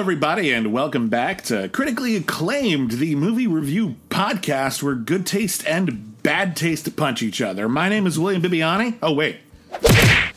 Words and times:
everybody, 0.00 0.50
and 0.50 0.72
welcome 0.72 1.10
back 1.10 1.42
to 1.42 1.68
Critically 1.68 2.16
Acclaimed, 2.16 2.92
the 2.92 3.14
movie 3.16 3.46
review 3.46 3.96
podcast 4.08 4.82
where 4.82 4.94
good 4.94 5.26
taste 5.26 5.62
and 5.66 6.22
bad 6.22 6.56
taste 6.56 6.96
punch 6.96 7.22
each 7.22 7.42
other. 7.42 7.68
My 7.68 7.90
name 7.90 8.06
is 8.06 8.18
William 8.18 8.40
Bibbiani. 8.40 8.96
Oh, 9.02 9.12
wait. 9.12 9.36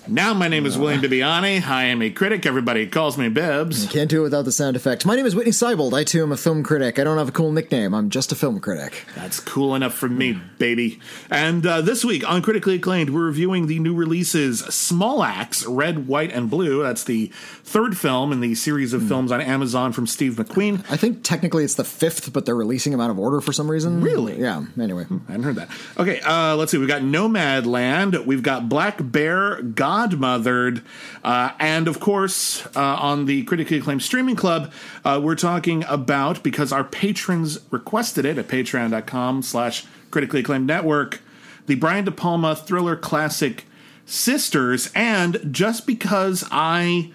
Now, 0.06 0.34
my 0.34 0.50
name 0.50 0.66
is 0.66 0.78
William 0.78 1.02
Bibbiani. 1.02 1.66
I 1.66 1.86
am 1.86 2.02
a 2.02 2.10
critic. 2.10 2.46
Everybody 2.46 2.88
calls 2.88 3.18
me 3.18 3.30
Bibbs. 3.30 3.88
Can't 3.88 4.10
do 4.10 4.20
it 4.20 4.24
without 4.24 4.44
the 4.44 4.52
sound 4.52 4.76
effects. 4.76 5.06
My 5.06 5.16
name 5.16 5.26
is 5.26 5.34
Whitney 5.34 5.54
Seibold. 5.54 5.94
I 5.94 6.04
too 6.04 6.22
am 6.24 6.34
a 6.34 6.38
film 6.38 6.62
critic. 6.62 7.00
I 7.00 7.06
don't 7.06 7.18
have 7.18 7.30
a 7.30 7.32
cool 7.32 7.54
nickname. 7.54 7.94
I'm 7.94 8.10
just 8.10 8.34
a 8.34 8.36
film 8.36 8.60
critic. 8.60 9.06
That's 9.16 9.40
cool 9.40 9.76
enough 9.76 9.94
for 9.94 10.10
me, 10.10 10.34
baby. 10.58 11.00
And 11.32 11.66
uh, 11.66 11.80
this 11.80 12.04
week 12.04 12.30
on 12.30 12.42
Critically 12.42 12.76
Acclaimed, 12.76 13.12
we're 13.12 13.26
reviewing 13.26 13.68
the 13.68 13.80
new 13.80 13.96
releases 13.96 14.60
Small 14.60 15.24
Axe, 15.24 15.66
Red, 15.66 16.06
White, 16.06 16.34
and 16.34 16.50
Blue. 16.50 16.84
That's 16.84 17.06
the 17.06 17.28
third 17.64 17.98
film 17.98 18.34
in 18.34 18.42
the 18.42 18.56
series 18.56 18.92
of 18.92 19.08
films 19.08 19.32
on 19.32 19.40
Amazon 19.40 19.94
from 19.94 20.06
Steve 20.06 20.34
McQueen. 20.34 20.84
I 20.92 20.98
think 20.98 21.24
technically 21.24 21.64
it's 21.64 21.76
the 21.76 21.86
fifth, 21.86 22.34
but 22.34 22.46
they're 22.46 22.56
releasing 22.56 22.92
them 22.92 23.00
out 23.00 23.10
of 23.10 23.18
order 23.18 23.40
for 23.40 23.54
some 23.54 23.72
reason. 23.72 24.02
Really? 24.02 24.38
Yeah. 24.38 24.66
Anyway. 24.78 25.06
I 25.30 25.32
hadn't 25.32 25.44
heard 25.44 25.56
that. 25.56 25.70
Okay, 25.98 26.20
uh, 26.20 26.58
let's 26.58 26.74
see. 26.74 26.78
We've 26.78 26.90
got 26.90 27.04
Nomadland. 27.04 28.26
We've 28.26 28.44
got 28.44 28.68
Black 28.68 28.98
Bear, 29.00 29.62
Godmothered. 29.94 30.84
Uh, 31.24 31.52
and 31.60 31.88
of 31.88 32.00
course, 32.00 32.66
uh, 32.76 32.80
on 32.80 33.26
the 33.26 33.44
critically 33.44 33.78
acclaimed 33.78 34.02
streaming 34.02 34.36
club, 34.36 34.72
uh, 35.06 35.20
we're 35.24 35.36
talking 35.36 35.84
about, 35.88 36.44
because 36.44 36.72
our 36.72 36.84
patrons 36.84 37.60
requested 37.72 38.26
it 38.26 38.38
at 38.38 38.48
patreon.com 38.48 39.42
slash 39.44 39.86
critically 40.10 40.40
acclaimed 40.40 40.68
network, 40.68 41.22
the 41.68 41.76
Brian 41.76 42.06
De 42.06 42.12
Palma 42.12 42.56
thriller 42.56 42.96
classic 42.96 43.66
Sisters. 44.06 44.92
And 44.94 45.40
just 45.52 45.88
because 45.88 46.44
I 46.52 47.14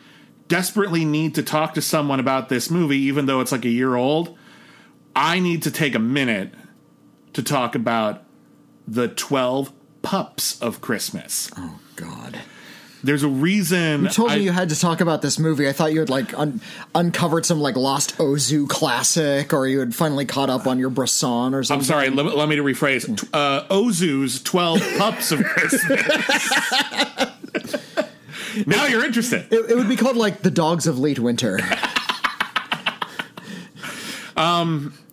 desperately 0.48 1.04
need 1.04 1.34
to 1.34 1.42
talk 1.42 1.74
to 1.74 1.82
someone 1.82 2.18
about 2.18 2.48
this 2.48 2.70
movie, 2.70 2.96
even 2.96 3.26
though 3.26 3.40
it's 3.40 3.52
like 3.52 3.66
a 3.66 3.70
year 3.70 3.94
old, 3.94 4.38
I 5.14 5.38
need 5.38 5.62
to 5.64 5.70
take 5.70 5.94
a 5.94 5.98
minute 5.98 6.54
to 7.34 7.42
talk 7.42 7.74
about 7.74 8.24
the 8.86 9.08
12 9.08 9.70
pups 10.00 10.58
of 10.62 10.80
Christmas. 10.80 11.50
Oh, 11.58 11.78
God. 11.96 12.40
There's 13.04 13.22
a 13.22 13.28
reason. 13.28 14.02
You 14.02 14.08
told 14.08 14.30
I- 14.30 14.36
me 14.38 14.42
you 14.42 14.50
had 14.52 14.70
to 14.70 14.78
talk 14.78 15.00
about 15.00 15.22
this 15.22 15.38
movie. 15.38 15.68
I 15.68 15.72
thought 15.72 15.92
you 15.92 16.00
had 16.00 16.10
like 16.10 16.36
un- 16.38 16.60
uncovered 16.94 17.46
some 17.46 17.60
like 17.60 17.76
lost 17.76 18.18
Ozu 18.18 18.68
classic, 18.68 19.52
or 19.52 19.66
you 19.68 19.78
had 19.78 19.94
finally 19.94 20.24
caught 20.26 20.50
up 20.50 20.66
on 20.66 20.78
your 20.80 20.90
Bresson 20.90 21.54
or 21.54 21.62
something. 21.62 21.80
I'm 21.82 21.84
sorry, 21.84 22.10
let, 22.10 22.36
let 22.36 22.48
me 22.48 22.56
to 22.56 22.62
rephrase. 22.62 23.28
Uh, 23.32 23.64
Ozu's 23.68 24.42
12 24.42 24.80
pups 24.98 25.30
of 25.30 25.44
Christmas. 25.44 26.50
now 28.66 28.86
you're 28.86 29.04
interested. 29.04 29.46
It, 29.52 29.70
it 29.70 29.76
would 29.76 29.88
be 29.88 29.96
called 29.96 30.16
like 30.16 30.42
the 30.42 30.50
Dogs 30.50 30.86
of 30.88 30.98
Late 30.98 31.18
Winter. 31.20 31.60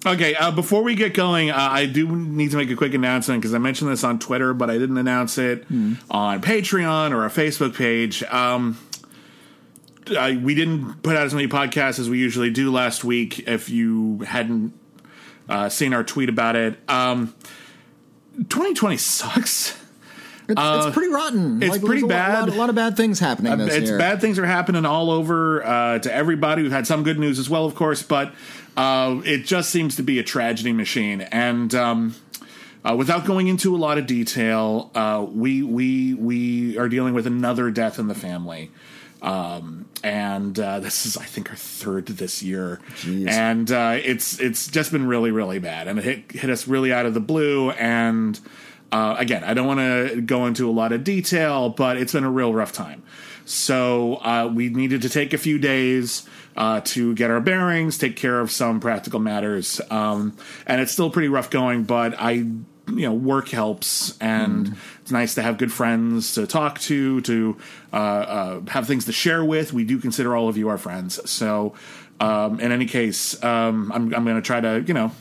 Okay, 0.05 0.35
uh, 0.35 0.51
before 0.51 0.83
we 0.83 0.93
get 0.93 1.13
going, 1.15 1.49
uh, 1.49 1.55
I 1.57 1.87
do 1.87 2.07
need 2.15 2.51
to 2.51 2.57
make 2.57 2.69
a 2.69 2.75
quick 2.75 2.93
announcement 2.93 3.41
because 3.41 3.55
I 3.55 3.57
mentioned 3.57 3.89
this 3.89 4.03
on 4.03 4.19
Twitter, 4.19 4.53
but 4.53 4.69
I 4.69 4.77
didn't 4.77 4.97
announce 4.97 5.37
it 5.39 5.65
on 6.11 6.41
Patreon 6.41 7.11
or 7.11 7.23
our 7.23 7.29
Facebook 7.29 7.75
page. 7.75 8.21
Um, 8.23 8.77
uh, 10.15 10.33
we 10.39 10.53
didn't 10.53 11.01
put 11.01 11.15
out 11.15 11.25
as 11.25 11.33
many 11.33 11.47
podcasts 11.47 11.97
as 11.97 12.07
we 12.07 12.19
usually 12.19 12.51
do 12.51 12.71
last 12.71 13.03
week. 13.03 13.47
If 13.47 13.69
you 13.71 14.19
hadn't 14.27 14.73
uh, 15.49 15.69
seen 15.69 15.91
our 15.93 16.03
tweet 16.03 16.29
about 16.29 16.55
it, 16.55 16.77
um, 16.87 17.33
2020 18.37 18.97
sucks. 18.97 19.81
It's, 20.47 20.61
it's 20.61 20.93
pretty 20.93 21.11
rotten. 21.11 21.63
Uh, 21.63 21.65
it's 21.65 21.71
Like, 21.77 21.81
pretty 21.83 22.01
a 22.01 22.05
lot- 22.05 22.09
bad. 22.09 22.39
lot- 22.41 22.49
A 22.49 22.59
lot, 22.59 22.69
of 22.69 22.75
bad 22.75 22.95
things 22.95 23.19
happening 23.19 23.57
this 23.57 23.73
it's 23.73 23.89
year. 23.89 23.97
bad 23.97 24.21
things 24.21 24.37
are 24.37 24.45
happening 24.45 24.85
all 24.85 25.09
over 25.09 25.65
uh, 25.65 25.97
to 25.97 26.13
everybody. 26.13 26.61
We've 26.61 26.71
had 26.71 26.85
some 26.85 27.01
good 27.01 27.17
news 27.17 27.39
as 27.39 27.49
well, 27.49 27.65
of 27.65 27.73
course, 27.73 28.03
but 28.03 28.31
uh, 28.77 29.21
it 29.25 29.45
just 29.45 29.69
seems 29.69 29.95
to 29.95 30.03
be 30.03 30.19
a 30.19 30.23
tragedy 30.23 30.73
machine. 30.73 31.21
And 31.21 31.73
um, 31.75 32.15
uh, 32.83 32.95
without 32.95 33.25
going 33.25 33.47
into 33.47 33.75
a 33.75 33.77
lot 33.77 33.97
of 33.97 34.05
detail, 34.05 34.91
uh, 34.95 35.25
we 35.27 35.63
we 35.63 36.13
we 36.13 36.77
are 36.77 36.89
dealing 36.89 37.13
with 37.13 37.25
another 37.27 37.71
death 37.71 37.99
in 37.99 38.07
the 38.07 38.15
family. 38.15 38.71
Um, 39.21 39.87
and 40.03 40.59
uh, 40.59 40.81
this 40.81 41.07
is, 41.07 41.17
I 41.17 41.23
think, 41.23 41.49
our 41.49 41.55
third 41.55 42.05
this 42.05 42.43
year, 42.43 42.79
Jeez. 42.97 43.27
and 43.27 43.71
uh, 43.71 43.97
it's 44.03 44.39
it's 44.39 44.67
just 44.67 44.91
been 44.91 45.07
really, 45.07 45.31
really 45.31 45.57
bad, 45.57 45.87
and 45.87 45.97
it 45.97 46.05
hit 46.05 46.31
hit 46.31 46.49
us 46.51 46.67
really 46.67 46.93
out 46.93 47.07
of 47.07 47.15
the 47.15 47.19
blue. 47.19 47.71
And 47.71 48.39
uh, 48.91 49.15
again, 49.17 49.43
I 49.43 49.55
don't 49.55 49.65
want 49.65 49.79
to 49.79 50.21
go 50.21 50.45
into 50.45 50.69
a 50.69 50.71
lot 50.71 50.91
of 50.91 51.03
detail, 51.03 51.69
but 51.69 51.97
it's 51.97 52.13
been 52.13 52.23
a 52.23 52.29
real 52.29 52.53
rough 52.53 52.71
time. 52.71 53.01
So 53.45 54.15
uh, 54.17 54.51
we 54.53 54.69
needed 54.69 55.01
to 55.03 55.09
take 55.09 55.33
a 55.33 55.37
few 55.39 55.57
days 55.57 56.27
uh, 56.55 56.81
to 56.81 57.13
get 57.15 57.31
our 57.31 57.41
bearings, 57.41 57.97
take 57.97 58.15
care 58.15 58.39
of 58.39 58.51
some 58.51 58.79
practical 58.79 59.19
matters, 59.19 59.81
um, 59.89 60.35
and 60.65 60.81
it's 60.81 60.91
still 60.91 61.09
pretty 61.09 61.27
rough 61.27 61.49
going. 61.49 61.83
But 61.83 62.15
I, 62.17 62.31
you 62.31 62.61
know, 62.87 63.13
work 63.13 63.49
helps, 63.49 64.17
and 64.19 64.75
it's 65.01 65.11
nice 65.11 65.35
to 65.35 65.41
have 65.41 65.57
good 65.57 65.71
friends 65.71 66.33
to 66.35 66.47
talk 66.47 66.79
to, 66.81 67.21
to 67.21 67.57
uh, 67.91 67.95
uh, 67.95 68.61
have 68.69 68.87
things 68.87 69.05
to 69.05 69.11
share 69.11 69.43
with. 69.43 69.73
We 69.73 69.83
do 69.83 69.97
consider 69.97 70.35
all 70.35 70.47
of 70.47 70.57
you 70.57 70.69
our 70.69 70.77
friends. 70.77 71.29
So, 71.29 71.73
um, 72.19 72.59
in 72.59 72.71
any 72.71 72.85
case, 72.85 73.41
um, 73.43 73.91
I'm, 73.91 74.13
I'm 74.13 74.23
going 74.23 74.37
to 74.37 74.41
try 74.41 74.61
to, 74.61 74.83
you 74.87 74.93
know, 74.93 75.11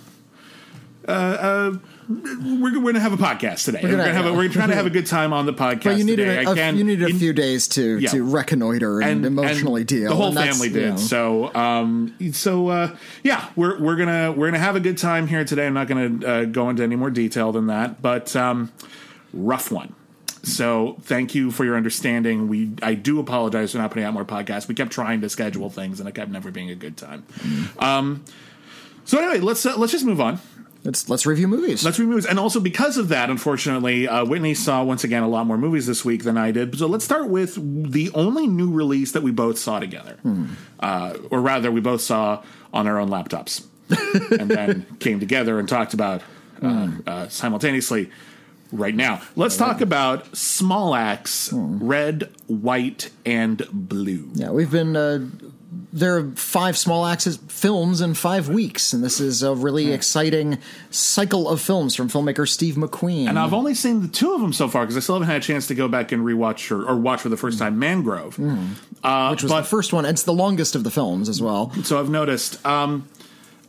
we're, 2.09 2.61
we're 2.61 2.71
going 2.71 2.95
to 2.95 3.01
have 3.01 3.13
a 3.13 3.17
podcast 3.17 3.65
today. 3.65 3.81
We're, 3.83 3.91
gonna- 3.91 4.03
going 4.05 4.15
to 4.17 4.23
have 4.23 4.27
a, 4.27 4.33
we're 4.33 4.49
trying 4.49 4.69
to 4.71 4.75
have 4.75 4.87
a 4.87 4.91
good 4.91 5.07
time 5.07 5.33
on 5.33 5.47
the 5.47 5.53
podcast 5.53 5.85
but 5.85 5.99
you 5.99 6.05
needed 6.05 6.27
today. 6.27 6.45
a, 6.45 6.51
I 6.51 6.55
can, 6.55 6.77
you 6.77 6.85
needed 6.85 7.05
a 7.07 7.11
in- 7.11 7.19
few 7.19 7.33
days 7.33 7.69
to 7.69 7.99
Yeah. 7.99 8.11
to 8.11 8.23
reconnoiter 8.25 9.01
and, 9.03 9.25
emotionally 9.25 9.83
and 9.83 9.89
deal. 9.89 10.11
The 10.11 10.17
whole 10.17 10.27
and 10.37 10.39
family 10.39 10.69
you 10.69 10.75
did. 10.75 10.91
know, 10.93 10.97
So, 10.97 11.55
um, 11.55 12.15
so 12.33 12.69
uh, 12.69 12.97
yeah, 13.23 13.49
we're 13.57 13.79
we're 13.81 13.97
gonna 13.97 14.33
we're 14.33 14.47
gonna 14.49 14.59
have 14.59 14.77
a 14.77 14.81
good 14.81 14.99
time 14.99 15.27
here 15.27 15.45
today. 15.45 15.67
I'm 15.67 15.75
not 15.75 15.89
gonna 15.89 16.27
uh, 16.27 16.45
go 16.45 16.69
into 16.71 16.83
any 16.83 16.97
more 16.97 17.11
detail 17.11 17.53
than 17.53 17.67
that, 17.69 18.01
but 18.03 18.35
um, 18.37 18.73
rough 19.33 19.71
one. 19.71 19.95
So, 20.43 20.99
thank 21.01 21.35
you 21.35 21.51
for 21.51 21.65
your 21.65 21.75
understanding. 21.75 22.49
We 22.49 22.73
I 22.83 22.93
do 22.95 23.19
apologize 23.19 23.73
for 23.73 23.79
not 23.79 23.91
putting 23.91 24.05
out 24.05 24.13
more 24.13 24.27
podcasts. 24.27 24.69
We 24.69 24.75
kept 24.75 24.91
trying 24.93 25.23
to 25.23 25.31
schedule 25.31 25.71
things, 25.71 26.01
and 26.01 26.09
it 26.09 26.15
kept 26.15 26.31
never 26.31 26.51
being 26.51 26.69
a 26.71 26.75
good 26.75 26.99
time. 26.99 27.25
Um, 27.79 28.25
so 29.07 29.19
anyway, 29.19 29.41
let's 29.41 29.65
uh, 29.65 29.75
let's 29.79 29.93
just 29.93 30.05
move 30.05 30.21
on. 30.21 30.39
Let's 30.85 31.09
let's 31.09 31.27
review 31.27 31.49
movies. 31.49 31.85
Let's 31.85 31.99
review 31.99 32.11
movies. 32.11 32.27
And 32.27 32.39
also 32.39 32.61
because 32.61 32.97
of 32.97 33.09
that, 33.09 33.31
unfortunately, 33.31 34.07
uh, 34.07 34.25
Whitney 34.25 34.55
saw 34.55 34.85
once 34.85 35.05
again 35.05 35.23
a 35.23 35.29
lot 35.29 35.47
more 35.47 35.59
movies 35.59 35.87
this 35.87 36.05
week 36.05 36.25
than 36.25 36.37
I 36.37 36.51
did. 36.51 36.79
So 36.79 36.87
let's 36.87 37.05
start 37.05 37.29
with 37.29 37.93
the 37.93 38.11
only 38.15 38.47
new 38.47 38.71
release 38.71 39.13
that 39.13 39.23
we 39.23 39.31
both 39.31 39.59
saw 39.59 39.81
together. 39.81 40.19
Uh, 40.81 41.17
or 41.31 41.41
rather, 41.41 41.71
we 41.71 41.81
both 41.81 42.01
saw 42.01 42.43
on 42.73 42.87
our 42.87 42.99
own 42.99 43.09
laptops. 43.09 43.65
and 44.41 44.51
then 44.51 44.87
came 44.99 45.21
together 45.21 45.59
and 45.59 45.69
talked 45.69 45.93
about 45.93 46.23
uh, 46.63 46.89
uh, 47.07 47.29
simultaneously 47.29 48.11
right 48.73 48.95
now. 48.95 49.21
Let's 49.37 49.57
talk 49.57 49.83
about 49.83 50.35
Small 50.37 50.95
Axe, 50.95 51.51
Red, 51.53 52.31
White, 52.47 53.11
and 53.27 53.63
Blue. 53.73 54.31
Yeah, 54.35 54.51
we've 54.51 54.71
been. 54.71 55.54
There 55.95 56.19
are 56.19 56.31
five 56.33 56.77
small 56.77 57.07
axis 57.07 57.37
films 57.49 58.01
in 58.01 58.15
five 58.15 58.49
weeks, 58.49 58.93
and 58.93 59.05
this 59.05 59.21
is 59.21 59.45
a 59.45 59.55
really 59.55 59.93
exciting 59.93 60.59
cycle 60.91 61.49
of 61.49 61.61
films 61.61 61.95
from 61.95 62.09
filmmaker 62.09 62.49
Steve 62.49 62.75
McQueen. 62.75 63.29
And 63.29 63.39
I've 63.39 63.55
only 63.55 63.75
seen 63.75 64.03
the 64.03 64.09
two 64.09 64.35
of 64.35 64.41
them 64.41 64.53
so 64.53 64.67
far 64.67 64.83
because 64.83 64.97
I 64.97 65.01
still 65.01 65.15
haven't 65.15 65.29
had 65.29 65.41
a 65.41 65.45
chance 65.45 65.69
to 65.69 65.75
go 65.77 65.87
back 65.87 66.11
and 66.11 66.25
rewatch 66.25 66.73
or, 66.73 66.85
or 66.85 66.97
watch 66.97 67.21
for 67.21 67.29
the 67.29 67.37
first 67.37 67.61
time 67.61 67.79
Mangrove. 67.79 68.41
Uh, 69.05 69.29
which 69.29 69.45
was 69.45 69.53
but 69.53 69.61
the 69.61 69.67
first 69.69 69.93
one. 69.93 70.05
It's 70.05 70.25
the 70.25 70.33
longest 70.33 70.75
of 70.75 70.83
the 70.83 70.91
films 70.91 71.29
as 71.29 71.41
well. 71.41 71.71
so 71.85 72.01
I've 72.01 72.11
noticed. 72.11 72.65
Um, 72.67 73.09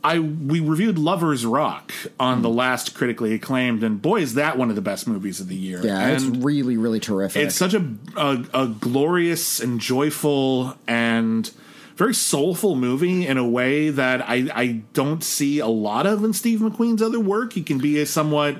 I 0.02 0.18
we 0.18 0.60
reviewed 0.60 0.98
Lovers 0.98 1.44
Rock 1.46 1.92
on 2.20 2.42
the 2.42 2.48
last 2.48 2.94
critically 2.94 3.34
acclaimed, 3.34 3.82
and 3.82 4.00
boy, 4.02 4.20
is 4.20 4.34
that 4.34 4.56
one 4.58 4.68
of 4.68 4.76
the 4.76 4.82
best 4.82 5.06
movies 5.08 5.40
of 5.40 5.48
the 5.48 5.56
year. 5.56 5.80
Yeah, 5.84 6.00
and 6.00 6.12
it's 6.12 6.44
really, 6.44 6.76
really 6.76 7.00
terrific. 7.00 7.42
it's 7.44 7.56
such 7.56 7.74
a, 7.74 7.84
a 8.16 8.44
a 8.54 8.66
glorious 8.68 9.58
and 9.58 9.80
joyful 9.80 10.76
and 10.86 11.50
very 11.96 12.14
soulful 12.14 12.76
movie 12.76 13.26
in 13.26 13.38
a 13.38 13.48
way 13.48 13.90
that 13.90 14.22
I 14.28 14.48
I 14.54 14.66
don't 14.92 15.24
see 15.24 15.58
a 15.58 15.66
lot 15.66 16.06
of 16.06 16.22
in 16.22 16.32
Steve 16.32 16.60
McQueen's 16.60 17.02
other 17.02 17.20
work. 17.20 17.54
He 17.54 17.62
can 17.62 17.78
be 17.78 18.00
a 18.00 18.06
somewhat 18.06 18.58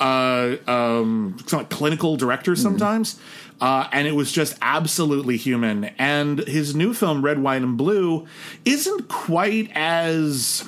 uh, 0.00 0.56
um, 0.66 1.36
somewhat 1.46 1.70
clinical 1.70 2.16
director 2.16 2.54
sometimes. 2.56 3.20
Uh, 3.60 3.88
and 3.90 4.06
it 4.06 4.12
was 4.12 4.30
just 4.30 4.56
absolutely 4.60 5.36
human. 5.36 5.84
And 5.98 6.40
his 6.40 6.74
new 6.74 6.92
film, 6.92 7.24
Red, 7.24 7.38
White, 7.38 7.62
and 7.62 7.76
Blue, 7.76 8.26
isn't 8.64 9.08
quite 9.08 9.70
as 9.74 10.62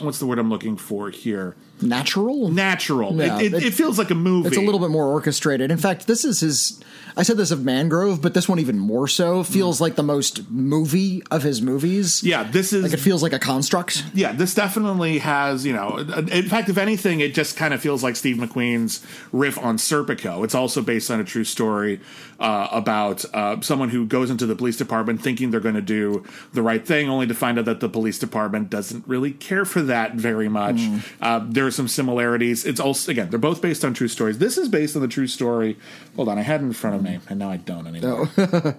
what's 0.00 0.18
the 0.18 0.26
word 0.26 0.38
I'm 0.38 0.50
looking 0.50 0.76
for 0.76 1.10
here? 1.10 1.56
Natural. 1.82 2.48
Natural. 2.50 3.14
Yeah, 3.16 3.40
it, 3.40 3.54
it, 3.54 3.62
it- 3.64 3.74
feels 3.74 3.98
like 3.98 4.10
a 4.10 4.14
movie. 4.14 4.48
It's 4.48 4.56
a 4.56 4.60
little 4.60 4.80
bit 4.80 4.90
more 4.90 5.06
orchestrated. 5.06 5.70
In 5.70 5.78
fact, 5.78 6.06
this 6.06 6.24
is 6.24 6.40
his. 6.40 6.80
I 7.14 7.24
said 7.24 7.36
this 7.36 7.50
of 7.50 7.62
Mangrove, 7.62 8.22
but 8.22 8.32
this 8.32 8.48
one 8.48 8.58
even 8.58 8.78
more 8.78 9.06
so 9.06 9.42
feels 9.42 9.82
like 9.82 9.96
the 9.96 10.02
most 10.02 10.50
movie 10.50 11.22
of 11.30 11.42
his 11.42 11.60
movies. 11.60 12.22
Yeah, 12.22 12.42
this 12.42 12.72
is 12.72 12.84
Like 12.84 12.94
it 12.94 13.00
feels 13.00 13.22
like 13.22 13.34
a 13.34 13.38
construct. 13.38 14.02
yeah, 14.14 14.32
this 14.32 14.54
definitely 14.54 15.18
has, 15.18 15.66
you 15.66 15.74
know, 15.74 15.98
in 15.98 16.48
fact, 16.48 16.70
if 16.70 16.78
anything, 16.78 17.20
it 17.20 17.34
just 17.34 17.54
kind 17.54 17.74
of 17.74 17.82
feels 17.82 18.02
like 18.02 18.16
Steve 18.16 18.36
McQueen's 18.36 19.04
riff 19.30 19.58
on 19.58 19.76
Serpico. 19.76 20.42
It's 20.42 20.54
also 20.54 20.80
based 20.80 21.10
on 21.10 21.20
a 21.20 21.24
true 21.24 21.44
story 21.44 22.00
uh, 22.40 22.68
about 22.72 23.26
uh, 23.34 23.60
someone 23.60 23.90
who 23.90 24.06
goes 24.06 24.30
into 24.30 24.46
the 24.46 24.56
police 24.56 24.78
department 24.78 25.20
thinking 25.22 25.50
they're 25.50 25.60
going 25.60 25.74
to 25.74 25.82
do 25.82 26.24
the 26.54 26.62
right 26.62 26.86
thing, 26.86 27.10
only 27.10 27.26
to 27.26 27.34
find 27.34 27.58
out 27.58 27.66
that 27.66 27.80
the 27.80 27.90
police 27.90 28.18
department 28.18 28.70
doesn't 28.70 29.06
really 29.06 29.32
care 29.32 29.66
for 29.66 29.82
that 29.82 30.14
very 30.14 30.48
much. 30.48 30.80
Uh, 31.20 31.44
there 31.46 31.66
some 31.72 31.88
similarities. 31.88 32.64
It's 32.64 32.78
also, 32.80 33.10
again, 33.10 33.30
they're 33.30 33.38
both 33.38 33.60
based 33.60 33.84
on 33.84 33.94
true 33.94 34.08
stories. 34.08 34.38
This 34.38 34.56
is 34.56 34.68
based 34.68 34.94
on 34.94 35.02
the 35.02 35.08
true 35.08 35.26
story. 35.26 35.76
Hold 36.16 36.28
on, 36.28 36.38
I 36.38 36.42
had 36.42 36.60
it 36.60 36.64
in 36.64 36.72
front 36.72 36.96
of 36.96 37.02
me, 37.02 37.18
and 37.28 37.38
now 37.38 37.50
I 37.50 37.56
don't 37.56 37.86
anymore. 37.86 38.28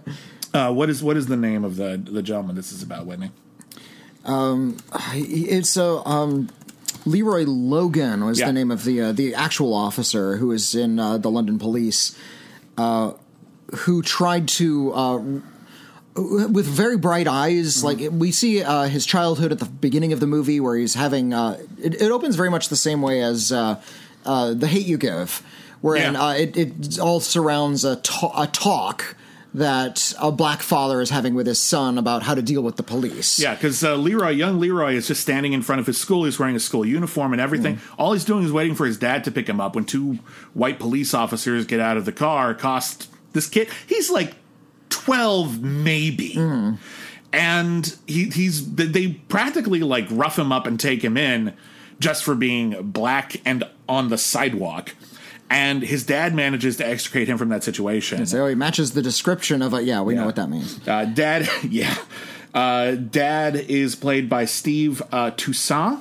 uh, 0.53 0.71
what 0.71 0.89
is 0.89 1.03
what 1.03 1.17
is 1.17 1.27
the 1.27 1.37
name 1.37 1.63
of 1.65 1.75
the 1.75 1.97
the 1.97 2.21
gentleman 2.23 2.55
this 2.55 2.71
is 2.71 2.81
about, 2.83 3.05
Whitney? 3.05 3.31
Um, 4.25 4.77
It's 5.13 5.75
a 5.75 6.07
um, 6.07 6.49
Leroy 7.05 7.43
Logan 7.45 8.23
was 8.25 8.39
Yeah. 8.39 8.45
the 8.47 8.53
name 8.53 8.71
of 8.71 8.85
the 8.85 9.01
uh, 9.01 9.11
the 9.11 9.35
actual 9.35 9.73
officer 9.73 10.37
who 10.37 10.47
was 10.47 10.73
in 10.75 10.99
uh, 10.99 11.17
the 11.17 11.29
London 11.29 11.59
police, 11.59 12.15
uh, 12.77 13.11
who 13.79 14.01
tried 14.01 14.47
to. 14.49 14.93
With 16.15 16.65
very 16.67 16.95
bright 16.97 17.27
eyes, 17.27 17.83
like 17.83 17.97
we 18.11 18.31
see 18.31 18.61
uh, 18.61 18.83
his 18.83 19.03
childhood 19.03 19.51
at 19.51 19.57
the 19.57 19.65
beginning 19.65 20.13
of 20.13 20.19
the 20.19 20.27
movie, 20.27 20.59
where 20.59 20.75
he's 20.75 20.93
having. 20.93 21.33
Uh, 21.33 21.57
it, 21.81 21.99
it 22.01 22.11
opens 22.11 22.35
very 22.35 22.51
much 22.51 22.69
the 22.69 22.75
same 22.75 23.01
way 23.01 23.21
as 23.23 23.51
uh, 23.51 23.81
uh, 24.23 24.53
the 24.53 24.67
Hate 24.67 24.85
You 24.85 24.97
Give, 24.99 25.41
wherein 25.81 26.13
Yeah. 26.13 26.23
uh, 26.23 26.33
it, 26.33 26.55
it 26.55 26.99
all 26.99 27.19
surrounds 27.19 27.83
a, 27.83 27.95
ta- 27.95 28.31
a 28.39 28.45
talk 28.45 29.15
that 29.55 30.13
a 30.19 30.31
black 30.31 30.61
father 30.61 31.01
is 31.01 31.09
having 31.09 31.33
with 31.33 31.47
his 31.47 31.59
son 31.59 31.97
about 31.97 32.21
how 32.23 32.35
to 32.35 32.41
deal 32.43 32.61
with 32.61 32.75
the 32.75 32.83
police. 32.83 33.39
Yeah, 33.39 33.55
because 33.55 33.83
uh, 33.83 33.95
Leroy, 33.95 34.29
young 34.31 34.59
Leroy, 34.59 34.93
is 34.93 35.07
just 35.07 35.21
standing 35.21 35.53
in 35.53 35.61
front 35.63 35.79
of 35.79 35.87
his 35.87 35.97
school. 35.97 36.25
He's 36.25 36.37
wearing 36.37 36.55
a 36.55 36.59
school 36.59 36.85
uniform 36.85 37.33
and 37.33 37.41
everything. 37.41 37.79
All 37.97 38.13
he's 38.13 38.25
doing 38.25 38.43
is 38.45 38.51
waiting 38.51 38.75
for 38.75 38.85
his 38.85 38.97
dad 38.99 39.23
to 39.23 39.31
pick 39.31 39.47
him 39.49 39.59
up. 39.59 39.73
When 39.75 39.85
two 39.85 40.19
white 40.53 40.77
police 40.79 41.13
officers 41.15 41.65
get 41.65 41.79
out 41.79 41.97
of 41.97 42.05
the 42.05 42.11
car, 42.11 42.53
cost 42.53 43.09
this 43.33 43.47
kid. 43.49 43.67
He's 43.87 44.09
like 44.11 44.35
twelve, 45.05 45.61
maybe. 45.61 46.35
And 47.31 47.97
he, 48.05 48.25
he's 48.29 48.73
they 48.75 49.07
practically 49.27 49.79
like 49.81 50.05
rough 50.11 50.37
him 50.37 50.51
up 50.51 50.67
and 50.67 50.79
take 50.79 51.03
him 51.03 51.17
in 51.17 51.53
just 51.99 52.23
for 52.23 52.35
being 52.35 52.91
black 52.91 53.41
and 53.45 53.63
on 53.89 54.09
the 54.09 54.17
sidewalk. 54.17 54.93
And 55.49 55.83
his 55.83 56.03
dad 56.05 56.33
manages 56.33 56.77
to 56.77 56.87
extricate 56.87 57.27
him 57.27 57.37
from 57.37 57.49
that 57.49 57.63
situation. 57.63 58.25
So 58.25 58.47
he 58.47 58.55
matches 58.55 58.93
the 58.93 59.01
description 59.01 59.61
of 59.61 59.73
a 59.73 59.83
yeah, 59.83 60.01
we 60.01 60.15
know 60.15 60.25
what 60.25 60.35
that 60.35 60.49
means. 60.49 60.79
Uh, 60.87 61.05
Dad, 61.05 61.47
yeah. 61.69 61.95
Uh, 62.53 62.91
Dad 62.95 63.55
is 63.55 63.95
played 63.95 64.29
by 64.29 64.45
Steve 64.45 65.01
uh, 65.11 65.31
Toussaint. 65.31 65.99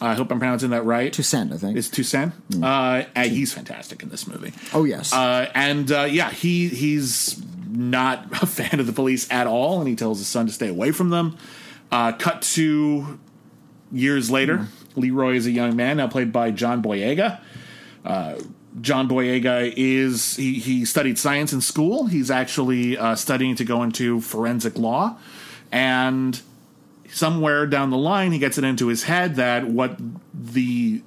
I 0.00 0.14
hope 0.14 0.32
I'm 0.32 0.38
pronouncing 0.38 0.70
that 0.70 0.84
right. 0.84 1.12
Toussaint, 1.12 1.52
I 1.52 1.58
think. 1.58 1.76
it's 1.76 1.88
Toussaint? 1.88 2.32
Uh, 2.60 3.04
and 3.14 3.30
he's 3.30 3.52
fantastic 3.52 4.02
in 4.02 4.08
this 4.08 4.26
movie. 4.26 4.52
oh 4.72 4.84
yes. 4.84 5.12
Uh, 5.12 5.48
and 5.54 5.90
uh, 5.92 6.02
yeah, 6.02 6.30
he 6.30 6.68
he's 6.68 7.40
not 7.76 8.26
a 8.42 8.46
fan 8.46 8.80
of 8.80 8.86
the 8.86 8.92
police 8.92 9.30
at 9.30 9.46
all, 9.46 9.80
and 9.80 9.88
he 9.88 9.96
tells 9.96 10.18
his 10.18 10.28
son 10.28 10.46
to 10.46 10.52
stay 10.52 10.68
away 10.68 10.92
from 10.92 11.10
them. 11.10 11.36
Uh, 11.90 12.12
cut 12.12 12.42
to 12.42 13.18
years 13.90 14.30
later, 14.30 14.68
Leroy 14.96 15.34
is 15.34 15.46
a 15.46 15.50
young 15.50 15.76
man 15.76 15.98
now 15.98 16.08
played 16.08 16.32
by 16.32 16.50
John 16.50 16.82
Boyega. 16.82 17.40
Uh, 18.04 18.36
John 18.80 19.08
Boyega 19.08 19.72
is 19.76 20.36
he, 20.36 20.54
he 20.54 20.84
studied 20.84 21.18
science 21.18 21.52
in 21.52 21.60
school. 21.60 22.06
He's 22.06 22.30
actually 22.30 22.96
uh, 22.96 23.14
studying 23.16 23.54
to 23.56 23.64
go 23.64 23.82
into 23.82 24.20
forensic 24.20 24.78
law, 24.78 25.18
and 25.70 26.40
somewhere 27.10 27.66
down 27.66 27.90
the 27.90 27.98
line, 27.98 28.32
he 28.32 28.38
gets 28.38 28.56
it 28.56 28.64
into 28.64 28.86
his 28.86 29.04
head 29.04 29.36
that 29.36 29.66
what 29.66 29.98
the 30.32 31.02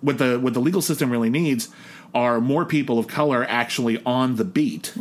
what 0.00 0.18
the 0.18 0.38
what 0.38 0.54
the 0.54 0.60
legal 0.60 0.82
system 0.82 1.10
really 1.10 1.30
needs 1.30 1.68
are 2.14 2.40
more 2.40 2.64
people 2.64 2.98
of 2.98 3.06
color 3.06 3.44
actually 3.48 4.02
on 4.04 4.36
the 4.36 4.44
beat, 4.44 4.92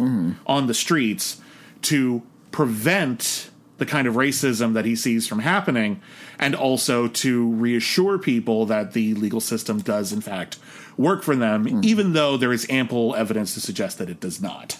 on 0.46 0.68
the 0.68 0.74
streets, 0.74 1.42
to 1.84 2.22
prevent 2.52 3.50
the 3.78 3.86
kind 3.86 4.08
of 4.08 4.16
racism 4.16 4.74
that 4.74 4.86
he 4.86 4.96
sees 4.96 5.28
from 5.28 5.40
happening, 5.40 6.00
and 6.40 6.56
also 6.56 7.08
to 7.10 7.52
reassure 7.52 8.18
people 8.18 8.66
that 8.66 8.94
the 8.94 9.14
legal 9.16 9.42
system 9.42 9.80
does 9.80 10.14
in 10.14 10.22
fact 10.22 10.58
work 10.98 11.24
for 11.24 11.36
them, 11.36 11.82
even 11.84 12.14
though 12.14 12.38
there 12.38 12.54
is 12.54 12.66
ample 12.70 13.14
evidence 13.16 13.54
to 13.54 13.60
suggest 13.60 13.98
that 13.98 14.10
it 14.10 14.20
does 14.22 14.42
not. 14.42 14.78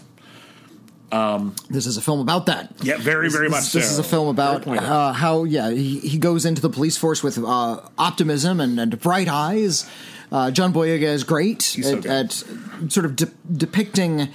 this 1.70 1.86
is 1.86 1.98
a 1.98 2.02
film 2.02 2.20
about 2.20 2.46
that. 2.48 2.72
Yeah, 2.82 2.98
very, 2.98 3.30
very 3.30 3.48
This, 3.48 3.52
much 3.52 3.72
this 3.74 3.86
so. 3.88 3.92
is 3.94 4.00
a 4.00 4.04
film 4.04 4.28
about 4.30 4.66
uh, 4.68 5.14
how 5.14 5.44
yeah 5.44 5.70
he, 5.72 6.00
he 6.00 6.18
goes 6.18 6.46
into 6.46 6.62
the 6.62 6.70
police 6.70 6.98
force 6.98 7.22
with 7.24 7.38
uh, 7.38 7.80
optimism 7.98 8.60
and, 8.60 8.80
and 8.80 9.00
bright 9.00 9.28
eyes. 9.28 9.90
Uh, 10.32 10.52
John 10.52 10.74
Boyega 10.74 11.04
is 11.04 11.24
great 11.24 11.78
at, 11.80 12.02
good. 12.02 12.06
at 12.06 12.32
sort 12.90 13.06
of 13.06 13.16
de- 13.16 13.32
depicting 13.56 14.30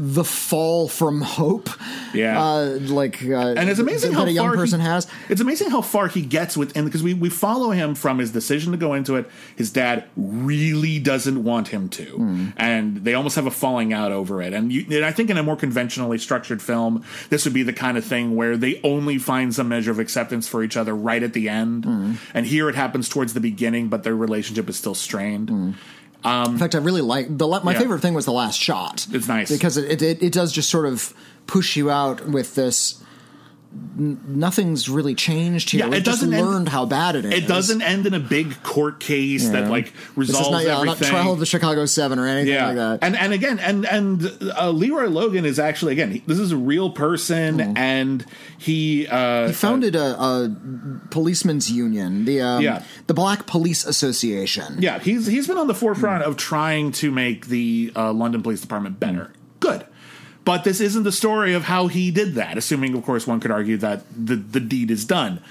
the 0.00 0.22
fall 0.22 0.86
from 0.88 1.20
hope. 1.20 1.68
Yeah. 2.14 2.40
uh, 2.40 2.78
like 2.82 3.20
uh, 3.24 3.34
and 3.34 3.68
it's 3.68 3.80
amazing 3.80 4.12
how 4.12 4.24
a 4.26 4.30
young 4.30 4.46
far 4.46 4.54
person 4.54 4.80
he, 4.80 4.86
has. 4.86 5.08
It's 5.28 5.40
amazing 5.40 5.70
how 5.70 5.82
far 5.82 6.06
he 6.06 6.22
gets 6.22 6.56
within 6.56 6.84
because 6.84 7.02
we 7.02 7.14
we 7.14 7.28
follow 7.28 7.70
him 7.72 7.96
from 7.96 8.18
his 8.18 8.30
decision 8.30 8.70
to 8.70 8.78
go 8.78 8.94
into 8.94 9.16
it. 9.16 9.28
His 9.56 9.72
dad 9.72 10.04
really 10.16 11.00
doesn't 11.00 11.42
want 11.42 11.68
him 11.68 11.88
to, 11.90 12.04
Hmm. 12.04 12.46
and 12.56 12.98
they 12.98 13.14
almost 13.14 13.34
have 13.34 13.46
a 13.46 13.50
falling 13.50 13.92
out 13.92 14.12
over 14.12 14.40
it. 14.40 14.54
And, 14.54 14.72
you, 14.72 14.86
and 14.88 15.04
I 15.04 15.10
think 15.10 15.30
in 15.30 15.36
a 15.36 15.42
more 15.42 15.56
conventionally 15.56 16.18
structured 16.18 16.62
film, 16.62 17.04
this 17.28 17.44
would 17.44 17.54
be 17.54 17.64
the 17.64 17.72
kind 17.72 17.98
of 17.98 18.04
thing 18.04 18.36
where 18.36 18.56
they 18.56 18.80
only 18.84 19.18
find 19.18 19.52
some 19.52 19.68
measure 19.68 19.90
of 19.90 19.98
acceptance 19.98 20.46
for 20.46 20.62
each 20.62 20.76
other 20.76 20.94
right 20.94 21.22
at 21.24 21.32
the 21.32 21.48
end. 21.48 21.84
Hmm. 21.84 22.12
And 22.34 22.46
here 22.46 22.68
it 22.68 22.76
happens 22.76 23.08
towards 23.08 23.34
the 23.34 23.40
beginning, 23.40 23.88
but 23.88 24.04
their 24.04 24.14
relationship 24.16 24.68
is 24.68 24.76
still 24.76 24.94
strained. 24.94 25.74
Um, 26.24 26.52
In 26.54 26.58
fact, 26.58 26.74
I 26.74 26.78
really 26.78 27.00
like 27.00 27.26
the 27.38 27.46
my 27.62 27.72
Yeah. 27.72 27.78
favorite 27.78 28.00
thing 28.00 28.14
was 28.14 28.24
the 28.24 28.32
last 28.32 28.58
shot. 28.60 29.06
It's 29.12 29.28
nice. 29.28 29.50
because 29.50 29.76
it, 29.76 30.02
it 30.02 30.22
it 30.22 30.32
does 30.32 30.52
just 30.52 30.68
sort 30.68 30.86
of 30.86 31.14
push 31.46 31.76
you 31.76 31.90
out 31.90 32.26
with 32.28 32.54
this. 32.54 33.02
N- 33.98 34.20
Nothing's 34.26 34.88
really 34.88 35.14
changed 35.14 35.70
here. 35.70 35.80
Yeah, 35.80 35.86
We've 35.86 35.94
it 36.00 36.04
just 36.04 36.20
doesn't 36.20 36.34
end- 36.34 36.46
learned 36.46 36.68
how 36.68 36.86
bad 36.86 37.16
it 37.16 37.24
is. 37.24 37.32
It 37.34 37.46
doesn't 37.48 37.82
end 37.82 38.06
in 38.06 38.14
a 38.14 38.20
big 38.20 38.62
court 38.62 39.00
case 39.00 39.48
that 39.50 39.64
Yeah. 39.64 39.68
like 39.68 39.84
This 39.86 39.94
is 40.02 40.16
resolves 40.16 40.50
not, 40.50 40.62
yeah, 40.64 40.68
not 40.74 40.88
everything. 40.88 41.08
trial 41.10 41.32
of 41.32 41.38
the 41.40 41.46
Chicago 41.46 41.86
Seven 41.86 42.18
or 42.18 42.26
anything 42.26 42.54
yeah, 42.54 42.66
like 42.66 42.76
that. 42.76 42.98
and 43.02 43.16
and 43.16 43.32
again, 43.32 43.58
and 43.58 43.84
and 43.86 44.40
uh, 44.58 44.70
Leroy 44.70 45.06
Logan 45.08 45.44
is 45.44 45.58
actually 45.58 45.92
again, 45.92 46.10
he, 46.12 46.22
this 46.26 46.38
is 46.38 46.52
a 46.52 46.56
real 46.56 46.90
person, 46.90 47.60
and 47.76 48.24
he 48.58 49.06
uh, 49.08 49.48
He 49.48 49.52
founded 49.52 49.96
a, 49.96 50.20
a 50.20 50.56
policemen's 51.10 51.70
union, 51.70 52.24
the 52.24 52.40
um, 52.40 52.62
Yeah. 52.62 52.82
the 53.06 53.14
Black 53.14 53.46
Police 53.46 53.84
Association. 53.84 54.76
yeah, 54.80 54.98
he's 54.98 55.26
he's 55.26 55.46
been 55.46 55.58
on 55.58 55.66
the 55.66 55.74
forefront 55.74 56.24
of 56.24 56.36
trying 56.36 56.92
to 56.92 57.10
make 57.10 57.46
the 57.46 57.92
uh, 57.96 58.12
London 58.12 58.42
Police 58.42 58.60
Department 58.60 59.00
better. 59.00 59.24
Good. 59.24 59.37
But 60.48 60.64
this 60.64 60.80
isn't 60.80 61.02
the 61.02 61.12
story 61.12 61.52
of 61.52 61.64
how 61.64 61.88
he 61.88 62.10
did 62.10 62.36
that, 62.36 62.56
assuming, 62.56 62.94
of 62.94 63.04
course, 63.04 63.26
one 63.26 63.38
could 63.38 63.50
argue 63.50 63.76
that 63.76 64.04
the, 64.16 64.36
the 64.36 64.60
deed 64.60 64.90
is 64.90 65.04
done. 65.04 65.42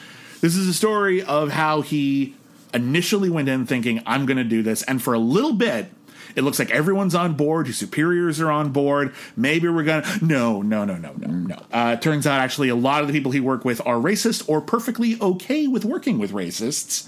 This 0.42 0.56
is 0.56 0.68
a 0.68 0.74
story 0.74 1.22
of 1.22 1.52
how 1.52 1.82
he 1.82 2.34
initially 2.74 3.30
went 3.30 3.48
in 3.48 3.68
thinking, 3.68 4.02
I'm 4.08 4.26
going 4.26 4.38
to 4.38 4.44
do 4.44 4.64
this. 4.64 4.82
And 4.82 5.00
for 5.00 5.14
a 5.14 5.20
little 5.20 5.54
bit, 5.54 5.92
it 6.36 6.44
looks 6.44 6.60
like 6.60 6.70
everyone's 6.72 7.16
on 7.16 7.34
board. 7.36 7.68
His 7.68 7.78
superiors 7.78 8.40
are 8.42 8.52
on 8.52 8.72
board. 8.72 9.14
Maybe 9.36 9.68
we're 9.68 9.84
going 9.84 10.04
to. 10.04 10.26
No, 10.26 10.62
no, 10.62 10.86
no, 10.86 10.96
no, 10.98 11.14
no, 11.14 11.28
no. 11.28 11.56
Uh, 11.72 11.96
turns 11.96 12.28
out, 12.28 12.40
actually, 12.40 12.70
a 12.70 12.76
lot 12.76 13.02
of 13.02 13.08
the 13.08 13.14
people 13.14 13.32
he 13.32 13.40
worked 13.40 13.66
with 13.66 13.80
are 13.86 13.96
racist 13.96 14.48
or 14.50 14.62
perfectly 14.62 15.18
okay 15.22 15.68
with 15.68 15.86
working 15.86 16.20
with 16.20 16.32
racists. 16.32 17.08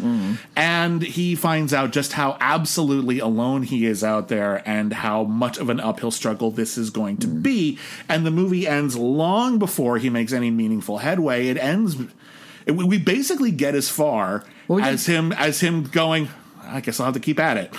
And 0.55 1.01
he 1.01 1.35
finds 1.35 1.73
out 1.73 1.91
just 1.91 2.13
how 2.13 2.37
absolutely 2.39 3.19
alone 3.19 3.63
he 3.63 3.85
is 3.85 4.03
out 4.03 4.27
there 4.27 4.61
and 4.67 4.93
how 4.93 5.23
much 5.23 5.57
of 5.57 5.69
an 5.69 5.79
uphill 5.79 6.11
struggle 6.11 6.51
this 6.51 6.77
is 6.77 6.89
going 6.89 7.17
to 7.17 7.27
be. 7.27 7.77
And 8.07 8.25
the 8.25 8.31
movie 8.31 8.67
ends 8.67 8.95
long 8.95 9.59
before 9.59 9.97
he 9.97 10.09
makes 10.09 10.33
any 10.33 10.51
meaningful 10.51 10.99
headway. 10.99 11.47
It 11.47 11.57
ends. 11.57 11.95
it- 12.65 12.75
we 12.75 12.97
basically 12.99 13.51
get 13.51 13.73
as 13.75 13.89
far 13.89 14.43
Well, 14.67 14.77
we 14.77 14.83
as 14.83 15.05
him 15.07 15.31
as 15.33 15.59
him 15.59 15.83
going. 15.83 16.29
I 16.69 16.81
guess 16.81 16.99
I'll 16.99 17.05
have 17.05 17.13
to 17.15 17.19
keep 17.19 17.39
at 17.39 17.57
it. 17.57 17.73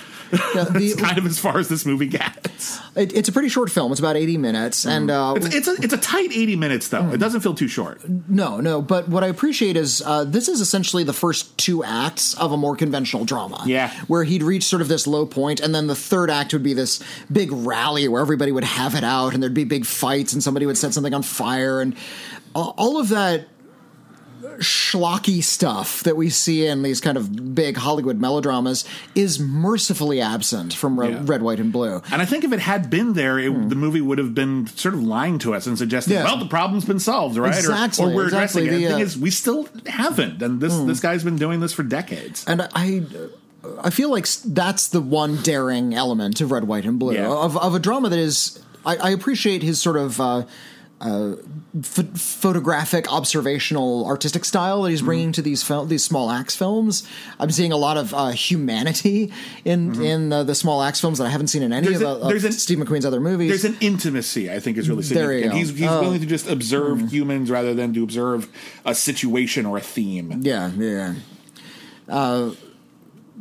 Yeah, 0.55 0.63
the- 0.71 0.79
It's 0.91 1.01
kind 1.01 1.17
of 1.17 1.25
as 1.25 1.39
far 1.39 1.57
as 1.59 1.69
this 1.69 1.85
movie 1.85 2.07
gets. 2.07 2.79
It, 2.95 3.13
it's 3.15 3.29
a 3.29 3.31
pretty 3.31 3.49
short 3.49 3.71
film. 3.71 3.91
It's 3.91 3.99
about 3.99 4.15
eighty 4.17 4.37
minutes, 4.37 4.85
and 4.85 5.09
uh, 5.09 5.33
It's, 5.37 5.55
it's 5.55 5.67
a 5.67 5.71
it's 5.81 5.93
a 5.93 5.97
tight 5.97 6.31
eighty 6.33 6.55
minutes 6.55 6.89
though. 6.89 7.09
It 7.11 7.17
doesn't 7.17 7.41
feel 7.41 7.53
too 7.53 7.67
short. 7.67 8.07
no, 8.29 8.59
no. 8.59 8.81
But 8.81 9.07
what 9.07 9.23
I 9.23 9.27
appreciate 9.27 9.77
is 9.77 10.01
uh, 10.05 10.23
this 10.25 10.47
is 10.47 10.61
essentially 10.61 11.03
the 11.03 11.13
first 11.13 11.57
two 11.57 11.83
acts 11.83 12.33
of 12.35 12.51
a 12.51 12.57
more 12.57 12.75
conventional 12.75 13.25
drama. 13.25 13.63
Yeah. 13.65 13.91
where 14.07 14.23
he'd 14.23 14.43
reach 14.43 14.63
sort 14.63 14.81
of 14.81 14.87
this 14.87 15.07
low 15.07 15.25
point, 15.25 15.59
and 15.59 15.73
then 15.73 15.87
the 15.87 15.95
third 15.95 16.29
act 16.29 16.53
would 16.53 16.63
be 16.63 16.73
this 16.73 17.01
big 17.31 17.51
rally 17.51 18.07
where 18.07 18.21
everybody 18.21 18.51
would 18.51 18.63
have 18.65 18.95
it 18.95 19.03
out, 19.03 19.33
and 19.33 19.41
there'd 19.41 19.53
be 19.53 19.63
big 19.63 19.85
fights, 19.85 20.33
and 20.33 20.43
somebody 20.43 20.65
would 20.65 20.77
set 20.77 20.93
something 20.93 21.13
on 21.13 21.23
fire, 21.23 21.79
and 21.81 21.95
all 22.53 22.99
of 22.99 23.09
that 23.09 23.47
schlocky 24.61 25.43
stuff 25.43 26.03
that 26.03 26.15
we 26.15 26.29
see 26.29 26.65
in 26.65 26.83
these 26.83 27.01
kind 27.01 27.17
of 27.17 27.53
big 27.55 27.77
Hollywood 27.77 28.19
melodramas 28.19 28.85
is 29.15 29.39
mercifully 29.39 30.21
absent 30.21 30.73
from 30.73 30.97
Yeah. 31.01 31.21
Red, 31.25 31.41
White, 31.41 31.59
and 31.59 31.71
Blue. 31.71 32.01
And 32.11 32.21
I 32.21 32.25
think 32.25 32.43
if 32.43 32.53
it 32.53 32.59
had 32.59 32.89
been 32.89 33.13
there, 33.13 33.37
it, 33.39 33.69
the 33.69 33.75
movie 33.75 34.01
would 34.01 34.17
have 34.17 34.33
been 34.33 34.67
sort 34.67 34.93
of 34.93 35.03
lying 35.03 35.39
to 35.39 35.53
us 35.53 35.67
and 35.67 35.77
suggesting, 35.77 36.13
Hmm. 36.17 36.19
Yeah. 36.19 36.25
well, 36.25 36.37
the 36.37 36.45
problem's 36.49 36.85
been 36.85 36.99
solved, 36.99 37.37
right? 37.37 37.53
Or- 37.55 37.59
Exactly, 37.59 38.05
Or, 38.11 38.15
we're 38.15 38.25
exactly. 38.25 38.63
addressing 38.63 38.83
it. 38.83 38.87
The, 38.87 38.87
thing 38.87 38.93
uh, 38.93 38.97
Hmm. 38.97 39.03
is, 39.03 39.17
we 39.17 39.31
still 39.31 39.67
haven't. 39.87 40.41
And 40.41 40.61
this, 40.61 40.75
this 40.77 40.99
guy's 40.99 41.23
been 41.23 41.37
doing 41.37 41.59
this 41.59 41.73
for 41.73 41.83
decades. 41.83 42.45
And 42.47 42.67
I, 42.73 43.03
I 43.83 43.89
feel 43.89 44.09
like 44.09 44.27
that's 44.45 44.87
the 44.87 45.01
one 45.01 45.37
daring 45.43 45.93
element 45.93 46.41
of 46.41 46.51
Red, 46.51 46.65
White, 46.65 46.85
and 46.85 46.97
Blue 46.99 47.13
Yeah. 47.13 47.27
of 47.31 47.57
of 47.57 47.75
a 47.75 47.79
drama 47.79 48.09
that 48.09 48.19
is. 48.19 48.59
I, 48.85 48.95
I 48.97 49.09
appreciate 49.11 49.61
his 49.63 49.79
sort 49.81 49.97
of. 49.97 50.19
Uh, 50.19 50.43
uh, 51.01 51.35
ph- 51.81 52.07
photographic, 52.15 53.11
observational, 53.11 54.05
artistic 54.05 54.45
style 54.45 54.83
that 54.83 54.87
Mm-hmm. 54.87 54.91
he's 54.91 55.01
bringing 55.01 55.31
to 55.33 55.41
these 55.41 55.63
fil- 55.63 55.85
these 55.85 56.03
small 56.03 56.29
axe 56.31 56.55
films. 56.55 57.07
I'm 57.39 57.49
seeing 57.51 57.71
a 57.71 57.77
lot 57.77 57.97
of 57.97 58.13
uh, 58.13 58.29
humanity 58.29 59.31
in 59.65 60.01
in 60.01 60.31
uh, 60.31 60.43
the 60.43 60.53
small 60.55 60.83
axe 60.83 61.01
films 61.01 61.17
that 61.17 61.25
I 61.25 61.29
haven't 61.29 61.47
seen 61.47 61.63
in 61.63 61.73
any 61.73 61.87
Mm-hmm. 61.87 61.99
There's 61.99 62.01
of, 62.03 62.21
a- 62.21 62.25
uh, 62.25 62.27
there's 62.29 62.43
of 62.43 62.51
an- 62.51 62.57
Steve 62.57 62.77
McQueen's 62.77 63.05
other 63.05 63.19
movies. 63.19 63.49
There's 63.49 63.65
an 63.65 63.77
intimacy, 63.81 64.51
I 64.51 64.59
think, 64.59 64.77
is 64.77 64.87
really 64.89 65.03
There 65.03 65.33
you 65.33 65.39
significant. 65.43 65.51
go. 65.53 65.57
He's, 65.57 65.69
he's 65.79 65.89
Oh. 65.89 66.01
Willing 66.01 66.19
to 66.21 66.25
just 66.27 66.47
observe 66.47 67.11
humans 67.11 67.49
rather 67.49 67.73
than 67.73 67.93
to 67.95 68.03
observe 68.03 68.47
a 68.85 68.93
situation 68.95 69.65
or 69.65 69.77
a 69.77 69.81
theme. 69.81 70.41
Yeah, 70.43 70.69
yeah. 70.77 71.15
Uh, 72.07 72.51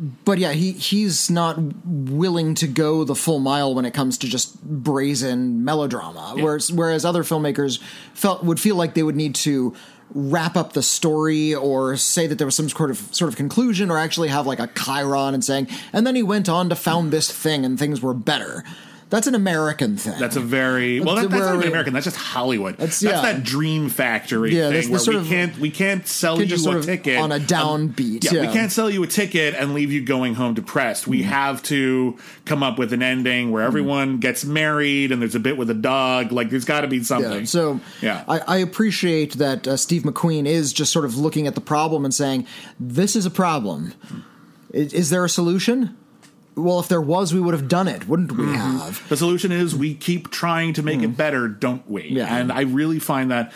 but 0.00 0.38
yeah, 0.38 0.52
he 0.52 0.73
he's 0.73 1.30
not 1.30 1.59
willing 1.85 2.54
to 2.57 2.66
go 2.66 3.04
the 3.04 3.14
full 3.14 3.38
mile 3.38 3.75
when 3.75 3.85
it 3.85 3.92
comes 3.92 4.16
to 4.19 4.26
just 4.26 4.62
brazen 4.64 5.62
melodrama. 5.62 6.35
Yeah. 6.37 6.42
Whereas 6.42 6.73
whereas 6.73 7.04
other 7.04 7.23
filmmakers 7.23 7.80
felt 8.14 8.42
would 8.42 8.59
feel 8.59 8.76
like 8.76 8.95
they 8.95 9.02
would 9.02 9.16
need 9.16 9.35
to 9.37 9.75
wrap 10.14 10.57
up 10.57 10.73
the 10.73 10.83
story 10.83 11.54
or 11.54 11.97
say 11.97 12.26
that 12.26 12.38
there 12.38 12.47
was 12.47 12.57
some 12.57 12.69
sort 12.69 12.90
of 12.90 12.99
sort 13.14 13.28
of 13.28 13.37
conclusion 13.37 13.90
or 13.90 13.99
actually 13.99 14.28
have 14.28 14.47
like 14.47 14.59
a 14.59 14.66
chyron 14.69 15.35
and 15.35 15.45
saying 15.45 15.69
and 15.92 16.07
then 16.07 16.16
he 16.16 16.23
went 16.23 16.49
on 16.49 16.69
to 16.69 16.75
found 16.75 17.12
this 17.12 17.30
thing 17.30 17.64
and 17.64 17.78
things 17.78 18.00
were 18.00 18.14
better. 18.14 18.64
That's 19.11 19.26
an 19.26 19.35
American 19.35 19.97
thing. 19.97 20.19
That's 20.21 20.37
a 20.37 20.40
very 20.40 21.00
well. 21.00 21.17
That's 21.17 21.26
That, 21.29 21.33
that's 21.33 21.47
not 21.47 21.57
even 21.57 21.69
American. 21.69 21.93
That's 21.93 22.05
just 22.05 22.17
Hollywood. 22.17 22.76
That's- 22.79 23.00
That's, 23.00 23.23
that 23.23 23.43
dream 23.43 23.88
factory 23.88 24.57
Yeah, 24.57 24.71
thing 24.71 24.90
where 24.90 25.00
we 25.21 25.29
can't 25.29 25.59
we 25.59 25.71
can't 25.71 26.07
sell 26.07 26.37
Can 26.38 26.49
you 26.49 26.79
a 26.79 26.81
ticket 26.83 27.19
on 27.19 27.33
a 27.33 27.38
downbeat, 27.40 28.31
yeah, 28.31 28.47
we 28.47 28.52
can't 28.52 28.71
sell 28.71 28.88
you 28.88 29.02
a 29.02 29.07
ticket 29.07 29.55
and 29.55 29.75
leave 29.75 29.90
you 29.93 30.02
going 30.05 30.35
home 30.35 30.55
depressed. 30.55 31.07
We 31.07 31.21
Mm-hmm. 31.21 31.29
have 31.29 31.62
to 31.64 32.17
come 32.45 32.62
up 32.62 32.79
with 32.79 32.93
an 32.93 33.02
ending 33.02 33.50
where 33.50 33.62
everyone 33.64 34.19
gets 34.19 34.45
married 34.45 35.12
and 35.12 35.21
there's 35.21 35.35
a 35.35 35.40
bit 35.40 35.59
with 35.59 35.69
a 35.71 35.75
dog. 35.75 36.31
Like 36.33 36.50
there's 36.50 36.64
got 36.64 36.83
to 36.83 36.87
be 36.88 37.02
something. 37.02 37.40
Yeah, 37.40 37.45
so 37.45 37.81
Yeah. 38.00 38.25
I, 38.29 38.38
I 38.47 38.57
appreciate 38.59 39.35
that 39.35 39.67
uh, 39.67 39.76
Steve 39.76 40.02
McQueen 40.02 40.47
is 40.47 40.73
just 40.73 40.93
sort 40.93 41.05
of 41.05 41.17
looking 41.19 41.47
at 41.49 41.55
the 41.57 41.61
problem 41.61 42.05
and 42.05 42.14
saying, 42.14 42.47
"This 42.79 43.17
is 43.17 43.26
a 43.26 43.31
problem. 43.31 43.93
Is, 44.73 44.93
is 44.93 45.11
there 45.11 45.25
a 45.25 45.29
solution? 45.29 45.97
Well, 46.57 46.80
if 46.80 46.88
there 46.88 47.00
was, 47.00 47.33
we 47.33 47.40
would 47.40 47.54
have 47.54 47.69
done 47.69 47.88
it, 47.88 48.09
wouldn't 48.09 48.33
we 48.33 48.47
have?" 48.47 49.09
The 49.09 49.16
solution 49.16 49.52
is 49.52 49.75
we 49.75 49.95
keep 49.95 50.30
trying 50.30 50.73
to 50.75 50.83
make 50.83 51.02
it 51.02 51.16
better, 51.16 51.49
don't 51.49 51.88
we? 51.88 52.11
Mm. 52.11 52.16
Yeah. 52.16 52.37
And 52.37 52.52
I 52.52 52.62
really 52.62 52.99
find 52.99 53.30
that 53.30 53.52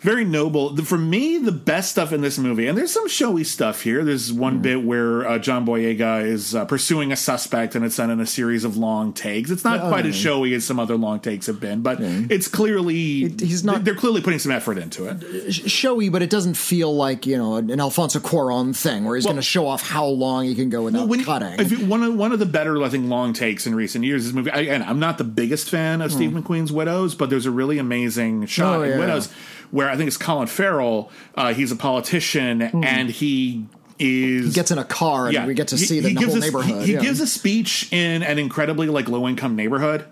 very 0.00 0.24
noble. 0.24 0.76
For 0.76 0.96
me, 0.98 1.38
the 1.38 1.50
best 1.52 1.90
stuff 1.90 2.12
in 2.12 2.20
this 2.20 2.38
movie, 2.38 2.66
and 2.68 2.78
there's 2.78 2.92
some 2.92 3.08
showy 3.08 3.42
stuff 3.44 3.82
here. 3.82 4.04
There's 4.04 4.32
one 4.32 4.58
Mm. 4.58 4.62
bit 4.62 4.84
where 4.84 5.26
uh, 5.28 5.38
John 5.38 5.66
Boyega 5.66 6.24
is 6.24 6.54
uh, 6.54 6.64
pursuing 6.66 7.10
a 7.10 7.16
suspect, 7.16 7.74
and 7.74 7.84
it's 7.84 7.96
done 7.96 8.10
in 8.10 8.20
a 8.20 8.26
series 8.26 8.62
of 8.64 8.76
long 8.76 9.12
takes. 9.12 9.50
It's 9.50 9.64
not 9.64 9.88
quite 9.88 10.06
as 10.06 10.14
showy 10.14 10.54
as 10.54 10.64
some 10.64 10.78
other 10.78 10.96
long 10.96 11.18
takes 11.20 11.46
have 11.46 11.58
been, 11.60 11.82
but 11.82 11.98
it's 12.00 12.46
clearly 12.48 12.94
he's 13.28 13.64
not- 13.64 13.84
They're 13.84 13.94
clearly 13.96 14.20
putting 14.20 14.38
some 14.38 14.52
effort 14.52 14.78
into 14.78 15.06
it. 15.06 15.52
Showy, 15.52 16.08
but 16.08 16.22
it 16.22 16.30
doesn't 16.30 16.54
feel 16.54 16.94
like 16.94 17.26
you 17.26 17.36
know 17.36 17.56
an 17.56 17.80
Alfonso 17.80 18.18
Cuarón 18.20 18.76
thing 18.76 19.04
where 19.04 19.16
he's 19.16 19.24
going 19.24 19.36
to 19.36 19.42
show 19.42 19.66
off 19.66 19.82
how 19.88 20.06
long 20.06 20.44
he 20.44 20.54
can 20.54 20.70
go 20.70 20.82
without 20.82 21.08
When- 21.08 21.24
cutting. 21.24 21.66
you- 21.68 21.86
one 21.86 22.02
of 22.02 22.14
one 22.14 22.32
of 22.32 22.38
the 22.38 22.46
better, 22.46 22.82
I 22.82 22.88
think, 22.88 23.08
long 23.08 23.32
takes 23.32 23.66
in 23.66 23.74
recent 23.74 24.04
years. 24.04 24.24
This 24.24 24.32
movie, 24.32 24.50
I, 24.50 24.60
and 24.60 24.84
I'm 24.84 25.00
not 25.00 25.18
the 25.18 25.24
biggest 25.24 25.68
fan 25.70 26.00
of 26.02 26.12
Steve 26.12 26.30
McQueen's 26.30 26.70
Widows, 26.72 27.14
but 27.14 27.30
there's 27.30 27.46
a 27.46 27.50
really 27.50 27.78
amazing 27.78 28.46
shot. 28.46 28.76
Oh, 28.78 28.82
in 28.82 28.90
yeah. 28.90 28.98
Widows 28.98 29.28
where 29.70 29.88
I 29.90 29.96
think 29.96 30.08
it's 30.08 30.16
Colin 30.16 30.46
Farrell. 30.46 31.10
Uh, 31.34 31.54
he's 31.54 31.70
a 31.72 31.76
politician, 31.76 32.62
and 32.62 33.10
he 33.10 33.66
is 33.98 34.46
he 34.46 34.52
gets 34.52 34.70
in 34.70 34.78
a 34.78 34.84
car 34.84 35.26
and 35.28 35.46
we 35.46 35.54
get 35.54 35.68
to 35.68 35.76
He- 35.76 35.84
see 35.84 36.00
the 36.00 36.10
he 36.10 36.14
whole 36.14 36.36
a- 36.36 36.40
neighborhood. 36.40 36.80
He, 36.82 36.86
he 36.86 36.92
yeah. 36.94 37.00
gives 37.00 37.20
a 37.20 37.26
speech 37.26 37.92
in 37.92 38.22
an 38.22 38.38
incredibly 38.38 38.86
like 38.88 39.08
low 39.08 39.26
income 39.26 39.56
neighborhood. 39.56 40.04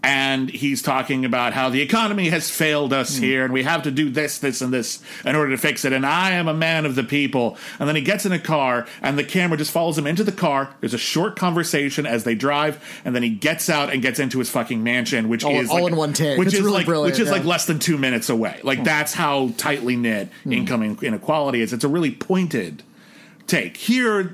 And 0.00 0.48
he's 0.48 0.80
talking 0.80 1.24
about 1.24 1.54
how 1.54 1.70
the 1.70 1.80
economy 1.80 2.28
has 2.28 2.48
failed 2.48 2.92
us 2.92 3.16
Hmm. 3.18 3.22
here, 3.24 3.44
and 3.44 3.52
we 3.52 3.64
have 3.64 3.82
to 3.82 3.90
do 3.90 4.08
this, 4.10 4.38
this, 4.38 4.60
and 4.60 4.72
this 4.72 5.00
in 5.24 5.34
order 5.34 5.50
to 5.50 5.56
fix 5.58 5.84
it. 5.84 5.92
And 5.92 6.06
I 6.06 6.30
am 6.30 6.46
a 6.46 6.54
man 6.54 6.86
of 6.86 6.94
the 6.94 7.02
people. 7.02 7.58
And 7.80 7.88
then 7.88 7.96
he 7.96 8.02
gets 8.02 8.24
in 8.24 8.30
a 8.30 8.38
car, 8.38 8.86
and 9.02 9.18
the 9.18 9.24
camera 9.24 9.58
just 9.58 9.72
follows 9.72 9.98
him 9.98 10.06
into 10.06 10.22
the 10.22 10.30
car. 10.30 10.70
There's 10.80 10.94
a 10.94 10.98
short 10.98 11.34
conversation 11.34 12.06
as 12.06 12.22
they 12.22 12.36
drive, 12.36 12.78
and 13.04 13.12
then 13.12 13.24
he 13.24 13.28
gets 13.30 13.68
out 13.68 13.92
and 13.92 14.00
gets 14.00 14.20
into 14.20 14.38
his 14.38 14.48
fucking 14.48 14.84
mansion, 14.84 15.28
which 15.28 15.42
All- 15.42 15.58
is 15.58 15.68
all 15.68 15.82
like- 15.82 15.92
in 15.92 15.98
one 15.98 16.12
take. 16.12 16.38
which 16.38 16.46
It's 16.48 16.54
is 16.56 16.60
really 16.62 16.74
like 16.76 16.86
brilliant, 16.86 17.12
which 17.18 17.20
is 17.20 17.32
like 17.32 17.44
less 17.44 17.64
than 17.66 17.80
two 17.80 17.98
minutes 17.98 18.28
away. 18.28 18.60
Like 18.62 18.84
that's 18.84 19.14
how 19.14 19.50
tightly 19.56 19.96
knit 19.96 20.28
income 20.48 20.96
inequality 21.02 21.60
is. 21.60 21.72
It's 21.72 21.82
a 21.84 21.88
really 21.88 22.12
pointed 22.12 22.84
take. 23.48 23.76
Here, 23.76 24.32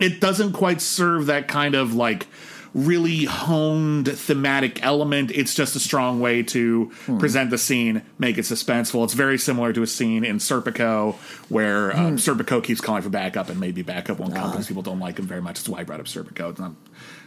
it 0.00 0.20
doesn't 0.20 0.54
quite 0.54 0.80
serve 0.80 1.26
that 1.26 1.46
kind 1.46 1.76
of 1.76 1.94
like 1.94 2.26
really 2.74 3.24
honed 3.24 4.08
thematic 4.08 4.84
element. 4.84 5.30
It's 5.30 5.54
just 5.54 5.76
a 5.76 5.80
strong 5.80 6.20
way 6.20 6.42
to 6.42 6.90
present 7.18 7.50
the 7.50 7.58
scene, 7.58 8.02
make 8.18 8.36
it 8.36 8.42
suspenseful. 8.42 9.04
It's 9.04 9.14
very 9.14 9.38
similar 9.38 9.72
to 9.72 9.82
a 9.82 9.86
scene 9.86 10.24
in 10.24 10.38
Serpico 10.38 11.14
where 11.48 11.96
um, 11.96 12.16
Serpico 12.16 12.62
keeps 12.62 12.80
calling 12.80 13.02
for 13.02 13.10
backup, 13.10 13.48
and 13.48 13.60
maybe 13.60 13.82
backup 13.82 14.18
won't 14.18 14.34
come 14.34 14.50
because 14.50 14.66
people 14.66 14.82
don't 14.82 14.98
like 14.98 15.18
him 15.18 15.26
very 15.26 15.40
much. 15.40 15.56
That's 15.58 15.68
why 15.68 15.80
I 15.80 15.84
brought 15.84 16.00
up 16.00 16.06
Serpico. 16.06 16.50
It's 16.50 16.60
not 16.60 16.72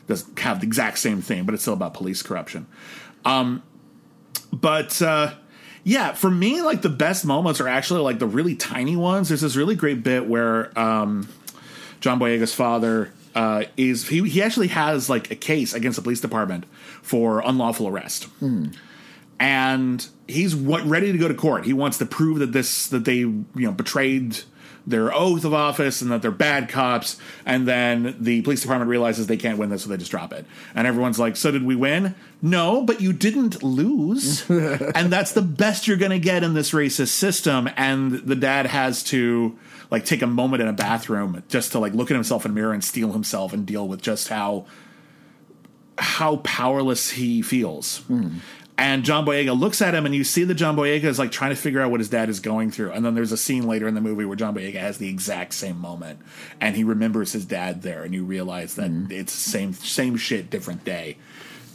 doesn't 0.07 0.39
have 0.39 0.61
the 0.61 0.65
exact 0.65 0.99
same 0.99 1.21
thing, 1.21 1.43
but 1.43 1.53
it's 1.53 1.63
still 1.63 1.73
about 1.73 1.93
police 1.93 2.21
corruption. 2.21 2.65
Um, 3.25 3.61
but 4.53 5.01
uh, 5.01 5.33
yeah, 5.83 6.13
for 6.13 6.31
me, 6.31 6.61
like 6.61 6.81
the 6.81 6.89
best 6.89 7.25
moments 7.25 7.61
are 7.61 7.67
actually 7.67 8.01
like 8.01 8.19
the 8.19 8.27
really 8.27 8.55
tiny 8.55 8.95
ones. 8.95 9.29
There's 9.29 9.41
this 9.41 9.55
really 9.55 9.75
great 9.75 10.03
bit 10.03 10.27
where 10.27 10.77
um, 10.79 11.27
John 11.99 12.19
Boyega's 12.19 12.53
father 12.53 13.11
uh, 13.37 13.65
is 13.77 14.07
he 14.07 14.27
he 14.27 14.41
actually 14.41 14.69
has 14.69 15.11
like 15.11 15.29
a 15.29 15.35
case 15.35 15.75
against 15.75 15.95
the 15.95 16.01
police 16.01 16.19
department 16.19 16.65
for 17.03 17.39
unlawful 17.41 17.87
arrest. 17.87 18.27
And 19.39 20.07
he's 20.27 20.55
what, 20.55 20.83
ready 20.85 21.11
to 21.11 21.17
go 21.19 21.27
to 21.27 21.35
court. 21.35 21.63
He 21.63 21.73
wants 21.73 21.99
to 21.99 22.07
prove 22.07 22.39
that 22.39 22.51
this 22.51 22.87
that 22.87 23.05
they 23.05 23.17
you 23.17 23.45
know 23.55 23.71
betrayed 23.71 24.39
their 24.87 25.13
oath 25.13 25.45
of 25.45 25.53
office 25.53 26.01
and 26.01 26.09
that 26.09 26.23
they're 26.23 26.31
bad 26.31 26.67
cops. 26.67 27.19
And 27.45 27.67
then 27.67 28.15
the 28.19 28.41
police 28.41 28.61
department 28.61 28.89
realizes 28.89 29.27
they 29.27 29.37
can't 29.37 29.59
win 29.59 29.69
this, 29.69 29.83
so 29.83 29.89
they 29.89 29.97
just 29.97 30.09
drop 30.09 30.33
it. 30.33 30.43
And 30.73 30.87
everyone's 30.87 31.19
like, 31.19 31.35
"So 31.35 31.51
did 31.51 31.63
we 31.63 31.75
win? 31.75 32.15
No, 32.41 32.81
but 32.81 33.01
you 33.01 33.13
didn't 33.13 33.61
lose, 33.61 34.49
and 34.49 35.13
that's 35.13 35.33
the 35.33 35.43
best 35.43 35.87
you're 35.87 35.97
going 35.97 36.09
to 36.09 36.17
get 36.17 36.43
in 36.43 36.55
this 36.55 36.71
racist 36.71 37.09
system." 37.09 37.69
And 37.77 38.13
the 38.13 38.35
dad 38.35 38.65
has 38.65 39.03
to 39.03 39.59
like 39.89 40.05
take 40.05 40.21
a 40.21 40.27
moment 40.27 40.61
in 40.61 40.67
a 40.67 40.73
bathroom 40.73 41.43
just 41.49 41.71
to 41.73 41.79
like 41.79 41.93
look 41.93 42.11
at 42.11 42.15
himself 42.15 42.45
in 42.45 42.51
a 42.51 42.53
mirror 42.53 42.73
and 42.73 42.83
steel 42.83 43.11
himself 43.13 43.53
and 43.53 43.65
deal 43.65 43.87
with 43.87 44.01
just 44.01 44.27
how 44.27 44.65
how 45.97 46.37
powerless 46.37 47.11
he 47.11 47.41
feels. 47.41 48.03
And 48.79 49.03
John 49.03 49.25
Boyega 49.25 49.59
looks 49.59 49.81
at 49.81 49.95
him, 49.95 50.05
and 50.05 50.13
you 50.13 50.23
see 50.23 50.43
that 50.43 50.53
John 50.53 50.75
Boyega 50.75 51.05
is 51.05 51.17
like 51.17 51.31
trying 51.31 51.49
to 51.49 51.55
figure 51.55 51.81
out 51.81 51.89
what 51.89 51.99
his 51.99 52.09
dad 52.09 52.29
is 52.29 52.39
going 52.39 52.69
through. 52.69 52.91
And 52.91 53.03
then 53.03 53.15
there's 53.15 53.31
a 53.31 53.37
scene 53.37 53.67
later 53.67 53.87
in 53.87 53.95
the 53.95 54.01
movie 54.01 54.23
where 54.23 54.35
John 54.35 54.53
Boyega 54.53 54.75
has 54.75 54.99
the 54.99 55.09
exact 55.09 55.53
same 55.55 55.79
moment, 55.79 56.19
and 56.61 56.75
he 56.75 56.83
remembers 56.83 57.31
his 57.31 57.43
dad 57.45 57.81
there, 57.81 58.03
and 58.03 58.13
you 58.13 58.23
realize 58.23 58.75
that 58.75 58.91
it's 59.09 59.33
same 59.33 59.73
same 59.73 60.15
shit, 60.15 60.51
different 60.51 60.83
day. 60.83 61.17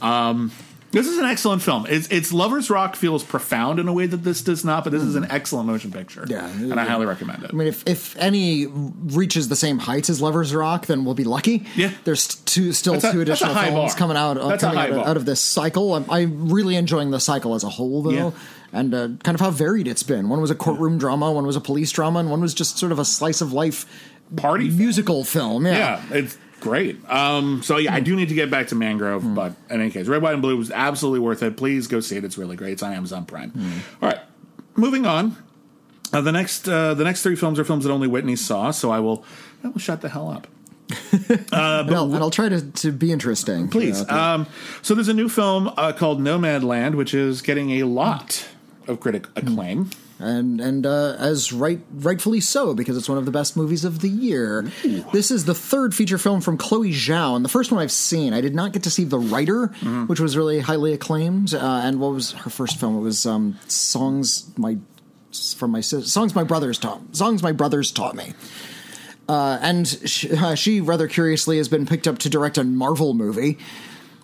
Um, 0.01 0.51
this 0.93 1.07
is 1.07 1.17
an 1.17 1.25
excellent 1.25 1.61
film. 1.61 1.85
It's, 1.89 2.07
it's 2.09 2.31
Lovers 2.31 2.69
Rock 2.69 2.95
feels 2.95 3.23
profound 3.23 3.79
in 3.79 3.87
a 3.89 3.93
way 3.93 4.05
that 4.05 4.17
this 4.23 4.41
does 4.41 4.63
not, 4.63 4.83
but 4.85 4.91
this 4.93 5.03
is 5.03 5.15
an 5.15 5.25
excellent 5.29 5.67
motion 5.67 5.91
picture. 5.91 6.25
Yeah. 6.29 6.47
and 6.49 6.79
I 6.79 6.85
highly 6.85 7.05
recommend 7.05 7.43
it. 7.43 7.49
I 7.51 7.53
mean, 7.53 7.67
if, 7.67 7.85
if 7.87 8.15
any 8.17 8.67
reaches 8.67 9.49
the 9.49 9.55
same 9.57 9.79
heights 9.79 10.09
as 10.09 10.21
Lovers 10.21 10.53
Rock, 10.53 10.85
then 10.85 11.03
we'll 11.03 11.15
be 11.15 11.23
lucky. 11.25 11.65
Yeah. 11.75 11.91
there's 12.05 12.27
two 12.35 12.71
still 12.71 12.93
That's 12.93 13.11
two 13.11 13.19
a 13.19 13.23
additional 13.23 13.53
films 13.55 13.73
bar. 13.93 13.95
coming 13.97 14.15
out 14.17 14.37
uh, 14.37 14.57
coming 14.57 14.77
out, 14.79 14.89
bar. 14.91 15.07
out 15.07 15.17
of 15.17 15.25
this 15.25 15.41
cycle. 15.41 15.95
I'm, 15.95 16.05
I'm 16.09 16.49
really 16.53 16.75
enjoying 16.75 17.11
the 17.11 17.19
cycle 17.19 17.55
as 17.55 17.63
a 17.63 17.69
whole, 17.69 18.03
though, 18.03 18.11
Yeah. 18.11 18.31
and 18.71 18.93
uh, 18.93 19.07
kind 19.23 19.35
of 19.35 19.41
how 19.41 19.51
varied 19.51 19.87
it's 19.87 20.03
been. 20.03 20.29
One 20.29 20.39
was 20.41 20.51
a 20.51 20.55
courtroom 20.55 20.97
drama, 20.97 21.31
one 21.31 21.45
was 21.45 21.55
a 21.55 21.61
police 21.61 21.91
drama, 21.91 22.19
and 22.19 22.29
one 22.29 22.39
was 22.41 22.53
just 22.53 22.77
sort 22.77 22.91
of 22.91 22.99
a 22.99 23.05
slice 23.05 23.41
of 23.41 23.51
life 23.51 23.85
Party 24.35 24.67
film. 24.67 24.77
musical 24.77 25.23
film. 25.23 25.65
Yeah, 25.65 26.01
Yeah, 26.09 26.17
it's 26.17 26.37
great. 26.63 26.97
Um, 27.09 27.61
so 27.61 27.77
yeah, 27.77 27.93
I 27.93 27.99
do 27.99 28.15
need 28.15 28.29
to 28.29 28.35
get 28.35 28.49
back 28.49 28.67
to 28.69 28.75
Mangrove, 28.75 29.35
but 29.35 29.53
in 29.69 29.81
any 29.81 29.91
case, 29.91 30.07
Red, 30.07 30.21
White, 30.21 30.33
and 30.33 30.41
Blue 30.41 30.57
was 30.57 30.71
absolutely 30.71 31.19
worth 31.19 31.43
it. 31.43 31.57
Please 31.57 31.87
go 31.87 31.99
see 31.99 32.15
it; 32.15 32.23
it's 32.23 32.37
really 32.37 32.55
great. 32.55 32.71
It's 32.73 32.83
on 32.83 32.93
Amazon 32.93 33.25
Prime. 33.25 33.51
All 34.01 34.09
right, 34.09 34.19
moving 34.75 35.05
on. 35.05 35.35
Uh, 36.13 36.21
the 36.21 36.31
next, 36.31 36.67
uh, 36.69 36.93
the 36.93 37.03
next 37.03 37.23
three 37.23 37.35
films 37.35 37.59
are 37.59 37.63
films 37.65 37.83
that 37.85 37.91
only 37.91 38.07
Whitney 38.07 38.35
saw, 38.35 38.71
so 38.71 38.91
I 38.91 38.99
will, 38.99 39.25
I 39.63 39.67
will 39.69 39.79
shut 39.79 40.01
the 40.01 40.09
hell 40.09 40.29
up. 40.29 40.47
and, 41.11 41.47
I'll, 41.51 42.05
and 42.05 42.15
I'll 42.17 42.29
try 42.29 42.49
to, 42.49 42.61
to 42.61 42.91
be 42.91 43.11
interesting. 43.11 43.67
Please. 43.67 44.01
Uh, 44.01 44.13
Um, 44.13 44.47
so 44.83 44.93
there's 44.93 45.07
a 45.07 45.13
new 45.13 45.27
film 45.27 45.71
uh, 45.75 45.91
called 45.91 46.19
Nomadland, 46.21 46.95
which 46.95 47.13
is 47.15 47.41
getting 47.41 47.71
a 47.81 47.83
lot 47.83 48.47
of 48.87 48.99
critic 48.99 49.25
acclaim. 49.35 49.89
And 50.19 50.61
and 50.61 50.85
uh, 50.85 51.15
as 51.19 51.51
right 51.51 51.79
rightfully 51.91 52.39
so 52.39 52.73
because 52.73 52.95
it's 52.95 53.09
one 53.09 53.17
of 53.17 53.25
the 53.25 53.31
best 53.31 53.57
movies 53.57 53.83
of 53.83 53.99
the 53.99 54.07
year. 54.07 54.71
This 55.11 55.31
is 55.31 55.45
the 55.45 55.55
third 55.55 55.93
feature 55.93 56.17
film 56.17 56.39
from 56.39 56.57
Chloe 56.57 56.91
Zhao, 56.91 57.35
and 57.35 57.43
the 57.43 57.49
first 57.49 57.71
one 57.71 57.81
I've 57.81 57.91
seen. 57.91 58.33
I 58.33 58.39
did 58.39 58.55
not 58.55 58.71
get 58.73 58.83
to 58.83 58.89
see 58.89 59.03
The 59.03 59.19
Rider, 59.19 59.67
which 60.07 60.19
was 60.19 60.37
really 60.37 60.59
highly 60.59 60.93
acclaimed. 60.93 61.53
Uh, 61.53 61.81
and 61.83 61.99
what 61.99 62.13
was 62.13 62.31
her 62.33 62.49
first 62.49 62.79
film? 62.79 62.95
It 62.97 63.01
was 63.01 63.25
um, 63.25 63.57
songs 63.67 64.49
my 64.57 64.77
from 65.57 65.71
my 65.71 65.81
songs 65.81 66.35
my 66.35 66.43
brothers 66.43 66.77
taught 66.77 67.01
songs 67.15 67.41
my 67.41 67.51
brothers 67.51 67.91
taught 67.91 68.15
me. 68.15 68.33
Uh, 69.27 69.57
and 69.61 69.87
she, 69.87 70.31
uh, 70.35 70.53
she 70.53 70.81
rather 70.81 71.07
curiously 71.07 71.57
has 71.57 71.69
been 71.69 71.85
picked 71.85 72.07
up 72.07 72.19
to 72.19 72.29
direct 72.29 72.57
a 72.57 72.63
Marvel 72.63 73.13
movie. 73.13 73.57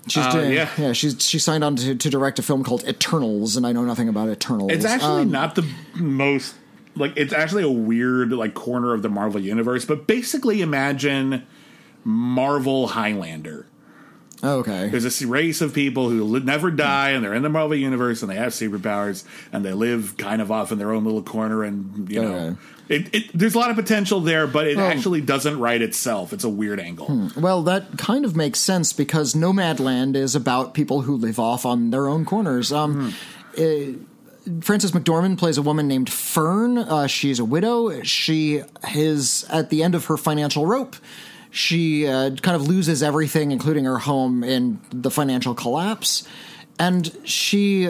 She's 0.08 0.26
Uh, 0.26 0.32
doing, 0.32 0.54
yeah. 0.54 0.70
yeah. 0.78 0.94
She's 0.94 1.22
she 1.22 1.38
signed 1.40 1.64
on 1.64 1.76
to, 1.76 1.94
to 1.96 2.10
direct 2.10 2.40
a 2.40 2.42
film 2.42 2.64
called 2.64 2.84
Eternals, 2.88 3.56
and 3.58 3.66
I 3.68 3.72
know 3.74 3.84
nothing 3.84 4.10
about 4.10 4.30
Eternals. 4.30 4.72
It's 4.72 4.86
actually 4.86 5.22
Um, 5.24 5.32
not 5.32 5.56
the 5.56 5.66
most 5.96 6.56
like 6.96 7.14
it's 7.16 7.34
actually 7.34 7.64
a 7.64 7.70
weird 7.72 8.32
like 8.32 8.54
corner 8.54 8.94
of 8.94 9.02
the 9.04 9.10
Marvel 9.10 9.40
universe, 9.40 9.86
but 9.86 10.08
basically 10.08 10.62
imagine 10.62 11.44
Marvel 12.04 12.88
Highlander. 12.90 13.66
okay. 14.44 14.88
There's 14.90 15.04
this 15.04 15.22
race 15.22 15.60
of 15.62 15.74
people 15.74 16.10
who 16.10 16.24
li- 16.24 16.40
never 16.44 16.72
die, 16.72 17.10
and 17.12 17.24
they're 17.24 17.34
in 17.34 17.44
the 17.44 17.50
Marvel 17.50 17.76
universe, 17.76 18.22
and 18.22 18.32
they 18.32 18.36
have 18.36 18.54
superpowers, 18.54 19.26
and 19.52 19.66
they 19.66 19.74
live 19.74 20.16
kind 20.18 20.42
of 20.42 20.50
off 20.52 20.72
in 20.72 20.78
their 20.78 20.92
own 20.94 21.04
little 21.04 21.22
corner. 21.22 21.64
And 21.64 22.10
you 22.10 22.22
know, 22.22 22.28
Okay. 22.36 22.56
It, 22.90 23.14
it, 23.14 23.32
there's 23.34 23.56
a 23.56 23.60
lot 23.60 23.70
of 23.70 23.76
potential 23.76 24.20
there, 24.20 24.48
but 24.48 24.68
it 24.68 24.78
Well- 24.78 24.88
actually 24.88 25.22
doesn't 25.22 25.60
write 25.60 25.82
itself. 25.82 26.34
It's 26.34 26.44
a 26.44 26.50
weird 26.50 26.80
angle. 26.80 27.30
Well, 27.38 27.62
that 27.64 27.98
kind 27.98 28.26
of 28.26 28.36
makes 28.36 28.60
sense 28.60 28.92
because 28.94 29.34
Nomadland 29.34 30.16
is 30.16 30.36
about 30.36 30.74
people 30.74 31.02
who 31.02 31.16
live 31.16 31.40
off 31.40 31.66
on 31.66 31.92
their 31.92 32.08
own 32.08 32.26
corners. 32.26 32.72
Um, 32.72 33.14
eh, 33.56 33.94
Frances 34.62 34.92
McDormand 34.92 35.38
plays 35.38 35.58
a 35.58 35.62
woman 35.62 35.88
named 35.88 36.12
Fern. 36.12 36.80
Uh, 36.80 37.06
she's 37.08 37.40
a 37.40 37.46
widow. 37.46 38.02
She 38.02 38.64
is 38.96 39.46
at 39.50 39.70
the 39.70 39.84
end 39.84 39.94
of 39.94 40.06
her 40.06 40.18
financial 40.18 40.66
rope. 40.66 40.96
She 41.52 42.08
uh, 42.08 42.32
kind 42.42 42.56
of 42.56 42.68
loses 42.68 43.04
everything, 43.04 43.52
including 43.52 43.86
her 43.86 44.00
home, 44.00 44.44
in 44.44 44.80
the 44.92 45.12
financial 45.12 45.54
collapse. 45.54 46.28
And 46.80 47.16
she 47.24 47.90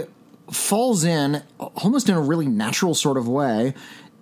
falls 0.51 1.03
in, 1.03 1.43
almost 1.59 2.09
in 2.09 2.15
a 2.15 2.21
really 2.21 2.47
natural 2.47 2.95
sort 2.95 3.17
of 3.17 3.27
way, 3.27 3.73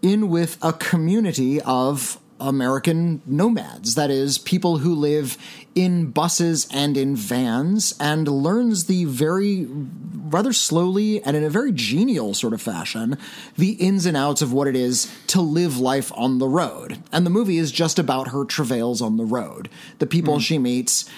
in 0.02 0.30
with 0.30 0.58
a 0.62 0.74
community 0.74 1.62
of 1.62 2.20
American 2.40 3.22
nomads. 3.26 3.96
That 3.96 4.12
is, 4.12 4.38
people 4.38 4.78
who 4.78 4.94
live 4.94 5.38
in 5.74 6.12
buses 6.12 6.68
and 6.72 6.98
in 6.98 7.16
vans, 7.16 7.96
and 8.00 8.28
learns 8.28 8.86
the 8.86 9.06
very, 9.06 9.68
rather 9.68 10.54
slowly 10.54 11.22
and 11.24 11.36
in 11.36 11.44
a 11.44 11.50
very 11.50 11.72
genial 11.72 12.34
sort 12.34 12.54
of 12.54 12.62
fashion, 12.62 13.18
the 13.58 13.72
ins 13.74 14.06
and 14.06 14.18
outs 14.18 14.42
of 14.42 14.54
what 14.54 14.68
it 14.68 14.76
is 14.76 15.12
to 15.28 15.42
live 15.42 15.80
life 15.80 16.12
on 16.16 16.38
the 16.38 16.48
road. 16.48 17.02
And 17.12 17.26
the 17.26 17.32
movie 17.32 17.58
is 17.58 17.72
just 17.72 18.00
about 18.00 18.30
her 18.30 18.46
travails 18.46 19.02
on 19.02 19.18
the 19.18 19.26
road, 19.26 19.70
the 20.00 20.08
people 20.08 20.36
mm-hmm. 20.36 20.42
she 20.42 20.58
meets, 20.58 21.10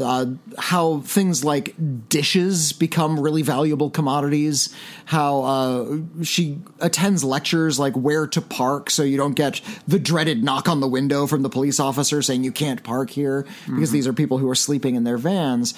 uh, 0.00 0.26
how 0.58 1.00
things 1.00 1.44
like 1.44 1.74
dishes 2.08 2.72
become 2.72 3.18
really 3.18 3.42
valuable 3.42 3.90
commodities, 3.90 4.74
how 5.06 5.42
uh, 5.42 5.98
she 6.22 6.58
attends 6.80 7.24
lectures 7.24 7.78
like 7.78 7.94
where 7.94 8.26
to 8.26 8.40
park 8.40 8.90
so 8.90 9.02
you 9.02 9.16
don't 9.16 9.34
get 9.34 9.60
the 9.86 9.98
dreaded 9.98 10.42
knock 10.42 10.68
on 10.68 10.80
the 10.80 10.88
window 10.88 11.26
from 11.26 11.42
the 11.42 11.50
police 11.50 11.80
officer 11.80 12.22
saying 12.22 12.44
you 12.44 12.52
can't 12.52 12.82
park 12.82 13.10
here 13.10 13.46
because 13.66 13.90
these 13.90 14.06
are 14.06 14.12
people 14.12 14.38
who 14.38 14.48
are 14.48 14.54
sleeping 14.54 14.94
in 14.94 15.04
their 15.04 15.18
vans. 15.18 15.74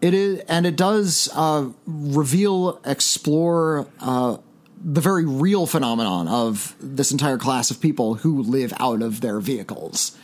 It 0.00 0.14
is, 0.14 0.40
and 0.48 0.66
it 0.66 0.76
does 0.76 1.28
uh, 1.34 1.68
reveal, 1.86 2.80
explore 2.84 3.86
uh, 4.00 4.38
the 4.82 5.00
very 5.02 5.26
real 5.26 5.66
phenomenon 5.66 6.26
of 6.26 6.74
this 6.80 7.12
entire 7.12 7.36
class 7.36 7.70
of 7.70 7.80
people 7.82 8.14
who 8.14 8.42
live 8.42 8.72
out 8.80 9.02
of 9.02 9.20
their 9.20 9.38
vehicles 9.38 10.16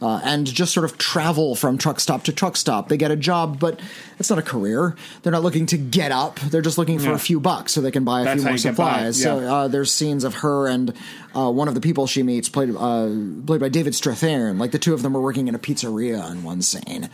uh, 0.00 0.20
and 0.22 0.46
just 0.46 0.72
sort 0.72 0.84
of 0.84 0.96
travel 0.98 1.56
from 1.56 1.76
truck 1.78 1.98
stop 1.98 2.22
to 2.22 2.32
truck 2.32 2.56
stop. 2.56 2.88
They 2.88 2.96
get 2.96 3.10
a 3.10 3.16
job, 3.16 3.58
but 3.58 3.80
it's 4.20 4.30
not 4.30 4.38
a 4.38 4.42
career. 4.42 4.94
They're 5.22 5.32
not 5.32 5.42
looking 5.42 5.66
to 5.66 5.76
get 5.76 6.12
up. 6.12 6.38
They're 6.38 6.62
just 6.62 6.78
looking 6.78 7.00
for 7.00 7.08
Yeah. 7.08 7.14
a 7.16 7.18
few 7.18 7.40
bucks 7.40 7.72
so 7.72 7.80
they 7.80 7.90
can 7.90 8.04
buy 8.04 8.20
a 8.20 8.24
That's 8.24 8.34
few 8.42 8.44
more 8.50 8.56
you 8.56 8.62
get 8.62 8.76
by, 8.76 9.10
supplies. 9.10 9.20
So 9.22 9.38
uh, 9.40 9.68
there's 9.68 9.90
scenes 9.90 10.22
of 10.22 10.34
her 10.36 10.68
and 10.68 10.92
uh, 11.34 11.50
one 11.50 11.66
of 11.66 11.74
the 11.74 11.80
people 11.80 12.06
she 12.06 12.22
meets, 12.22 12.48
played 12.48 12.70
uh, 12.70 13.08
played 13.46 13.60
by 13.60 13.68
David 13.68 13.94
Strathairn. 13.94 14.60
Like 14.60 14.70
the 14.70 14.78
two 14.78 14.94
of 14.94 15.02
them 15.02 15.16
are 15.16 15.20
working 15.20 15.48
in 15.48 15.56
a 15.56 15.58
pizzeria 15.58 16.30
in 16.30 16.44
one 16.44 16.62
scene. 16.62 17.10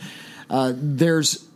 Uh, 0.51 0.73
there's 0.75 1.47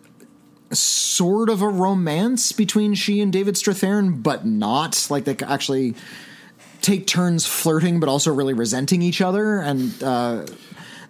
sort 0.71 1.49
of 1.49 1.61
a 1.61 1.69
romance 1.69 2.51
between 2.51 2.93
she 2.93 3.21
and 3.21 3.31
David 3.31 3.55
Strathairn, 3.55 4.21
but 4.23 4.45
not. 4.45 5.07
Like 5.09 5.25
they 5.25 5.37
actually 5.45 5.95
take 6.81 7.07
turns 7.07 7.45
flirting, 7.45 7.99
but 7.99 8.09
also 8.09 8.33
really 8.33 8.53
resenting 8.53 9.01
each 9.01 9.21
other. 9.21 9.59
And 9.59 10.03
uh, 10.03 10.45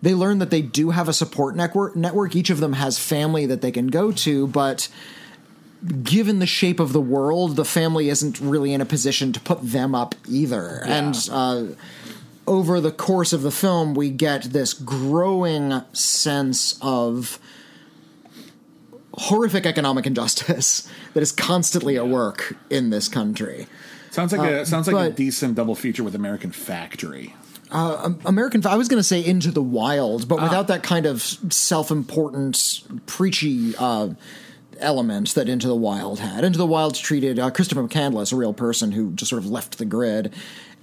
they 0.01 0.13
learn 0.13 0.39
that 0.39 0.49
they 0.49 0.61
do 0.61 0.91
have 0.91 1.07
a 1.07 1.13
support 1.13 1.55
network. 1.55 1.95
Network. 1.95 2.35
Each 2.35 2.49
of 2.49 2.59
them 2.59 2.73
has 2.73 2.99
family 2.99 3.45
that 3.45 3.61
they 3.61 3.71
can 3.71 3.87
go 3.87 4.11
to, 4.11 4.47
but 4.47 4.87
given 6.03 6.39
the 6.39 6.45
shape 6.45 6.79
of 6.79 6.93
the 6.93 7.01
world, 7.01 7.55
the 7.55 7.65
family 7.65 8.09
isn't 8.09 8.39
really 8.39 8.73
in 8.73 8.81
a 8.81 8.85
position 8.85 9.33
to 9.33 9.39
put 9.39 9.61
them 9.61 9.93
up 9.93 10.15
either. 10.27 10.81
And 10.85 11.15
uh, 11.31 11.65
over 12.47 12.79
the 12.79 12.91
course 12.91 13.33
of 13.33 13.41
the 13.41 13.51
film, 13.51 13.93
we 13.93 14.09
get 14.09 14.43
this 14.43 14.73
growing 14.73 15.81
sense 15.93 16.77
of 16.81 17.39
horrific 19.17 19.65
economic 19.65 20.05
injustice 20.05 20.87
that 21.13 21.21
is 21.21 21.31
constantly 21.31 21.97
at 21.97 22.07
work 22.07 22.55
in 22.69 22.89
this 22.89 23.07
country. 23.07 23.67
Sounds 24.11 24.31
like 24.31 24.49
a 24.49 24.65
sounds 24.65 24.87
like 24.87 24.95
a 24.95 25.09
Uh, 25.11 25.15
decent 25.15 25.55
double 25.55 25.75
feature 25.75 26.03
with 26.03 26.15
American 26.15 26.51
Factory. 26.51 27.35
American, 27.71 28.65
I 28.65 28.75
was 28.75 28.87
going 28.87 28.99
to 28.99 29.03
say 29.03 29.25
Into 29.25 29.51
the 29.51 29.61
Wild, 29.61 30.27
but 30.29 30.41
without 30.41 30.67
that 30.67 30.83
kind 30.83 31.05
of 31.05 31.21
self-important, 31.21 32.83
preachy 33.05 33.75
uh, 33.77 34.09
element 34.79 35.33
that 35.35 35.49
Into 35.49 35.67
the 35.67 35.75
Wild 35.75 36.19
had. 36.19 36.43
Into 36.45 36.57
the 36.57 36.65
Wild 36.65 36.95
treated 36.95 37.39
uh, 37.39 37.49
Christopher 37.51 37.83
McCandless, 37.83 38.31
a 38.31 38.35
real 38.35 38.53
person 38.53 38.91
who 38.93 39.11
just 39.13 39.29
sort 39.29 39.41
of 39.43 39.49
left 39.49 39.77
the 39.77 39.85
grid, 39.85 40.33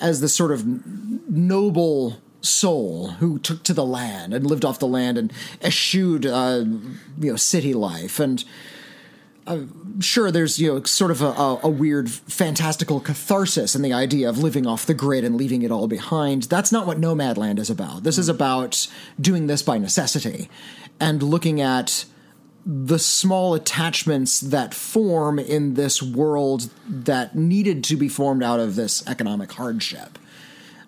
as 0.00 0.20
this 0.20 0.34
sort 0.34 0.50
of 0.52 0.66
noble 1.30 2.20
soul 2.42 3.08
who 3.12 3.38
took 3.38 3.62
to 3.64 3.72
the 3.72 3.84
land 3.84 4.34
and 4.34 4.46
lived 4.46 4.64
off 4.64 4.78
the 4.78 4.86
land 4.86 5.16
and 5.16 5.32
eschewed, 5.62 6.26
uh, 6.26 6.64
you 7.18 7.30
know, 7.30 7.36
city 7.36 7.72
life. 7.72 8.20
And 8.20 8.44
sure 10.00 10.30
there's 10.30 10.60
you 10.60 10.72
know 10.72 10.82
sort 10.84 11.10
of 11.10 11.20
a, 11.20 11.26
a, 11.26 11.60
a 11.64 11.68
weird 11.68 12.10
fantastical 12.10 13.00
catharsis 13.00 13.74
in 13.74 13.82
the 13.82 13.92
idea 13.92 14.28
of 14.28 14.38
living 14.38 14.66
off 14.66 14.86
the 14.86 14.94
grid 14.94 15.24
and 15.24 15.36
leaving 15.36 15.62
it 15.62 15.70
all 15.70 15.88
behind. 15.88 16.44
That's 16.44 16.70
not 16.70 16.86
what 16.86 17.00
nomadland 17.00 17.58
is 17.58 17.70
about. 17.70 18.04
This 18.04 18.18
is 18.18 18.28
about 18.28 18.86
doing 19.20 19.48
this 19.48 19.62
by 19.62 19.78
necessity 19.78 20.48
and 21.00 21.22
looking 21.22 21.60
at 21.60 22.04
the 22.64 22.98
small 22.98 23.54
attachments 23.54 24.38
that 24.38 24.72
form 24.72 25.38
in 25.40 25.74
this 25.74 26.00
world 26.00 26.70
that 26.86 27.34
needed 27.34 27.82
to 27.82 27.96
be 27.96 28.08
formed 28.08 28.44
out 28.44 28.60
of 28.60 28.76
this 28.76 29.06
economic 29.08 29.50
hardship. 29.50 30.16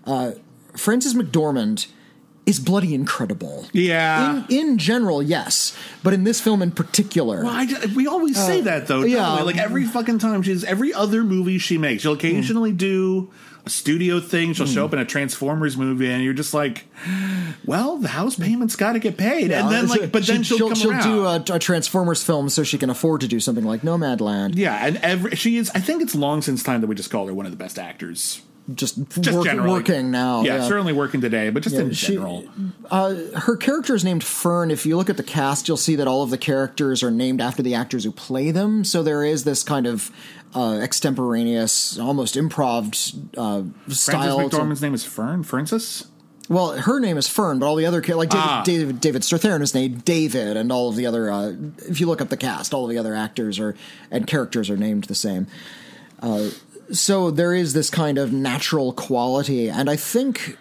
Uh, 0.05 0.33
frances 0.77 1.15
mcdormand 1.15 1.87
is 2.47 2.61
bloody 2.61 2.95
incredible 2.95 3.67
Yeah. 3.73 4.45
in, 4.51 4.57
in 4.71 4.79
general 4.79 5.23
yes 5.23 5.77
but 6.03 6.13
in 6.13 6.25
this 6.25 6.41
film 6.41 6.61
in 6.63 6.71
particular 6.73 7.43
Well, 7.45 7.55
I, 7.55 7.67
we 7.97 8.07
always 8.07 8.37
say 8.37 8.61
uh, 8.61 8.65
that 8.65 8.87
though. 8.87 9.05
yeah. 9.05 9.43
like 9.43 9.57
every 9.57 9.85
fucking 9.85 10.19
time 10.19 10.43
she's 10.43 10.63
every 10.65 10.93
other 10.93 11.25
movie 11.25 11.59
she 11.59 11.79
makes, 11.79 12.03
she'll 12.03 12.13
occasionally 12.13 12.73
do 12.73 13.31
a 13.67 13.71
studio 13.71 14.21
thing. 14.21 14.53
She'll 14.53 14.67
show 14.67 14.85
up 14.85 14.93
in 14.93 14.99
a 14.99 15.07
Transformers 15.07 15.75
movie, 15.79 16.11
and 16.11 16.23
you're 16.23 16.35
just 16.35 16.53
like, 16.53 16.85
well, 17.65 17.97
the 17.97 18.09
house 18.09 18.37
payment's 18.37 18.77
got 18.77 18.93
to 18.93 18.99
get 18.99 19.17
paid, 19.17 19.51
and 19.51 19.71
then 19.71 19.87
like, 19.89 20.13
but 20.13 20.27
then 20.27 20.43
she'll, 20.43 20.59
come 20.69 20.75
she'll 20.75 20.91
around. 20.91 21.03
do 21.47 21.53
a, 21.53 21.57
a 21.57 21.59
Transformers 21.59 22.23
film 22.23 22.51
so 22.51 22.63
she 22.63 22.77
can 22.77 22.91
afford 22.91 23.23
to 23.23 23.27
do 23.27 23.41
something 23.41 23.65
like 23.65 23.81
Nomadland. 23.81 24.57
yeah, 24.57 24.85
and 24.87 24.99
every 24.99 25.35
she 25.37 25.57
is. 25.57 25.71
I 25.75 25.81
think 25.81 26.03
it's 26.03 26.15
long 26.15 26.43
since 26.43 26.63
time 26.63 26.83
that 26.83 26.89
we 26.89 26.95
just 26.95 27.11
call 27.11 27.27
her 27.27 27.33
one 27.33 27.47
of 27.47 27.53
the 27.53 27.57
best 27.57 27.79
actors. 27.79 28.43
Just, 28.75 28.97
Just 29.21 29.37
work- 29.37 29.67
working 29.69 30.11
now. 30.11 30.43
Yeah, 30.43 30.67
certainly 30.67 30.95
working 30.95 31.21
today, 31.21 31.51
but 31.51 31.63
just 31.63 31.77
in 31.77 31.93
she- 31.93 32.15
general. 32.15 32.47
Her 32.91 33.57
character 33.59 33.95
is 33.95 34.05
named 34.05 34.25
Fern. 34.25 34.71
If 34.71 34.87
you 34.87 34.97
look 34.97 35.11
at 35.11 35.19
the 35.19 35.23
cast, 35.23 35.69
you'll 35.69 35.77
see 35.77 35.97
that 35.97 36.09
all 36.09 36.23
of 36.23 36.31
the 36.31 36.39
characters 36.39 37.03
are 37.03 37.11
named 37.11 37.43
after 37.43 37.63
the 37.63 37.75
actors 37.75 38.05
who 38.05 38.11
play 38.11 38.51
them. 38.51 38.83
So 38.85 39.03
there 39.03 39.23
is 39.23 39.45
this 39.45 39.63
kind 39.63 39.87
of 39.87 40.11
uh, 40.55 40.79
extemporaneous, 40.83 41.99
almost 41.99 42.37
improv 42.37 43.15
uh, 43.37 43.65
Frances 43.85 44.01
style. 44.01 44.49
to- 44.49 44.57
McDormand's 44.57 44.81
name 44.83 44.95
is 44.95 45.05
Fern 45.05 45.43
Francis. 45.43 46.07
Well, 46.49 46.73
her 46.73 47.01
name 47.01 47.17
is 47.17 47.27
Fern, 47.27 47.59
but 47.59 47.67
all 47.67 47.77
the 47.77 47.87
other 47.87 48.01
like 48.03 48.29
David 48.31 48.45
Ah. 48.47 48.63
David, 48.65 49.01
David 49.01 49.23
Strathairn 49.23 49.63
is 49.63 49.75
named 49.75 50.05
David, 50.05 50.57
and 50.59 50.71
all 50.71 50.91
of 50.91 50.97
the 50.97 51.07
other. 51.07 51.31
Uh, 51.31 51.53
if 51.89 52.01
you 52.01 52.07
look 52.07 52.21
up 52.21 52.29
the 52.29 52.37
cast, 52.37 52.75
all 52.75 52.85
of 52.85 52.91
the 52.91 52.99
other 52.99 53.15
actors 53.15 53.59
are 53.59 53.75
and 54.11 54.27
characters 54.27 54.69
are 54.69 54.77
named 54.77 55.05
the 55.05 55.15
same. 55.15 55.47
Uh, 56.23 56.49
so 56.93 57.31
there 57.31 57.55
is 57.55 57.73
this 57.73 57.91
kind 57.91 58.19
of 58.19 58.33
natural 58.33 58.93
quality, 58.93 59.69
and 59.69 59.89
I 59.89 59.97
think 59.97 60.59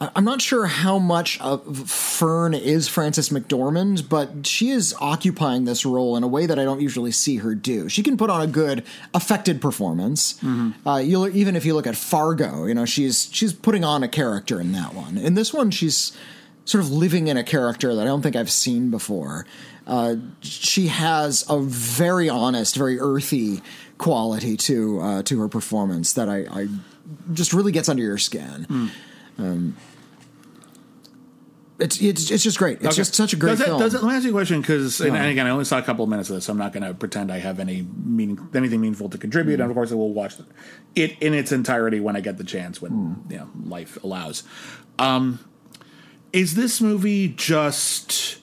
I'm 0.00 0.24
not 0.24 0.40
sure 0.40 0.64
how 0.64 0.98
much 0.98 1.38
of 1.40 1.90
Fern 1.90 2.54
is 2.54 2.88
Frances 2.88 3.28
McDormand, 3.28 4.08
but 4.08 4.46
she 4.46 4.70
is 4.70 4.94
occupying 4.98 5.66
this 5.66 5.84
role 5.84 6.16
in 6.16 6.22
a 6.22 6.28
way 6.28 6.46
that 6.46 6.58
I 6.58 6.64
don't 6.64 6.80
usually 6.80 7.12
see 7.12 7.36
her 7.36 7.54
do. 7.54 7.90
She 7.90 8.02
can 8.02 8.16
put 8.16 8.30
on 8.30 8.40
a 8.40 8.46
good, 8.46 8.82
affected 9.12 9.60
performance. 9.60 10.40
Uh, 10.86 10.96
you'll, 10.96 11.28
even 11.36 11.54
if 11.54 11.66
you 11.66 11.74
look 11.74 11.86
at 11.86 11.96
Fargo, 11.96 12.64
you 12.64 12.74
know 12.74 12.86
she's 12.86 13.28
she's 13.30 13.52
putting 13.52 13.84
on 13.84 14.02
a 14.02 14.08
character 14.08 14.58
in 14.58 14.72
that 14.72 14.94
one. 14.94 15.18
In 15.18 15.34
this 15.34 15.52
one, 15.52 15.70
she's 15.70 16.16
sort 16.64 16.82
of 16.82 16.90
living 16.90 17.28
in 17.28 17.36
a 17.36 17.44
character 17.44 17.94
that 17.94 18.00
I 18.00 18.04
don't 18.06 18.22
think 18.22 18.36
I've 18.36 18.50
seen 18.50 18.90
before. 18.90 19.44
Uh, 19.86 20.16
she 20.40 20.86
has 20.86 21.44
a 21.50 21.58
very 21.60 22.28
honest, 22.28 22.74
very 22.76 22.98
earthy 22.98 23.60
quality 24.00 24.56
to 24.56 24.98
uh, 25.00 25.22
to 25.24 25.38
her 25.40 25.48
performance 25.48 26.14
that 26.14 26.28
I, 26.28 26.46
I 26.50 26.68
just 27.34 27.52
really 27.52 27.70
gets 27.70 27.88
under 27.88 28.02
your 28.02 28.16
skin. 28.18 28.90
Um, 29.36 29.76
it's 31.78 32.00
it's 32.00 32.30
it's 32.30 32.42
just 32.42 32.58
great. 32.58 32.78
It's 32.78 32.86
Okay. 32.88 32.96
just 32.96 33.14
such 33.14 33.32
a 33.32 33.36
great 33.36 33.52
does 33.52 33.60
it, 33.60 33.66
film. 33.66 33.80
Does 33.80 33.94
it, 33.94 34.02
let 34.02 34.08
me 34.10 34.14
ask 34.16 34.24
you 34.24 34.30
a 34.30 34.32
question 34.32 34.60
because, 34.60 35.00
and, 35.00 35.16
and 35.16 35.26
again, 35.26 35.46
I 35.46 35.50
only 35.50 35.64
saw 35.64 35.78
a 35.78 35.82
couple 35.82 36.02
of 36.02 36.10
minutes 36.10 36.28
of 36.30 36.36
this, 36.36 36.44
so 36.46 36.52
I'm 36.52 36.58
not 36.58 36.72
going 36.72 36.82
to 36.82 36.92
pretend 36.94 37.30
I 37.32 37.38
have 37.38 37.58
any 37.60 37.86
meaning, 38.04 38.38
anything 38.54 38.80
meaningful 38.80 39.08
to 39.10 39.18
contribute. 39.18 39.58
Mm. 39.58 39.62
And 39.64 39.70
of 39.70 39.74
course, 39.74 39.90
I 39.92 39.94
will 39.94 40.12
watch 40.12 40.34
it 40.94 41.16
in 41.20 41.32
its 41.32 41.52
entirety 41.52 42.00
when 42.00 42.16
I 42.16 42.20
get 42.20 42.36
the 42.38 42.44
chance, 42.44 42.82
when 42.82 42.92
Mm. 42.92 43.30
you 43.30 43.38
know 43.38 43.48
life 43.64 44.02
allows. 44.04 44.42
Um, 44.98 45.38
is 46.32 46.54
this 46.54 46.80
movie 46.80 47.28
just? 47.28 48.38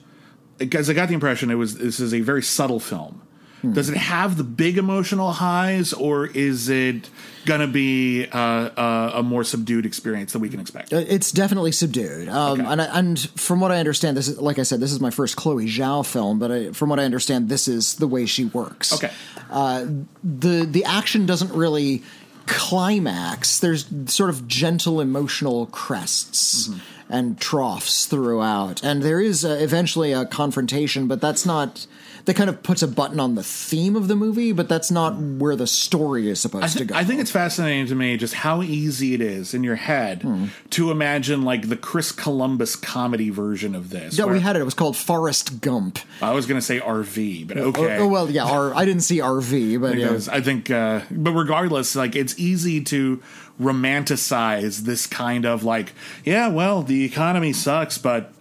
Because 0.58 0.90
I 0.90 0.92
got 0.94 1.06
the 1.08 1.14
impression 1.14 1.50
it 1.50 1.54
was 1.54 1.78
this 1.78 2.00
is 2.00 2.12
a 2.12 2.20
very 2.20 2.42
subtle 2.42 2.80
film. 2.80 3.22
Hmm. 3.62 3.72
Does 3.72 3.88
it 3.88 3.96
have 3.96 4.36
the 4.36 4.44
big 4.44 4.78
emotional 4.78 5.32
highs, 5.32 5.92
or 5.92 6.26
is 6.26 6.68
it 6.68 7.10
going 7.44 7.60
to 7.60 7.66
be 7.66 8.26
uh, 8.26 8.38
uh, 8.38 9.10
a 9.14 9.22
more 9.22 9.42
subdued 9.42 9.84
experience 9.84 10.32
that 10.32 10.38
we 10.38 10.48
can 10.48 10.60
expect? 10.60 10.92
Uh, 10.92 10.98
It's 10.98 11.32
definitely 11.32 11.72
subdued, 11.72 12.28
um, 12.28 12.60
Okay. 12.60 12.70
and 12.70 12.80
I, 12.82 12.84
and 12.98 13.18
from 13.18 13.58
what 13.60 13.72
I 13.72 13.78
understand, 13.78 14.16
this 14.16 14.28
is 14.28 14.38
like 14.38 14.58
I 14.60 14.62
said, 14.62 14.78
this 14.80 14.92
is 14.92 15.00
my 15.00 15.10
first 15.10 15.34
Chloe 15.36 15.66
Zhao 15.66 16.06
film. 16.06 16.38
But 16.38 16.52
I, 16.52 16.70
from 16.72 16.88
what 16.88 17.00
I 17.00 17.04
understand, 17.04 17.48
this 17.48 17.66
is 17.66 17.94
the 17.94 18.06
way 18.06 18.26
she 18.26 18.44
works. 18.44 18.92
Okay. 18.92 19.10
the 19.50 20.64
the 20.70 20.84
action 20.84 21.26
doesn't 21.26 21.52
really 21.52 22.02
climax. 22.46 23.58
There's 23.58 23.86
sort 24.06 24.30
of 24.30 24.46
gentle 24.48 25.00
emotional 25.00 25.66
crests 25.66 26.70
and 27.10 27.40
troughs 27.40 28.06
throughout, 28.06 28.84
and 28.84 29.02
there 29.02 29.20
is 29.20 29.44
uh, 29.44 29.56
eventually 29.60 30.12
a 30.12 30.26
confrontation, 30.26 31.08
but 31.08 31.20
that's 31.20 31.44
not. 31.46 31.86
That 32.28 32.34
kind 32.36 32.50
of 32.50 32.62
puts 32.62 32.82
a 32.82 32.88
button 32.88 33.18
on 33.20 33.36
the 33.36 33.42
theme 33.42 33.96
of 33.96 34.06
the 34.06 34.14
movie, 34.14 34.52
but 34.52 34.68
that's 34.68 34.90
not 34.90 35.16
where 35.16 35.56
the 35.56 35.66
story 35.66 36.28
is 36.28 36.38
supposed 36.38 36.64
I, 36.64 36.68
thi- 36.68 36.78
to 36.80 36.84
go. 36.84 36.94
I 36.94 37.02
think 37.02 37.22
it's 37.22 37.30
fascinating 37.30 37.86
to 37.86 37.94
me 37.94 38.18
just 38.18 38.34
how 38.34 38.60
easy 38.60 39.14
it 39.14 39.22
is 39.22 39.54
in 39.54 39.64
your 39.64 39.76
head 39.76 40.20
Hmm. 40.22 40.44
to 40.70 40.90
imagine 40.90 41.40
like 41.42 41.70
the 41.70 41.76
Chris 41.76 42.12
Columbus 42.12 42.76
comedy 42.76 43.30
version 43.30 43.74
of 43.74 43.88
this. 43.88 44.18
yeah, 44.18 44.26
we 44.26 44.40
had 44.40 44.56
it. 44.56 44.60
It 44.60 44.64
was 44.66 44.74
called 44.74 44.94
Forrest 44.94 45.62
Gump. 45.62 46.00
I 46.20 46.32
was 46.34 46.44
going 46.44 46.60
to 46.60 46.64
say 46.66 46.80
RV, 46.80 47.48
but 47.48 47.56
okay. 47.56 47.96
Oh, 47.96 48.02
oh, 48.02 48.08
well, 48.08 48.30
yeah. 48.30 48.44
R, 48.44 48.74
I 48.74 48.84
didn't 48.84 49.04
see 49.04 49.20
RV, 49.20 49.80
but 49.80 49.96
yeah. 49.96 50.18
I 50.30 50.42
think, 50.42 50.70
uh, 50.70 51.00
but 51.10 51.32
regardless, 51.32 51.96
like 51.96 52.14
it's 52.14 52.38
easy 52.38 52.82
to 52.84 53.22
romanticize 53.58 54.80
this 54.80 55.06
kind 55.06 55.44
of 55.46 55.64
like, 55.64 55.92
yeah, 56.24 56.48
well, 56.48 56.82
the 56.82 57.04
economy 57.04 57.52
sucks, 57.52 57.98
but 57.98 58.32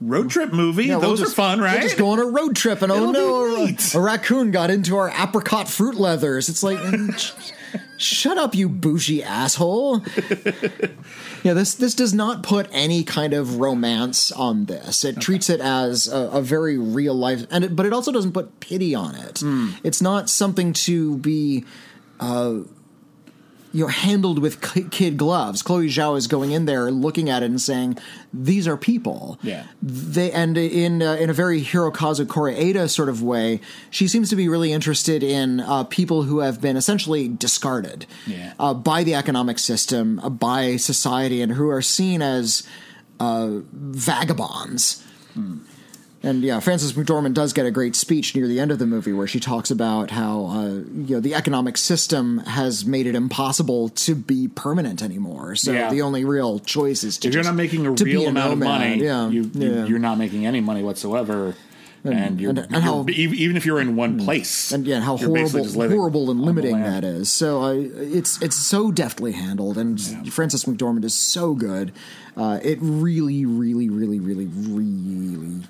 road 0.00 0.30
trip 0.30 0.52
movie, 0.52 0.86
Yeah, 0.86 0.96
we'll 0.96 1.10
those 1.10 1.20
just- 1.20 1.32
are 1.32 1.34
fun, 1.36 1.60
right? 1.60 1.74
We'll 1.74 1.82
just 1.82 1.98
go 1.98 2.08
on 2.10 2.18
a 2.18 2.24
road 2.24 2.56
trip, 2.56 2.82
and 2.82 2.90
oh 2.90 2.96
It'll 2.96 3.12
be 3.12 3.18
no, 3.18 3.66
a, 3.66 3.98
a 3.98 4.00
raccoon 4.00 4.50
got 4.50 4.70
into 4.70 4.96
our 4.96 5.10
apricot 5.10 5.68
fruit 5.68 5.94
leathers. 5.96 6.48
It's 6.48 6.62
like, 6.62 6.78
sh- 7.18 7.32
shut 7.98 8.38
up, 8.38 8.54
you 8.54 8.68
bougie 8.68 9.22
asshole. 9.22 10.00
yeah, 11.42 11.52
this 11.54 11.74
this 11.74 11.94
does 11.94 12.12
not 12.14 12.42
put 12.42 12.68
any 12.72 13.04
kind 13.04 13.32
of 13.34 13.56
romance 13.60 14.32
on 14.32 14.64
this. 14.66 15.04
It 15.04 15.20
treats 15.20 15.50
it 15.50 15.60
as 15.60 16.08
a, 16.08 16.16
a 16.30 16.42
very 16.42 16.78
real 16.78 17.14
life, 17.14 17.46
and 17.50 17.64
it, 17.64 17.76
but 17.76 17.86
it 17.86 17.92
also 17.92 18.10
doesn't 18.12 18.32
put 18.32 18.60
pity 18.60 18.94
on 18.94 19.14
it. 19.14 19.40
Hmm. 19.40 19.70
It's 19.84 20.00
not 20.02 20.28
something 20.30 20.72
to 20.74 21.18
be. 21.18 21.64
Uh, 22.18 22.60
you 23.72 23.82
know, 23.84 23.88
handled 23.88 24.40
with 24.40 24.60
kid 24.90 25.16
gloves. 25.16 25.62
Chloe 25.62 25.86
Zhao 25.88 26.16
is 26.16 26.26
going 26.26 26.50
in 26.50 26.64
there, 26.64 26.90
looking 26.90 27.30
at 27.30 27.42
it, 27.42 27.46
and 27.50 27.60
saying, 27.60 27.98
"These 28.34 28.66
are 28.66 28.76
people." 28.76 29.38
Yeah. 29.42 29.64
they 29.80 30.32
and 30.32 30.56
in 30.58 31.02
uh, 31.02 31.14
in 31.14 31.30
a 31.30 31.32
very 31.32 31.62
Hirokazu 31.62 32.26
Koreeda 32.26 32.90
sort 32.90 33.08
of 33.08 33.22
way, 33.22 33.60
she 33.90 34.08
seems 34.08 34.28
to 34.30 34.36
be 34.36 34.48
really 34.48 34.72
interested 34.72 35.22
in 35.22 35.60
uh, 35.60 35.84
people 35.84 36.24
who 36.24 36.40
have 36.40 36.60
been 36.60 36.76
essentially 36.76 37.28
discarded 37.28 38.06
Yeah. 38.26 38.54
uh, 38.58 38.74
by 38.74 39.04
the 39.04 39.14
economic 39.14 39.58
system, 39.58 40.18
uh, 40.22 40.28
by 40.30 40.76
society, 40.76 41.40
and 41.40 41.52
who 41.52 41.68
are 41.68 41.82
seen 41.82 42.22
as 42.22 42.64
uh, 43.20 43.60
vagabonds. 43.72 45.04
And 46.22 46.42
yeah, 46.42 46.60
Frances 46.60 46.92
McDormand 46.92 47.32
does 47.32 47.54
get 47.54 47.64
a 47.64 47.70
great 47.70 47.96
speech 47.96 48.36
near 48.36 48.46
the 48.46 48.60
end 48.60 48.70
of 48.70 48.78
the 48.78 48.86
movie 48.86 49.12
where 49.14 49.26
she 49.26 49.40
talks 49.40 49.70
about 49.70 50.10
how 50.10 50.44
uh, 50.46 50.66
you 50.68 51.14
know 51.14 51.20
the 51.20 51.34
economic 51.34 51.78
system 51.78 52.38
has 52.40 52.84
made 52.84 53.06
it 53.06 53.14
impossible 53.14 53.88
to 53.90 54.14
be 54.14 54.46
permanent 54.48 55.02
anymore. 55.02 55.56
So 55.56 55.72
Yeah. 55.72 55.90
the 55.90 56.02
only 56.02 56.26
real 56.26 56.58
choice 56.58 57.04
is 57.04 57.16
to 57.18 57.28
if 57.28 57.34
you're 57.34 57.42
not 57.44 57.54
making 57.54 57.86
a 57.86 57.92
real 57.92 58.26
amount 58.28 58.50
nomad. 58.50 58.52
of 58.52 58.58
money, 58.98 59.02
yeah, 59.04 59.28
you, 59.30 59.50
you 59.54 59.72
yeah. 59.74 59.86
you're 59.86 59.98
not 59.98 60.18
making 60.18 60.44
any 60.44 60.60
money 60.60 60.82
whatsoever. 60.82 61.54
And, 62.02 62.40
you're, 62.40 62.50
and- 62.50 62.58
and 62.60 62.70
you're- 62.70 62.80
how- 62.82 63.06
even 63.08 63.56
if 63.58 63.66
you're 63.66 63.80
in 63.80 63.94
one 63.94 64.18
place, 64.24 64.72
and 64.72 64.86
yeah, 64.86 65.00
how 65.00 65.18
horrible, 65.18 65.62
just 65.64 65.74
horrible 65.74 66.30
and 66.30 66.40
limiting 66.40 66.80
that 66.82 67.04
is. 67.04 67.30
So 67.32 67.62
uh, 67.62 67.72
it's 67.74 68.40
it's 68.42 68.56
so 68.56 68.90
deftly 68.90 69.32
handled, 69.32 69.76
and 69.78 69.98
Frances 70.32 70.64
McDormand 70.64 71.04
is 71.04 71.14
so 71.14 71.54
good. 71.54 71.92
Uh, 72.36 72.58
it 72.62 72.78
really, 72.80 73.44
really, 73.44 73.88
really, 73.90 74.18
really, 74.18 74.46
really 74.46 75.60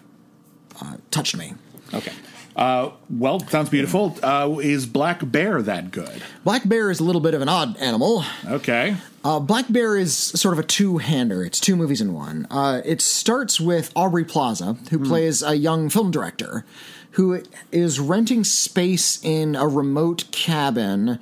uh, 0.81 0.97
touched 1.11 1.37
me. 1.37 1.55
Okay. 1.93 2.13
Uh, 2.57 2.91
well, 3.09 3.41
sounds 3.41 3.71
beautiful. 3.71 4.17
Uh, 4.23 4.57
is 4.61 4.85
Black 4.85 5.21
Bear 5.31 5.63
that 5.63 5.91
good? 5.91 6.23
Black 6.45 6.69
Bear 6.69 6.91
is 6.91 7.01
a 7.01 7.05
little 7.05 7.21
bit 7.21 7.33
of 7.33 7.43
an 7.43 7.49
odd 7.49 7.77
animal. 7.79 8.25
Okay. 8.45 8.97
Uh, 9.25 9.39
Black 9.39 9.67
Bear 9.71 9.97
is 9.97 10.15
sort 10.15 10.53
of 10.53 10.59
a 10.59 10.67
two-hander. 10.67 11.45
It's 11.45 11.61
two 11.61 11.77
movies 11.77 12.01
in 12.01 12.13
one. 12.13 12.47
Uh, 12.51 12.83
it 12.85 13.01
starts 13.01 13.61
with 13.61 13.93
Aubrey 13.95 14.25
Plaza, 14.25 14.77
who 14.91 14.99
plays 14.99 15.43
a 15.43 15.55
young 15.55 15.89
film 15.89 16.11
director 16.11 16.65
who 17.13 17.43
is 17.73 17.99
renting 17.99 18.45
space 18.45 19.23
in 19.25 19.57
a 19.57 19.67
remote 19.67 20.25
cabin 20.31 21.19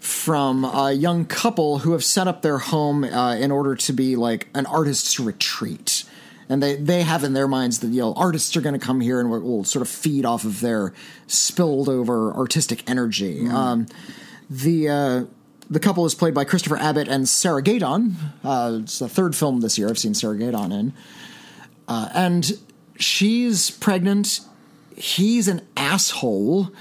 from 0.00 0.64
a 0.64 0.92
young 0.92 1.24
couple 1.24 1.78
who 1.78 1.92
have 1.92 2.04
set 2.04 2.28
up 2.28 2.42
their 2.42 2.58
home 2.58 3.04
uh, 3.04 3.34
in 3.34 3.50
order 3.50 3.74
to 3.74 3.92
be 3.92 4.16
like 4.16 4.48
an 4.54 4.64
artist's 4.66 5.18
retreat. 5.20 6.04
And 6.48 6.62
they, 6.62 6.76
they 6.76 7.02
have 7.02 7.24
in 7.24 7.32
their 7.32 7.48
minds 7.48 7.80
that 7.80 7.88
you 7.88 8.00
know 8.00 8.14
artists 8.14 8.56
are 8.56 8.60
going 8.60 8.78
to 8.78 8.84
come 8.84 9.00
here 9.00 9.20
and 9.20 9.30
will 9.30 9.40
will 9.40 9.64
sort 9.64 9.82
of 9.82 9.88
feed 9.88 10.24
off 10.24 10.44
of 10.44 10.60
their 10.60 10.92
spilled 11.26 11.88
over 11.88 12.32
artistic 12.32 12.88
energy. 12.88 13.48
Um, 13.48 13.86
the 14.48 14.88
uh, 14.88 15.24
the 15.68 15.80
couple 15.80 16.06
is 16.06 16.14
played 16.14 16.34
by 16.34 16.44
Christopher 16.44 16.76
Abbott 16.76 17.08
and 17.08 17.28
Sarah 17.28 17.62
Gadon. 17.62 18.14
Uh, 18.44 18.78
it's 18.82 19.00
the 19.00 19.08
third 19.08 19.34
film 19.34 19.60
this 19.60 19.76
year 19.76 19.88
I've 19.88 19.98
seen 19.98 20.14
Sarah 20.14 20.36
Gadon 20.36 20.72
in, 20.72 20.92
uh, 21.88 22.10
and 22.14 22.58
she's 22.98 23.70
pregnant. 23.70 24.40
He's 24.96 25.48
an 25.48 25.62
asshole. 25.76 26.72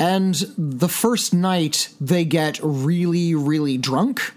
And 0.00 0.34
the 0.56 0.88
first 0.88 1.34
night 1.34 1.92
they 2.00 2.24
get 2.24 2.60
really, 2.62 3.34
really 3.34 3.76
drunk. 3.76 4.32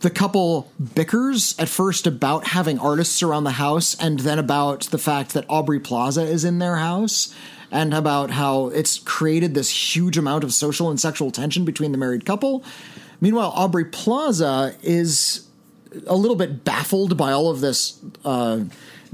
The 0.00 0.10
couple 0.10 0.70
bickers 0.82 1.54
at 1.58 1.68
first 1.68 2.06
about 2.06 2.48
having 2.48 2.78
artists 2.78 3.22
around 3.22 3.44
the 3.44 3.52
house, 3.52 3.94
and 4.00 4.20
then 4.20 4.38
about 4.38 4.84
the 4.84 4.98
fact 4.98 5.34
that 5.34 5.44
Aubrey 5.48 5.78
Plaza 5.78 6.22
is 6.22 6.42
in 6.44 6.58
their 6.58 6.76
house, 6.76 7.34
and 7.70 7.92
about 7.92 8.30
how 8.30 8.68
it's 8.68 8.98
created 8.98 9.54
this 9.54 9.94
huge 9.94 10.16
amount 10.16 10.42
of 10.42 10.54
social 10.54 10.88
and 10.88 10.98
sexual 10.98 11.30
tension 11.30 11.66
between 11.66 11.92
the 11.92 11.98
married 11.98 12.24
couple. 12.24 12.64
Meanwhile, 13.20 13.52
Aubrey 13.54 13.84
Plaza 13.84 14.74
is 14.82 15.46
a 16.06 16.16
little 16.16 16.36
bit 16.36 16.64
baffled 16.64 17.16
by 17.16 17.32
all 17.32 17.50
of 17.50 17.60
this 17.60 18.00
uh, 18.24 18.60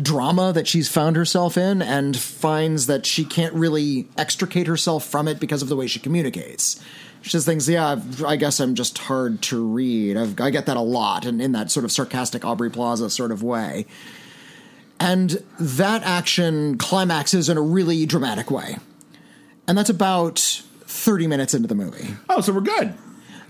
drama 0.01 0.53
that 0.53 0.69
she's 0.69 0.89
found 0.89 1.17
herself 1.17 1.57
in 1.57 1.83
and 1.83 2.17
finds 2.17 2.87
that 2.87 3.07
she 3.07 3.25
can't 3.25 3.55
really 3.55 4.07
extricate 4.17 4.67
herself 4.67 5.05
from 5.05 5.27
it 5.27 5.41
because 5.41 5.63
of 5.63 5.69
the 5.69 5.77
way 5.77 5.87
she 5.87 5.99
communicates. 5.99 6.81
She 7.27 7.31
says 7.31 7.45
things, 7.45 7.69
yeah, 7.69 7.89
I've- 7.89 8.25
I 8.25 8.37
guess 8.37 8.61
I'm 8.61 8.77
just 8.77 8.99
hard 8.99 9.43
to 9.43 9.61
read. 9.61 10.17
I've, 10.17 10.41
I 10.41 10.51
get 10.51 10.67
that 10.67 10.77
a 10.77 10.81
lot, 10.81 11.27
and 11.27 11.43
in 11.43 11.51
that 11.53 11.73
sort 11.73 11.83
of 11.85 11.91
sarcastic 11.91 12.45
Aubrey 12.45 12.71
Plaza 12.71 13.11
sort 13.11 13.33
of 13.33 13.43
way. 13.43 13.85
And 15.01 15.43
that 15.59 16.05
action 16.05 16.79
climaxes 16.79 17.49
in 17.49 17.57
a 17.57 17.61
really 17.61 18.07
dramatic 18.07 18.49
way. 18.49 18.77
And 19.67 19.77
that's 19.77 19.91
about 19.91 20.39
30 20.39 21.27
minutes 21.27 21.53
into 21.53 21.67
the 21.67 21.75
movie. 21.75 22.15
Oh, 22.29 22.41
so 22.41 22.53
we're 22.53 22.61
good. 22.61 22.95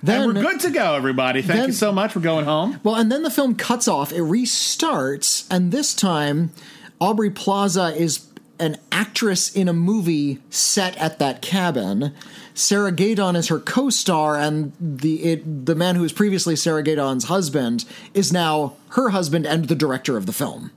Then- 0.03 0.23
and 0.23 0.35
we're 0.35 0.43
good 0.43 0.61
to 0.61 0.71
go, 0.71 0.95
everybody. 0.95 1.43
Thank 1.43 1.61
then- 1.61 1.69
you 1.69 1.75
so 1.75 1.93
much 1.93 2.13
for 2.13 2.21
going 2.21 2.47
home. 2.47 2.81
Well, 2.83 2.95
and 2.95 3.13
then 3.13 3.25
the 3.25 3.31
film 3.31 3.57
cuts 3.57 3.89
off, 3.89 4.11
it 4.11 4.23
restarts, 4.23 5.45
and 5.51 5.71
this 5.71 5.93
time 5.93 6.51
Aubrey 6.99 7.29
Plaza 7.29 7.95
is 7.95 8.21
an 8.59 8.79
actress 8.91 9.55
in 9.55 9.69
a 9.69 9.75
movie 9.75 10.39
set 10.49 10.97
at 10.97 11.19
that 11.19 11.43
cabin. 11.43 12.15
Sarah 12.57 12.91
Gadon 12.91 13.37
is 13.37 13.49
her 13.49 13.59
co-star, 13.59 14.39
and 14.39 14.73
the 14.81 15.23
it, 15.23 15.67
the 15.67 15.75
man 15.75 15.95
who 15.95 16.01
was 16.01 16.13
previously 16.13 16.57
Sarah 16.57 16.83
Gadon's 16.83 17.25
husband 17.25 17.85
is 18.15 18.33
now 18.33 18.77
her 18.91 19.11
husband 19.11 19.47
and 19.47 19.69
the 19.69 19.75
director 19.75 20.17
of 20.17 20.25
the 20.25 20.33
film. 20.33 20.71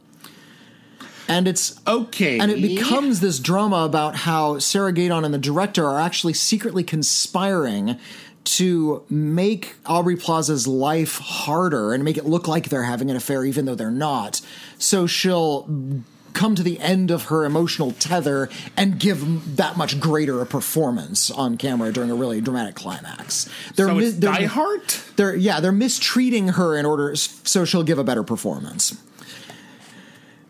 And 1.29 1.47
it's 1.47 1.79
Okay. 1.87 2.37
and 2.37 2.51
it 2.51 2.61
becomes 2.61 3.21
this 3.21 3.39
drama 3.39 3.85
about 3.85 4.15
how 4.15 4.59
Sarah 4.59 4.91
Gadon 4.91 5.23
and 5.23 5.33
the 5.33 5.37
director 5.39 5.85
are 5.85 6.01
actually 6.01 6.33
secretly 6.33 6.83
conspiring 6.83 7.97
to 8.43 9.03
make 9.09 9.75
Aubrey 9.85 10.17
Plaza's 10.17 10.67
life 10.67 11.19
harder 11.19 11.93
and 11.93 12.03
make 12.03 12.17
it 12.17 12.25
look 12.25 12.47
like 12.47 12.67
they're 12.69 12.83
having 12.83 13.09
an 13.09 13.15
affair 13.15 13.45
even 13.45 13.65
though 13.65 13.75
they're 13.75 13.91
not. 13.91 14.41
So 14.77 15.07
she'll 15.07 15.69
come 16.39 16.55
to 16.55 16.63
the 16.63 16.79
end 16.79 17.11
of 17.11 17.23
her 17.25 17.43
emotional 17.43 17.91
tether 17.91 18.49
and 18.77 18.97
give 18.97 19.57
that 19.57 19.75
much 19.75 19.99
greater 19.99 20.39
a 20.41 20.45
performance 20.45 21.29
on 21.29 21.57
camera 21.57 21.91
during 21.91 22.09
a 22.09 22.15
really 22.15 22.39
dramatic 22.39 22.75
climax. 22.75 23.49
They're 23.75 23.87
so 23.87 23.95
mi- 23.95 24.09
they're- 24.09 24.31
Die 24.31 24.45
Hard. 24.45 24.81
they're 25.17 25.35
yeah 25.35 25.59
they're 25.59 25.73
mistreating 25.73 26.47
her 26.49 26.77
in 26.77 26.85
order 26.85 27.13
so 27.15 27.65
she'll 27.65 27.83
give 27.83 27.99
a 27.99 28.03
better 28.05 28.23
performance 28.23 28.95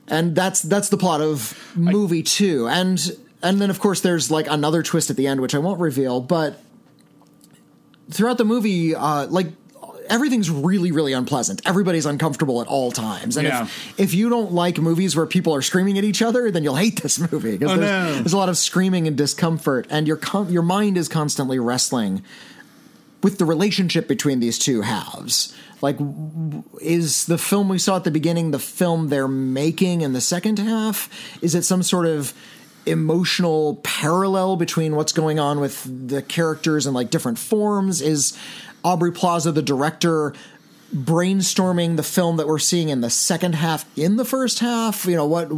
and 0.08 0.36
that's 0.36 0.62
that's 0.62 0.89
the 0.89 0.97
plot 0.97 1.21
of 1.21 1.58
movie 1.75 2.23
two 2.23 2.67
and 2.67 3.17
and 3.41 3.60
then 3.62 3.69
of 3.69 3.80
course 3.80 4.02
there's 4.02 4.30
like 4.32 4.47
another 4.47 4.82
twist 4.84 5.10
at 5.10 5.15
the 5.17 5.25
end 5.28 5.39
which 5.41 5.54
i 5.56 5.58
won't 5.58 5.80
reveal 5.80 6.19
but 6.21 6.62
throughout 8.12 8.38
the 8.38 8.45
movie 8.45 8.95
uh 8.95 9.25
like 9.28 9.47
everything's 10.09 10.49
really 10.49 10.91
really 10.91 11.13
unpleasant 11.13 11.61
everybody's 11.65 12.05
uncomfortable 12.05 12.61
at 12.61 12.67
all 12.67 12.91
times 12.91 13.37
and 13.37 13.47
Yeah. 13.47 13.63
if, 13.63 13.99
if 13.99 14.13
you 14.13 14.29
don't 14.29 14.51
like 14.51 14.77
movies 14.79 15.15
where 15.15 15.25
people 15.25 15.53
are 15.55 15.61
screaming 15.61 15.97
at 15.97 16.03
each 16.03 16.21
other 16.21 16.51
then 16.51 16.63
you'll 16.63 16.75
hate 16.75 17.01
this 17.01 17.19
movie 17.31 17.57
because 17.57 17.77
Oh, 17.77 17.79
there's, 17.79 18.07
no. 18.09 18.15
there's 18.21 18.33
a 18.33 18.37
lot 18.37 18.49
of 18.49 18.57
screaming 18.57 19.07
and 19.07 19.15
discomfort 19.17 19.87
and 19.89 20.07
your 20.07 20.17
con- 20.17 20.51
your 20.51 20.63
mind 20.63 20.97
is 20.97 21.07
constantly 21.07 21.59
wrestling 21.59 22.23
with 23.21 23.37
the 23.37 23.45
relationship 23.45 24.07
between 24.07 24.39
these 24.39 24.57
two 24.57 24.79
halves. 24.81 25.53
Like, 25.81 25.97
is 26.81 27.25
the 27.25 27.37
film 27.37 27.67
we 27.67 27.77
saw 27.77 27.97
at 27.97 28.05
the 28.05 28.11
beginning 28.11 28.51
the 28.51 28.59
film 28.59 29.09
they're 29.09 29.27
making 29.27 30.01
in 30.01 30.13
the 30.13 30.21
second 30.21 30.57
half? 30.59 31.09
Is 31.41 31.53
it 31.53 31.63
some 31.63 31.83
sort 31.83 32.05
of 32.05 32.33
emotional 32.89 33.75
parallel 33.84 34.56
between 34.58 34.95
what's 34.95 35.13
going 35.13 35.39
on 35.39 35.60
with 35.60 35.86
the 36.10 36.21
characters 36.21 36.86
and 36.86 36.95
like 36.95 37.10
different 37.10 37.38
forms? 37.39 38.02
Is 38.02 38.38
Aubrey 38.84 39.12
Plaza, 39.12 39.52
the 39.52 39.62
director, 39.62 40.34
brainstorming 40.95 41.97
the 41.97 42.04
film 42.04 42.38
that 42.38 42.47
we're 42.47 42.60
seeing 42.60 42.89
in 42.89 43.02
the 43.02 43.10
second 43.10 43.56
half 43.56 43.86
in 43.97 44.15
the 44.17 44.25
first 44.25 44.60
half? 44.60 45.06
You 45.06 45.15
know 45.15 45.25
what? 45.25 45.49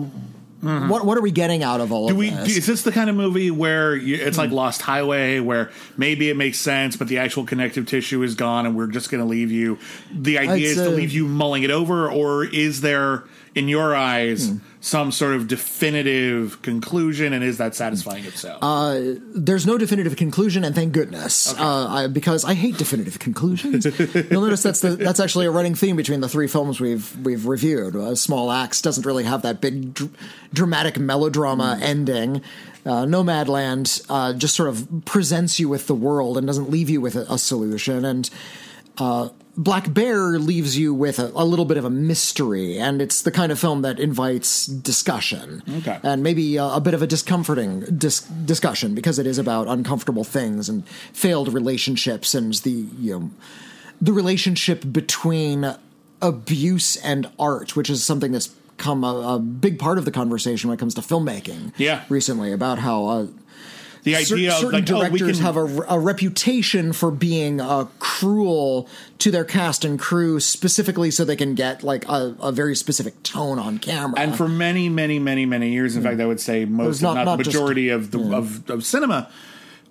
What 0.63 1.05
what 1.07 1.17
are 1.17 1.21
we 1.21 1.31
getting 1.31 1.63
out 1.63 1.81
of 1.81 1.91
all 1.91 2.07
Do 2.07 2.13
of 2.13 2.19
we? 2.19 2.29
this? 2.29 2.57
Is 2.57 2.67
this 2.67 2.83
the 2.83 2.91
kind 2.91 3.09
of 3.09 3.15
movie 3.15 3.49
where 3.49 3.95
you, 3.95 4.15
it's 4.17 4.37
like 4.37 4.51
Lost 4.51 4.83
Highway, 4.83 5.39
where 5.39 5.71
maybe 5.97 6.29
it 6.29 6.37
makes 6.37 6.59
sense, 6.59 6.95
but 6.95 7.07
the 7.07 7.17
actual 7.17 7.45
connective 7.45 7.87
tissue 7.87 8.21
is 8.21 8.35
gone, 8.35 8.67
and 8.67 8.75
we're 8.75 8.85
just 8.85 9.09
going 9.09 9.23
to 9.23 9.27
leave 9.27 9.51
you? 9.51 9.79
The 10.13 10.37
idea 10.37 10.69
It's 10.69 10.77
is 10.77 10.83
to 10.85 10.91
leave 10.91 11.11
you 11.13 11.27
mulling 11.27 11.63
it 11.63 11.71
over, 11.71 12.07
or 12.11 12.45
is 12.45 12.81
there, 12.81 13.23
in 13.55 13.69
your 13.69 13.95
eyes, 13.95 14.49
Hmm. 14.49 14.57
Some 14.81 15.11
sort 15.11 15.35
of 15.35 15.47
definitive 15.47 16.59
conclusion, 16.63 17.33
and 17.33 17.43
is 17.43 17.59
that 17.59 17.75
satisfying? 17.75 18.25
itself? 18.25 18.59
Uh, 18.63 18.99
there's 19.33 19.67
no 19.67 19.77
definitive 19.77 20.15
conclusion, 20.15 20.63
and 20.63 20.73
thank 20.73 20.91
goodness, 20.91 21.53
uh, 21.57 21.87
I, 21.87 22.07
because 22.07 22.43
I 22.43 22.55
hate 22.55 22.77
definitive 22.77 23.19
conclusions. 23.19 23.85
You'll 24.31 24.41
notice 24.41 24.63
that's 24.63 24.81
the, 24.81 24.95
that's 24.95 25.19
actually 25.19 25.45
a 25.45 25.51
running 25.51 25.75
theme 25.75 25.95
between 25.95 26.21
the 26.21 26.27
three 26.27 26.47
films 26.47 26.81
we've 26.81 27.15
we've 27.23 27.45
reviewed. 27.45 27.95
Uh, 27.95 28.15
Small 28.15 28.51
Axe 28.51 28.81
doesn't 28.81 29.05
really 29.05 29.23
have 29.23 29.43
that 29.43 29.61
big 29.61 29.93
dr- 29.93 30.11
dramatic 30.51 30.97
melodrama 30.97 31.79
ending. 31.81 32.41
Uh, 32.83 33.05
Nomadland 33.05 34.03
uh, 34.09 34.33
just 34.33 34.55
sort 34.55 34.67
of 34.67 34.87
presents 35.05 35.59
you 35.59 35.69
with 35.69 35.85
the 35.85 35.93
world 35.93 36.39
and 36.39 36.47
doesn't 36.47 36.71
leave 36.71 36.89
you 36.89 36.99
with 36.99 37.15
a, 37.15 37.31
a 37.31 37.37
solution. 37.37 38.03
And 38.03 38.27
uh, 38.97 39.29
Black 39.63 39.93
Bear 39.93 40.39
leaves 40.39 40.75
you 40.77 40.91
with 40.93 41.19
a, 41.19 41.31
a 41.35 41.45
little 41.45 41.65
bit 41.65 41.77
of 41.77 41.85
a 41.85 41.89
mystery, 41.89 42.79
and 42.79 42.99
it's 43.01 43.21
the 43.21 43.31
kind 43.31 43.51
of 43.51 43.59
film 43.59 43.83
that 43.83 43.99
invites 43.99 44.65
discussion 44.65 45.61
Okay. 45.77 45.99
and 46.01 46.23
maybe 46.23 46.57
a, 46.57 46.65
a 46.65 46.81
bit 46.81 46.93
of 46.95 47.01
a 47.03 47.07
discomforting 47.07 47.81
dis- 47.97 48.21
discussion 48.21 48.95
because 48.95 49.19
it 49.19 49.27
is 49.27 49.37
about 49.37 49.67
uncomfortable 49.67 50.23
things 50.23 50.67
and 50.67 50.87
failed 51.13 51.53
relationships 51.53 52.33
and 52.33 52.53
the 52.55 52.71
you 52.99 53.19
know 53.19 53.29
the 54.01 54.13
relationship 54.13 54.83
between 54.91 55.75
abuse 56.23 56.95
and 56.97 57.29
art, 57.37 57.75
which 57.75 57.89
is 57.89 58.03
something 58.03 58.31
that's 58.31 58.49
come 58.77 59.03
a, 59.03 59.35
a 59.35 59.39
big 59.39 59.77
part 59.77 59.99
of 59.99 60.05
the 60.05 60.11
conversation 60.11 60.69
when 60.69 60.75
it 60.77 60.79
comes 60.79 60.95
to 60.95 61.01
filmmaking. 61.01 61.71
Yeah. 61.77 62.03
recently 62.09 62.51
about 62.51 62.79
how. 62.79 63.05
Uh, 63.05 63.27
the 64.03 64.15
cer- 64.15 64.35
idea 64.35 64.51
of 64.53 64.57
certain 64.59 64.79
like, 64.85 64.89
oh, 64.91 65.09
we 65.11 65.19
directors 65.19 65.37
can 65.37 65.45
have 65.45 65.57
a, 65.57 65.65
a 65.89 65.99
reputation 65.99 66.91
for 66.93 67.11
being 67.11 67.61
uh, 67.61 67.85
cruel 67.99 68.87
to 69.19 69.31
their 69.31 69.45
cast 69.45 69.85
and 69.85 69.99
crew, 69.99 70.39
specifically 70.39 71.11
so 71.11 71.23
they 71.23 71.35
can 71.35 71.53
get 71.55 71.83
like 71.83 72.07
a, 72.09 72.35
a 72.41 72.51
very 72.51 72.75
specific 72.75 73.21
tone 73.23 73.59
on 73.59 73.77
camera. 73.77 74.19
and 74.19 74.35
for 74.35 74.47
many, 74.47 74.89
many, 74.89 75.19
many, 75.19 75.45
many 75.45 75.69
years, 75.71 75.95
in 75.95 76.03
fact, 76.03 76.19
I 76.19 76.25
would 76.25 76.39
say 76.39 76.65
most, 76.65 77.01
not- 77.01 77.11
if 77.11 77.15
not, 77.15 77.25
not 77.25 77.37
the 77.37 77.43
just- 77.43 77.55
majority 77.55 77.89
of 77.89 78.11
the 78.11 78.35
of, 78.35 78.69
of 78.69 78.83
cinema, 78.85 79.29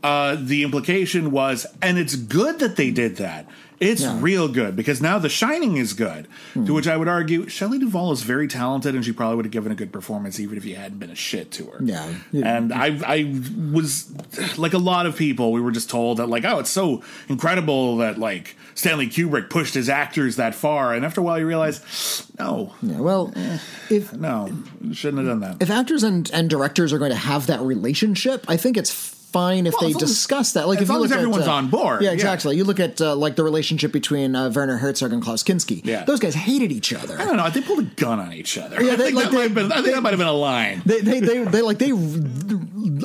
uh, 0.02 0.36
the 0.40 0.62
implication 0.64 1.30
was, 1.30 1.66
and 1.82 1.98
it's 1.98 2.16
good 2.16 2.58
that 2.60 2.76
they 2.76 2.90
did 2.90 3.16
that. 3.16 3.46
It's 3.80 4.02
Yeah. 4.02 4.18
real 4.20 4.46
good 4.48 4.76
because 4.76 5.00
now 5.00 5.18
The 5.18 5.30
Shining 5.30 5.78
is 5.78 5.94
good. 5.94 6.28
To 6.52 6.60
hmm. 6.60 6.74
which 6.74 6.86
I 6.86 6.98
would 6.98 7.08
argue, 7.08 7.48
Shelley 7.48 7.78
Duvall 7.78 8.12
is 8.12 8.22
very 8.22 8.46
talented, 8.46 8.94
and 8.94 9.02
she 9.02 9.12
probably 9.12 9.36
would 9.36 9.46
have 9.46 9.52
given 9.52 9.72
a 9.72 9.74
good 9.74 9.90
performance 9.90 10.38
even 10.38 10.58
if 10.58 10.66
you 10.66 10.76
hadn't 10.76 10.98
been 10.98 11.10
a 11.10 11.14
shit 11.14 11.50
to 11.52 11.64
her. 11.66 11.78
Yeah. 11.82 12.12
And 12.32 12.74
I, 12.74 13.00
I 13.06 13.42
was 13.72 14.12
like 14.58 14.74
a 14.74 14.78
lot 14.78 15.06
of 15.06 15.16
people. 15.16 15.50
We 15.52 15.62
were 15.62 15.70
just 15.72 15.88
told 15.88 16.18
that, 16.18 16.26
like, 16.28 16.44
oh, 16.44 16.58
it's 16.58 16.68
so 16.70 17.02
incredible 17.28 17.96
that 17.98 18.18
like 18.18 18.54
Stanley 18.74 19.06
Kubrick 19.08 19.48
pushed 19.48 19.72
his 19.74 19.88
actors 19.88 20.36
that 20.36 20.54
far, 20.54 20.92
and 20.94 21.04
after 21.04 21.22
a 21.22 21.24
while, 21.24 21.38
you 21.38 21.46
realize, 21.46 22.26
no, 22.38 22.74
Yeah, 22.82 23.00
well, 23.00 23.32
eh, 23.34 23.58
if 23.88 24.12
no, 24.12 24.50
shouldn't 24.92 25.26
have 25.26 25.40
done 25.40 25.40
that. 25.40 25.62
if 25.62 25.70
actors 25.70 26.02
and, 26.02 26.30
and 26.32 26.50
directors 26.50 26.92
are 26.92 26.98
going 26.98 27.12
to 27.12 27.16
have 27.16 27.46
that 27.46 27.60
relationship, 27.60 28.44
I 28.46 28.56
think 28.58 28.76
it's 28.76 28.92
fine 29.30 29.66
if 29.66 29.72
Well, 29.74 29.82
they 29.82 29.86
as 29.88 29.94
long 29.94 30.02
as- 30.02 30.08
discuss 30.10 30.52
that. 30.52 30.68
Like 30.68 30.78
as 30.78 30.82
if 30.82 30.88
you 30.88 30.94
long 30.94 31.04
as 31.04 31.10
look 31.10 31.16
at, 31.18 31.22
everyone's 31.22 31.46
uh, 31.48 31.52
on 31.52 31.68
board, 31.68 32.02
Yeah, 32.02 32.08
yeah. 32.08 32.14
exactly. 32.14 32.56
You 32.56 32.64
look 32.64 32.80
at 32.80 33.00
uh, 33.00 33.14
like 33.16 33.36
the 33.36 33.44
relationship 33.44 33.92
between 33.92 34.34
uh, 34.36 34.50
Werner 34.54 34.76
Herzog 34.76 35.12
and 35.12 35.22
Klaus 35.22 35.42
Kinski. 35.42 35.80
Yeah. 35.84 36.04
those 36.04 36.20
guys 36.20 36.34
hated 36.34 36.72
each 36.72 36.92
other. 36.92 37.18
I 37.20 37.24
don't 37.24 37.36
know. 37.36 37.48
They 37.50 37.62
pulled 37.62 37.78
a 37.80 37.82
gun 37.84 38.18
on 38.20 38.32
each 38.32 38.58
other. 38.58 38.82
Yeah, 38.82 38.92
I 38.92 38.96
think, 38.96 39.14
like, 39.14 39.24
that, 39.26 39.32
might 39.32 39.36
they- 39.38 39.42
have 39.44 39.54
been, 39.54 39.72
I 39.72 39.82
think 39.82 39.94
that 39.94 40.02
might 40.02 40.10
have 40.10 40.18
been 40.18 40.28
a 40.28 40.32
line. 40.32 40.82
They, 40.84 41.00
they, 41.00 41.20
they, 41.20 41.44
they 41.44 41.62
like 41.62 41.78
they 41.78 41.92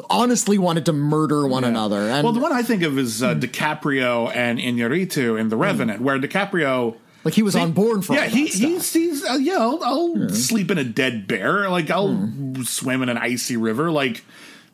honestly 0.09 0.57
wanted 0.57 0.85
to 0.85 0.93
murder 0.93 1.47
one 1.47 1.63
another. 1.63 1.97
And 2.09 2.23
well, 2.23 2.33
the 2.33 2.39
one 2.39 2.51
I 2.53 2.63
think 2.63 2.83
of 2.83 2.97
is 2.97 3.23
uh, 3.23 3.35
DiCaprio 3.35 4.31
and 4.35 4.59
Inarritu 4.59 5.39
in 5.39 5.49
The 5.49 5.57
Revenant, 5.57 6.01
where 6.01 6.19
DiCaprio. 6.19 6.95
like 7.23 7.33
he 7.33 7.43
was 7.43 7.55
on 7.55 7.71
board 7.71 8.05
for 8.05 8.13
Yeah, 8.13 8.25
he, 8.25 8.47
he's 8.47 8.93
he's 8.93 9.23
uh, 9.23 9.33
yeah. 9.39 9.57
I'll, 9.59 9.83
I'll 9.83 10.29
sleep 10.29 10.71
in 10.71 10.77
a 10.77 10.83
dead 10.83 11.27
bear. 11.27 11.69
Like 11.69 11.89
I'll 11.89 12.29
swim 12.63 13.01
in 13.03 13.09
an 13.09 13.17
icy 13.17 13.57
river. 13.57 13.91
Like 13.91 14.23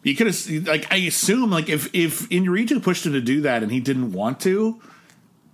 you 0.03 0.15
could 0.15 0.27
have 0.27 0.67
like 0.67 0.91
I 0.91 0.97
assume 0.97 1.51
like 1.51 1.69
if 1.69 1.93
if 1.93 2.27
Inarritu 2.29 2.81
pushed 2.81 3.05
him 3.05 3.13
to 3.13 3.21
do 3.21 3.41
that 3.41 3.63
and 3.63 3.71
he 3.71 3.79
didn't 3.79 4.11
want 4.13 4.39
to, 4.41 4.81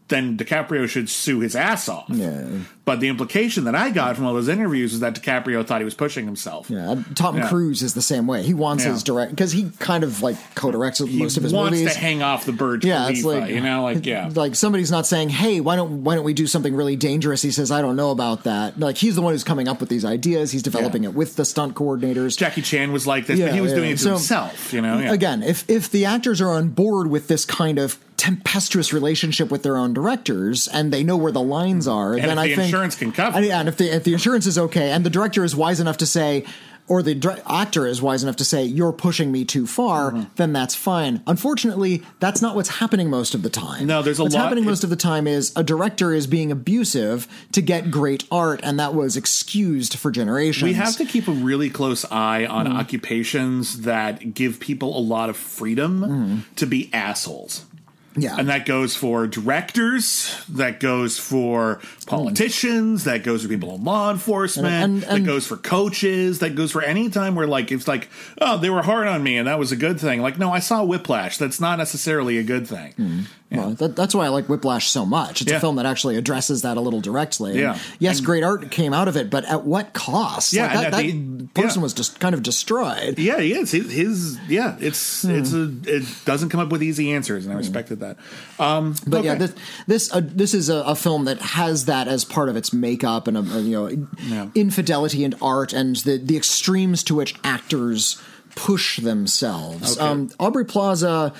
then 0.08 0.38
DiCaprio 0.38 0.88
should 0.88 1.10
sue 1.10 1.40
his 1.40 1.56
ass 1.56 1.90
off. 1.90 2.10
Yeah. 2.10 2.48
But 2.88 3.02
the 3.02 3.10
implication 3.10 3.66
that 3.66 3.76
I 3.76 3.90
got 3.90 4.16
from 4.16 4.26
all 4.26 4.34
those 4.34 4.48
interviews 4.48 4.94
is 4.94 5.02
that 5.02 5.14
DiCaprio 5.14 5.68
thought 5.68 5.82
he 5.82 5.86
was 5.86 5.94
pushing 5.94 6.24
himself. 6.24 6.70
Yeah, 6.70 6.96
Tom 7.16 7.36
Yeah. 7.36 7.50
Cruise 7.50 7.82
is 7.84 7.94
the 7.96 8.02
same 8.02 8.28
way. 8.28 8.44
He 8.44 8.54
wants 8.54 8.86
Yeah. 8.86 8.94
his 8.94 9.04
direct 9.04 9.32
because 9.32 9.52
he 9.52 9.72
kind 9.80 10.06
of 10.06 10.22
like 10.22 10.38
co-directs 10.56 11.00
He 11.00 11.20
most 11.20 11.36
of 11.36 11.44
his 11.44 11.52
movies. 11.52 11.54
wants 11.54 11.80
movies. 11.80 11.94
to 11.96 12.00
hang 12.00 12.24
off 12.24 12.46
the 12.46 12.54
bird, 12.54 12.86
yeah, 12.86 13.10
it's 13.10 13.26
like 13.26 13.50
you 13.50 13.60
know, 13.60 13.84
like 13.84 14.06
yeah. 14.06 14.30
like 14.34 14.56
somebody's 14.56 14.90
not 14.90 15.06
saying, 15.06 15.28
"Hey, 15.28 15.60
why 15.60 15.76
don't 15.76 16.06
why 16.06 16.16
don't 16.16 16.24
we 16.24 16.34
do 16.34 16.48
something 16.48 16.74
really 16.74 16.96
dangerous?" 16.96 17.42
He 17.42 17.52
says, 17.52 17.72
"I 17.72 17.82
don't 17.82 17.98
know 17.98 18.12
about 18.12 18.46
that." 18.46 18.80
Like 18.80 18.96
he's 18.96 19.16
the 19.16 19.22
one 19.22 19.34
who's 19.34 19.44
coming 19.44 19.68
up 19.68 19.82
with 19.82 19.90
these 19.90 20.06
ideas. 20.06 20.52
He's 20.54 20.64
developing 20.64 21.04
Yeah. 21.04 21.10
it 21.10 21.16
with 21.16 21.36
the 21.36 21.44
stunt 21.44 21.76
coordinators. 21.76 22.38
Jackie 22.38 22.62
Chan 22.62 22.94
was 22.94 23.06
like 23.06 23.28
this, 23.28 23.38
but 23.38 23.52
he 23.54 23.60
was 23.60 23.74
doing 23.74 23.90
it 23.92 23.98
to 23.98 24.04
So, 24.04 24.10
himself, 24.12 24.72
you 24.72 24.82
know. 24.82 24.98
Again, 25.12 25.44
if 25.44 25.66
if 25.70 25.92
the 25.92 26.06
actors 26.06 26.40
are 26.40 26.52
on 26.52 26.70
board 26.70 27.08
with 27.08 27.28
this 27.28 27.44
kind 27.44 27.80
of 27.80 27.98
tempestuous 28.18 28.92
relationship 28.94 29.52
with 29.52 29.62
their 29.62 29.78
own 29.78 29.94
directors 29.94 30.68
and 30.68 30.92
they 30.92 31.04
know 31.04 31.16
where 31.16 31.32
the 31.32 31.42
lines 31.42 31.86
mm-hmm. 31.88 31.98
are, 31.98 32.14
And 32.16 32.24
then 32.28 32.40
I 32.40 32.56
think 32.56 32.72
insurance 32.78 32.96
can 32.96 33.12
cover 33.12 33.38
and, 33.38 33.46
yeah, 33.46 33.60
and 33.60 33.68
if 33.70 33.78
the 33.78 33.94
if 33.96 34.04
the 34.04 34.14
insurance 34.14 34.46
is 34.46 34.58
okay 34.58 34.92
and 34.92 35.06
the 35.06 35.10
director 35.10 35.44
is 35.44 35.56
wise 35.56 35.80
enough 35.80 35.98
to 35.98 36.06
say. 36.06 36.46
Or 36.90 37.04
the 37.04 37.16
dir- 37.16 37.44
actor 37.46 37.86
is 37.86 38.02
wise 38.02 38.24
enough 38.24 38.38
to 38.38 38.46
say, 38.46 38.64
You're 38.64 38.94
pushing 38.94 39.30
me 39.30 39.44
too 39.44 39.68
far, 39.68 40.10
Mm-hmm. 40.14 40.24
then 40.38 40.54
that's 40.54 40.74
fine. 40.74 41.22
Unfortunately, 41.28 42.02
that's 42.22 42.42
not 42.42 42.56
what's 42.56 42.70
happening 42.70 43.10
most 43.10 43.36
of 43.36 43.42
the 43.44 43.50
time. 43.50 43.88
No, 43.88 44.02
there's 44.02 44.20
a 44.20 44.24
what's 44.24 44.36
lot- 44.36 44.44
happening 44.44 44.64
most 44.64 44.86
of 44.86 44.90
the 44.90 44.96
time 44.96 45.28
is 45.28 45.52
a 45.58 45.66
director 45.66 46.14
is 46.14 46.28
being 46.28 46.50
abusive 46.50 47.28
to 47.52 47.62
get 47.62 47.92
great 47.92 48.24
art, 48.32 48.62
and 48.64 48.80
that 48.80 48.94
was 48.94 49.18
excused 49.18 49.96
for 49.98 50.12
generations. 50.12 50.64
we 50.64 50.76
have 50.76 50.96
to 50.96 51.04
keep 51.04 51.28
a 51.28 51.32
really 51.34 51.70
close 51.70 52.06
eye 52.10 52.46
on 52.46 52.68
Mm. 52.68 52.80
occupations 52.80 53.82
that 53.82 54.34
give 54.34 54.62
people 54.62 54.98
a 54.98 55.02
lot 55.02 55.30
of 55.30 55.36
freedom 55.36 56.00
Mm. 56.00 56.56
to 56.56 56.66
be 56.66 56.90
assholes. 56.94 57.66
Yeah. 58.18 58.36
And 58.38 58.50
that 58.50 58.66
goes 58.66 58.96
for 58.96 59.28
directors, 59.28 60.36
that 60.50 60.80
goes 60.80 61.18
for 61.20 61.80
politicians, 62.08 63.04
that 63.04 63.24
goes 63.24 63.44
for 63.44 63.48
people 63.50 63.76
in 63.76 63.84
law 63.84 64.12
enforcement, 64.12 64.68
And- 64.68 64.84
and- 64.84 65.04
and- 65.04 65.26
that 65.26 65.30
goes 65.30 65.46
for 65.48 65.58
coaches, 65.58 66.40
that 66.40 66.56
goes 66.56 66.72
for 66.72 66.82
any 66.82 67.10
time 67.10 67.36
where 67.36 67.48
like 67.48 67.72
it's 67.72 67.88
like, 67.88 68.10
oh, 68.42 68.58
they 68.58 68.70
were 68.70 68.82
hard 68.82 69.08
on 69.08 69.24
me 69.24 69.38
and 69.38 69.48
that 69.48 69.60
was 69.60 69.72
a 69.72 69.76
good 69.76 70.00
thing. 70.00 70.22
Like, 70.22 70.38
no, 70.38 70.52
I 70.52 70.60
saw 70.60 70.84
Whiplash. 70.84 71.38
That's 71.38 71.60
not 71.60 71.78
necessarily 71.78 72.38
a 72.38 72.44
good 72.44 72.68
thing. 72.68 72.94
Hmm. 72.94 73.20
Well, 73.50 73.72
that, 73.76 73.96
that's 73.96 74.14
why 74.14 74.26
I 74.26 74.28
like 74.28 74.48
Whiplash 74.50 74.90
so 74.90 75.06
much. 75.06 75.42
It's 75.42 75.50
Yeah. 75.52 75.58
a 75.58 75.60
film 75.62 75.78
that 75.78 75.86
actually 75.86 76.18
addresses 76.18 76.64
that 76.64 76.76
a 76.76 76.82
little 76.82 77.00
directly. 77.00 77.52
And 77.52 77.60
Yeah. 77.62 77.80
Yes, 77.98 78.20
great 78.20 78.44
art 78.44 78.72
came 78.72 78.94
out 78.94 79.08
of 79.08 79.16
it, 79.16 79.30
but 79.30 79.46
at 79.46 79.64
what 79.64 79.94
cost? 79.94 80.52
Yeah, 80.52 80.66
Like, 80.66 80.74
that, 80.74 80.92
that 80.92 81.02
the- 81.04 81.48
person 81.54 81.80
yeah. 81.80 81.84
was 81.84 81.94
just 81.94 82.20
kind 82.20 82.36
of 82.36 82.44
destroyed. 82.44 83.18
Yeah, 83.18 83.40
he 83.40 83.54
is. 83.54 83.72
His, 83.72 83.90
his 83.92 84.38
yeah, 84.50 84.76
it's 84.82 85.22
Hmm. 85.22 85.32
it's 85.32 85.54
a 85.54 85.72
it 85.86 86.04
doesn't 86.26 86.50
come 86.50 86.60
up 86.60 86.70
with 86.74 86.84
easy 86.84 87.12
answers, 87.14 87.46
and 87.46 87.54
I 87.54 87.58
respected 87.58 88.02
that. 88.02 88.18
Um, 88.60 88.96
But 89.08 89.24
yeah, 89.24 89.36
this 89.36 89.54
this, 89.88 90.14
uh, 90.14 90.22
this 90.24 90.54
is 90.54 90.68
a, 90.68 90.78
a 90.84 90.96
film 90.96 91.24
that 91.26 91.40
has 91.42 91.86
that 91.86 92.10
as 92.10 92.26
part 92.26 92.50
of 92.50 92.58
its 92.58 92.74
makeup 92.74 93.28
and 93.30 93.38
a, 93.38 93.40
a, 93.40 93.62
you 93.62 93.72
know 93.72 94.08
Yeah. 94.28 94.48
infidelity 94.56 95.24
and 95.24 95.36
art 95.42 95.72
and 95.72 95.96
the 95.98 96.18
the 96.18 96.36
extremes 96.36 97.02
to 97.04 97.16
which 97.16 97.34
actors 97.46 98.18
push 98.56 99.00
themselves. 99.00 99.98
Okay. 99.98 100.06
Um, 100.06 100.30
Aubrey 100.40 100.66
Plaza 100.66 101.32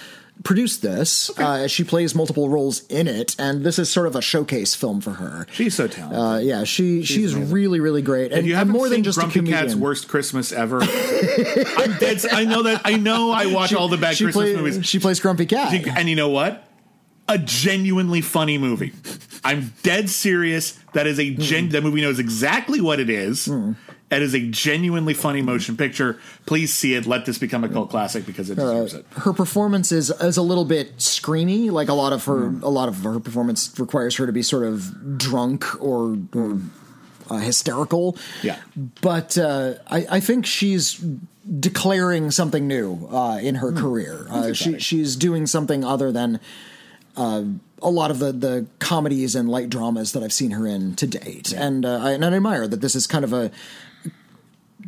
produced 0.44 0.82
this. 0.82 1.30
Uh, 1.38 1.68
she 1.68 1.84
plays 1.84 2.16
multiple 2.16 2.50
roles 2.50 2.86
in 2.88 3.08
it, 3.08 3.36
and 3.40 3.64
this 3.64 3.80
is 3.80 3.92
sort 3.92 4.08
of 4.08 4.16
a 4.16 4.22
showcase 4.22 4.76
film 4.76 5.02
for 5.02 5.12
her. 5.12 5.46
she's 5.52 5.76
so 5.76 5.88
talented. 5.88 6.20
Uh, 6.20 6.38
yeah, 6.38 6.64
she 6.64 7.04
she's, 7.04 7.34
amazing. 7.34 7.54
really 7.54 7.80
really 7.80 8.02
great, 8.02 8.32
and, 8.32 8.46
you 8.48 8.56
haven't 8.56 8.74
more 8.74 8.90
than 8.90 9.04
just 9.04 9.18
Grumpy 9.18 9.40
a 9.40 9.42
comedian. 9.42 9.64
Cat's 9.66 9.76
worst 9.76 10.08
Christmas 10.08 10.52
ever. 10.52 10.82
I'm 10.82 11.98
dead. 11.98 12.26
I 12.32 12.46
know 12.46 12.64
that. 12.64 12.82
I 12.86 12.98
know. 12.98 13.32
I 13.32 13.48
watch 13.48 13.74
all 13.74 13.88
the 13.88 13.98
bad 13.98 14.16
she 14.16 14.26
Christmas 14.26 14.54
play- 14.54 14.56
movies. 14.56 14.86
She 14.86 15.00
plays 15.00 15.20
Grumpy 15.20 15.46
Cat. 15.46 15.74
And 15.98 16.10
you 16.10 16.16
know 16.16 16.30
what? 16.30 16.64
A 17.30 17.38
genuinely 17.38 18.22
funny 18.22 18.58
movie. 18.58 18.94
I'm 19.44 19.74
dead 19.84 20.10
serious. 20.10 20.80
That 20.94 21.08
is 21.08 21.20
a 21.20 21.32
gen. 21.32 21.70
That 21.70 21.84
movie 21.84 22.02
knows 22.02 22.20
exactly 22.20 22.80
what 22.80 23.00
it 23.00 23.10
is. 23.10 23.50
It 24.10 24.22
is 24.22 24.34
a 24.34 24.40
genuinely 24.40 25.14
funny 25.14 25.42
motion 25.42 25.76
picture. 25.76 26.18
Please 26.46 26.74
see 26.74 26.94
it. 26.94 27.06
Let 27.06 27.26
this 27.26 27.38
become 27.38 27.66
a 27.66 27.70
cult 27.70 27.90
classic 27.90 28.26
because 28.26 28.50
it 28.50 28.56
deserves 28.56 28.94
it. 28.94 29.06
her 29.18 29.34
performance 29.34 29.92
is 29.92 30.10
is 30.22 30.38
a 30.38 30.42
little 30.42 30.64
bit 30.64 30.98
screamy. 30.98 31.70
Like 31.70 31.90
a 31.90 31.94
lot 31.94 32.14
of 32.14 32.24
her, 32.26 32.48
a 32.62 32.70
lot 32.70 32.88
of 32.88 33.04
her 33.04 33.20
performance 33.20 33.78
requires 33.78 34.16
her 34.16 34.26
to 34.26 34.32
be 34.32 34.42
sort 34.42 34.64
of 34.64 35.18
drunk 35.18 35.66
or, 35.84 36.18
or 36.34 36.62
uh, 37.30 37.38
hysterical. 37.40 38.18
Yeah. 38.44 38.58
but 39.02 39.38
uh, 39.38 39.74
I, 39.88 40.08
I 40.10 40.20
think 40.22 40.46
she's 40.46 41.04
declaring 41.60 42.32
something 42.32 42.66
new 42.66 43.08
uh, 43.12 43.40
in 43.42 43.56
her 43.56 43.74
career. 43.74 44.28
Uh, 44.30 44.54
she, 44.54 44.80
she's 44.80 45.16
doing 45.18 45.46
something 45.48 45.84
other 45.84 46.12
than. 46.12 46.40
Uh, 47.16 47.44
a 47.82 47.90
lot 47.90 48.10
of 48.10 48.18
the, 48.18 48.32
the 48.32 48.66
comedies 48.80 49.36
and 49.36 49.50
light 49.50 49.70
dramas 49.70 50.14
that 50.14 50.24
I've 50.24 50.34
seen 50.34 50.52
her 50.52 50.66
in 50.66 50.96
to 50.96 51.06
date, 51.06 51.54
and 51.54 51.86
uh, 51.86 52.00
I, 52.02 52.12
and 52.12 52.26
I 52.26 52.34
admire 52.34 52.68
that 52.68 52.82
this 52.82 52.96
is 52.96 53.06
kind 53.06 53.24
of 53.24 53.34
a 53.34 53.52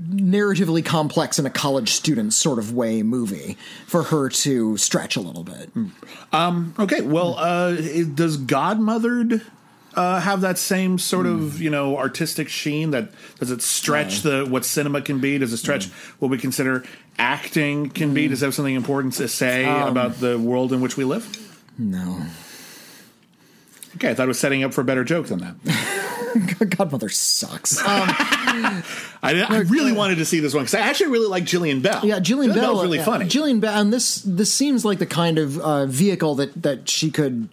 narratively 0.08 0.84
complex 0.84 1.40
in 1.40 1.46
a 1.46 1.50
college 1.50 1.92
student 1.92 2.34
sort 2.34 2.60
of 2.60 2.74
way 2.74 3.04
movie 3.04 3.58
for 3.86 4.04
her 4.04 4.30
to 4.30 4.78
stretch 4.78 5.16
a 5.16 5.20
little 5.20 5.44
bit. 5.44 5.72
Um, 6.32 6.74
okay, 6.80 7.02
well, 7.02 7.36
uh, 7.38 7.76
does 7.76 8.38
Godmothered 8.38 9.44
uh, 9.96 10.20
have 10.20 10.42
that 10.42 10.58
same 10.58 10.98
sort 10.98 11.26
of 11.26 11.58
hmm. 11.58 11.64
you 11.64 11.70
know 11.70 11.98
artistic 11.98 12.50
sheen? 12.50 12.92
That 12.92 13.12
does 13.40 13.52
it 13.52 13.62
stretch 13.62 14.22
the 14.22 14.46
what 14.46 14.66
cinema 14.66 15.02
can 15.02 15.20
be? 15.20 15.38
Does 15.38 15.54
it 15.54 15.58
stretch 15.58 15.88
hmm. 15.88 16.16
what 16.20 16.32
we 16.32 16.38
consider 16.38 16.84
acting 17.18 17.90
can 17.90 18.14
be? 18.14 18.26
Hmm. 18.26 18.30
Does 18.32 18.42
it 18.42 18.46
have 18.46 18.56
something 18.56 18.76
important 18.76 19.16
to 19.16 19.28
say 19.28 19.66
um. 19.66 19.90
about 19.90 20.20
the 20.20 20.40
world 20.40 20.74
in 20.74 20.82
which 20.82 20.98
we 20.98 21.04
live? 21.04 21.46
No, 21.78 22.26
Okay, 24.00 24.12
I 24.12 24.14
thought 24.14 24.24
it 24.24 24.28
was 24.30 24.40
setting 24.40 24.64
up 24.64 24.74
for 24.74 24.80
a 24.80 24.86
better 24.86 25.04
joke 25.04 25.28
than 25.28 25.40
that. 25.40 26.70
Godmother 26.78 27.10
sucks. 27.10 27.80
Um, 27.80 27.86
I, 29.22 29.46
I 29.46 29.58
really 29.68 29.92
wanted 29.92 30.20
to 30.20 30.26
see 30.26 30.40
this 30.40 30.54
one 30.54 30.64
because 30.64 30.76
I 30.76 30.80
actually 30.80 31.12
really 31.12 31.28
like 31.28 31.44
Jillian 31.44 31.82
Bell. 31.82 32.00
yeah, 32.06 32.22
Jillian 32.22 32.54
Bell 32.54 32.76
Bell's 32.76 32.84
really 32.84 33.00
yeah, 33.00 33.04
funny. 33.04 33.26
Jillian 33.26 33.60
Bell, 33.60 33.82
and 33.82 33.92
this 33.92 34.22
this 34.22 34.54
seems 34.54 34.86
like 34.86 35.00
the 35.00 35.06
kind 35.06 35.38
of 35.38 35.60
uh, 35.60 35.86
vehicle 35.86 36.36
that 36.36 36.62
that 36.62 36.88
she 36.88 37.12
could 37.12 37.50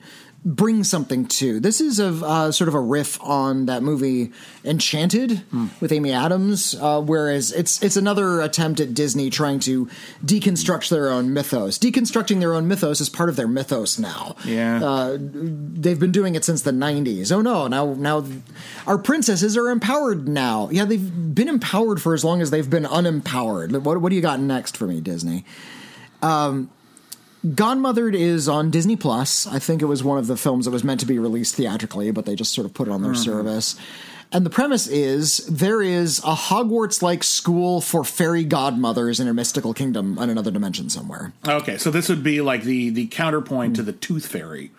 bring 0.46 0.84
something 0.84 1.26
to. 1.26 1.58
This 1.58 1.80
is 1.80 1.98
a 1.98 2.06
uh, 2.24 2.52
sort 2.52 2.68
of 2.68 2.74
a 2.74 2.80
riff 2.80 3.20
on 3.20 3.66
that 3.66 3.82
movie 3.82 4.30
Enchanted 4.64 5.42
with 5.80 5.90
Amy 5.90 6.12
Adams, 6.12 6.74
uh, 6.80 7.00
whereas 7.02 7.50
it's 7.52 7.82
it's 7.82 7.96
another 7.96 8.40
attempt 8.40 8.78
at 8.78 8.94
Disney 8.94 9.28
trying 9.28 9.58
to 9.60 9.86
deconstruct 10.24 10.88
their 10.88 11.10
own 11.10 11.32
mythos. 11.32 11.78
Deconstructing 11.78 12.38
their 12.38 12.54
own 12.54 12.68
mythos 12.68 13.00
is 13.00 13.08
part 13.08 13.28
of 13.28 13.34
their 13.34 13.48
mythos 13.48 13.98
now. 13.98 14.36
Yeah. 14.44 14.82
uh, 14.82 15.18
they've 15.20 15.98
been 15.98 16.12
doing 16.12 16.36
it 16.36 16.44
since 16.44 16.62
the 16.62 16.70
90s. 16.70 17.32
Oh 17.32 17.40
no, 17.42 17.66
now 17.66 17.94
now 17.94 18.24
our 18.86 18.98
princesses 18.98 19.56
are 19.56 19.68
empowered 19.68 20.28
now. 20.28 20.68
Yeah, 20.70 20.84
they've 20.84 21.34
been 21.34 21.48
empowered 21.48 22.00
for 22.00 22.14
as 22.14 22.24
long 22.24 22.40
as 22.40 22.50
they've 22.52 22.70
been 22.70 22.84
unempowered. 22.84 23.82
What 23.82 24.00
what 24.00 24.10
do 24.10 24.16
you 24.16 24.22
got 24.22 24.38
next 24.38 24.76
for 24.76 24.86
me, 24.86 25.00
Disney? 25.00 25.44
Um 26.22 26.70
Godmothered 27.44 28.14
is 28.14 28.48
on 28.48 28.70
Disney 28.70 28.96
Plus. 28.96 29.46
I 29.46 29.58
think 29.58 29.82
it 29.82 29.86
was 29.86 30.02
one 30.02 30.18
of 30.18 30.26
the 30.26 30.36
films 30.36 30.64
that 30.64 30.70
was 30.70 30.84
meant 30.84 31.00
to 31.00 31.06
be 31.06 31.18
released 31.18 31.54
theatrically, 31.54 32.10
but 32.10 32.26
they 32.26 32.34
just 32.34 32.52
sort 32.52 32.64
of 32.64 32.74
put 32.74 32.88
it 32.88 32.90
on 32.90 33.02
their 33.02 33.12
mm-hmm. 33.12 33.22
service. 33.22 33.76
And 34.32 34.44
the 34.44 34.50
premise 34.50 34.88
is 34.88 35.46
there 35.46 35.80
is 35.80 36.18
a 36.20 36.34
Hogwarts 36.34 37.00
like 37.00 37.22
school 37.22 37.80
for 37.80 38.02
fairy 38.04 38.44
godmothers 38.44 39.20
in 39.20 39.28
a 39.28 39.34
mystical 39.34 39.72
kingdom 39.72 40.18
on 40.18 40.30
another 40.30 40.50
dimension 40.50 40.90
somewhere. 40.90 41.32
Okay, 41.46 41.78
so 41.78 41.90
this 41.90 42.08
would 42.08 42.24
be 42.24 42.40
like 42.40 42.62
the 42.62 42.90
the 42.90 43.06
counterpoint 43.06 43.76
to 43.76 43.82
the 43.82 43.92
Tooth 43.92 44.26
Fairy, 44.26 44.72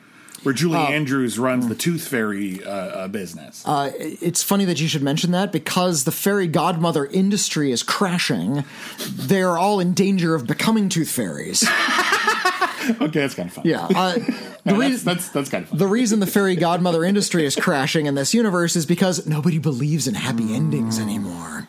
where 0.44 0.54
Julie 0.54 0.78
Andrews 0.78 1.40
runs 1.40 1.68
the 1.68 1.76
Tooth 1.76 2.08
Fairy 2.08 2.64
uh, 2.64 2.70
uh, 2.70 3.08
business. 3.08 3.64
Uh, 3.66 3.92
it's 3.96 4.44
funny 4.44 4.66
that 4.66 4.80
you 4.80 4.88
should 4.88 5.04
mention 5.04 5.32
that 5.32 5.52
because 5.52 6.04
the 6.04 6.12
fairy 6.12 6.48
godmother 6.48 7.06
industry 7.06 7.72
is 7.72 7.84
crashing. 7.84 8.64
They're 9.00 9.58
all 9.58 9.80
in 9.80 9.94
danger 9.94 10.36
of 10.36 10.48
becoming 10.48 10.90
tooth 10.90 11.10
fairies. 11.10 11.64
okay, 13.02 13.20
that's 13.20 13.36
kind 13.36 13.50
of 13.50 13.54
fun. 13.54 13.66
Yeah. 13.66 13.86
Uh, 13.86 14.14
the, 14.14 14.20
that's, 14.64 14.78
reason, 14.78 15.06
that's 15.06 15.30
that's 15.30 15.50
kind 15.50 15.64
of 15.64 15.70
fun. 15.70 15.80
the 15.80 15.88
reason 15.88 16.20
the 16.20 16.28
fairy 16.28 16.56
godmother 16.56 17.04
industry 17.04 17.46
is 17.46 17.56
crashing 17.56 18.06
in 18.06 18.16
this 18.16 18.34
universe 18.34 18.76
is 18.76 18.86
because 18.86 19.28
nobody 19.28 19.58
believes 19.58 20.08
in 20.08 20.16
happy 20.16 20.54
endings 20.54 21.00
anymore. 21.00 21.68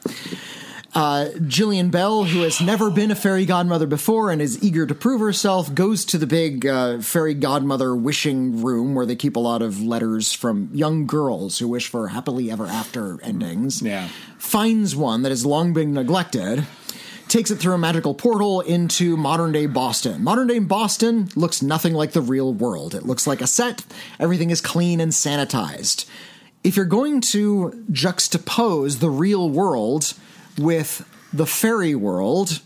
Uh, 0.94 1.28
Jillian 1.34 1.90
Bell, 1.90 2.24
who 2.24 2.42
has 2.42 2.60
never 2.60 2.90
been 2.90 3.10
a 3.10 3.14
fairy 3.14 3.44
godmother 3.44 3.86
before 3.86 4.30
and 4.30 4.40
is 4.40 4.62
eager 4.62 4.86
to 4.86 4.94
prove 4.94 5.20
herself, 5.20 5.74
goes 5.74 6.04
to 6.06 6.18
the 6.18 6.26
big 6.26 6.66
uh, 6.66 7.00
fairy 7.00 7.34
godmother 7.34 7.94
wishing 7.94 8.62
room 8.62 8.94
where 8.94 9.04
they 9.04 9.14
keep 9.14 9.36
a 9.36 9.40
lot 9.40 9.60
of 9.60 9.82
letters 9.82 10.32
from 10.32 10.70
young 10.72 11.06
girls 11.06 11.58
who 11.58 11.68
wish 11.68 11.88
for 11.88 12.08
happily 12.08 12.50
ever 12.50 12.66
after 12.66 13.22
endings. 13.22 13.82
Yeah. 13.82 14.08
Finds 14.38 14.96
one 14.96 15.22
that 15.22 15.30
has 15.30 15.44
long 15.44 15.74
been 15.74 15.92
neglected. 15.92 16.66
Takes 17.28 17.50
it 17.50 17.56
through 17.56 17.74
a 17.74 17.78
magical 17.78 18.14
portal 18.14 18.62
into 18.62 19.14
modern 19.18 19.52
day 19.52 19.66
Boston. 19.66 20.24
Modern 20.24 20.46
day 20.46 20.58
Boston 20.58 21.28
looks 21.36 21.60
nothing 21.60 21.92
like 21.92 22.12
the 22.12 22.22
real 22.22 22.54
world. 22.54 22.94
It 22.94 23.04
looks 23.04 23.26
like 23.26 23.42
a 23.42 23.46
set. 23.46 23.84
Everything 24.18 24.48
is 24.48 24.62
clean 24.62 25.00
and 25.00 25.12
sanitized. 25.12 26.06
If 26.64 26.76
you're 26.76 26.86
going 26.86 27.20
to 27.20 27.84
juxtapose 27.92 29.00
the 29.00 29.10
real 29.10 29.50
world 29.50 30.14
with 30.58 31.08
the 31.32 31.46
fairy 31.46 31.94
world, 31.94 32.60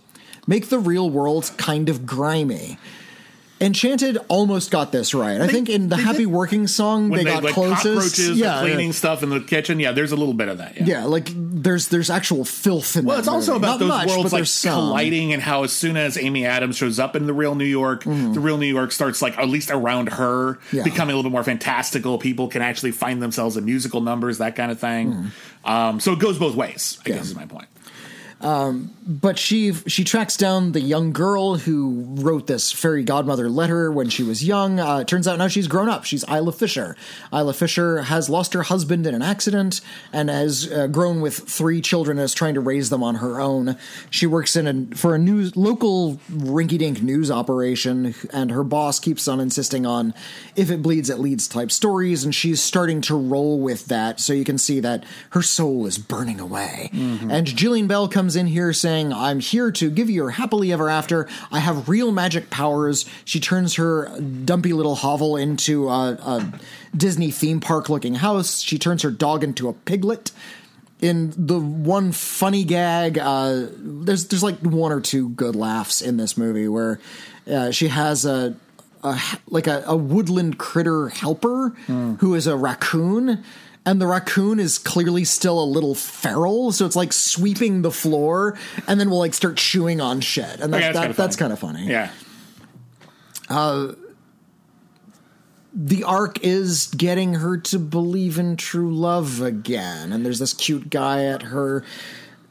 make 0.47 0.69
the 0.69 0.79
real 0.79 1.09
world 1.11 1.51
kind 1.57 1.89
of 1.89 2.07
grimy. 2.07 2.79
Enchanted 3.61 4.19
almost 4.27 4.73
got 4.73 4.91
this 4.91 5.15
right. 5.15 5.41
I 5.41 5.47
think 5.47 5.69
in 5.69 5.89
the 5.89 5.97
Happy 5.97 6.19
did- 6.19 6.27
Working 6.27 6.67
song, 6.67 7.11
When 7.11 7.19
they, 7.19 7.25
they, 7.27 7.31
got 7.31 7.45
like 7.45 7.55
closest. 7.55 8.19
yeah, 8.35 8.57
the 8.57 8.67
cleaning 8.67 8.87
yeah. 8.89 8.93
stuff 8.93 9.23
in 9.23 9.31
the 9.31 9.39
kitchen. 9.39 9.79
Yeah, 9.79 9.93
there's 9.93 10.11
a 10.11 10.17
little 10.17 10.35
bit 10.35 10.49
of 10.49 10.59
that. 10.59 10.77
Yeah. 10.79 10.85
Yeah, 10.85 11.05
like 11.05 11.29
there's 11.33 11.87
there's 11.87 12.11
actual 12.11 12.45
filth 12.45 12.97
in 12.97 13.05
Well, 13.05 13.15
that 13.19 13.21
it's 13.21 13.29
also 13.29 13.53
movie. 13.53 13.65
about 13.67 13.71
Not 13.75 13.79
those 13.79 13.89
much, 13.89 14.09
worlds 14.09 14.31
but 14.33 14.41
like 14.41 14.73
colliding, 14.75 15.33
and 15.33 15.41
how 15.41 15.63
as 15.63 15.71
soon 15.73 15.97
as 15.97 16.19
Amy 16.19 16.45
Adams 16.45 16.77
shows 16.77 16.99
up 16.99 17.15
in 17.15 17.29
the 17.29 17.33
real 17.33 17.55
New 17.55 17.65
York, 17.65 18.03
the 18.03 18.11
real 18.41 18.59
New 18.59 18.67
York 18.67 18.91
starts 18.91 19.23
like 19.23 19.39
at 19.39 19.49
least 19.49 19.71
around 19.71 20.09
her 20.15 20.59
Yeah. 20.73 20.83
becoming 20.83 21.13
a 21.13 21.17
little 21.17 21.31
bit 21.31 21.35
more 21.35 21.45
fantastical. 21.45 22.19
People 22.19 22.49
can 22.49 22.63
actually 22.63 22.91
find 22.91 23.23
themselves 23.23 23.57
in 23.57 23.65
musical 23.65 24.01
numbers, 24.01 24.39
that 24.39 24.57
kind 24.57 24.73
of 24.73 24.81
thing. 24.81 25.31
Um, 25.65 26.01
so 26.01 26.15
it 26.15 26.19
goes 26.19 26.37
both 26.37 26.57
ways. 26.57 26.99
I 27.07 27.11
Yeah. 27.11 27.15
guess 27.19 27.27
is 27.27 27.37
my 27.37 27.47
point. 27.47 27.69
But 29.05 29.39
she 29.39 29.73
she 29.73 30.05
tracks 30.05 30.37
down 30.37 30.73
the 30.73 30.81
young 30.81 31.13
girl 31.13 31.57
who 31.57 32.05
wrote 32.09 32.47
this 32.47 32.71
fairy 32.71 33.03
godmother 33.03 33.49
letter 33.49 33.91
when 33.91 34.09
she 34.09 34.23
was 34.23 34.45
young. 34.45 34.79
Uh, 34.79 35.03
turns 35.03 35.27
out 35.27 35.39
now 35.39 35.49
she's 35.49 35.67
grown 35.67 35.89
up. 35.89 36.05
She's 36.05 36.25
Isla 36.29 36.53
Fisher. 36.53 36.97
Isla 37.33 37.53
Fisher 37.53 38.03
has 38.03 38.31
lost 38.31 38.55
her 38.55 38.63
husband 38.63 39.07
in 39.07 39.15
an 39.15 39.23
accident 39.23 39.81
and 40.13 40.31
has 40.31 40.71
uh, 40.71 40.87
grown 40.87 41.21
with 41.21 41.37
three 41.37 41.81
children 41.81 42.19
and 42.19 42.25
is 42.25 42.33
trying 42.33 42.55
to 42.55 42.61
raise 42.61 42.91
them 42.91 43.03
on 43.03 43.17
her 43.17 43.41
own. 43.41 43.77
She 44.09 44.27
works 44.27 44.55
in 44.55 44.67
a, 44.93 44.97
for 44.97 45.17
a 45.17 45.19
news 45.19 45.57
local 45.57 46.21
rinky-dink 46.31 47.03
news 47.03 47.31
operation, 47.31 48.15
and 48.33 48.53
her 48.53 48.63
boss 48.63 49.01
keeps 49.01 49.27
on 49.27 49.41
insisting 49.41 49.85
on 49.85 50.15
if 50.55 50.71
it 50.71 50.81
bleeds, 50.81 51.11
it 51.11 51.19
leads 51.19 51.49
type 51.49 51.73
stories, 51.73 52.23
and 52.23 52.33
she's 52.33 52.63
starting 52.63 53.01
to 53.03 53.17
roll 53.17 53.59
with 53.59 53.87
that. 53.87 54.21
So 54.21 54.33
you 54.33 54.45
can 54.45 54.59
see 54.59 54.79
that 54.81 55.05
her 55.31 55.43
soul 55.43 55.87
is 55.87 55.99
burning 55.99 56.39
away. 56.39 56.91
And 57.31 57.47
Jillian 57.49 57.89
Bell 57.89 58.07
comes 58.09 58.32
comes 58.33 58.37
in 58.41 58.47
here 58.47 58.73
saying, 58.73 59.13
I'm 59.13 59.41
here 59.41 59.71
to 59.73 59.91
give 59.91 60.09
you 60.09 60.15
your 60.15 60.31
happily 60.31 60.73
ever 60.73 60.89
after. 60.89 61.29
I 61.51 61.59
have 61.59 61.91
real 61.91 62.13
magic 62.13 62.49
powers. 62.49 63.05
She 63.27 63.41
turns 63.41 63.75
her 63.75 64.09
dumpy 64.21 64.73
little 64.73 64.95
hovel 64.95 65.37
into 65.37 65.91
a, 65.91 66.13
a 66.13 66.53
Disney 66.97 67.31
theme 67.31 67.61
park 67.61 67.91
looking 67.91 68.15
house. 68.15 68.61
She 68.61 68.79
turns 68.79 69.03
her 69.03 69.11
dog 69.11 69.45
into 69.45 69.69
a 69.69 69.75
piglet. 69.75 70.31
In 71.03 71.35
the 71.37 71.61
one 71.61 72.13
funny 72.13 72.65
gag, 72.65 73.19
uh, 73.19 73.67
there's 73.77 74.29
there's 74.29 74.43
like 74.43 74.61
one 74.61 74.93
or 74.93 75.01
two 75.01 75.31
good 75.31 75.57
laughs 75.57 76.01
in 76.01 76.17
this 76.17 76.39
movie 76.39 76.69
where 76.69 77.01
uh, 77.51 77.71
she 77.71 77.89
has 77.89 78.25
a, 78.25 78.55
a 79.03 79.21
like 79.49 79.67
a, 79.67 79.83
a 79.87 79.97
woodland 79.97 80.59
critter 80.59 81.09
helper 81.09 81.75
who 82.21 82.35
is 82.35 82.47
a 82.47 82.57
raccoon 82.57 83.45
and 83.85 84.01
the 84.01 84.07
raccoon 84.07 84.61
is 84.61 84.79
clearly 84.79 85.25
still 85.25 85.63
a 85.63 85.65
little 85.65 85.95
feral, 85.95 86.73
so 86.73 86.87
it's 86.87 86.97
like 86.97 87.13
sweeping 87.13 87.83
the 87.83 87.91
floor, 87.91 88.59
and 88.87 89.01
then 89.01 89.11
we'll 89.11 89.19
like 89.19 89.35
start 89.35 89.57
chewing 89.57 90.01
on 90.01 90.21
shit, 90.21 90.61
and 90.61 90.73
that's 90.73 90.85
Okay, 90.85 90.93
that's 90.93 91.07
that, 91.09 91.17
that's 91.17 91.37
kind 91.37 91.53
of 91.53 91.59
funny. 91.59 91.87
Yeah. 91.87 92.11
Uh, 93.49 93.93
the 95.75 96.05
arc 96.05 96.45
is 96.45 96.89
getting 96.89 97.35
her 97.35 97.57
to 97.57 97.79
believe 97.79 98.39
in 98.39 98.57
true 98.57 98.95
love 98.95 99.41
again, 99.41 100.13
and 100.13 100.25
there's 100.25 100.39
this 100.39 100.53
cute 100.53 100.91
guy 100.91 101.25
at 101.25 101.43
her 101.43 101.85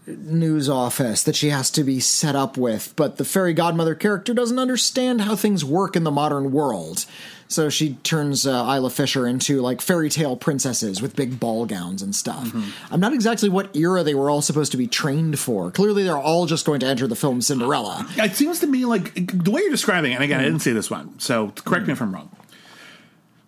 news 0.08 0.68
office 0.68 1.24
that 1.24 1.36
she 1.36 1.49
has 1.49 1.70
to 1.72 1.84
be 1.84 1.99
set 1.99 2.36
up 2.36 2.58
with, 2.58 2.93
but 2.95 3.18
the 3.18 3.26
fairy 3.26 3.54
godmother 3.54 3.95
character 3.95 4.34
doesn't 4.34 4.60
understand 4.60 5.22
how 5.22 5.36
things 5.36 5.64
work 5.64 5.95
in 5.95 6.04
the 6.04 6.12
modern 6.12 6.52
world. 6.52 7.06
So 7.47 7.70
she 7.70 7.95
turns 7.95 8.47
uh, 8.47 8.64
Isla 8.76 8.89
Fisher 8.89 9.28
into 9.28 9.62
like 9.62 9.82
fairy 9.82 10.10
tale 10.10 10.38
princesses 10.38 11.02
with 11.02 11.18
big 11.18 11.38
ball 11.38 11.66
gowns 11.66 12.02
and 12.02 12.16
stuff. 12.16 12.49
I'm 12.89 13.02
not 13.02 13.14
exactly 13.14 13.49
what 13.49 13.76
era 13.76 14.04
they 14.04 14.14
were 14.16 14.30
all 14.30 14.41
supposed 14.41 14.72
to 14.72 14.78
be 14.78 14.88
trained 14.88 15.38
for. 15.38 15.70
Clearly, 15.70 16.04
they're 16.04 16.18
all 16.18 16.45
just 16.45 16.66
going 16.66 16.80
to 16.80 16.86
enter 16.86 17.08
the 17.08 17.16
film 17.16 17.41
Cinderella. 17.41 18.08
It 18.16 18.36
seems 18.38 18.60
to 18.62 18.68
me 18.68 18.86
like 18.86 19.14
the 19.43 19.52
way 19.52 19.62
you're 19.62 19.70
describing 19.70 20.14
it, 20.14 20.16
and 20.16 20.24
again, 20.24 20.39
I 20.39 20.43
didn't 20.43 20.62
see 20.62 20.72
this 20.72 20.89
one, 20.89 21.20
so 21.20 21.49
correct 21.66 21.88
me 21.88 21.93
if 21.93 22.02
I'm 22.02 22.14
wrong. 22.14 22.30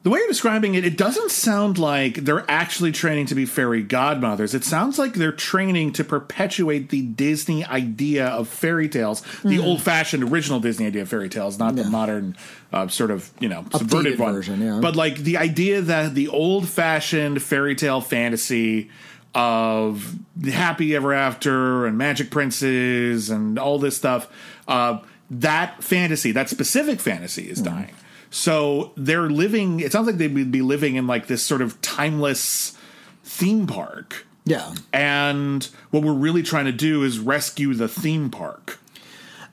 The 0.04 0.10
way 0.10 0.20
you're 0.20 0.28
describing 0.28 0.76
it, 0.76 0.84
it 0.84 0.98
doesn't 0.98 1.32
sound 1.32 1.78
like 1.78 2.16
they're 2.16 2.44
actually 2.52 2.92
training 2.92 3.28
to 3.28 3.36
be 3.36 3.46
fairy 3.46 3.82
godmothers. 3.82 4.54
It 4.54 4.66
sounds 4.66 5.00
like 5.00 5.14
they're 5.14 5.32
training 5.32 5.94
to 5.94 6.04
perpetuate 6.04 6.90
the 6.90 7.02
Disney 7.02 7.64
idea 7.64 8.28
of 8.28 8.50
fairy 8.50 8.90
tales, 8.90 9.24
the 9.46 9.60
old 9.60 9.82
fashioned 9.82 10.24
original 10.24 10.60
Disney 10.60 10.88
idea 10.88 11.04
of 11.04 11.10
fairy 11.10 11.30
tales, 11.30 11.58
not 11.58 11.78
the 11.78 11.86
modern 11.86 12.36
uh, 12.74 12.90
sort 12.90 13.12
of, 13.12 13.32
you 13.40 13.48
know, 13.48 13.66
subverted 13.74 14.20
one. 14.20 14.34
version, 14.34 14.62
yeah. 14.62 14.80
But 14.82 14.98
like 14.98 15.16
the 15.16 15.38
idea 15.38 15.82
that 15.82 16.14
the 16.16 16.28
old 16.28 16.68
fashioned 16.68 17.42
fairy 17.42 17.76
tale 17.76 18.02
fantasy 18.02 18.90
of 19.34 20.18
happy 20.44 20.96
ever 20.96 21.14
after 21.14 21.86
and 21.86 21.98
magic 21.98 22.30
princes 22.30 23.30
and 23.30 23.58
all 23.58 23.80
this 23.80 23.98
stuff 23.98 24.28
uh, 24.68 25.00
that 25.32 25.84
fantasy 25.84 26.32
that 26.32 26.50
specific 26.50 27.00
fantasy 27.00 27.50
is 27.50 27.60
dying 27.60 27.96
so 28.36 28.92
they're 28.98 29.30
living 29.30 29.80
it 29.80 29.92
sounds 29.92 30.08
like 30.08 30.18
they 30.18 30.28
would 30.28 30.52
be 30.52 30.62
living 30.64 30.96
in 30.96 31.06
like 31.06 31.28
this 31.28 31.44
sort 31.44 31.62
of 31.62 31.80
timeless 31.82 32.76
theme 33.24 33.68
park 33.68 34.26
Yeah. 34.46 34.74
and 34.92 35.64
what 35.92 36.02
we're 36.04 36.14
really 36.14 36.42
trying 36.42 36.66
to 36.66 36.72
do 36.72 37.04
is 37.04 37.20
rescue 37.20 37.74
the 37.76 37.88
theme 37.88 38.30
park 38.32 38.80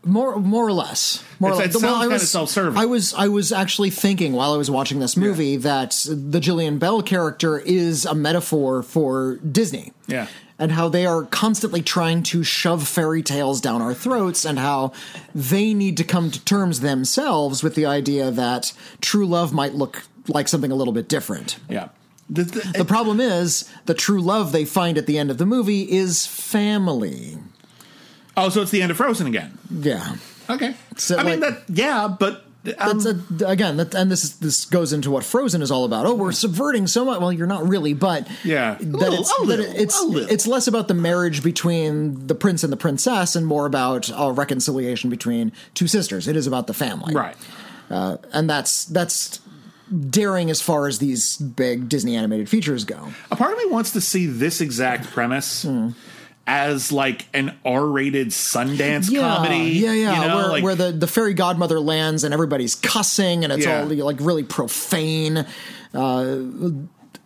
More, 0.03 0.41
more 0.41 0.67
or 0.67 0.73
less. 0.73 1.23
More 1.39 1.51
It's- 1.51 1.61
or 1.61 1.65
it 1.69 1.75
less. 1.75 1.83
sounds 1.83 1.99
I 1.99 2.09
kinda 2.09 2.19
self-serving. 2.21 2.79
I 2.81 2.87
was, 2.87 3.13
I 3.13 3.29
was 3.29 3.53
actually 3.53 3.91
thinking 3.91 4.33
while 4.33 4.55
I 4.55 4.57
was 4.57 4.71
watching 4.71 4.99
this 4.99 5.15
movie 5.15 5.59
that 5.59 5.91
the 6.09 6.41
Jillian 6.41 6.79
Bell 6.79 7.03
character 7.03 7.59
is 7.59 8.07
a 8.07 8.15
metaphor 8.15 8.83
for 8.83 9.37
Disney. 9.47 9.93
Yeah. 10.07 10.27
And 10.61 10.73
how 10.73 10.89
they 10.91 11.07
are 11.07 11.23
constantly 11.25 11.81
trying 11.83 12.23
to 12.25 12.45
shove 12.45 12.87
fairy 12.87 13.23
tales 13.23 13.61
down 13.61 13.81
our 13.83 13.95
throats, 13.95 14.45
and 14.45 14.59
how 14.59 14.93
they 15.35 15.73
need 15.75 15.97
to 15.97 16.05
come 16.05 16.31
to 16.31 16.45
terms 16.45 16.81
themselves 16.81 17.63
with 17.63 17.75
the 17.75 17.87
idea 17.87 18.31
that 18.31 18.73
true 19.01 19.27
love 19.27 19.53
might 19.55 19.75
look 19.75 20.03
like 20.29 20.47
something 20.49 20.71
a 20.71 20.75
little 20.75 20.93
bit 20.95 21.09
different. 21.09 21.59
yeah 21.69 21.89
the, 22.29 22.45
the- 22.45 22.73
The 22.79 22.85
problem 22.85 23.21
is 23.21 23.69
the 23.87 23.95
true 23.95 24.21
love 24.21 24.53
they 24.53 24.65
find 24.67 24.97
at 24.99 25.07
the 25.07 25.19
end 25.19 25.31
of 25.31 25.39
the 25.39 25.47
movie 25.47 25.91
is 25.91 26.27
family. 26.27 27.39
oh 28.37 28.51
so 28.51 28.61
it's 28.63 28.71
the 28.71 28.83
end 28.83 28.91
of 28.91 28.97
frozen 28.99 29.27
again 29.27 29.57
Yeah. 29.71 30.17
okay 30.51 30.75
So, 30.97 31.17
i 31.17 31.23
mean 31.25 31.41
that 31.41 31.63
yeah 31.69 32.07
but 32.07 32.45
um, 32.79 32.99
That's 32.99 33.07
a, 33.07 33.47
again, 33.47 33.77
that, 33.79 33.95
and 33.95 34.11
this 34.11 34.25
is, 34.25 34.37
this 34.39 34.65
goes 34.65 34.93
into 34.93 35.11
what 35.11 35.25
Frozen 35.25 35.63
is 35.63 35.71
all 35.71 35.85
about. 35.85 36.07
Oh, 36.07 36.15
we're 36.15 36.33
subverting 36.33 36.87
so 36.87 37.05
much. 37.05 37.21
Well, 37.21 37.33
you're 37.33 37.47
not 37.47 37.67
really, 37.67 37.95
but 37.95 38.29
Yeah. 38.45 38.77
That 38.81 38.87
little, 38.87 39.21
it's, 39.21 39.33
a 39.41 39.47
that 39.47 39.61
it's 39.61 40.31
it's 40.31 40.47
less 40.47 40.67
about 40.67 40.89
the 40.89 40.95
marriage 40.95 41.43
between 41.43 42.27
the 42.27 42.35
prince 42.35 42.63
and 42.63 42.73
the 42.73 42.77
princess, 42.77 43.35
and 43.35 43.47
more 43.47 43.67
about 43.67 44.11
a 44.15 44.31
reconciliation 44.33 45.11
between 45.11 45.53
two 45.75 45.87
sisters. 45.87 46.29
It 46.29 46.37
is 46.37 46.47
about 46.47 46.67
the 46.67 46.75
family, 46.75 47.15
right 47.15 47.37
And 47.91 48.49
that's 48.49 48.85
that's 48.87 49.41
daring 50.11 50.51
as 50.51 50.61
far 50.61 50.87
as 50.87 50.99
these 50.99 51.37
big 51.37 51.89
Disney 51.89 52.17
animated 52.17 52.49
features 52.49 52.85
go. 52.85 53.09
A 53.31 53.37
part 53.37 53.53
of 53.53 53.59
me 53.59 53.67
wants 53.67 53.91
to 53.93 54.01
see 54.01 54.27
this 54.27 54.61
exact 54.61 55.07
premise 55.07 55.65
as 56.47 56.91
like 56.91 57.27
an 57.33 57.57
R-rated 57.65 58.29
Sundance 58.29 59.15
comedy. 59.15 59.71
Yeah, 59.71 59.93
yeah, 59.93 60.23
you 60.23 60.29
know, 60.29 60.37
where, 60.37 60.49
like- 60.49 60.65
where 60.65 60.75
the, 60.75 60.93
the 60.93 61.07
fairy 61.07 61.35
godmother 61.35 61.79
lands 61.81 62.25
and 62.25 62.35
everybody's 62.35 62.75
cussing 62.75 63.45
and 63.45 63.53
it's 63.53 63.65
Yeah. 63.67 63.83
all 63.83 63.87
like 63.87 64.17
really 64.21 64.43
profane. 64.43 65.47
Uh, 65.95 66.37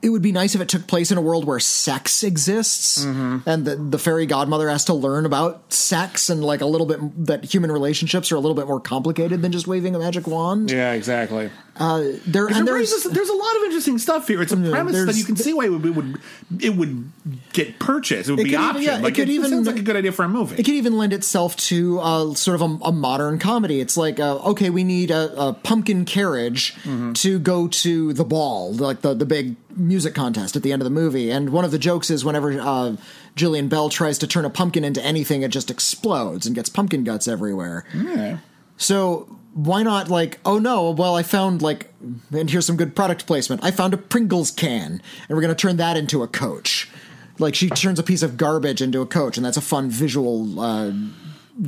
it 0.05 0.11
would 0.11 0.23
be 0.23 0.33
nice 0.33 0.55
if 0.55 0.61
it 0.61 0.69
took 0.69 0.87
place 0.87 1.11
in 1.11 1.19
a 1.19 1.21
world 1.23 1.45
where 1.47 1.59
sex 1.59 2.23
exists 2.23 3.05
Mm-hmm. 3.05 3.49
and 3.49 3.65
the, 3.65 3.77
the 3.77 3.99
fairy 3.99 4.27
godmother 4.27 4.69
has 4.69 4.85
to 4.87 4.95
learn 4.95 5.27
about 5.27 5.73
sex 5.73 6.29
and 6.31 6.45
like 6.45 6.61
a 6.61 6.67
little 6.67 6.87
bit 6.87 7.27
that 7.27 7.45
human 7.45 7.73
relationships 7.73 8.31
are 8.31 8.37
a 8.37 8.41
little 8.41 8.55
bit 8.55 8.67
more 8.67 8.81
complicated 8.81 9.43
than 9.43 9.51
just 9.53 9.67
waving 9.67 9.95
a 9.95 9.99
magic 9.99 10.27
wand. 10.27 10.71
yeah, 10.71 10.93
exactly. 10.93 11.51
There 11.77 12.13
There 12.27 12.47
and 12.47 12.57
really 12.69 12.81
there's 12.87 12.93
is- 12.93 13.05
there's 13.11 13.29
a 13.29 13.35
lot 13.35 13.57
of 13.57 13.63
interesting 13.65 13.99
stuff 13.99 14.29
here. 14.29 14.41
It's 14.43 14.53
a 14.53 14.57
premise 14.57 15.07
that 15.07 15.17
you 15.17 15.25
can 15.25 15.35
see 15.37 15.53
why 15.53 15.65
it 15.65 15.71
would, 15.71 15.85
it 15.85 15.91
would 15.95 16.21
it 16.61 16.77
would 16.77 17.11
get 17.53 17.79
purchased. 17.81 18.29
It 18.29 18.33
would 18.33 18.41
It 18.41 18.45
be 18.45 18.51
could 18.51 18.61
even- 18.61 18.77
optioned. 18.77 18.85
yeah, 18.87 18.99
it 18.99 19.03
like 19.03 19.15
could 19.17 19.29
it, 19.29 19.33
even- 19.33 19.51
sounds 19.51 19.67
like 19.67 19.79
a 19.79 19.83
good 19.83 19.97
idea 19.97 20.13
for 20.13 20.25
a 20.25 20.29
movie. 20.29 20.55
It 20.57 20.65
could 20.65 20.75
even 20.75 20.97
lend 20.97 21.13
itself 21.13 21.57
to 21.57 21.99
uh, 22.01 22.35
sort 22.35 22.61
of 22.61 22.63
a, 22.63 22.85
a 22.87 22.93
modern 22.93 23.39
comedy. 23.39 23.81
It's 23.81 23.97
like, 23.97 24.21
uh, 24.21 24.37
okay, 24.51 24.71
we 24.71 24.85
need 24.85 25.11
a, 25.11 25.35
a 25.41 25.53
pumpkin 25.53 26.05
carriage 26.05 26.77
to 27.15 27.39
go 27.41 27.67
to 27.69 28.13
the 28.13 28.25
ball, 28.25 28.73
like 28.75 29.01
the, 29.01 29.15
the 29.15 29.27
big 29.27 29.57
music 29.77 30.15
contest 30.15 30.57
at 30.57 30.63
the 30.63 30.73
end 30.73 30.83
of 30.83 30.85
the 30.85 30.91
movie. 30.91 31.31
And 31.31 31.51
one 31.51 31.65
of 31.65 31.71
the 31.71 31.79
jokes 31.79 32.11
is 32.11 32.25
whenever 32.25 32.53
uh, 32.61 32.97
Jillian 33.37 33.69
Bell 33.69 33.89
tries 33.89 34.19
to 34.19 34.27
turn 34.27 34.45
a 34.45 34.51
pumpkin 34.51 34.85
into 34.85 35.03
anything, 35.03 35.43
it 35.43 35.51
just 35.51 35.71
explodes 35.71 36.47
and 36.47 36.55
gets 36.55 36.69
pumpkin 36.69 37.05
guts 37.05 37.29
everywhere. 37.29 37.85
Yeah. 37.95 38.39
So 38.77 39.39
why 39.55 39.83
not 39.83 40.09
like, 40.09 40.41
oh 40.45 40.59
no, 40.59 40.91
well 40.91 41.15
I 41.15 41.23
found 41.23 41.63
like, 41.63 41.93
and 42.33 42.51
here's 42.51 42.67
some 42.67 42.77
good 42.77 42.97
product 42.97 43.27
placement. 43.27 43.65
I 43.65 43.71
found 43.71 43.95
a 43.95 43.97
Pringles 43.97 44.51
can, 44.51 45.01
and 45.29 45.37
we're 45.37 45.41
going 45.43 45.55
to 45.55 45.61
turn 45.61 45.77
that 45.77 45.97
into 45.97 46.23
a 46.23 46.29
coach. 46.29 46.91
Like 47.39 47.55
she 47.55 47.69
turns 47.69 47.99
a 47.99 48.03
piece 48.03 48.23
of 48.23 48.37
garbage 48.37 48.83
into 48.83 49.01
a 49.01 49.07
coach, 49.07 49.37
and 49.37 49.45
that's 49.45 49.57
a 49.57 49.63
fun 49.63 49.91
visual 49.91 50.61
uh, 50.61 50.93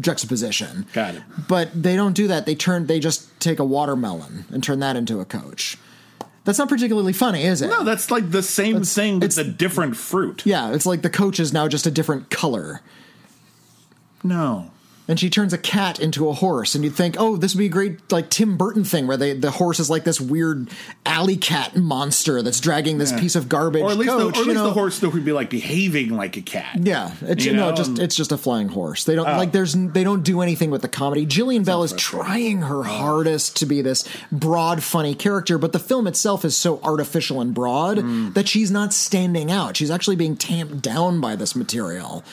juxtaposition. 0.01 0.87
Got 0.93 1.17
it. 1.17 1.23
But 1.49 1.71
they 1.81 1.97
don't 1.97 2.13
do 2.13 2.27
that. 2.29 2.47
They 2.47 2.55
turn, 2.55 2.87
they 2.87 3.01
just 3.01 3.39
take 3.41 3.59
a 3.59 3.65
watermelon 3.65 4.45
and 4.53 4.63
turn 4.63 4.81
that 4.81 4.97
into 4.97 5.21
a 5.21 5.25
coach. 5.25 5.77
That's 6.47 6.59
not 6.59 6.69
particularly 6.71 7.13
funny, 7.13 7.43
is 7.45 7.61
it? 7.61 7.67
No, 7.69 7.83
that's 7.85 8.11
like 8.11 8.31
the 8.31 8.43
same 8.43 8.83
thing, 8.85 9.19
but 9.19 9.27
it's- 9.33 9.37
a 9.37 9.45
different 9.45 9.97
fruit. 9.97 10.43
yeah, 10.47 10.73
it's 10.73 10.87
like 10.87 11.03
the 11.03 11.11
coach 11.11 11.39
is 11.41 11.53
now 11.53 11.69
just 11.69 11.87
a 11.87 11.91
different 11.91 12.31
color. 12.31 12.81
No. 14.25 14.71
And 15.09 15.21
she 15.21 15.31
turns 15.31 15.53
a 15.53 15.59
cat 15.59 16.01
into 16.01 16.29
a 16.29 16.33
horse 16.33 16.75
and 16.75 16.83
you'd 16.85 16.95
think 16.95 17.15
oh 17.19 17.37
this 17.37 17.55
would 17.55 17.59
be 17.61 17.67
a 17.67 17.69
great 17.69 18.11
like 18.13 18.29
tim 18.31 18.57
burton 18.57 18.83
thing 18.85 19.07
where 19.07 19.17
they 19.17 19.33
the 19.35 19.53
horse 19.53 19.79
is 19.79 19.89
like 19.89 20.05
this 20.05 20.21
weird 20.21 20.69
alley 21.05 21.37
cat 21.37 21.77
monster 21.77 22.43
that's 22.43 22.59
dragging 22.61 22.99
this 22.99 23.13
Yeah. 23.13 23.21
piece 23.21 23.37
of 23.37 23.49
garbage 23.49 23.83
Or 23.83 23.91
at 23.93 23.97
least, 23.99 24.11
coach, 24.11 24.35
the, 24.35 24.41
or 24.41 24.43
at 24.43 24.47
least 24.49 24.55
know? 24.59 24.65
the 24.65 24.73
horse 24.73 24.99
though 24.99 25.09
would 25.11 25.25
be 25.25 25.33
like 25.33 25.49
behaving 25.51 26.17
like 26.17 26.37
a 26.37 26.43
cat. 26.43 26.79
yeah 26.83 27.13
it's 27.23 27.45
You 27.45 27.53
no 27.53 27.71
know, 27.71 27.77
just 27.77 27.99
it's 27.99 28.17
just 28.17 28.33
a 28.33 28.37
flying 28.39 28.69
horse 28.69 29.05
they 29.05 29.15
don't 29.15 29.27
like 29.27 29.53
there's 29.53 29.75
they 29.75 30.03
don't 30.05 30.23
do 30.25 30.41
anything 30.41 30.71
with 30.71 30.83
the 30.83 30.89
comedy 30.89 31.25
jillian 31.27 31.65
bell 31.65 31.83
is 31.85 31.93
trying 31.93 32.63
her 32.63 32.83
hardest 32.83 33.57
to 33.59 33.67
be 33.67 33.83
this 33.83 34.05
broad 34.33 34.83
funny 34.83 35.15
character 35.15 35.59
but 35.59 35.73
the 35.73 35.79
film 35.79 36.07
itself 36.07 36.45
is 36.45 36.57
so 36.57 36.81
artificial 36.83 37.41
and 37.41 37.55
broad 37.55 37.99
Mm. 37.99 38.35
that 38.35 38.49
she's 38.49 38.71
not 38.71 38.93
standing 38.93 39.51
out 39.51 39.77
she's 39.77 39.91
actually 39.91 40.17
being 40.17 40.37
tamped 40.37 40.83
down 40.83 41.21
by 41.21 41.37
this 41.37 41.55
material 41.55 42.25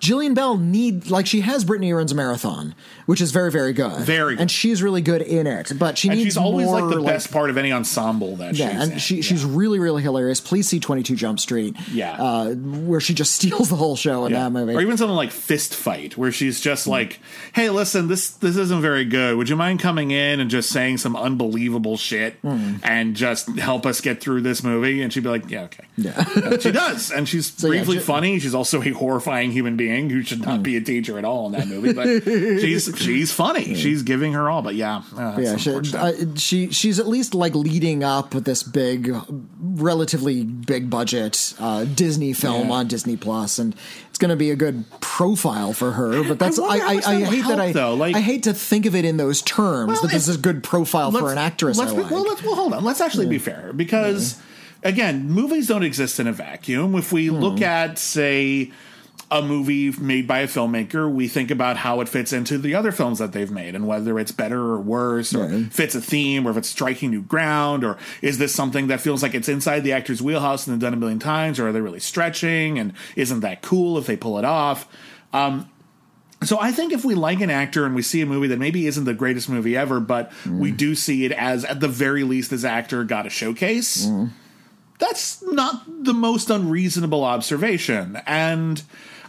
Jillian 0.00 0.34
Bell 0.34 0.58
need 0.58 1.10
like 1.10 1.26
she 1.26 1.40
has 1.40 1.64
Brittany 1.64 1.92
runs 1.92 2.12
a 2.12 2.14
marathon, 2.14 2.74
which 3.10 3.20
is 3.20 3.32
very 3.32 3.50
very 3.50 3.72
good, 3.72 4.00
Very 4.02 4.34
good. 4.34 4.42
and 4.42 4.50
she's 4.50 4.82
really 4.82 5.00
good 5.00 5.22
in 5.22 5.46
it. 5.46 5.72
But 5.78 5.98
she 5.98 6.08
And 6.08 6.18
needs 6.18 6.26
she's 6.26 6.36
always 6.36 6.66
more, 6.66 6.80
like 6.80 6.94
the 6.94 7.02
best 7.02 7.32
part 7.32 7.50
of 7.50 7.56
any 7.56 7.72
ensemble 7.72 8.36
that 8.36 8.54
Yeah, 8.54 8.70
she's 8.70 8.82
and 8.82 8.92
in. 8.92 8.98
she 8.98 9.16
Yeah. 9.16 9.22
she's 9.22 9.44
really 9.44 9.78
really 9.78 10.02
hilarious. 10.02 10.40
Please 10.40 10.68
see 10.68 10.80
Twenty 10.80 11.02
Two 11.02 11.16
Jump 11.16 11.40
Street, 11.40 11.76
Yeah. 11.92 12.12
uh, 12.22 12.54
where 12.54 13.00
she 13.00 13.14
just 13.14 13.32
steals 13.38 13.68
the 13.68 13.76
whole 13.76 13.96
show 13.96 14.26
in 14.26 14.32
Yeah. 14.32 14.44
that 14.44 14.50
movie. 14.50 14.74
Or 14.74 14.80
even 14.80 14.96
something 14.96 15.16
like 15.16 15.30
Fist 15.30 15.74
Fight, 15.74 16.16
where 16.18 16.32
she's 16.32 16.60
just 16.60 16.82
mm-hmm. 16.82 16.90
like, 16.90 17.20
"Hey, 17.54 17.70
listen, 17.70 18.08
this 18.08 18.30
this 18.30 18.56
isn't 18.56 18.82
very 18.82 19.04
good. 19.04 19.36
Would 19.36 19.48
you 19.48 19.56
mind 19.56 19.80
coming 19.80 20.10
in 20.10 20.40
and 20.40 20.50
just 20.50 20.70
saying 20.70 20.98
some 20.98 21.16
unbelievable 21.16 21.96
shit 21.96 22.40
mm. 22.42 22.80
and 22.82 23.16
just 23.16 23.48
help 23.58 23.86
us 23.86 24.00
get 24.00 24.20
through 24.20 24.42
this 24.42 24.62
movie?" 24.62 25.02
And 25.02 25.12
she'd 25.12 25.22
be 25.22 25.28
like, 25.30 25.50
"Yeah, 25.50 25.62
okay." 25.62 25.84
yeah, 25.96 26.24
And 26.44 26.62
she 26.62 26.72
does, 26.72 27.10
and 27.10 27.28
she's 27.28 27.52
yeah, 27.62 27.70
briefly 27.70 27.96
Ji- 27.96 28.02
funny. 28.02 28.38
She's 28.38 28.54
also 28.54 28.82
a 28.82 28.90
horrifying 28.90 29.50
human 29.50 29.70
human 29.70 29.76
being 29.76 30.10
who 30.10 30.22
should 30.22 30.40
not 30.40 30.60
mm. 30.60 30.62
be 30.62 30.76
a 30.76 30.80
teacher 30.80 31.18
at 31.18 31.24
all 31.24 31.46
in 31.46 31.52
that 31.52 31.68
movie. 31.68 31.92
But 31.92 32.24
she's 32.60 32.88
she's 33.04 33.32
funny. 33.32 33.74
She's 33.74 34.02
giving 34.02 34.32
her 34.34 34.48
all. 34.50 34.62
But 34.62 34.74
yeah, 34.74 35.02
uh, 35.16 35.36
Yeah, 35.40 35.56
she, 35.56 35.70
uh, 35.94 36.12
she 36.36 36.70
she's 36.70 36.98
at 36.98 37.08
least 37.08 37.34
like 37.34 37.54
leading 37.54 38.04
up 38.04 38.34
with 38.34 38.44
this 38.44 38.62
big, 38.62 39.14
relatively 39.60 40.44
big 40.44 40.90
budget 40.90 41.54
uh, 41.58 41.84
Disney 41.84 42.32
film 42.32 42.68
Yeah. 42.68 42.74
on 42.74 42.88
Disney 42.88 43.16
Plus, 43.16 43.58
and 43.58 43.74
it's 44.08 44.18
going 44.18 44.30
to 44.30 44.36
be 44.36 44.50
a 44.50 44.56
good 44.56 44.84
profile 45.00 45.72
for 45.72 45.92
her. 45.92 46.22
But 46.24 46.38
that's 46.38 46.58
I 46.58 46.64
I, 46.64 47.00
I, 47.06 47.16
will 47.18 47.26
hate 47.30 47.44
that 47.46 47.60
I 47.60 47.72
though, 47.72 47.94
like- 47.94 48.16
I 48.16 48.20
hate 48.20 48.44
to 48.44 48.54
think 48.54 48.86
of 48.86 48.94
it 48.94 49.04
in 49.04 49.16
those 49.16 49.42
terms 49.42 49.92
Well, 49.92 50.02
that 50.02 50.10
this 50.10 50.28
is 50.28 50.36
a 50.36 50.38
good 50.38 50.62
profile 50.62 51.12
for 51.12 51.30
an 51.32 51.38
actress. 51.38 51.78
Let's 51.78 51.92
be, 51.92 52.02
like. 52.02 52.10
well, 52.10 52.22
let's 52.22 52.42
well 52.42 52.54
hold 52.54 52.72
on. 52.74 52.84
Let's 52.84 53.00
actually 53.00 53.26
be 53.26 53.38
fair 53.38 53.72
because 53.74 54.38
again, 54.82 55.28
movies 55.30 55.68
don't 55.68 55.82
exist 55.84 56.18
in 56.20 56.26
a 56.26 56.32
vacuum. 56.32 56.94
If 56.94 57.12
we 57.12 57.26
Hmm. 57.28 57.36
look 57.36 57.60
at 57.62 57.98
say 57.98 58.72
a 59.32 59.40
movie 59.42 59.92
made 59.92 60.26
by 60.26 60.40
a 60.40 60.48
filmmaker, 60.48 61.08
we 61.08 61.28
think 61.28 61.50
about 61.52 61.76
how 61.76 62.00
it 62.00 62.08
fits 62.08 62.32
into 62.32 62.58
the 62.58 62.74
other 62.74 62.90
films 62.90 63.20
that 63.20 63.32
they've 63.32 63.50
made 63.50 63.76
and 63.76 63.86
whether 63.86 64.18
it's 64.18 64.32
better 64.32 64.58
or 64.60 64.80
worse 64.80 65.32
or 65.34 65.46
Right. 65.46 65.72
fits 65.72 65.94
a 65.94 66.00
theme 66.00 66.46
or 66.46 66.50
if 66.50 66.56
it's 66.56 66.68
striking 66.68 67.10
new 67.12 67.22
ground 67.22 67.84
or 67.84 67.96
is 68.22 68.38
this 68.38 68.52
something 68.54 68.88
that 68.88 69.00
feels 69.00 69.22
like 69.22 69.34
it's 69.34 69.48
inside 69.48 69.80
the 69.80 69.92
actor's 69.92 70.20
wheelhouse 70.20 70.66
and 70.66 70.74
they've 70.74 70.80
done 70.80 70.94
a 70.94 70.96
million 70.96 71.20
times 71.20 71.60
or 71.60 71.68
are 71.68 71.72
they 71.72 71.80
really 71.80 72.00
stretching 72.00 72.78
and 72.78 72.92
isn't 73.14 73.38
that 73.40 73.62
cool 73.62 73.96
if 73.98 74.06
they 74.06 74.16
pull 74.16 74.36
it 74.38 74.44
off? 74.44 74.88
Um, 75.32 75.68
so 76.42 76.58
I 76.58 76.72
think 76.72 76.92
if 76.92 77.04
we 77.04 77.14
like 77.14 77.40
an 77.40 77.50
actor 77.50 77.84
and 77.86 77.94
we 77.94 78.02
see 78.02 78.22
a 78.22 78.26
movie 78.26 78.48
that 78.48 78.58
maybe 78.58 78.86
isn't 78.88 79.04
the 79.04 79.14
greatest 79.14 79.48
movie 79.48 79.76
ever, 79.76 80.00
but 80.00 80.32
we 80.50 80.72
do 80.72 80.94
see 80.96 81.24
it 81.24 81.32
as 81.32 81.64
at 81.66 81.78
the 81.80 81.86
very 81.88 82.24
least 82.24 82.50
this 82.50 82.64
actor 82.64 83.04
got 83.04 83.26
a 83.26 83.30
showcase, 83.30 84.08
that's 84.98 85.42
not 85.42 85.82
the 86.04 86.14
most 86.14 86.50
unreasonable 86.50 87.24
observation. 87.24 88.20
And 88.26 88.82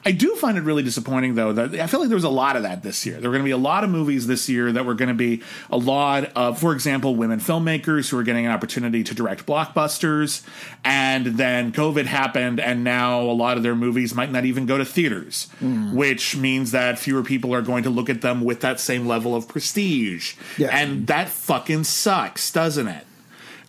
I 0.03 0.11
do 0.11 0.35
find 0.35 0.57
it 0.57 0.61
really 0.61 0.83
disappointing 0.83 1.35
though 1.35 1.53
that 1.53 1.79
I 1.79 1.87
feel 1.87 1.99
like 1.99 2.09
there 2.09 2.15
was 2.15 2.23
a 2.23 2.29
lot 2.29 2.55
of 2.55 2.63
that 2.63 2.83
this 2.83 3.05
year. 3.05 3.19
There 3.19 3.29
were 3.29 3.35
going 3.35 3.43
to 3.43 3.47
be 3.47 3.51
a 3.51 3.57
lot 3.57 3.83
of 3.83 3.89
movies 3.89 4.27
this 4.27 4.49
year 4.49 4.71
that 4.71 4.85
were 4.85 4.95
going 4.95 5.09
to 5.09 5.13
be 5.15 5.43
a 5.69 5.77
lot 5.77 6.31
of, 6.35 6.59
for 6.59 6.73
example, 6.73 7.15
women 7.15 7.39
filmmakers 7.39 8.09
who 8.09 8.17
are 8.17 8.23
getting 8.23 8.45
an 8.45 8.51
opportunity 8.51 9.03
to 9.03 9.13
direct 9.13 9.45
blockbusters. 9.45 10.43
And 10.83 11.25
then 11.25 11.71
COVID 11.71 12.05
happened, 12.05 12.59
and 12.59 12.83
now 12.83 13.21
a 13.21 13.33
lot 13.33 13.57
of 13.57 13.63
their 13.63 13.75
movies 13.75 14.15
might 14.15 14.31
not 14.31 14.45
even 14.45 14.65
go 14.65 14.77
to 14.77 14.85
theaters, 14.85 15.49
hmm. 15.59 15.95
which 15.95 16.35
means 16.35 16.71
that 16.71 16.97
fewer 16.97 17.23
people 17.23 17.53
are 17.53 17.61
going 17.61 17.83
to 17.83 17.89
look 17.89 18.09
at 18.09 18.21
them 18.21 18.43
with 18.43 18.61
that 18.61 18.79
same 18.79 19.05
level 19.05 19.35
of 19.35 19.47
prestige. 19.47 20.35
Yeah. 20.57 20.69
And 20.71 21.07
that 21.07 21.29
fucking 21.29 21.83
sucks, 21.83 22.51
doesn't 22.51 22.87
it? 22.87 23.05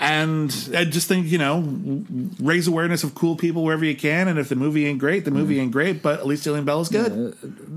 And 0.05 0.53
I 0.75 0.85
just 0.85 1.07
think, 1.07 1.29
you 1.29 1.39
know, 1.39 1.63
raise 2.41 2.67
awareness 2.67 3.05
of 3.05 3.15
cool 3.15 3.37
people 3.37 3.63
wherever 3.63 3.85
you 3.85 3.95
can. 3.95 4.27
And 4.27 4.37
if 4.37 4.49
the 4.49 4.57
movie 4.57 4.85
ain't 4.85 4.99
great, 4.99 5.25
the 5.25 5.31
movie 5.31 5.61
ain't 5.61 5.71
great, 5.71 6.03
but 6.03 6.19
at 6.19 6.27
least 6.27 6.45
Jillian 6.45 6.65
Bell 6.65 6.81
is 6.81 6.89
good. 6.89 7.37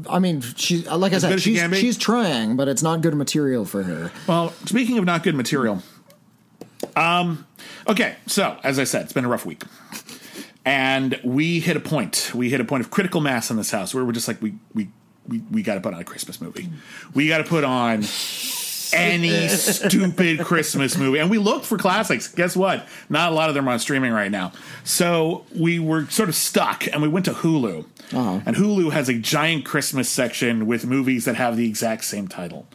I 0.09 0.17
mean, 0.17 0.41
she 0.41 0.81
like 0.81 1.11
I 1.11 1.17
good 1.17 1.21
said, 1.21 1.33
as 1.33 1.43
she 1.43 1.55
she's 1.55 1.77
she's 1.77 1.97
trying, 1.99 2.55
but 2.55 2.67
it's 2.67 2.81
not 2.81 3.01
good 3.01 3.13
material 3.13 3.63
for 3.63 3.83
her. 3.83 4.11
Well, 4.25 4.53
speaking 4.65 4.97
of 4.97 5.05
not 5.05 5.21
good 5.21 5.35
material, 5.35 5.83
um, 6.95 7.45
okay, 7.87 8.15
so 8.25 8.57
as 8.63 8.79
I 8.79 8.85
said, 8.85 9.03
it's 9.03 9.13
been 9.13 9.25
a 9.25 9.29
rough 9.29 9.45
week. 9.45 9.61
And 10.65 11.19
we 11.23 11.59
hit 11.59 11.77
a 11.77 11.79
point. 11.79 12.31
We 12.33 12.49
hit 12.49 12.59
a 12.59 12.65
point 12.65 12.83
of 12.83 12.89
critical 12.89 13.21
mass 13.21 13.51
in 13.51 13.57
this 13.57 13.69
house 13.69 13.93
where 13.93 14.03
we're 14.03 14.13
just 14.13 14.27
like, 14.27 14.41
we 14.41 14.55
we 14.73 14.89
we, 15.27 15.43
we 15.51 15.61
got 15.61 15.75
to 15.75 15.81
put 15.81 15.93
on 15.93 15.99
a 15.99 16.03
Christmas 16.03 16.41
movie. 16.41 16.69
We 17.13 17.27
got 17.27 17.37
to 17.37 17.43
put 17.43 17.63
on 17.63 18.01
any 18.95 19.47
stupid 19.49 20.39
Christmas 20.39 20.97
movie. 20.97 21.19
And 21.19 21.29
we 21.29 21.37
looked 21.37 21.65
for 21.65 21.77
classics. 21.77 22.27
Guess 22.27 22.55
what? 22.55 22.87
Not 23.09 23.31
a 23.31 23.35
lot 23.35 23.49
of 23.49 23.55
them 23.55 23.67
are 23.67 23.71
on 23.71 23.79
streaming 23.79 24.11
right 24.11 24.31
now. 24.31 24.51
So 24.83 25.45
we 25.55 25.79
were 25.79 26.07
sort 26.07 26.29
of 26.29 26.35
stuck 26.35 26.87
and 26.87 27.01
we 27.01 27.07
went 27.07 27.25
to 27.25 27.31
Hulu. 27.31 27.85
Uh-huh. 28.13 28.41
And 28.45 28.55
Hulu 28.55 28.91
has 28.91 29.09
a 29.09 29.15
giant 29.15 29.65
Christmas 29.65 30.09
section 30.09 30.67
with 30.67 30.85
movies 30.85 31.25
that 31.25 31.35
have 31.35 31.57
the 31.57 31.67
exact 31.67 32.05
same 32.05 32.27
title. 32.27 32.67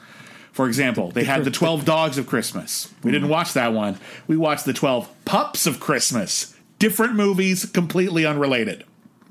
For 0.52 0.66
example, 0.66 1.10
they 1.10 1.24
had 1.24 1.44
the 1.44 1.50
12 1.50 1.84
Dogs 1.84 2.18
of 2.18 2.26
Christmas. 2.26 2.92
We 3.02 3.12
didn't 3.12 3.28
mm. 3.28 3.32
watch 3.32 3.52
that 3.52 3.72
one. 3.72 3.98
We 4.26 4.36
watched 4.36 4.64
the 4.64 4.72
12 4.72 5.08
Pups 5.24 5.66
of 5.66 5.80
Christmas. 5.80 6.54
Different 6.78 7.14
movies, 7.14 7.64
completely 7.66 8.26
unrelated. 8.26 8.84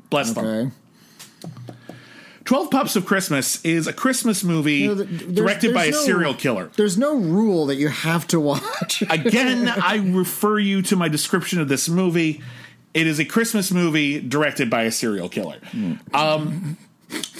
Bless 0.09 0.31
them. 0.31 0.71
Okay. 2.39 2.45
12 2.45 2.71
Pups 2.71 2.95
of 2.95 3.05
Christmas 3.05 3.63
is 3.65 3.87
a 3.87 3.93
Christmas 3.93 4.43
movie 4.43 4.87
know, 4.87 4.95
th- 4.95 5.07
there's- 5.09 5.33
directed 5.35 5.73
by 5.73 5.85
a 5.85 5.93
serial 5.93 6.33
killer. 6.33 6.71
There's 6.75 6.97
no 6.97 7.15
rule 7.15 7.65
that 7.67 7.75
you 7.75 7.87
have 7.89 8.25
to 8.27 8.39
watch. 8.39 9.01
Again, 9.09 9.67
I 9.67 9.97
refer 9.97 10.57
you 10.59 10.81
to 10.83 10.95
my 10.95 11.07
description 11.09 11.59
of 11.59 11.67
this 11.67 11.87
movie. 11.89 12.41
It 12.93 13.05
is 13.07 13.19
a 13.19 13.25
Christmas 13.25 13.71
movie 13.71 14.19
directed 14.19 14.69
by 14.69 14.83
a 14.83 14.91
serial 14.91 15.29
killer. 15.29 15.57
Um, 16.13 16.77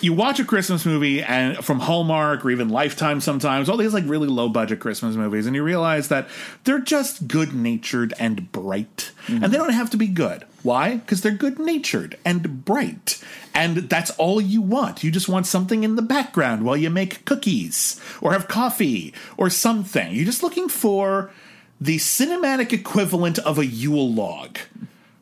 you 0.01 0.13
watch 0.13 0.39
a 0.39 0.45
Christmas 0.45 0.85
movie 0.85 1.21
and 1.21 1.57
from 1.63 1.79
Hallmark 1.79 2.43
or 2.43 2.51
even 2.51 2.69
Lifetime 2.69 3.21
sometimes, 3.21 3.69
all 3.69 3.77
these 3.77 3.93
like 3.93 4.05
really 4.07 4.27
low 4.27 4.49
budget 4.49 4.79
Christmas 4.79 5.15
movies, 5.15 5.45
and 5.45 5.55
you 5.55 5.63
realize 5.63 6.07
that 6.07 6.27
they're 6.63 6.79
just 6.79 7.27
good 7.27 7.53
natured 7.53 8.13
and 8.19 8.51
bright. 8.51 9.11
And 9.27 9.43
they 9.43 9.57
don't 9.57 9.73
have 9.73 9.91
to 9.91 9.97
be 9.97 10.07
good. 10.07 10.43
Why? 10.63 10.97
Because 10.97 11.21
they're 11.21 11.31
good 11.31 11.59
natured 11.59 12.17
and 12.25 12.65
bright. 12.65 13.23
And 13.53 13.77
that's 13.89 14.09
all 14.11 14.41
you 14.41 14.61
want. 14.61 15.03
You 15.03 15.11
just 15.11 15.29
want 15.29 15.45
something 15.45 15.83
in 15.83 15.95
the 15.95 16.01
background 16.01 16.63
while 16.63 16.77
you 16.77 16.89
make 16.89 17.25
cookies 17.25 18.01
or 18.21 18.33
have 18.33 18.47
coffee 18.47 19.13
or 19.37 19.49
something. 19.49 20.15
You're 20.15 20.25
just 20.25 20.41
looking 20.43 20.67
for 20.67 21.31
the 21.79 21.97
cinematic 21.97 22.73
equivalent 22.73 23.37
of 23.39 23.59
a 23.59 23.65
Yule 23.65 24.11
log. 24.11 24.57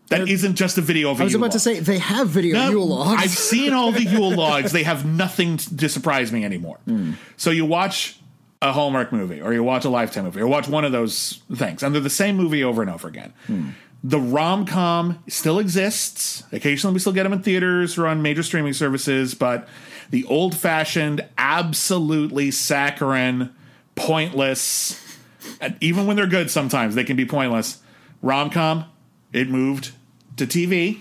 That 0.09 0.29
isn't 0.29 0.55
just 0.55 0.77
a 0.77 0.81
video 0.81 1.11
of 1.11 1.19
a 1.19 1.23
I 1.23 1.25
was 1.25 1.33
Yule 1.33 1.43
about 1.43 1.51
to 1.51 1.59
say 1.59 1.79
they 1.79 1.99
have 1.99 2.29
video 2.29 2.55
No, 2.55 2.69
Yule 2.69 2.87
logs. 2.87 3.21
I've 3.21 3.29
seen 3.31 3.73
all 3.73 3.91
the 3.91 4.03
Yule 4.03 4.31
logs. 4.35 4.71
They 4.71 4.83
have 4.83 5.05
nothing 5.05 5.57
to 5.57 5.89
surprise 5.89 6.31
me 6.31 6.45
anymore. 6.45 6.79
Hmm. 6.85 7.13
So 7.35 7.49
you 7.51 7.65
watch 7.65 8.17
a 8.61 8.71
Hallmark 8.71 9.11
movie, 9.11 9.41
or 9.41 9.53
you 9.53 9.63
watch 9.63 9.85
a 9.85 9.89
Lifetime 9.89 10.23
movie, 10.23 10.39
or 10.41 10.47
watch 10.47 10.67
one 10.67 10.85
of 10.85 10.91
those 10.91 11.41
things, 11.53 11.83
and 11.83 11.93
they're 11.93 12.01
the 12.01 12.09
same 12.09 12.37
movie 12.37 12.63
over 12.63 12.81
and 12.81 12.89
over 12.89 13.07
again. 13.07 13.33
Hmm. 13.47 13.69
The 14.03 14.19
rom 14.19 14.65
com 14.65 15.23
still 15.27 15.59
exists. 15.59 16.43
Occasionally, 16.51 16.93
we 16.93 16.99
still 16.99 17.13
get 17.13 17.23
them 17.23 17.33
in 17.33 17.41
theaters 17.41 17.97
or 17.97 18.07
on 18.07 18.21
major 18.21 18.43
streaming 18.43 18.73
services, 18.73 19.33
but 19.33 19.67
the 20.09 20.23
old 20.25 20.55
fashioned, 20.55 21.25
absolutely 21.37 22.51
saccharine, 22.51 23.49
pointless, 23.95 25.03
and 25.59 25.75
even 25.81 26.07
when 26.07 26.15
they're 26.15 26.27
good, 26.27 26.49
sometimes 26.49 26.95
they 26.95 27.03
can 27.03 27.15
be 27.17 27.25
pointless. 27.25 27.79
Rom 28.21 28.49
com, 28.49 28.85
it 29.37 29.49
moved 29.49 29.91
to 30.37 30.45
TV, 30.47 30.99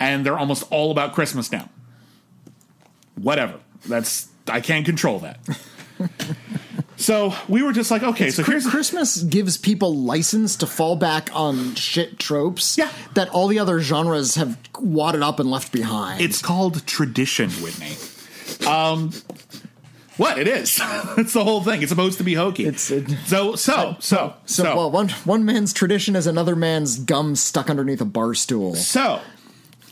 and 0.00 0.24
they're 0.26 0.38
almost 0.38 0.64
all 0.70 0.90
about 0.90 1.14
Christmas 1.14 1.50
now. 1.52 1.68
Whatever. 3.16 3.58
That's 3.86 4.28
I 4.48 4.60
can't 4.60 4.84
control 4.84 5.20
that. 5.20 5.38
so 6.96 7.34
we 7.48 7.62
were 7.62 7.72
just 7.72 7.90
like, 7.90 8.02
okay, 8.02 8.30
so 8.30 8.42
Chri- 8.42 8.48
here's 8.52 8.66
Christmas 8.66 9.22
gives 9.22 9.56
people 9.56 9.94
license 9.94 10.56
to 10.56 10.66
fall 10.66 10.96
back 10.96 11.30
on 11.34 11.74
shit 11.74 12.18
tropes 12.18 12.76
Yeah. 12.78 12.90
that 13.14 13.28
all 13.30 13.46
the 13.48 13.58
other 13.58 13.80
genres 13.80 14.34
have 14.36 14.58
wadded 14.78 15.22
up 15.22 15.38
and 15.40 15.50
left 15.50 15.72
behind. 15.72 16.20
it's 16.20 16.42
called 16.42 16.86
tradition, 16.86 17.50
Whitney. 17.50 17.94
Um, 18.68 19.12
what 20.16 20.38
it 20.38 20.46
is? 20.48 20.80
it's 21.18 21.32
the 21.32 21.44
whole 21.44 21.62
thing. 21.62 21.82
It's 21.82 21.90
supposed 21.90 22.18
to 22.18 22.24
be 22.24 22.34
hokey. 22.34 22.66
It's- 22.66 22.90
it- 22.90 23.08
so 23.26 23.54
so 23.56 23.96
so 24.00 24.34
so, 24.46 24.62
so 24.64 24.76
well, 24.76 24.90
one 24.90 25.08
one 25.24 25.44
man's 25.44 25.72
tradition 25.72 26.16
is 26.16 26.26
another 26.26 26.54
man's 26.56 26.98
gum 26.98 27.34
stuck 27.36 27.68
underneath 27.70 28.00
a 28.00 28.04
bar 28.04 28.34
stool. 28.34 28.74
So, 28.74 29.20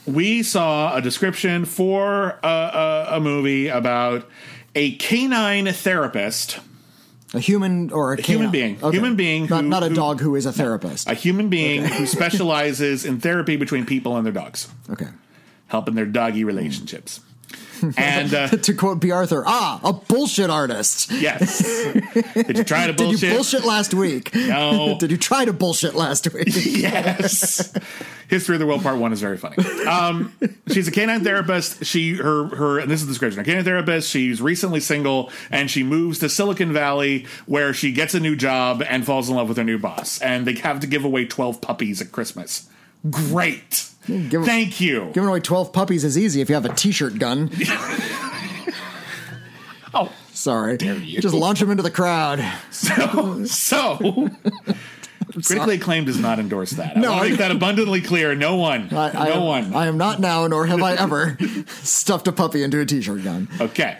we 0.06 0.42
saw 0.42 0.94
a 0.96 1.00
description 1.02 1.64
for 1.64 2.38
a, 2.42 2.48
a, 2.48 3.06
a 3.16 3.20
movie 3.20 3.68
about 3.68 4.28
a 4.74 4.92
canine 4.96 5.66
therapist, 5.72 6.58
A 7.34 7.38
human 7.40 7.90
or 7.92 8.14
a, 8.14 8.20
human 8.22 8.50
being. 8.50 8.78
A 8.82 8.90
human 8.90 9.16
being 9.16 9.46
not 9.46 9.62
who- 9.64 9.68
not 9.68 9.82
a 9.82 9.88
who- 9.90 9.94
dog 9.94 10.20
who 10.20 10.34
is 10.36 10.46
a 10.46 10.52
therapist. 10.52 11.08
a 11.08 11.14
human 11.14 11.48
being 11.50 11.84
who 11.84 12.06
specializes 12.18 13.04
in 13.04 13.20
therapy 13.20 13.56
between 13.56 13.86
people 13.86 14.16
and 14.16 14.24
their 14.26 14.32
dogs, 14.32 14.68
okay. 14.90 15.08
helping 15.68 15.94
their 15.94 16.06
doggy 16.06 16.44
relationships. 16.44 17.20
And 17.96 18.34
uh, 18.34 18.48
To 18.48 18.74
quote 18.74 19.00
Bea 19.00 19.10
Arthur, 19.10 19.42
ah, 19.46 19.80
a 19.82 19.92
bullshit 19.92 20.50
artist. 20.50 21.10
yes, 21.10 21.58
did 22.34 22.58
you 22.58 22.64
try 22.64 22.86
to 22.86 22.92
bullshit? 22.92 23.20
Did 23.20 23.28
you 23.28 23.34
bullshit 23.34 23.64
last 23.64 23.94
week? 23.94 24.34
No. 24.34 24.96
Did 25.00 25.10
you 25.10 25.16
try 25.16 25.44
to 25.44 25.52
bullshit 25.52 25.94
last 25.94 26.32
week? 26.32 26.48
yes. 26.48 27.72
History 28.28 28.54
of 28.56 28.60
the 28.60 28.66
World 28.66 28.82
Part 28.82 28.98
One 28.98 29.12
is 29.12 29.20
very 29.20 29.36
funny. 29.36 29.56
Um, 29.86 30.32
she's 30.68 30.88
a 30.88 30.90
canine 30.90 31.22
therapist. 31.24 31.84
She 31.84 32.14
her 32.14 32.46
her 32.46 32.78
and 32.78 32.90
this 32.90 33.00
is 33.00 33.06
the 33.06 33.12
description. 33.12 33.40
A 33.40 33.44
canine 33.44 33.64
therapist. 33.64 34.08
She's 34.10 34.40
recently 34.40 34.80
single 34.80 35.30
and 35.50 35.70
she 35.70 35.82
moves 35.82 36.18
to 36.20 36.28
Silicon 36.28 36.72
Valley 36.72 37.26
where 37.46 37.74
she 37.74 37.92
gets 37.92 38.14
a 38.14 38.20
new 38.20 38.36
job 38.36 38.82
and 38.88 39.04
falls 39.04 39.28
in 39.28 39.36
love 39.36 39.48
with 39.48 39.58
her 39.58 39.64
new 39.64 39.78
boss. 39.78 40.20
And 40.22 40.46
they 40.46 40.54
have 40.54 40.80
to 40.80 40.86
give 40.86 41.04
away 41.04 41.26
twelve 41.26 41.60
puppies 41.60 42.00
at 42.00 42.12
Christmas. 42.12 42.68
Great. 43.10 43.88
Give- 44.06 44.44
Thank 44.44 44.80
you. 44.80 45.10
Giving 45.14 45.28
away 45.28 45.40
12 45.40 45.72
puppies 45.72 46.04
is 46.04 46.18
easy 46.18 46.40
if 46.40 46.48
you 46.48 46.54
have 46.54 46.64
a 46.64 46.74
t 46.74 46.92
shirt 46.92 47.18
gun. 47.18 47.50
Oh, 49.94 50.10
Sorry. 50.32 50.78
you. 50.80 51.20
Just 51.20 51.34
launch 51.34 51.60
them 51.60 51.70
into 51.70 51.82
the 51.82 51.90
crowd. 51.90 52.42
so 52.70 53.44
so 53.44 54.30
Critically 55.44 55.76
acclaimed 55.76 56.06
does 56.06 56.18
not 56.18 56.38
endorse 56.38 56.70
that. 56.72 56.96
No, 56.96 57.12
I 57.12 57.28
make 57.28 57.38
that 57.38 57.50
abundantly 57.50 58.00
clear. 58.00 58.34
No 58.34 58.56
one. 58.56 58.88
I, 58.92 59.10
I 59.10 59.28
no 59.28 59.34
am, 59.34 59.44
one. 59.44 59.74
I 59.74 59.86
am 59.86 59.98
not 59.98 60.18
now, 60.18 60.46
nor 60.46 60.64
have 60.66 60.82
I 60.82 60.94
ever 60.94 61.36
stuffed 61.82 62.26
a 62.26 62.32
puppy 62.32 62.62
into 62.62 62.80
a 62.80 62.86
t-shirt 62.86 63.22
gun. 63.22 63.48
Okay. 63.60 63.98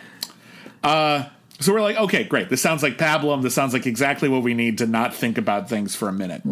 Uh, 0.82 1.24
so 1.60 1.72
we're 1.74 1.82
like, 1.82 1.96
okay, 1.96 2.24
great. 2.24 2.48
This 2.48 2.60
sounds 2.62 2.82
like 2.82 2.96
Pablum. 2.98 3.42
This 3.42 3.54
sounds 3.54 3.72
like 3.74 3.86
exactly 3.86 4.28
what 4.30 4.42
we 4.42 4.54
need 4.54 4.78
to 4.78 4.86
not 4.86 5.14
think 5.14 5.36
about 5.38 5.68
things 5.68 5.94
for 5.94 6.08
a 6.08 6.12
minute. 6.12 6.42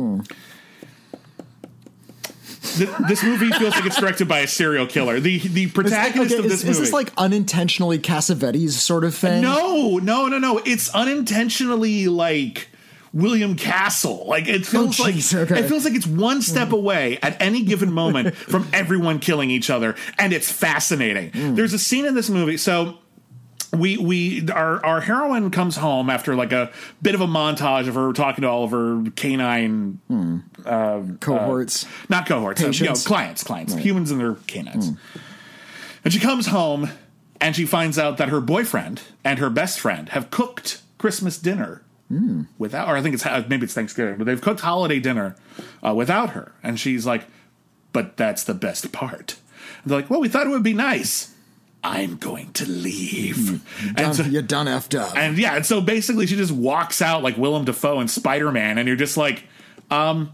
Th- 2.62 2.90
this 3.08 3.22
movie 3.22 3.50
feels 3.52 3.74
like 3.74 3.86
it's 3.86 3.98
directed 3.98 4.28
by 4.28 4.40
a 4.40 4.46
serial 4.46 4.86
killer. 4.86 5.18
The 5.18 5.38
the 5.38 5.68
protagonist 5.68 6.32
Okay, 6.34 6.38
of 6.38 6.44
this 6.44 6.60
is, 6.60 6.64
movie. 6.64 6.70
is 6.72 6.78
this 6.80 6.92
like 6.92 7.10
unintentionally 7.16 7.98
Cassavetes 7.98 8.72
sort 8.72 9.04
of 9.04 9.14
thing? 9.14 9.40
no, 9.42 9.96
no, 9.98 10.26
no, 10.26 10.38
no. 10.38 10.58
It's 10.66 10.94
unintentionally 10.94 12.06
like 12.08 12.68
William 13.14 13.56
Castle. 13.56 14.26
Like 14.26 14.46
it 14.46 14.66
feels 14.66 15.00
Oh, 15.00 15.04
like 15.04 15.14
okay. 15.34 15.60
it 15.60 15.68
feels 15.68 15.84
like 15.84 15.94
it's 15.94 16.06
one 16.06 16.42
step 16.42 16.72
away 16.72 17.18
at 17.22 17.40
any 17.40 17.62
given 17.62 17.92
moment 17.92 18.34
from 18.36 18.68
everyone 18.72 19.20
killing 19.20 19.50
each 19.50 19.70
other, 19.70 19.94
and 20.18 20.32
it's 20.32 20.52
fascinating. 20.52 21.30
Hmm. 21.32 21.54
There's 21.54 21.72
a 21.72 21.78
scene 21.78 22.04
in 22.04 22.14
this 22.14 22.28
movie. 22.28 22.56
So 22.58 22.98
we 23.72 23.96
we 23.98 24.48
our 24.50 24.84
our 24.84 25.00
heroine 25.00 25.50
comes 25.50 25.76
home 25.76 26.10
after 26.10 26.34
like 26.34 26.52
a 26.52 26.70
bit 27.02 27.14
of 27.14 27.20
a 27.20 27.26
montage 27.26 27.88
of 27.88 27.94
her 27.94 28.12
talking 28.12 28.42
to 28.42 28.48
all 28.48 28.64
of 28.64 28.70
her 28.70 29.04
canine 29.16 30.00
uh, 30.64 31.02
Cohorts. 31.20 31.84
Uh, 31.84 31.88
not 32.08 32.26
cohorts, 32.26 32.62
uh, 32.62 32.68
you 32.68 32.86
know, 32.86 32.94
clients, 32.94 33.44
clients, 33.44 33.74
humans 33.74 34.10
and 34.10 34.20
their 34.20 34.34
canines. 34.46 34.90
Hmm. 34.90 34.96
And 36.04 36.12
she 36.12 36.20
comes 36.20 36.46
home 36.46 36.90
and 37.40 37.54
she 37.54 37.66
finds 37.66 37.98
out 37.98 38.16
that 38.18 38.28
her 38.28 38.40
boyfriend 38.40 39.02
and 39.24 39.38
her 39.38 39.50
best 39.50 39.80
friend 39.80 40.08
have 40.10 40.30
cooked 40.30 40.82
Christmas 40.98 41.38
dinner 41.38 41.82
hmm. 42.08 42.42
without, 42.58 42.88
or 42.88 42.96
I 42.96 43.02
think 43.02 43.14
it's 43.14 43.24
uh, 43.24 43.44
maybe 43.48 43.64
it's 43.64 43.74
Thanksgiving, 43.74 44.16
but 44.16 44.24
they've 44.24 44.40
cooked 44.40 44.60
holiday 44.60 45.00
dinner 45.00 45.36
uh, 45.86 45.94
without 45.94 46.30
her. 46.30 46.52
And 46.62 46.78
she's 46.78 47.06
like, 47.06 47.26
"But 47.92 48.16
that's 48.16 48.44
the 48.44 48.54
best 48.54 48.92
part." 48.92 49.36
And 49.82 49.90
they're 49.90 50.00
like, 50.00 50.10
"Well, 50.10 50.20
we 50.20 50.28
thought 50.28 50.46
it 50.46 50.50
would 50.50 50.62
be 50.62 50.74
nice." 50.74 51.29
I'm 51.82 52.16
going 52.16 52.52
to 52.54 52.66
leave. 52.68 53.62
And 53.86 53.96
Done, 53.96 54.14
so, 54.14 54.22
you 54.24 54.42
done 54.42 54.66
effed 54.66 54.98
up. 54.98 55.16
and 55.16 55.38
yeah, 55.38 55.56
and 55.56 55.64
so 55.64 55.80
basically 55.80 56.26
she 56.26 56.36
just 56.36 56.52
walks 56.52 57.00
out 57.00 57.22
like 57.22 57.36
Willem 57.38 57.64
Dafoe 57.64 58.00
and 58.00 58.10
Spider 58.10 58.52
Man, 58.52 58.76
and 58.78 58.86
you're 58.86 58.96
just 58.96 59.16
like, 59.16 59.44
um, 59.90 60.32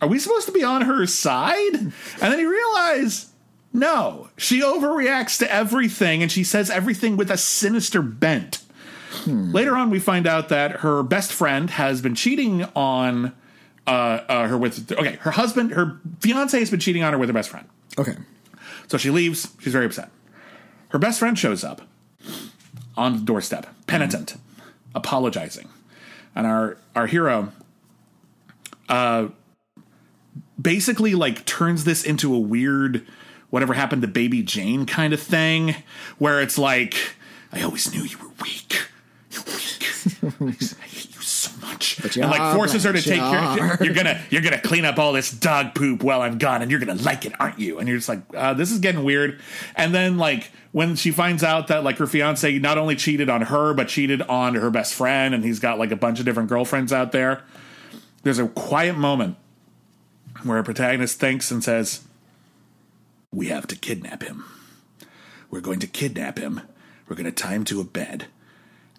are 0.00 0.08
we 0.08 0.18
supposed 0.18 0.46
to 0.46 0.52
be 0.52 0.64
on 0.64 0.82
her 0.82 1.06
side? 1.06 1.74
And 1.74 1.92
then 2.20 2.38
you 2.38 2.50
realize, 2.50 3.30
no, 3.72 4.28
she 4.36 4.60
overreacts 4.60 5.38
to 5.40 5.52
everything, 5.52 6.22
and 6.22 6.32
she 6.32 6.44
says 6.44 6.70
everything 6.70 7.16
with 7.16 7.30
a 7.30 7.36
sinister 7.36 8.00
bent. 8.02 8.62
Later 9.26 9.76
on, 9.76 9.90
we 9.90 9.98
find 9.98 10.26
out 10.26 10.48
that 10.50 10.76
her 10.80 11.02
best 11.02 11.32
friend 11.32 11.70
has 11.70 12.00
been 12.00 12.14
cheating 12.14 12.64
on 12.76 13.34
uh, 13.86 13.90
uh, 13.90 14.48
her 14.48 14.56
with 14.56 14.92
okay, 14.92 15.16
her 15.16 15.30
husband, 15.32 15.72
her 15.72 15.98
fiance 16.20 16.58
has 16.58 16.70
been 16.70 16.78
cheating 16.80 17.02
on 17.02 17.12
her 17.12 17.18
with 17.18 17.28
her 17.28 17.32
best 17.32 17.48
friend. 17.50 17.66
okay. 17.98 18.16
So 18.86 18.96
she 18.96 19.10
leaves. 19.10 19.48
She's 19.60 19.72
very 19.72 19.84
upset. 19.86 20.10
Her 20.88 20.98
best 20.98 21.18
friend 21.18 21.38
shows 21.38 21.64
up 21.64 21.82
on 22.96 23.16
the 23.16 23.22
doorstep, 23.22 23.66
penitent, 23.86 24.36
apologizing, 24.94 25.68
and 26.34 26.46
our 26.46 26.78
our 26.96 27.06
hero, 27.06 27.52
uh, 28.88 29.28
basically 30.60 31.14
like 31.14 31.44
turns 31.44 31.84
this 31.84 32.04
into 32.04 32.34
a 32.34 32.38
weird, 32.38 33.06
whatever 33.50 33.74
happened 33.74 34.02
to 34.02 34.08
Baby 34.08 34.42
Jane 34.42 34.86
kind 34.86 35.12
of 35.12 35.20
thing, 35.20 35.76
where 36.18 36.40
it's 36.40 36.58
like, 36.58 36.96
I 37.52 37.62
always 37.62 37.92
knew 37.92 38.02
you 38.02 38.18
were 38.18 38.30
weak. 38.42 38.88
You're 39.30 39.44
weak. 40.46 40.62
I 41.98 42.02
hate 42.02 42.04
you 42.04 42.06
so 42.06 42.06
much, 42.06 42.16
you 42.16 42.22
and 42.22 42.30
like 42.30 42.54
forces 42.54 42.84
her 42.84 42.92
to 42.92 43.02
take 43.02 43.18
care. 43.20 43.38
are. 43.38 43.78
You're 43.84 43.94
gonna 43.94 44.20
you're 44.30 44.42
gonna 44.42 44.60
clean 44.60 44.84
up 44.84 44.98
all 44.98 45.12
this 45.12 45.30
dog 45.30 45.74
poop 45.74 46.02
while 46.02 46.22
I'm 46.22 46.38
gone, 46.38 46.62
and 46.62 46.70
you're 46.70 46.80
gonna 46.80 47.00
like 47.02 47.26
it, 47.26 47.32
aren't 47.38 47.58
you? 47.58 47.78
And 47.78 47.88
you're 47.88 47.98
just 47.98 48.08
like, 48.08 48.20
uh, 48.34 48.54
this 48.54 48.70
is 48.70 48.78
getting 48.78 49.04
weird. 49.04 49.40
And 49.76 49.94
then 49.94 50.18
like 50.18 50.50
when 50.72 50.96
she 50.96 51.10
finds 51.10 51.42
out 51.42 51.68
that 51.68 51.84
like 51.84 51.98
her 51.98 52.06
fiance 52.06 52.58
not 52.58 52.78
only 52.78 52.96
cheated 52.96 53.28
on 53.28 53.42
her 53.42 53.74
but 53.74 53.88
cheated 53.88 54.22
on 54.22 54.54
her 54.54 54.70
best 54.70 54.94
friend, 54.94 55.34
and 55.34 55.44
he's 55.44 55.58
got 55.58 55.78
like 55.78 55.90
a 55.90 55.96
bunch 55.96 56.18
of 56.18 56.24
different 56.24 56.48
girlfriends 56.48 56.92
out 56.92 57.12
there. 57.12 57.42
There's 58.22 58.38
a 58.38 58.48
quiet 58.48 58.96
moment 58.96 59.36
where 60.42 60.58
a 60.58 60.64
protagonist 60.64 61.18
thinks 61.18 61.50
and 61.50 61.62
says, 61.62 62.02
"We 63.32 63.48
have 63.48 63.66
to 63.68 63.76
kidnap 63.76 64.22
him. 64.22 64.44
We're 65.50 65.60
going 65.60 65.80
to 65.80 65.86
kidnap 65.86 66.38
him. 66.38 66.60
We're 67.08 67.16
going 67.16 67.24
to 67.26 67.32
tie 67.32 67.54
him 67.54 67.64
to 67.66 67.80
a 67.80 67.84
bed." 67.84 68.26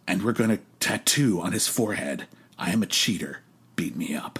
and 0.09 0.23
we're 0.23 0.33
going 0.33 0.49
to 0.49 0.59
tattoo 0.79 1.39
on 1.39 1.51
his 1.51 1.67
forehead, 1.67 2.25
I 2.59 2.71
am 2.71 2.83
a 2.83 2.85
cheater. 2.85 3.39
Beat 3.75 3.95
me 3.95 4.15
up. 4.15 4.39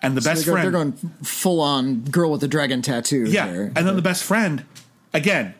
And 0.00 0.16
the 0.16 0.20
best 0.20 0.44
They're, 0.44 0.54
friend. 0.54 0.64
they're 0.64 0.72
going 0.72 0.92
full 1.24 1.60
on 1.60 2.02
girl 2.02 2.30
with 2.30 2.40
the 2.40 2.48
dragon 2.48 2.82
tattoo. 2.82 3.24
yeah. 3.24 3.50
here. 3.50 3.72
And 3.74 3.86
then 3.86 3.96
the 3.96 4.02
best 4.02 4.22
friend, 4.22 4.64
again, 5.12 5.54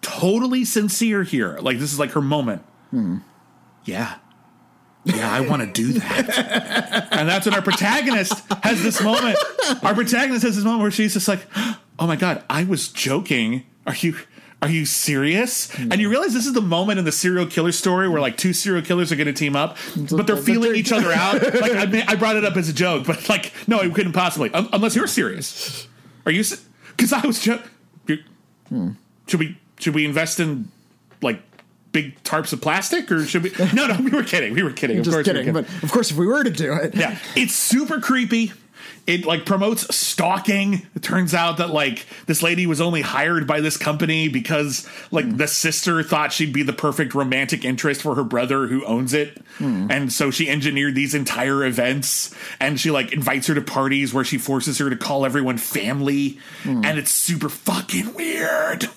totally 0.00 0.64
sincere 0.64 1.24
here. 1.24 1.58
Like, 1.60 1.78
this 1.78 1.92
is 1.92 1.98
like 1.98 2.12
her 2.12 2.20
moment. 2.20 2.62
Hmm. 2.90 3.18
Yeah. 3.84 4.16
Yeah, 5.04 5.30
I 5.30 5.40
want 5.40 5.60
to 5.62 5.66
do 5.70 5.98
that. 5.98 7.08
and 7.12 7.28
that's 7.28 7.46
when 7.46 7.54
our 7.54 7.62
protagonist 7.62 8.32
has 8.62 8.82
this 8.82 9.02
moment. 9.02 9.36
Our 9.82 9.94
protagonist 9.94 10.44
has 10.44 10.56
this 10.56 10.64
moment 10.64 10.82
where 10.82 10.90
she's 10.90 11.12
just 11.12 11.28
like, 11.28 11.46
oh 11.56 12.06
my 12.06 12.16
God, 12.16 12.42
I 12.48 12.64
was 12.64 12.88
joking. 12.88 13.64
Are 13.86 13.94
you. 13.96 14.16
Are 14.64 14.70
you 14.70 14.86
serious? 14.86 15.68
And 15.78 16.00
you 16.00 16.08
realize 16.08 16.32
this 16.32 16.46
is 16.46 16.54
the 16.54 16.62
moment 16.62 16.98
in 16.98 17.04
the 17.04 17.12
serial 17.12 17.44
killer 17.46 17.70
story 17.70 18.08
where 18.08 18.20
like 18.20 18.38
two 18.38 18.54
serial 18.54 18.82
killers 18.82 19.12
are 19.12 19.16
going 19.16 19.26
to 19.26 19.32
team 19.34 19.54
up, 19.56 19.76
but 20.10 20.26
they're 20.26 20.38
feeling 20.38 20.74
each 20.74 20.90
other 20.90 21.12
out. 21.12 21.42
Like 21.42 21.72
I, 21.72 21.86
mean, 21.86 22.04
I 22.08 22.14
brought 22.14 22.36
it 22.36 22.44
up 22.44 22.56
as 22.56 22.68
a 22.70 22.72
joke, 22.72 23.06
but 23.06 23.28
like 23.28 23.52
no, 23.66 23.80
it 23.80 23.94
couldn't 23.94 24.12
possibly 24.12 24.50
un- 24.54 24.68
unless 24.72 24.96
you're 24.96 25.06
serious. 25.06 25.86
Are 26.24 26.32
you? 26.32 26.42
Because 26.96 27.12
I 27.12 27.26
was 27.26 27.40
just. 27.40 27.62
Hmm. 28.70 28.92
Should 29.26 29.40
we 29.40 29.58
should 29.78 29.94
we 29.94 30.06
invest 30.06 30.40
in 30.40 30.68
like 31.20 31.42
big 31.92 32.22
tarps 32.24 32.52
of 32.52 32.60
plastic 32.60 33.10
or 33.12 33.24
should 33.24 33.42
we? 33.42 33.52
No, 33.74 33.86
no, 33.86 33.98
we 34.00 34.10
were 34.10 34.22
kidding. 34.22 34.54
We 34.54 34.62
were 34.62 34.72
kidding. 34.72 34.98
Of 34.98 35.04
Just 35.04 35.14
course, 35.14 35.26
we 35.26 35.32
were 35.32 35.38
kidding. 35.38 35.52
But 35.52 35.82
of 35.82 35.92
course, 35.92 36.10
if 36.10 36.16
we 36.16 36.26
were 36.26 36.42
to 36.42 36.50
do 36.50 36.72
it, 36.72 36.94
yeah, 36.94 37.18
it's 37.36 37.54
super 37.54 38.00
creepy. 38.00 38.52
It 39.06 39.26
like 39.26 39.44
promotes 39.44 39.94
stalking. 39.94 40.86
It 40.94 41.02
turns 41.02 41.34
out 41.34 41.58
that 41.58 41.70
like 41.70 42.06
this 42.26 42.42
lady 42.42 42.66
was 42.66 42.80
only 42.80 43.02
hired 43.02 43.46
by 43.46 43.60
this 43.60 43.76
company 43.76 44.28
because 44.28 44.88
like 45.10 45.26
hmm. 45.26 45.36
the 45.36 45.46
sister 45.46 46.02
thought 46.02 46.32
she'd 46.32 46.52
be 46.52 46.62
the 46.62 46.72
perfect 46.72 47.14
romantic 47.14 47.64
interest 47.64 48.02
for 48.02 48.14
her 48.14 48.24
brother 48.24 48.66
who 48.66 48.84
owns 48.86 49.12
it. 49.12 49.38
Hmm. 49.58 49.90
And 49.90 50.12
so 50.12 50.30
she 50.30 50.48
engineered 50.48 50.94
these 50.94 51.14
entire 51.14 51.64
events 51.64 52.34
and 52.60 52.80
she 52.80 52.90
like 52.90 53.12
invites 53.12 53.46
her 53.48 53.54
to 53.54 53.62
parties 53.62 54.14
where 54.14 54.24
she 54.24 54.38
forces 54.38 54.78
her 54.78 54.88
to 54.88 54.96
call 54.96 55.26
everyone 55.26 55.58
family 55.58 56.38
hmm. 56.62 56.84
and 56.84 56.98
it's 56.98 57.10
super 57.10 57.48
fucking 57.48 58.14
weird. 58.14 58.88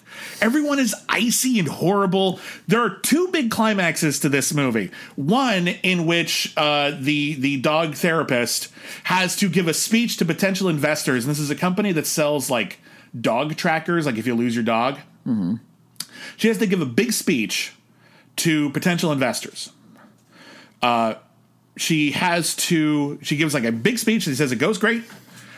Everyone 0.41 0.79
is 0.79 0.95
icy 1.09 1.59
and 1.59 1.67
horrible. 1.67 2.39
There 2.67 2.79
are 2.79 2.89
two 2.89 3.29
big 3.29 3.51
climaxes 3.51 4.19
to 4.19 4.29
this 4.29 4.53
movie. 4.53 4.91
One 5.15 5.67
in 5.67 6.05
which 6.05 6.53
uh, 6.57 6.91
the 6.99 7.35
the 7.35 7.57
dog 7.61 7.95
therapist 7.95 8.69
has 9.05 9.35
to 9.37 9.49
give 9.49 9.67
a 9.67 9.73
speech 9.73 10.17
to 10.17 10.25
potential 10.25 10.69
investors, 10.69 11.25
and 11.25 11.31
this 11.31 11.39
is 11.39 11.49
a 11.49 11.55
company 11.55 11.91
that 11.93 12.07
sells 12.07 12.49
like 12.49 12.79
dog 13.19 13.55
trackers, 13.55 14.05
like 14.05 14.17
if 14.17 14.27
you 14.27 14.35
lose 14.35 14.55
your 14.55 14.63
dog. 14.65 14.99
She 16.37 16.47
has 16.47 16.57
to 16.59 16.67
give 16.67 16.81
a 16.81 16.85
big 16.85 17.11
speech 17.13 17.73
to 18.37 18.69
potential 18.69 19.11
investors. 19.11 19.71
Uh, 20.81 21.15
she 21.77 22.11
has 22.11 22.55
to. 22.55 23.19
She 23.21 23.37
gives 23.37 23.53
like 23.53 23.63
a 23.63 23.71
big 23.71 23.97
speech. 23.97 24.23
She 24.23 24.35
says 24.35 24.51
it 24.51 24.57
goes 24.57 24.77
great, 24.77 25.03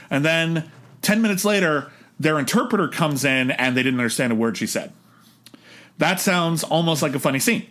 and 0.10 0.24
then 0.24 0.70
ten 1.02 1.22
minutes 1.22 1.46
later, 1.46 1.92
their 2.20 2.38
interpreter 2.38 2.88
comes 2.88 3.24
in 3.24 3.52
and 3.52 3.76
they 3.76 3.84
didn't 3.84 4.00
understand 4.00 4.32
a 4.32 4.36
word 4.36 4.58
she 4.58 4.68
said. 4.68 4.92
That 5.98 6.20
sounds 6.20 6.64
almost 6.64 7.02
like 7.02 7.16
a 7.16 7.20
funny 7.20 7.40
scene. 7.40 7.68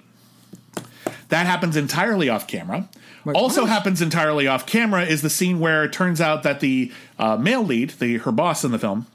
That 1.28 1.46
happens 1.46 1.76
entirely 1.76 2.28
off 2.28 2.46
camera. 2.46 2.88
Like, 3.24 3.36
also 3.36 3.62
what? 3.62 3.70
happens 3.70 4.00
entirely 4.00 4.46
off 4.46 4.66
camera 4.66 5.04
is 5.04 5.22
the 5.22 5.30
scene 5.30 5.60
where 5.60 5.84
it 5.84 5.92
turns 5.92 6.20
out 6.20 6.42
that 6.44 6.60
the 6.60 6.92
uh, 7.18 7.36
male 7.36 7.62
lead, 7.62 7.90
the 7.90 8.18
her 8.18 8.32
boss 8.32 8.64
in 8.64 8.70
the 8.70 8.78
film, 8.78 9.06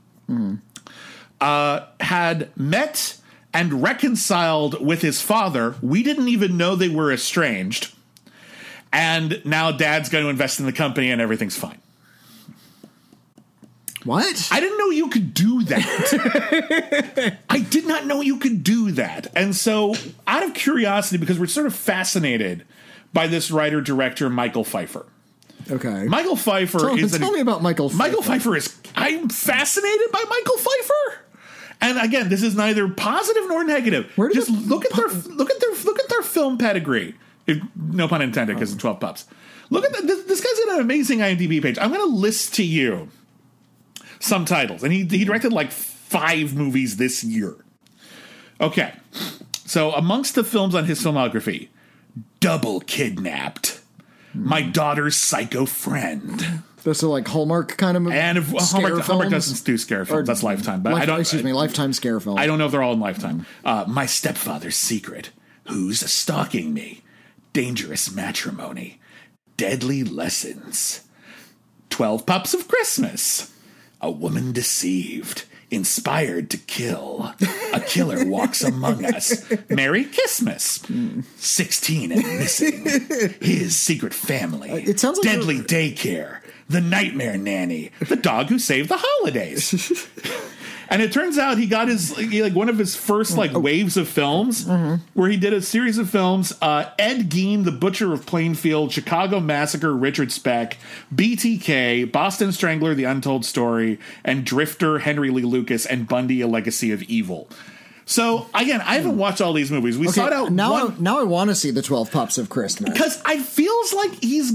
uh, 1.41 1.85
had 1.99 2.55
met 2.57 3.17
and 3.53 3.81
reconciled 3.81 4.83
with 4.85 5.01
his 5.01 5.21
father. 5.21 5.75
We 5.81 6.03
didn't 6.03 6.27
even 6.27 6.57
know 6.57 6.75
they 6.75 6.89
were 6.89 7.11
estranged. 7.11 7.95
And 8.91 9.41
now 9.43 9.71
dad's 9.71 10.09
going 10.09 10.23
to 10.23 10.29
invest 10.29 10.59
in 10.59 10.65
the 10.65 10.73
company 10.73 11.11
and 11.11 11.19
everything's 11.19 11.57
fine. 11.57 11.79
What? 14.05 14.49
I 14.51 14.59
didn't 14.59 14.77
know 14.77 14.89
you 14.89 15.09
could 15.09 15.33
do 15.33 15.63
that. 15.63 17.37
I 17.49 17.59
did 17.59 17.87
not 17.87 18.05
know 18.05 18.21
you 18.21 18.37
could 18.37 18.63
do 18.63 18.91
that. 18.91 19.27
And 19.35 19.55
so, 19.55 19.95
out 20.27 20.43
of 20.43 20.53
curiosity, 20.53 21.17
because 21.17 21.39
we're 21.39 21.47
sort 21.47 21.67
of 21.67 21.75
fascinated 21.75 22.65
by 23.13 23.27
this 23.27 23.49
writer 23.51 23.79
director, 23.79 24.29
Michael 24.29 24.65
Feifer. 24.65 25.05
okay. 25.71 26.05
Michael 26.05 26.35
Feifer 26.35 26.79
tell 26.79 26.97
is 26.97 27.17
tell 27.17 27.29
an, 27.29 27.35
me 27.35 27.39
about 27.39 27.61
Michael. 27.61 27.89
Feifer. 27.89 27.97
Michael 27.97 28.21
Feifer 28.21 28.57
is. 28.57 28.75
I'm 28.95 29.29
fascinated 29.29 30.11
by 30.11 30.23
Michael 30.29 30.55
Feifer. 30.57 31.17
And 31.81 31.99
again, 31.99 32.29
this 32.29 32.43
is 32.43 32.55
neither 32.55 32.87
positive 32.89 33.43
nor 33.47 33.63
negative. 33.63 34.11
Where 34.15 34.29
Just 34.29 34.49
it- 34.49 34.67
look 34.67 34.85
at 34.85 34.93
their 34.93 35.07
look 35.07 35.49
at 35.49 35.59
their 35.59 35.73
look 35.83 35.99
at 35.99 36.09
their 36.09 36.21
film 36.21 36.57
pedigree. 36.57 37.15
If, 37.45 37.61
no 37.75 38.07
pun 38.07 38.21
intended, 38.21 38.55
because 38.55 38.71
it's 38.71 38.81
12 38.81 38.99
pups. 39.01 39.25
Look 39.69 39.83
at 39.83 39.91
that. 39.91 40.07
This, 40.07 40.23
this 40.23 40.39
guy's 40.41 40.65
got 40.65 40.75
an 40.75 40.81
amazing 40.81 41.19
IMDb 41.19 41.61
page. 41.61 41.77
I'm 41.77 41.89
going 41.91 41.99
to 41.99 42.15
list 42.15 42.53
to 42.55 42.63
you 42.63 43.09
some 44.23 44.45
titles. 44.45 44.83
And 44.83 44.93
he, 44.93 45.03
he 45.05 45.25
directed 45.25 45.53
like 45.53 45.71
five 45.71 46.55
movies 46.55 46.97
this 46.97 47.23
year. 47.23 47.55
Okay. 48.61 48.93
So, 49.65 49.91
amongst 49.91 50.35
the 50.35 50.43
films 50.43 50.75
on 50.75 50.85
his 50.85 51.01
filmography, 51.03 51.69
Double 52.39 52.79
Kidnapped, 52.81 53.81
My 54.33 54.61
Daughter's 54.61 55.15
Psycho 55.15 55.65
Friend. 55.65 56.61
Those 56.83 57.01
are 57.01 57.07
like 57.07 57.27
Hallmark 57.27 57.77
kind 57.77 57.95
of 57.95 58.03
movies. 58.03 58.19
And 58.19 58.37
if, 58.37 58.49
Hallmark, 58.49 58.99
Hallmark 59.03 59.29
doesn't 59.29 59.65
do 59.65 59.77
scare 59.77 60.03
films. 60.05 60.21
Or 60.21 60.23
That's 60.25 60.43
Lifetime. 60.43 60.81
But 60.83 60.93
Life- 60.93 61.03
I 61.03 61.05
don't. 61.05 61.21
Excuse 61.21 61.43
me, 61.43 61.53
Lifetime 61.53 61.93
scare 61.93 62.19
film. 62.19 62.37
I 62.37 62.45
don't 62.45 62.57
know 62.59 62.65
if 62.65 62.71
they're 62.71 62.83
all 62.83 62.93
in 62.93 62.99
Lifetime. 62.99 63.45
Uh, 63.63 63.85
My 63.87 64.05
Stepfather's 64.05 64.75
Secret. 64.75 65.29
Who's 65.69 65.99
stalking 66.11 66.73
me? 66.73 67.01
Dangerous 67.53 68.13
Matrimony. 68.13 68.99
Deadly 69.55 70.03
Lessons. 70.03 71.01
Twelve 71.89 72.25
Pups 72.25 72.53
of 72.53 72.67
Christmas. 72.67 73.52
A 74.03 74.11
Woman 74.11 74.51
Deceived. 74.51 75.45
Inspired 75.71 76.51
to 76.51 76.57
Kill. 76.57 77.33
A 77.73 77.79
Killer 77.79 78.25
Walks 78.25 78.61
Among 78.61 79.03
Us. 79.05 79.43
Merry 79.69 80.03
Christmas. 80.03 80.85
16 81.37 82.11
and 82.11 82.21
Missing. 82.21 82.85
His 83.41 83.75
Secret 83.75 84.13
Family. 84.13 84.69
Uh, 84.69 84.75
it 84.75 84.99
sounds 84.99 85.17
like 85.17 85.23
Deadly 85.25 85.59
Daycare. 85.61 86.41
The 86.69 86.81
Nightmare 86.81 87.37
Nanny. 87.37 87.91
The 88.07 88.15
Dog 88.17 88.49
Who 88.49 88.59
Saved 88.59 88.89
the 88.89 88.99
Holidays. 88.99 90.07
And 90.89 91.01
it 91.01 91.11
turns 91.13 91.37
out 91.37 91.57
he 91.57 91.65
got 91.65 91.87
his 91.87 92.17
like 92.17 92.53
one 92.53 92.69
of 92.69 92.77
his 92.77 92.95
first 92.95 93.37
like 93.37 93.53
waves 93.53 93.97
of 93.97 94.07
films 94.07 94.67
where 95.13 95.29
he 95.29 95.37
did 95.37 95.53
a 95.53 95.61
series 95.61 95.97
of 95.97 96.09
films. 96.09 96.53
Uh, 96.61 96.89
Ed 96.99 97.29
Gein, 97.29 97.63
The 97.63 97.71
Butcher 97.71 98.13
of 98.13 98.25
Plainfield, 98.25 98.91
Chicago 98.91 99.39
Massacre, 99.39 99.93
Richard 99.95 100.31
Speck, 100.31 100.77
BTK, 101.13 102.11
Boston 102.11 102.51
Strangler, 102.51 102.93
The 102.93 103.05
Untold 103.05 103.45
Story, 103.45 103.99
and 104.23 104.45
Drifter, 104.45 104.99
Henry 104.99 105.29
Lee 105.29 105.43
Lucas, 105.43 105.85
and 105.85 106.07
Bundy, 106.07 106.41
A 106.41 106.47
Legacy 106.47 106.91
of 106.91 107.01
Evil. 107.03 107.49
So 108.05 108.49
again, 108.53 108.81
I 108.81 108.95
haven't 108.95 109.17
watched 109.17 109.39
all 109.39 109.53
these 109.53 109.71
movies. 109.71 109.97
We 109.97 110.07
Okay, 110.07 110.15
sought 110.15 110.33
out 110.33 110.51
now, 110.51 110.71
one- 110.73 110.91
I, 110.91 110.95
now 110.99 111.19
I 111.19 111.23
want 111.23 111.49
to 111.51 111.55
see 111.55 111.71
the 111.71 111.81
Twelve 111.81 112.11
Pups 112.11 112.37
of 112.37 112.49
Christmas. 112.49 112.91
because 112.91 113.21
I 113.25 113.39
feels 113.39 113.93
like 113.93 114.11
he's 114.21 114.51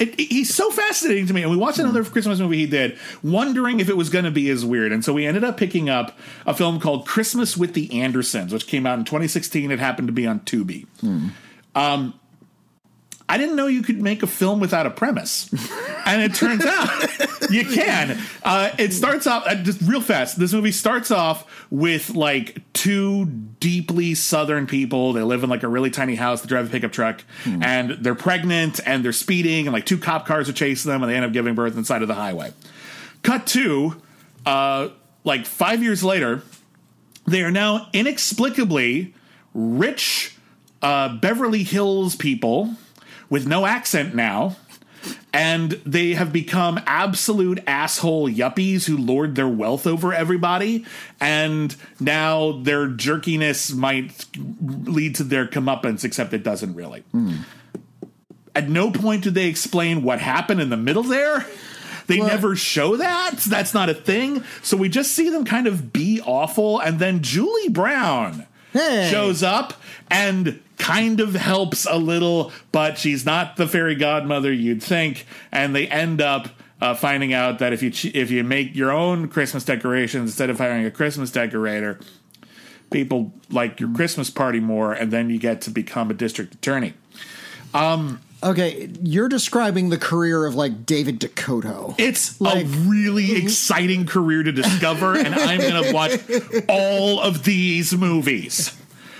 it, 0.00 0.18
it- 0.18 0.28
he's 0.32 0.52
so 0.54 0.70
fascinating 0.70 1.26
to 1.28 1.32
me. 1.34 1.42
And 1.42 1.50
we 1.50 1.56
watched 1.56 1.78
another 1.78 2.02
Christmas 2.04 2.38
movie 2.40 2.56
he 2.58 2.66
did, 2.66 2.98
wondering 3.22 3.78
if 3.80 3.88
it 3.88 3.96
was 3.96 4.08
going 4.10 4.24
to 4.24 4.30
be 4.32 4.50
as 4.50 4.64
weird. 4.64 4.90
And 4.92 5.04
so 5.04 5.12
we 5.12 5.26
ended 5.26 5.44
up 5.44 5.56
picking 5.56 5.88
up 5.88 6.18
a 6.46 6.54
film 6.54 6.80
called 6.80 7.06
Christmas 7.06 7.56
with 7.56 7.74
the 7.74 8.00
Andersons, 8.00 8.52
which 8.52 8.66
came 8.66 8.86
out 8.86 8.98
in 8.98 9.04
2016. 9.04 9.70
It 9.70 9.78
happened 9.78 10.08
to 10.08 10.12
be 10.12 10.26
on 10.26 10.40
Tubi. 10.40 10.86
Um, 11.74 12.14
I 13.30 13.38
didn't 13.38 13.54
know 13.54 13.68
you 13.68 13.82
could 13.82 14.02
make 14.02 14.24
a 14.24 14.26
film 14.26 14.58
without 14.58 14.86
a 14.86 14.90
premise, 14.90 15.48
and 16.04 16.20
it 16.20 16.34
turns 16.34 16.66
out 16.66 16.88
you 17.48 17.64
can. 17.64 18.18
Uh, 18.42 18.72
it 18.76 18.92
starts 18.92 19.24
off 19.28 19.44
uh, 19.46 19.54
just 19.54 19.80
real 19.82 20.00
fast. 20.00 20.36
This 20.36 20.52
movie 20.52 20.72
starts 20.72 21.12
off 21.12 21.48
with 21.70 22.10
like 22.10 22.60
two 22.72 23.26
deeply 23.26 24.16
Southern 24.16 24.66
people. 24.66 25.12
They 25.12 25.22
live 25.22 25.44
in 25.44 25.48
like 25.48 25.62
a 25.62 25.68
really 25.68 25.90
tiny 25.90 26.16
house. 26.16 26.42
They 26.42 26.48
drive 26.48 26.66
a 26.66 26.70
pickup 26.70 26.90
truck, 26.90 27.22
and 27.46 27.92
they're 28.00 28.16
pregnant 28.16 28.80
and 28.84 29.04
they're 29.04 29.12
speeding, 29.12 29.68
and 29.68 29.72
like 29.72 29.86
two 29.86 29.98
cop 29.98 30.26
cars 30.26 30.48
are 30.48 30.52
chasing 30.52 30.90
them, 30.90 31.00
and 31.04 31.08
they 31.08 31.14
end 31.14 31.24
up 31.24 31.32
giving 31.32 31.54
birth 31.54 31.76
inside 31.76 32.02
of 32.02 32.08
the 32.08 32.14
highway. 32.14 32.52
Cut 33.22 33.46
to, 33.48 34.02
uh, 34.44 34.88
like 35.22 35.46
five 35.46 35.84
years 35.84 36.02
later, 36.02 36.42
they 37.28 37.44
are 37.44 37.52
now 37.52 37.90
inexplicably 37.92 39.14
rich 39.54 40.36
uh, 40.82 41.16
Beverly 41.16 41.62
Hills 41.62 42.16
people 42.16 42.74
with 43.30 43.46
no 43.46 43.64
accent 43.64 44.14
now. 44.14 44.56
And 45.32 45.70
they 45.86 46.12
have 46.12 46.30
become 46.32 46.78
absolute 46.86 47.60
asshole 47.66 48.28
yuppies 48.28 48.84
who 48.84 48.98
lord 48.98 49.34
their 49.34 49.48
wealth 49.48 49.86
over 49.86 50.12
everybody. 50.12 50.84
And 51.20 51.74
now 51.98 52.52
their 52.60 52.86
jerkiness 52.88 53.72
might 53.72 54.26
lead 54.36 55.14
to 55.14 55.24
their 55.24 55.46
comeuppance, 55.46 56.04
except 56.04 56.34
it 56.34 56.42
doesn't 56.42 56.74
really. 56.74 57.00
Hmm. 57.12 57.36
At 58.54 58.68
no 58.68 58.90
point 58.90 59.22
do 59.24 59.30
they 59.30 59.46
explain 59.46 60.02
what 60.02 60.18
happened 60.20 60.60
in 60.60 60.68
the 60.68 60.76
middle 60.76 61.04
there. 61.04 61.46
They 62.08 62.18
Well- 62.18 62.28
never 62.28 62.56
show 62.56 62.96
that. 62.96 63.36
That's 63.46 63.72
not 63.72 63.88
a 63.88 63.94
thing. 63.94 64.42
So 64.62 64.76
we 64.76 64.88
just 64.88 65.12
see 65.12 65.30
them 65.30 65.44
kind 65.44 65.66
of 65.68 65.92
be 65.92 66.20
awful. 66.26 66.80
And 66.80 66.98
then 66.98 67.22
Julie 67.22 67.68
Brown 67.68 68.46
Hey. 68.72 69.08
shows 69.10 69.42
up 69.44 69.74
and 70.10 70.58
kind 70.80 71.20
of 71.20 71.34
helps 71.34 71.86
a 71.86 71.96
little, 71.96 72.50
but 72.72 72.98
she's 72.98 73.24
not 73.26 73.56
the 73.56 73.68
fairy 73.68 73.94
godmother 73.94 74.52
you'd 74.52 74.82
think. 74.82 75.26
And 75.52 75.76
they 75.76 75.86
end 75.86 76.20
up 76.20 76.48
uh, 76.80 76.94
finding 76.94 77.32
out 77.34 77.58
that 77.58 77.72
if 77.72 77.82
you 77.82 77.90
ch- 77.90 78.06
if 78.14 78.30
you 78.30 78.42
make 78.42 78.74
your 78.74 78.90
own 78.90 79.28
Christmas 79.28 79.64
decorations 79.64 80.30
instead 80.30 80.48
of 80.50 80.58
hiring 80.58 80.86
a 80.86 80.90
Christmas 80.90 81.30
decorator, 81.30 82.00
people 82.90 83.32
like 83.50 83.78
your 83.78 83.92
Christmas 83.94 84.30
party 84.30 84.58
more, 84.60 84.92
and 84.92 85.12
then 85.12 85.28
you 85.30 85.38
get 85.38 85.60
to 85.62 85.70
become 85.70 86.10
a 86.10 86.14
district 86.14 86.54
attorney. 86.54 86.94
Okay, 88.42 88.88
you're 89.02 89.28
describing 89.28 89.90
the 89.90 89.98
career 89.98 90.46
of 90.46 90.54
like 90.54 90.86
David 90.86 91.20
DeCoteau. 91.20 91.94
It's 91.98 92.40
Like- 92.40 92.64
a 92.64 92.68
really 92.68 93.36
exciting 93.36 94.06
career 94.06 94.42
to 94.42 94.50
discover, 94.50 95.14
and 95.14 95.34
I'm 95.34 95.60
going 95.60 95.84
to 95.84 95.92
watch 95.92 96.12
all 96.68 97.20
of 97.20 97.44
these 97.44 97.94
movies. 97.94 98.74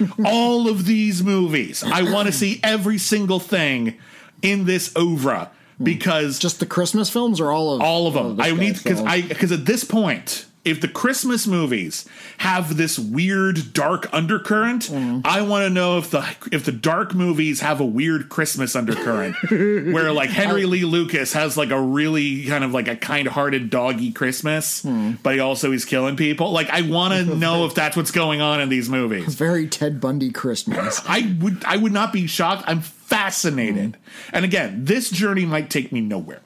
All 0.25 0.69
of 0.69 0.87
these 0.87 1.23
movies. 1.23 1.83
I 1.85 2.03
want 2.11 2.27
to 2.27 2.33
see 2.33 2.61
every 2.63 2.99
single 2.99 3.41
thing 3.41 3.99
in 4.43 4.65
this 4.65 4.95
oeuvre 4.97 5.51
hmm. 5.79 5.85
because 5.85 6.39
Just 6.39 6.61
the 6.61 6.67
Christmas 6.67 7.11
films 7.11 7.41
or 7.41 7.53
all 7.53 7.75
of 7.75 7.81
all 7.83 8.07
of 8.07 8.15
them. 8.15 8.37
this 8.37 8.47
I 8.47 8.53
need 8.53 8.77
because? 8.77 9.01
I 9.01 9.23
because 9.23 9.53
at 9.53 9.67
this 9.67 9.85
point, 9.85 10.47
if 10.71 10.81
the 10.81 10.89
Christmas 10.89 11.47
movies 11.47 12.07
have 12.39 12.77
this 12.77 12.99
weird 12.99 13.73
dark 13.73 14.09
undercurrent, 14.13 14.89
Mm-hmm. 14.91 15.21
I 15.25 15.43
want 15.43 15.65
to 15.65 15.71
know 15.71 15.99
if 15.99 16.11
the 16.11 16.25
if 16.53 16.65
the 16.65 16.73
dark 16.73 17.15
movies 17.15 17.61
have 17.61 17.81
a 17.81 17.85
weird 17.85 18.29
Christmas 18.29 18.75
undercurrent, 18.77 19.37
where 19.51 20.13
like 20.13 20.31
Henry 20.31 20.65
Lee 20.65 20.85
Lucas 20.85 21.33
has 21.35 21.57
like 21.57 21.71
a 21.71 21.81
really 21.81 22.45
kind 22.47 22.65
of 22.65 22.73
like 22.73 22.89
a 22.89 22.97
kind-hearted 22.97 23.71
doggy 23.71 24.13
Christmas, 24.13 24.83
Hmm. 24.83 25.13
but 25.23 25.35
he 25.35 25.41
also 25.41 25.71
he's 25.71 25.85
killing 25.85 26.17
people. 26.17 26.51
Like 26.53 26.71
I 26.71 26.83
want 26.83 27.15
to 27.15 27.35
know 27.45 27.67
if 27.67 27.75
that's 27.75 27.97
what's 27.97 28.11
going 28.11 28.41
on 28.41 28.61
in 28.61 28.69
these 28.69 28.89
movies. 28.89 29.35
very 29.35 29.67
Ted 29.69 30.01
Bundy 30.01 30.31
Christmas. 30.31 31.01
I 31.07 31.37
would 31.41 31.65
I 31.65 31.77
would 31.77 31.93
not 31.93 32.13
be 32.13 32.27
shocked. 32.27 32.65
I'm 32.67 32.83
fascinated. 33.11 33.97
And 34.33 34.45
again, 34.45 34.85
this 34.85 35.11
journey 35.11 35.45
might 35.45 35.69
take 35.69 35.93
me 35.93 36.01
nowhere. 36.01 36.41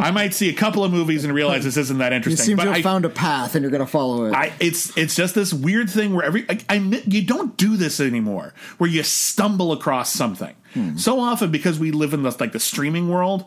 I 0.00 0.10
might 0.10 0.32
see 0.32 0.48
a 0.48 0.54
couple 0.54 0.84
of 0.84 0.92
movies 0.92 1.24
and 1.24 1.34
realize 1.34 1.64
this 1.64 1.76
isn't 1.76 1.98
that 1.98 2.12
You 2.12 2.16
interesting. 2.16 2.46
seem 2.46 2.56
but 2.56 2.64
to 2.64 2.70
have 2.70 2.78
I, 2.78 2.82
found 2.82 3.04
a 3.04 3.08
path, 3.10 3.54
and 3.54 3.62
you're 3.62 3.70
going 3.70 3.84
to 3.84 3.90
follow 3.90 4.24
it. 4.26 4.32
I, 4.34 4.52
it's 4.60 4.96
it's 4.96 5.14
just 5.14 5.34
this 5.34 5.52
weird 5.52 5.90
thing 5.90 6.14
where 6.14 6.24
every 6.24 6.44
I, 6.48 6.58
I 6.68 6.74
you 7.06 7.22
don't 7.26 7.56
do 7.56 7.76
this 7.76 8.00
anymore, 8.00 8.54
where 8.78 8.88
you 8.88 9.02
stumble 9.02 9.72
across 9.72 10.12
something. 10.12 10.54
Hmm. 10.74 10.96
So 10.96 11.20
often 11.20 11.50
because 11.50 11.78
we 11.78 11.90
live 11.90 12.14
in 12.14 12.22
the 12.22 12.34
like 12.38 12.52
the 12.52 12.60
streaming 12.60 13.08
world, 13.08 13.44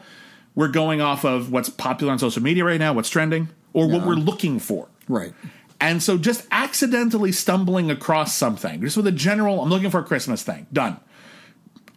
we're 0.56 0.68
going 0.70 1.02
off 1.02 1.26
of 1.26 1.52
what's 1.52 1.70
popular 1.70 2.12
on 2.12 2.20
social 2.20 2.44
media 2.44 2.64
right 2.66 2.80
now, 2.80 2.94
what's 2.94 3.10
trending, 3.10 3.50
or 3.74 3.88
what 3.88 4.06
we're 4.06 4.14
looking 4.16 4.60
for. 4.60 4.88
right. 5.08 5.34
And 5.82 6.02
so 6.02 6.18
just 6.18 6.48
accidentally 6.52 7.34
stumbling 7.34 7.92
across 7.92 8.34
something, 8.34 8.80
just 8.80 8.96
with 8.96 9.08
a 9.08 9.12
general, 9.12 9.62
I'm 9.62 9.70
looking 9.70 9.90
for 9.90 10.00
a 10.00 10.04
Christmas 10.06 10.42
thing, 10.42 10.68
done. 10.72 10.98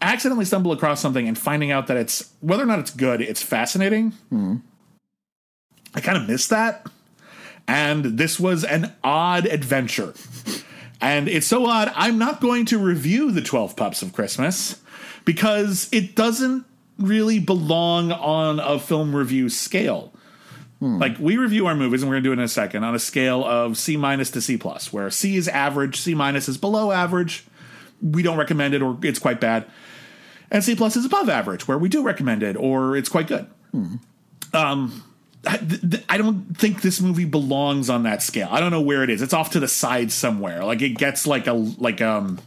Accidentally 0.01 0.45
stumble 0.45 0.73
across 0.73 1.01
something 1.01 1.27
and 1.27 1.37
finding 1.37 1.71
out 1.71 1.87
that 1.89 1.97
it's, 1.97 2.33
whether 2.41 2.63
or 2.63 2.67
not 2.67 2.79
it's 2.79 2.91
good, 2.91 3.21
it's 3.21 3.43
fascinating. 3.43 4.13
I 5.95 6.01
kind 6.01 6.19
of 6.19 6.29
missed 6.29 6.51
that. 6.51 6.87
And 7.67 8.05
this 8.05 8.39
was 8.41 8.65
an 8.65 8.95
odd 9.05 9.47
adventure. 9.47 10.15
And 11.01 11.29
it's 11.29 11.47
so 11.47 11.67
odd, 11.67 11.93
I'm 11.95 12.19
not 12.19 12.41
going 12.41 12.65
to 12.67 12.79
review 12.79 13.31
the 13.31 13.43
12 13.43 13.77
Pups 13.77 14.03
of 14.03 14.13
Christmas 14.13 14.81
because 15.25 15.89
it 15.93 16.15
doesn't 16.15 16.65
really 16.99 17.39
belong 17.39 18.11
on 18.11 18.59
a 18.61 18.79
film 18.79 19.15
review 19.15 19.49
scale. 19.49 20.13
Hmm. 20.81 20.99
Like 20.99 21.19
we 21.19 21.37
review 21.37 21.67
our 21.67 21.75
movies, 21.75 22.03
and 22.03 22.11
we're 22.11 22.17
gonna 22.17 22.25
do 22.25 22.31
it 22.33 22.39
in 22.39 22.45
a 22.45 22.49
second 22.49 22.85
on 22.85 22.95
a 22.95 22.99
scale 22.99 23.45
of 23.45 23.77
C 23.77 23.97
minus 23.97 24.31
to 24.33 24.41
C 24.41 24.57
plus, 24.57 24.93
where 24.93 25.11
C 25.11 25.37
is 25.37 25.49
average, 25.49 26.01
C 26.01 26.15
minus 26.15 26.49
is 26.49 26.57
below 26.57 26.93
average. 26.93 27.45
We 28.01 28.23
don't 28.23 28.39
recommend 28.39 28.75
it, 28.75 28.83
or 28.83 28.97
it's 29.03 29.19
quite 29.19 29.41
bad, 29.41 29.67
and 30.51 30.65
C 30.65 30.75
plus 30.75 30.97
is 30.97 31.05
above 31.05 31.29
average, 31.29 31.69
where 31.69 31.79
we 31.79 31.89
do 31.89 32.03
recommend 32.03 32.43
it, 32.43 32.57
or 32.57 32.97
it's 32.97 33.09
quite 33.09 33.27
good. 33.27 33.47
Um, 34.53 35.05
I, 35.47 35.57
th- 35.59 36.05
I 36.09 36.19
don't 36.19 36.57
think 36.57 36.83
this 36.83 37.01
movie 37.01 37.25
belongs 37.25 37.91
on 37.91 38.03
that 38.05 38.23
scale. 38.23 38.49
I 38.51 38.61
don't 38.61 38.71
know 38.71 38.81
where 38.81 39.03
it 39.03 39.11
is. 39.11 39.23
It's 39.23 39.33
off 39.33 39.51
to 39.53 39.61
the 39.61 39.69
side 39.69 40.11
somewhere. 40.11 40.65
Like 40.65 40.83
it 40.83 40.91
gets 40.91 41.27
like 41.27 41.47
a 41.47 41.53
like 41.53 42.01
um 42.01 42.39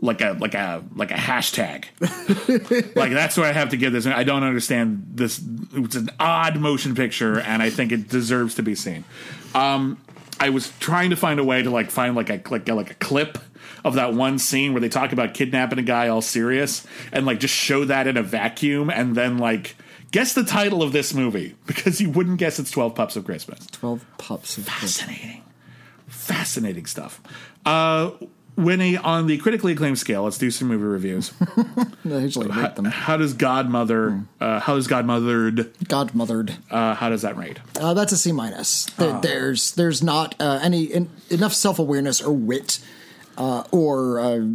like 0.00 0.20
a 0.20 0.36
like 0.38 0.54
a 0.54 0.82
like 0.94 1.10
a 1.10 1.14
hashtag. 1.14 1.84
like 2.96 3.12
that's 3.12 3.36
what 3.36 3.46
I 3.46 3.52
have 3.52 3.70
to 3.70 3.76
give 3.76 3.92
this. 3.92 4.06
I 4.06 4.24
don't 4.24 4.42
understand 4.42 5.06
this. 5.14 5.40
It's 5.72 5.96
an 5.96 6.10
odd 6.18 6.58
motion 6.58 6.94
picture, 6.94 7.38
and 7.40 7.62
I 7.62 7.70
think 7.70 7.92
it 7.92 8.08
deserves 8.08 8.56
to 8.56 8.62
be 8.62 8.74
seen. 8.74 9.04
Um, 9.54 9.98
I 10.38 10.50
was 10.50 10.72
trying 10.80 11.10
to 11.10 11.16
find 11.16 11.40
a 11.40 11.44
way 11.44 11.62
to 11.62 11.70
like 11.70 11.90
find 11.90 12.14
like 12.14 12.30
a 12.30 12.42
like 12.50 12.68
a, 12.68 12.74
like 12.74 12.90
a 12.90 12.94
clip 12.94 13.38
of 13.86 13.94
that 13.94 14.12
one 14.12 14.38
scene 14.38 14.72
where 14.74 14.80
they 14.80 14.88
talk 14.90 15.12
about 15.12 15.32
kidnapping 15.32 15.78
a 15.78 15.82
guy 15.82 16.08
all 16.08 16.20
serious 16.20 16.86
and 17.12 17.24
like 17.24 17.40
just 17.40 17.54
show 17.54 17.84
that 17.86 18.06
in 18.06 18.16
a 18.18 18.22
vacuum 18.22 18.90
and 18.90 19.14
then 19.14 19.38
like 19.38 19.76
guess 20.10 20.34
the 20.34 20.44
title 20.44 20.82
of 20.82 20.92
this 20.92 21.14
movie 21.14 21.54
because 21.66 22.00
you 22.00 22.10
wouldn't 22.10 22.38
guess 22.38 22.58
it's 22.58 22.70
12 22.70 22.94
Pups 22.94 23.16
of 23.16 23.24
Christmas. 23.24 23.66
12 23.68 24.04
pups 24.18 24.58
of 24.58 24.66
Christmas. 24.66 24.96
Fascinating. 24.98 25.42
Fascinating 26.08 26.86
stuff. 26.86 27.20
Uh, 27.64 28.10
Whitney, 28.56 28.96
on 28.96 29.26
the 29.26 29.36
critically 29.36 29.72
acclaimed 29.72 29.98
scale, 29.98 30.22
let's 30.22 30.38
do 30.38 30.50
some 30.50 30.68
movie 30.68 30.84
reviews. 30.84 31.32
Usually 32.04 32.46
rate 32.48 32.74
them. 32.74 32.86
How 32.86 33.18
does 33.18 33.34
Godmother, 33.34 34.22
uh, 34.40 34.60
how 34.60 34.76
is 34.76 34.88
Godmothered, 34.88 35.66
Godmothered. 35.84 36.56
uh, 36.70 36.94
how 36.94 37.10
does 37.10 37.20
that 37.22 37.36
rate? 37.36 37.58
Uh, 37.78 37.92
that's 37.92 38.12
a 38.12 38.16
C 38.16 38.32
minus. 38.32 38.86
There, 38.96 39.10
Ah. 39.14 39.20
There's 39.20 39.72
there's 39.72 40.02
not 40.02 40.34
uh, 40.40 40.58
any 40.62 40.84
in, 40.84 41.10
enough 41.28 41.52
self 41.52 41.78
awareness 41.78 42.22
or 42.22 42.32
wit 42.32 42.78
uh, 43.36 43.64
or 43.70 44.18
uh, 44.20 44.46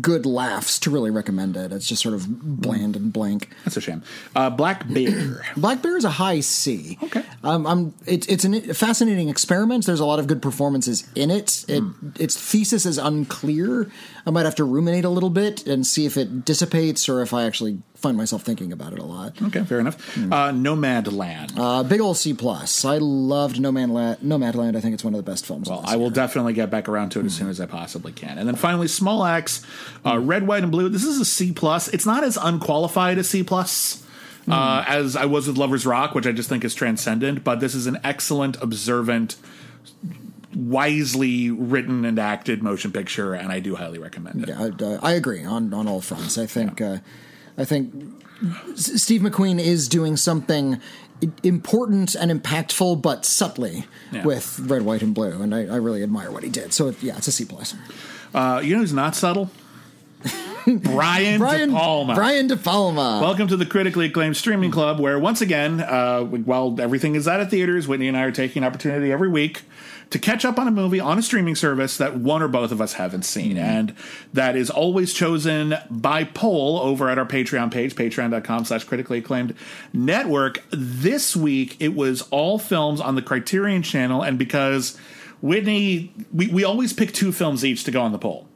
good 0.00 0.26
laughs 0.26 0.78
to 0.80 0.90
really 0.90 1.10
recommend 1.10 1.56
it. 1.56 1.72
It's 1.72 1.86
just 1.86 2.02
sort 2.02 2.14
of 2.14 2.26
bland 2.28 2.96
and 2.96 3.12
blank. 3.12 3.50
That's 3.64 3.76
a 3.76 3.80
shame. 3.80 4.02
Uh, 4.34 4.50
Black 4.50 4.88
Bear. 4.88 5.44
Black 5.56 5.82
Bear 5.82 5.96
is 5.96 6.04
a 6.04 6.10
high 6.10 6.40
C. 6.40 6.98
Okay. 7.02 7.24
Um, 7.44 7.66
I'm. 7.66 7.94
It's 8.04 8.26
it's 8.26 8.44
an- 8.44 8.54
a 8.70 8.74
fascinating 8.74 9.28
experiment. 9.28 9.86
There's 9.86 10.00
a 10.00 10.04
lot 10.04 10.18
of 10.18 10.26
good 10.26 10.42
performances 10.42 11.06
in 11.14 11.30
it. 11.30 11.64
It 11.68 11.84
its 12.18 12.36
thesis 12.36 12.84
is 12.84 12.98
unclear. 12.98 13.88
I 14.26 14.30
might 14.30 14.44
have 14.44 14.56
to 14.56 14.64
ruminate 14.64 15.04
a 15.04 15.08
little 15.08 15.30
bit 15.30 15.66
and 15.66 15.86
see 15.86 16.04
if 16.04 16.16
it 16.16 16.44
dissipates 16.44 17.08
or 17.08 17.22
if 17.22 17.32
I 17.32 17.44
actually 17.44 17.78
find 17.94 18.16
myself 18.16 18.42
thinking 18.42 18.72
about 18.72 18.92
it 18.92 18.98
a 18.98 19.04
lot. 19.04 19.40
Okay, 19.40 19.62
fair 19.64 19.78
enough. 19.80 19.96
Uh, 20.18 20.50
Nomadland. 20.52 21.52
Uh, 21.56 21.82
big 21.84 22.00
ol' 22.00 22.14
C 22.14 22.34
plus. 22.34 22.84
I 22.84 22.98
loved 22.98 23.60
No 23.60 23.70
Man 23.72 23.90
La- 23.90 24.16
Nomadland. 24.16 24.76
I 24.76 24.80
think 24.80 24.94
it's 24.94 25.04
one 25.04 25.14
of 25.14 25.24
the 25.24 25.28
best 25.30 25.46
films. 25.46 25.68
Well, 25.68 25.82
I 25.84 25.96
will 25.96 26.06
year. 26.06 26.10
definitely 26.14 26.52
get 26.54 26.70
back 26.70 26.88
around 26.88 27.10
to 27.10 27.20
it 27.20 27.26
as 27.26 27.34
soon 27.34 27.48
as 27.48 27.60
I 27.60 27.66
possibly 27.66 28.12
can. 28.12 28.38
And 28.38 28.48
then 28.48 28.56
finally, 28.56 28.88
Small 28.88 29.24
Axe, 29.24 29.64
uh, 30.04 30.18
Red, 30.18 30.46
White, 30.46 30.62
and 30.64 30.72
Blue. 30.72 30.88
This 30.88 31.04
is 31.04 31.20
a 31.20 31.24
C 31.24 31.52
plus. 31.52 31.88
It's 31.88 32.06
not 32.06 32.24
as 32.24 32.36
unqualified 32.36 33.18
as 33.18 33.28
C 33.30 33.42
plus 33.42 34.04
uh, 34.50 34.84
as 34.86 35.16
I 35.16 35.24
was 35.26 35.46
with 35.48 35.56
Lovers 35.58 35.84
Rock, 35.86 36.14
which 36.14 36.26
I 36.26 36.32
just 36.32 36.48
think 36.48 36.64
is 36.64 36.74
transcendent. 36.74 37.44
But 37.44 37.60
this 37.60 37.74
is 37.74 37.86
an 37.86 37.98
excellent, 38.04 38.56
observant, 38.62 39.36
wisely 40.54 41.50
written 41.50 42.04
and 42.04 42.18
acted 42.18 42.62
motion 42.62 42.92
picture, 42.92 43.34
and 43.34 43.52
I 43.52 43.60
do 43.60 43.74
highly 43.76 43.98
recommend 43.98 44.42
it. 44.42 44.48
Yeah, 44.48 44.70
I, 45.02 45.10
I 45.10 45.12
agree 45.12 45.44
on 45.44 45.72
on 45.74 45.86
all 45.88 46.00
fronts. 46.00 46.38
I 46.38 46.46
think 46.46 46.80
uh, 46.80 46.98
I 47.56 47.64
think 47.64 47.92
Steve 48.74 49.20
McQueen 49.22 49.58
is 49.60 49.88
doing 49.88 50.16
something 50.16 50.80
important 51.42 52.14
and 52.14 52.30
impactful, 52.30 53.02
but 53.02 53.24
subtly 53.24 53.84
Yeah. 54.12 54.24
with 54.24 54.60
Red, 54.60 54.82
White, 54.82 55.02
and 55.02 55.12
Blue, 55.14 55.42
and 55.42 55.52
I, 55.54 55.62
I 55.66 55.76
really 55.76 56.02
admire 56.04 56.30
what 56.30 56.44
he 56.44 56.48
did. 56.48 56.72
So 56.72 56.94
yeah, 57.00 57.16
it's 57.16 57.26
a 57.28 57.32
C 57.32 57.44
plus. 57.44 57.74
Uh, 58.32 58.60
you 58.62 58.74
know 58.74 58.80
who's 58.80 58.92
not 58.92 59.14
subtle? 59.16 59.50
Brian, 60.66 61.38
Brian 61.38 61.70
De 61.70 61.74
Palma. 61.74 62.14
Brian 62.14 62.46
De 62.46 62.56
Palma. 62.56 63.20
Welcome 63.22 63.48
to 63.48 63.56
the 63.56 63.66
critically 63.66 64.06
acclaimed 64.06 64.36
streaming 64.36 64.70
club, 64.70 65.00
where 65.00 65.18
once 65.18 65.40
again, 65.40 65.80
uh, 65.80 66.22
while 66.22 66.80
everything 66.80 67.14
is 67.14 67.26
out 67.28 67.40
of 67.40 67.50
theaters, 67.50 67.88
Whitney 67.88 68.08
and 68.08 68.16
I 68.16 68.22
are 68.22 68.32
taking 68.32 68.62
an 68.62 68.66
opportunity 68.66 69.12
every 69.12 69.28
week 69.28 69.62
to 70.10 70.18
catch 70.18 70.44
up 70.44 70.58
on 70.58 70.66
a 70.66 70.70
movie 70.70 71.00
on 71.00 71.18
a 71.18 71.22
streaming 71.22 71.54
service 71.54 71.98
that 71.98 72.16
one 72.16 72.42
or 72.42 72.48
both 72.48 72.72
of 72.72 72.80
us 72.80 72.94
haven't 72.94 73.22
seen, 73.24 73.56
and 73.56 73.94
that 74.32 74.56
is 74.56 74.70
always 74.70 75.12
chosen 75.12 75.74
by 75.90 76.24
poll 76.24 76.78
over 76.78 77.10
at 77.10 77.18
our 77.18 77.26
Patreon 77.26 77.70
page, 77.70 77.94
Patreon.com/slash 77.94 78.84
Critically 78.84 79.18
Acclaimed 79.18 79.54
Network. 79.92 80.62
This 80.70 81.36
week, 81.36 81.76
it 81.80 81.94
was 81.94 82.22
all 82.30 82.58
films 82.58 83.00
on 83.00 83.14
the 83.16 83.22
Criterion 83.22 83.82
Channel, 83.82 84.22
and 84.22 84.38
because 84.38 84.96
Whitney, 85.42 86.12
we 86.32 86.48
we 86.48 86.64
always 86.64 86.92
pick 86.92 87.12
two 87.12 87.32
films 87.32 87.64
each 87.64 87.84
to 87.84 87.90
go 87.90 88.00
on 88.02 88.12
the 88.12 88.18
poll. 88.18 88.46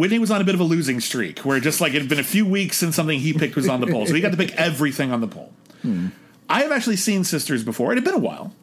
Whitney 0.00 0.18
was 0.18 0.30
on 0.30 0.40
a 0.40 0.44
bit 0.44 0.54
of 0.54 0.60
a 0.62 0.64
losing 0.64 0.98
streak 0.98 1.40
where 1.40 1.60
just 1.60 1.78
like 1.82 1.92
it 1.92 2.00
had 2.00 2.08
been 2.08 2.18
a 2.18 2.24
few 2.24 2.46
weeks 2.46 2.78
since 2.78 2.96
something 2.96 3.20
he 3.20 3.34
picked 3.34 3.54
was 3.54 3.68
on 3.68 3.82
the 3.82 3.86
poll. 3.86 4.06
So 4.06 4.14
he 4.14 4.22
got 4.22 4.30
to 4.30 4.36
pick 4.38 4.54
everything 4.54 5.12
on 5.12 5.20
the 5.20 5.28
poll. 5.28 5.52
Hmm. 5.82 6.06
I 6.48 6.62
have 6.62 6.72
actually 6.72 6.96
seen 6.96 7.22
Sisters 7.22 7.62
before. 7.62 7.92
It 7.92 7.96
had 7.96 8.04
been 8.04 8.14
a 8.14 8.18
while, 8.18 8.54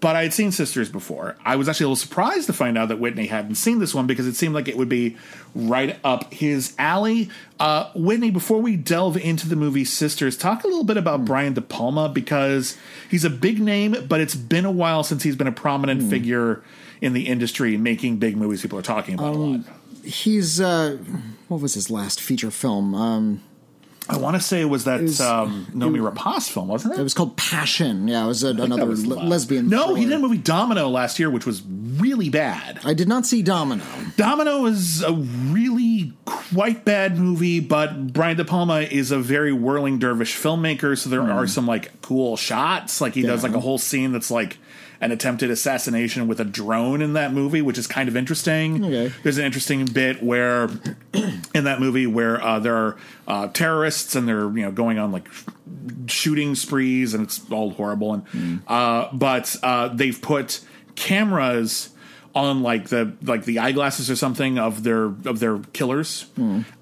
but 0.00 0.16
I 0.16 0.22
had 0.22 0.32
seen 0.32 0.50
Sisters 0.50 0.88
before. 0.88 1.36
I 1.44 1.56
was 1.56 1.68
actually 1.68 1.84
a 1.84 1.88
little 1.88 1.96
surprised 1.96 2.46
to 2.46 2.54
find 2.54 2.78
out 2.78 2.88
that 2.88 2.98
Whitney 2.98 3.26
hadn't 3.26 3.56
seen 3.56 3.80
this 3.80 3.94
one 3.94 4.06
because 4.06 4.26
it 4.26 4.34
seemed 4.34 4.54
like 4.54 4.66
it 4.66 4.78
would 4.78 4.88
be 4.88 5.18
right 5.54 5.98
up 6.02 6.32
his 6.32 6.74
alley. 6.78 7.28
Uh, 7.60 7.90
Whitney, 7.94 8.30
before 8.30 8.62
we 8.62 8.74
delve 8.74 9.18
into 9.18 9.46
the 9.46 9.56
movie 9.56 9.84
Sisters, 9.84 10.38
talk 10.38 10.64
a 10.64 10.68
little 10.68 10.84
bit 10.84 10.96
about 10.96 11.20
hmm. 11.20 11.26
Brian 11.26 11.52
De 11.52 11.60
Palma 11.60 12.08
because 12.08 12.78
he's 13.10 13.26
a 13.26 13.30
big 13.30 13.60
name, 13.60 14.06
but 14.08 14.22
it's 14.22 14.34
been 14.34 14.64
a 14.64 14.72
while 14.72 15.02
since 15.02 15.22
he's 15.22 15.36
been 15.36 15.46
a 15.46 15.52
prominent 15.52 16.00
hmm. 16.00 16.08
figure 16.08 16.62
in 17.02 17.12
the 17.12 17.28
industry 17.28 17.76
making 17.76 18.16
big 18.16 18.38
movies 18.38 18.62
people 18.62 18.78
are 18.78 18.82
talking 18.82 19.14
about 19.14 19.34
a 19.34 19.36
um, 19.36 19.64
lot. 19.64 19.77
He's 20.04 20.60
uh, 20.60 20.98
what 21.48 21.60
was 21.60 21.74
his 21.74 21.90
last 21.90 22.20
feature 22.20 22.50
film? 22.50 22.94
Um, 22.94 23.42
I 24.10 24.16
want 24.16 24.36
to 24.36 24.40
say 24.40 24.62
it 24.62 24.64
was 24.64 24.84
that 24.84 25.02
was- 25.02 25.20
um, 25.20 25.66
Noomi 25.74 26.00
Rapace 26.00 26.48
film, 26.50 26.68
wasn't 26.68 26.94
it? 26.94 27.00
it 27.00 27.02
was 27.02 27.12
called 27.12 27.36
Passion. 27.36 28.08
Yeah, 28.08 28.24
it 28.24 28.28
was 28.28 28.42
a, 28.42 28.48
another 28.48 28.86
was 28.86 29.06
le- 29.06 29.16
lesbian. 29.22 29.68
No, 29.68 29.94
he 29.94 30.04
did 30.06 30.14
a 30.14 30.18
movie 30.18 30.38
Domino 30.38 30.88
last 30.88 31.18
year, 31.18 31.28
which 31.28 31.44
was 31.44 31.62
really 31.66 32.30
bad. 32.30 32.80
I 32.84 32.94
did 32.94 33.06
not 33.06 33.26
see 33.26 33.42
Domino. 33.42 33.84
Domino 34.16 34.64
is 34.64 35.02
a 35.02 35.12
really 35.12 36.14
quite 36.24 36.86
bad 36.86 37.18
movie, 37.18 37.60
but 37.60 38.12
Brian 38.14 38.38
De 38.38 38.46
Palma 38.46 38.80
is 38.80 39.10
a 39.10 39.18
very 39.18 39.52
whirling 39.52 39.98
dervish 39.98 40.34
filmmaker, 40.36 40.96
so 40.96 41.10
there 41.10 41.20
are 41.30 41.46
some 41.46 41.66
like 41.66 42.00
cool 42.00 42.38
shots. 42.38 43.02
Like 43.02 43.12
he 43.12 43.20
does 43.22 43.42
like 43.42 43.54
a 43.54 43.60
whole 43.60 43.76
scene 43.78 44.12
that's 44.12 44.30
like 44.30 44.56
an 45.00 45.12
attempted 45.12 45.50
assassination 45.50 46.26
with 46.26 46.40
a 46.40 46.44
drone 46.44 47.00
in 47.02 47.12
that 47.12 47.32
movie, 47.32 47.62
which 47.62 47.78
is 47.78 47.86
kind 47.86 48.08
of 48.08 48.16
interesting. 48.16 48.84
Okay. 48.84 49.12
There's 49.22 49.38
an 49.38 49.44
interesting 49.44 49.84
bit 49.84 50.22
where 50.22 50.64
in 51.54 51.64
that 51.64 51.80
movie 51.80 52.06
where 52.06 52.42
uh, 52.42 52.58
there 52.58 52.76
are 52.76 52.96
uh, 53.26 53.48
terrorists 53.48 54.16
and 54.16 54.26
they're 54.26 54.50
you 54.50 54.62
know 54.64 54.72
going 54.72 54.98
on 54.98 55.12
like 55.12 55.28
shooting 56.06 56.54
sprees 56.54 57.14
and 57.14 57.24
it's 57.24 57.40
all 57.50 57.70
horrible. 57.70 58.14
And 58.14 58.62
uh, 58.66 59.08
but 59.12 59.54
uh, 59.62 59.88
they've 59.88 60.20
put 60.20 60.60
cameras 60.96 61.90
on 62.34 62.62
like 62.62 62.88
the 62.88 63.16
like 63.22 63.44
the 63.44 63.58
eyeglasses 63.60 64.10
or 64.10 64.16
something 64.16 64.58
of 64.58 64.82
their 64.82 65.04
of 65.04 65.38
their 65.38 65.58
killers. 65.72 66.26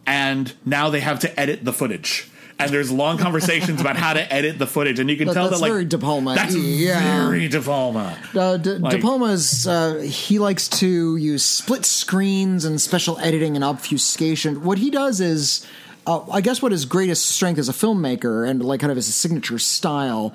And 0.07 0.53
now 0.64 0.91
they 0.91 1.01
have 1.01 1.21
to 1.21 1.41
edit 1.41 1.64
the 1.64 1.73
footage 1.73 2.31
and 2.59 2.70
there's 2.70 2.90
long 2.90 3.18
conversations 3.18 3.80
about 3.80 3.96
how 3.96 4.12
to 4.14 4.32
edit 4.32 4.59
the 4.59 4.66
footage 4.66 4.98
and 4.98 5.11
you 5.11 5.16
can 5.16 5.26
That- 5.28 5.34
tell 5.34 5.50
that 5.50 5.61
like 5.61 5.70
very 5.70 5.84
De 5.84 5.98
Palma. 5.98 6.34
that's 6.34 6.54
Yeah. 6.54 7.26
very 7.28 7.48
De 7.48 7.61
Palma 7.61 8.16
Uh, 8.34 8.57
De, 8.57 8.78
Like- 8.78 8.92
De 8.96 8.98
Palma's 9.02 9.66
uh, 9.66 9.96
he 10.09 10.38
likes 10.38 10.66
to 10.68 11.16
use 11.16 11.42
split 11.42 11.84
screens 11.84 12.64
and 12.64 12.80
special 12.80 13.18
editing 13.20 13.57
and 13.57 13.64
obfuscation. 13.64 14.62
What 14.64 14.78
he 14.78 14.90
does 14.90 15.20
is, 15.20 15.66
uh, 16.07 16.24
I 16.30 16.40
guess, 16.40 16.62
what 16.62 16.72
his 16.72 16.84
greatest 16.84 17.26
strength 17.26 17.59
as 17.59 17.68
a 17.68 17.72
filmmaker 17.72 18.48
and 18.48 18.64
like 18.64 18.80
kind 18.80 18.90
of 18.90 18.96
his 18.96 19.12
signature 19.12 19.59
style 19.59 20.34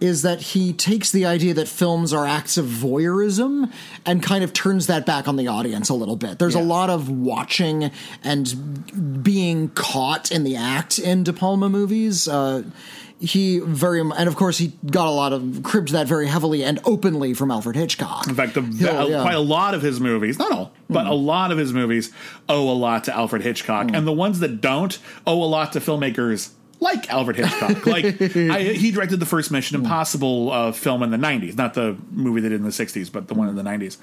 is 0.00 0.22
that 0.22 0.40
he 0.40 0.72
takes 0.72 1.12
the 1.12 1.24
idea 1.26 1.54
that 1.54 1.68
films 1.68 2.12
are 2.12 2.26
acts 2.26 2.56
of 2.58 2.66
voyeurism 2.66 3.72
and 4.04 4.22
kind 4.22 4.42
of 4.42 4.52
turns 4.52 4.88
that 4.88 5.06
back 5.06 5.28
on 5.28 5.36
the 5.36 5.46
audience 5.48 5.88
a 5.88 5.94
little 5.94 6.16
bit. 6.16 6.38
There's 6.38 6.56
a 6.56 6.60
lot 6.60 6.90
of 6.90 7.08
watching 7.08 7.90
and 8.24 9.22
being 9.22 9.68
caught 9.70 10.32
in 10.32 10.44
the 10.44 10.56
act 10.56 10.98
in 10.98 11.22
De 11.22 11.32
Palma 11.32 11.68
movies. 11.68 12.26
Uh, 12.26 12.64
he 13.22 13.60
very 13.60 14.00
and 14.00 14.28
of 14.28 14.34
course 14.34 14.58
he 14.58 14.72
got 14.84 15.06
a 15.06 15.10
lot 15.10 15.32
of 15.32 15.60
cribbed 15.62 15.90
that 15.90 16.08
very 16.08 16.26
heavily 16.26 16.64
and 16.64 16.80
openly 16.84 17.34
from 17.34 17.52
Alfred 17.52 17.76
Hitchcock. 17.76 18.26
In 18.26 18.34
fact, 18.34 18.54
the, 18.54 18.62
yeah. 18.62 19.22
quite 19.22 19.36
a 19.36 19.40
lot 19.40 19.74
of 19.74 19.82
his 19.82 20.00
movies, 20.00 20.40
not 20.40 20.50
all, 20.50 20.72
but 20.90 21.02
mm-hmm. 21.02 21.12
a 21.12 21.14
lot 21.14 21.52
of 21.52 21.58
his 21.58 21.72
movies 21.72 22.12
owe 22.48 22.68
a 22.68 22.74
lot 22.74 23.04
to 23.04 23.16
Alfred 23.16 23.42
Hitchcock. 23.42 23.86
Mm. 23.86 23.98
And 23.98 24.06
the 24.06 24.12
ones 24.12 24.40
that 24.40 24.60
don't 24.60 24.98
owe 25.24 25.40
a 25.40 25.46
lot 25.46 25.72
to 25.74 25.80
filmmakers 25.80 26.50
like 26.80 27.08
Alfred 27.10 27.36
Hitchcock. 27.36 27.86
like, 27.86 28.20
I, 28.20 28.74
he 28.74 28.90
directed 28.90 29.20
the 29.20 29.26
first 29.26 29.52
Mission 29.52 29.78
mm. 29.78 29.84
Impossible 29.84 30.50
uh, 30.50 30.72
film 30.72 31.04
in 31.04 31.10
the 31.10 31.16
90s, 31.16 31.56
not 31.56 31.74
the 31.74 31.96
movie 32.10 32.40
they 32.40 32.48
did 32.48 32.56
in 32.56 32.64
the 32.64 32.70
60s, 32.70 33.10
but 33.10 33.28
the 33.28 33.34
one 33.34 33.48
in 33.48 33.54
the 33.54 33.62
90s. 33.62 33.98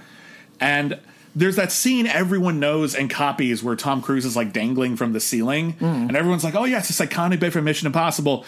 And 0.61 0.97
there's 1.35 1.57
that 1.57 1.73
scene 1.73 2.07
everyone 2.07 2.59
knows 2.59 2.95
and 2.95 3.09
copies 3.09 3.61
where 3.61 3.75
Tom 3.75 4.01
Cruise 4.01 4.25
is 4.25 4.35
like 4.35 4.53
dangling 4.53 4.95
from 4.95 5.11
the 5.11 5.19
ceiling, 5.19 5.73
mm. 5.73 5.83
and 5.83 6.15
everyone's 6.15 6.45
like, 6.45 6.55
oh, 6.55 6.63
yeah, 6.63 6.79
it's 6.79 6.87
this 6.87 7.01
iconic 7.01 7.41
bit 7.41 7.51
from 7.51 7.65
Mission 7.65 7.85
Impossible. 7.85 8.45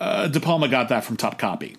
Uh, 0.00 0.28
De 0.28 0.40
Palma 0.40 0.68
got 0.68 0.88
that 0.90 1.04
from 1.04 1.16
Topkapi. 1.16 1.76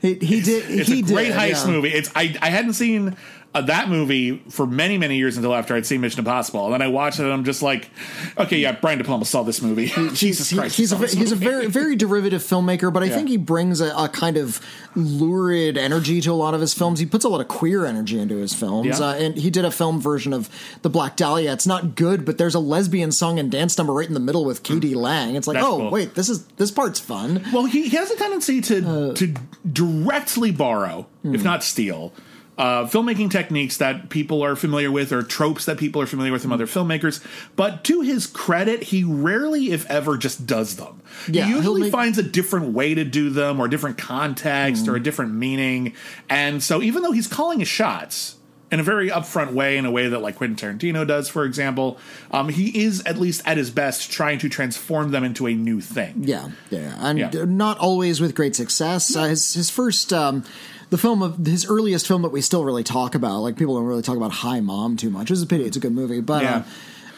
He, 0.00 0.14
he 0.14 0.40
did. 0.40 0.70
It's 0.70 0.88
he 0.88 1.00
a 1.00 1.02
great 1.02 1.28
did, 1.28 1.36
heist 1.36 1.64
yeah. 1.64 1.70
movie. 1.70 1.88
It's 1.88 2.10
I 2.14 2.36
I 2.42 2.50
hadn't 2.50 2.74
seen 2.74 3.16
uh, 3.54 3.60
that 3.62 3.88
movie 3.88 4.38
for 4.48 4.66
many 4.66 4.96
many 4.98 5.16
years 5.16 5.36
until 5.36 5.54
after 5.54 5.74
I'd 5.74 5.84
seen 5.86 6.00
Mission 6.00 6.20
Impossible, 6.20 6.64
and 6.64 6.72
then 6.72 6.82
I 6.82 6.88
watched 6.88 7.18
it 7.20 7.24
and 7.24 7.32
I'm 7.32 7.44
just 7.44 7.60
like, 7.62 7.90
okay, 8.38 8.58
yeah, 8.58 8.72
Brian 8.72 8.98
De 8.98 9.04
Palma 9.04 9.24
saw 9.24 9.42
this 9.42 9.60
movie. 9.60 9.86
Jesus 10.14 10.50
He- 10.50 10.56
Christ, 10.56 10.76
he's 10.76 10.90
he 10.90 11.04
a 11.04 11.08
he's 11.08 11.32
a 11.32 11.36
very 11.36 11.66
very 11.66 11.94
derivative 11.96 12.42
filmmaker, 12.42 12.92
but 12.92 13.02
I 13.02 13.08
think 13.08 13.28
he 13.28 13.36
brings 13.36 13.80
a, 13.80 13.94
a 13.96 14.08
kind 14.08 14.36
of 14.36 14.60
lurid 14.94 15.76
energy 15.76 16.20
to 16.22 16.30
a 16.30 16.34
lot 16.34 16.54
of 16.54 16.60
his 16.60 16.72
films. 16.74 16.98
He 16.98 17.06
puts 17.06 17.24
a 17.24 17.28
lot 17.28 17.40
of 17.40 17.48
queer 17.48 17.84
energy 17.86 18.18
into 18.18 18.36
his 18.36 18.54
films, 18.54 18.98
Yeah. 19.00 19.06
uh, 19.08 19.14
and 19.14 19.36
he 19.36 19.50
did 19.50 19.64
a 19.64 19.70
film 19.70 20.00
version 20.00 20.32
of 20.32 20.48
The 20.82 20.90
Black 20.90 21.16
Dahlia. 21.16 21.52
It's 21.52 21.66
not 21.66 21.94
good, 21.94 22.24
but 22.24 22.38
there's 22.38 22.54
a 22.54 22.60
lesbian 22.60 23.12
song 23.12 23.38
and 23.38 23.50
dance 23.50 23.76
number 23.78 23.92
right 23.92 24.06
in 24.08 24.14
the 24.14 24.20
middle 24.20 24.44
with 24.44 24.62
K.D. 24.62 24.94
Lang. 24.94 25.34
It's 25.36 25.46
like, 25.46 25.56
That's 25.56 25.66
oh 25.66 25.76
cool. 25.78 25.90
wait, 25.90 26.14
this 26.14 26.28
is 26.28 26.44
this 26.56 26.70
part's 26.70 27.00
fun. 27.00 27.44
Well, 27.52 27.64
he, 27.66 27.88
he 27.88 27.96
has 27.96 28.10
a 28.10 28.16
tendency 28.16 28.60
to 28.62 28.88
Uh, 28.88 29.14
to 29.14 29.34
directly 29.70 30.50
borrow, 30.50 31.06
hmm. 31.22 31.34
if 31.34 31.42
not 31.44 31.62
steal, 31.64 32.12
uh, 32.58 32.84
filmmaking 32.84 33.30
techniques 33.30 33.78
that 33.78 34.10
people 34.10 34.42
are 34.42 34.54
familiar 34.54 34.90
with 34.90 35.10
or 35.12 35.22
tropes 35.22 35.64
that 35.64 35.78
people 35.78 36.02
are 36.02 36.06
familiar 36.06 36.30
with 36.32 36.42
from 36.42 36.52
other 36.52 36.66
filmmakers. 36.66 37.24
But 37.56 37.82
to 37.84 38.02
his 38.02 38.26
credit, 38.26 38.82
he 38.84 39.04
rarely, 39.04 39.70
if 39.72 39.88
ever, 39.90 40.18
just 40.18 40.46
does 40.46 40.76
them. 40.76 41.00
Yeah, 41.28 41.46
he 41.46 41.52
usually 41.54 41.82
make- 41.82 41.92
finds 41.92 42.18
a 42.18 42.22
different 42.22 42.72
way 42.74 42.94
to 42.94 43.04
do 43.04 43.30
them 43.30 43.58
or 43.58 43.66
a 43.66 43.70
different 43.70 43.96
context 43.98 44.86
or 44.86 44.96
a 44.96 45.00
different 45.02 45.32
meaning. 45.34 45.94
And 46.28 46.62
so 46.62 46.82
even 46.82 47.02
though 47.02 47.12
he's 47.12 47.26
calling 47.26 47.58
his 47.60 47.68
shots 47.68 48.36
in 48.70 48.80
a 48.80 48.82
very 48.82 49.08
upfront 49.10 49.52
way, 49.52 49.76
in 49.76 49.84
a 49.86 49.90
way 49.90 50.08
that 50.08 50.20
like 50.20 50.36
Quentin 50.36 50.56
Tarantino 50.78 51.06
does, 51.06 51.28
for 51.28 51.44
example, 51.44 51.98
um, 52.30 52.48
he 52.50 52.82
is 52.84 53.02
at 53.04 53.18
least 53.18 53.42
at 53.46 53.56
his 53.56 53.70
best 53.70 54.10
trying 54.10 54.38
to 54.38 54.48
transform 54.48 55.10
them 55.10 55.24
into 55.24 55.46
a 55.46 55.54
new 55.54 55.80
thing. 55.80 56.24
Yeah, 56.24 56.50
yeah, 56.70 56.96
and 57.00 57.18
Yeah. 57.18 57.30
not 57.46 57.78
always 57.78 58.20
with 58.20 58.34
great 58.34 58.54
success. 58.56 59.14
Uh, 59.16 59.24
his 59.24 59.54
his 59.54 59.68
first, 59.70 60.12
um, 60.12 60.44
the 60.92 60.98
film 60.98 61.22
of 61.22 61.38
his 61.38 61.64
earliest 61.70 62.06
film 62.06 62.20
that 62.20 62.28
we 62.28 62.42
still 62.42 62.66
really 62.66 62.84
talk 62.84 63.14
about, 63.14 63.38
like 63.38 63.56
people 63.56 63.76
don't 63.76 63.86
really 63.86 64.02
talk 64.02 64.18
about 64.18 64.30
Hi 64.30 64.60
Mom 64.60 64.98
too 64.98 65.08
much. 65.08 65.30
It's 65.30 65.40
a 65.40 65.46
pity; 65.46 65.64
it's 65.64 65.76
a 65.76 65.80
good 65.80 65.92
movie, 65.92 66.20
but. 66.20 66.42
Yeah. 66.42 66.56
Uh, 66.58 66.62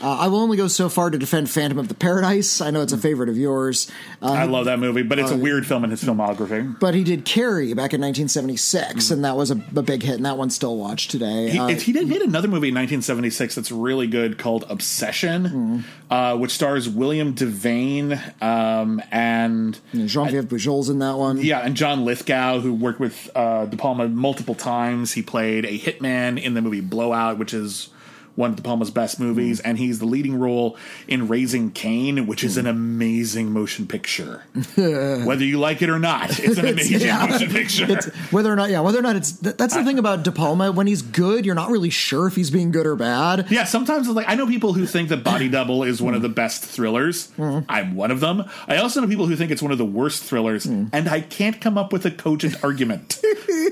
uh, 0.04 0.18
I 0.20 0.28
will 0.28 0.40
only 0.40 0.56
go 0.56 0.68
so 0.68 0.88
far 0.88 1.08
to 1.10 1.16
defend 1.18 1.48
Phantom 1.50 1.78
of 1.78 1.88
the 1.88 1.94
Paradise. 1.94 2.60
I 2.60 2.70
know 2.70 2.82
it's 2.82 2.92
a 2.92 2.98
favorite 2.98 3.28
of 3.30 3.36
yours. 3.38 3.90
Uh, 4.22 4.32
I 4.32 4.44
love 4.44 4.66
that 4.66 4.78
movie, 4.78 5.02
but 5.02 5.18
it's 5.18 5.30
a 5.30 5.36
weird 5.36 5.66
film 5.66 5.82
in 5.84 5.90
his 5.90 6.02
filmography. 6.04 6.78
but 6.78 6.94
he 6.94 7.02
did 7.04 7.24
Carrie 7.24 7.72
back 7.74 7.94
in 7.94 8.00
1976, 8.00 9.10
and 9.10 9.24
that 9.24 9.36
was 9.36 9.50
a, 9.50 9.60
a 9.74 9.82
big 9.82 10.02
hit, 10.02 10.16
and 10.16 10.26
that 10.26 10.36
one's 10.36 10.54
still 10.54 10.76
watched 10.76 11.10
today. 11.10 11.50
He, 11.50 11.58
Uh, 11.58 11.68
he 11.68 11.92
did 11.92 12.06
made 12.08 12.22
another 12.22 12.48
movie 12.48 12.68
in 12.68 12.74
1976 12.74 13.54
that's 13.54 13.72
really 13.72 14.06
good 14.06 14.38
called 14.38 14.64
Obsession, 14.68 15.84
uh, 16.10 16.36
which 16.36 16.50
stars 16.52 16.88
William 16.88 17.34
Devane 17.34 18.20
um, 18.42 19.02
and 19.10 19.78
Jean-Pierre 19.94 20.42
Bujold's 20.42 20.88
in 20.90 20.98
that 20.98 21.16
one. 21.16 21.38
yeah, 21.38 21.60
and 21.60 21.74
John 21.76 22.04
Lithgow, 22.04 22.60
who 22.60 22.74
worked 22.74 23.00
with 23.00 23.30
uh, 23.34 23.66
De 23.66 23.76
Palma 23.76 24.08
multiple 24.08 24.54
times. 24.54 25.12
He 25.12 25.22
played 25.22 25.64
a 25.64 25.78
hitman 25.78 26.40
in 26.42 26.54
the 26.54 26.62
movie 26.62 26.80
Blowout, 26.80 27.38
which 27.38 27.54
is 27.54 27.88
one 28.36 28.50
of 28.50 28.56
De 28.56 28.62
Palma's 28.62 28.90
best 28.90 29.20
movies, 29.20 29.60
mm. 29.60 29.62
and 29.64 29.78
he's 29.78 29.98
the 29.98 30.06
leading 30.06 30.38
role 30.38 30.76
in 31.06 31.28
Raising 31.28 31.70
Cain, 31.70 32.26
which 32.26 32.42
is 32.42 32.56
an 32.56 32.66
mm. 32.66 32.70
amazing 32.70 33.52
motion 33.52 33.86
picture. 33.86 34.44
Whether 34.76 35.44
you 35.44 35.58
like 35.58 35.82
it 35.82 35.90
or 35.90 35.98
not, 35.98 36.38
it's 36.38 36.58
an 36.58 36.66
amazing 36.68 37.00
yeah. 37.00 37.26
motion 37.26 37.50
picture. 37.50 38.00
Whether 38.30 38.52
or 38.52 38.56
not, 38.56 38.70
yeah, 38.70 38.80
whether 38.80 38.98
or 38.98 39.02
not 39.02 39.16
it's 39.16 39.32
that, 39.38 39.58
that's 39.58 39.74
the 39.74 39.84
thing 39.84 39.98
about 39.98 40.22
De 40.22 40.32
Palma. 40.32 40.72
When 40.72 40.86
he's 40.86 41.02
good, 41.02 41.46
you're 41.46 41.54
not 41.54 41.70
really 41.70 41.90
sure 41.90 42.26
if 42.26 42.34
he's 42.34 42.50
being 42.50 42.70
good 42.70 42.86
or 42.86 42.96
bad. 42.96 43.50
Yeah, 43.50 43.64
sometimes 43.64 44.06
it's 44.06 44.16
like 44.16 44.28
I 44.28 44.34
know 44.34 44.46
people 44.46 44.72
who 44.72 44.86
think 44.86 45.08
that 45.10 45.22
Body 45.22 45.48
Double 45.48 45.82
is 45.82 46.02
one 46.02 46.14
of 46.14 46.22
the 46.22 46.28
best 46.28 46.64
thrillers. 46.64 47.28
Mm-hmm. 47.32 47.70
I'm 47.70 47.94
one 47.94 48.10
of 48.10 48.20
them. 48.20 48.44
I 48.66 48.78
also 48.78 49.00
know 49.00 49.06
people 49.06 49.26
who 49.26 49.36
think 49.36 49.50
it's 49.50 49.62
one 49.62 49.72
of 49.72 49.78
the 49.78 49.84
worst 49.84 50.24
thrillers, 50.24 50.66
mm. 50.66 50.88
and 50.92 51.08
I 51.08 51.20
can't 51.20 51.60
come 51.60 51.78
up 51.78 51.92
with 51.92 52.04
a 52.06 52.10
cogent 52.10 52.62
argument 52.64 53.20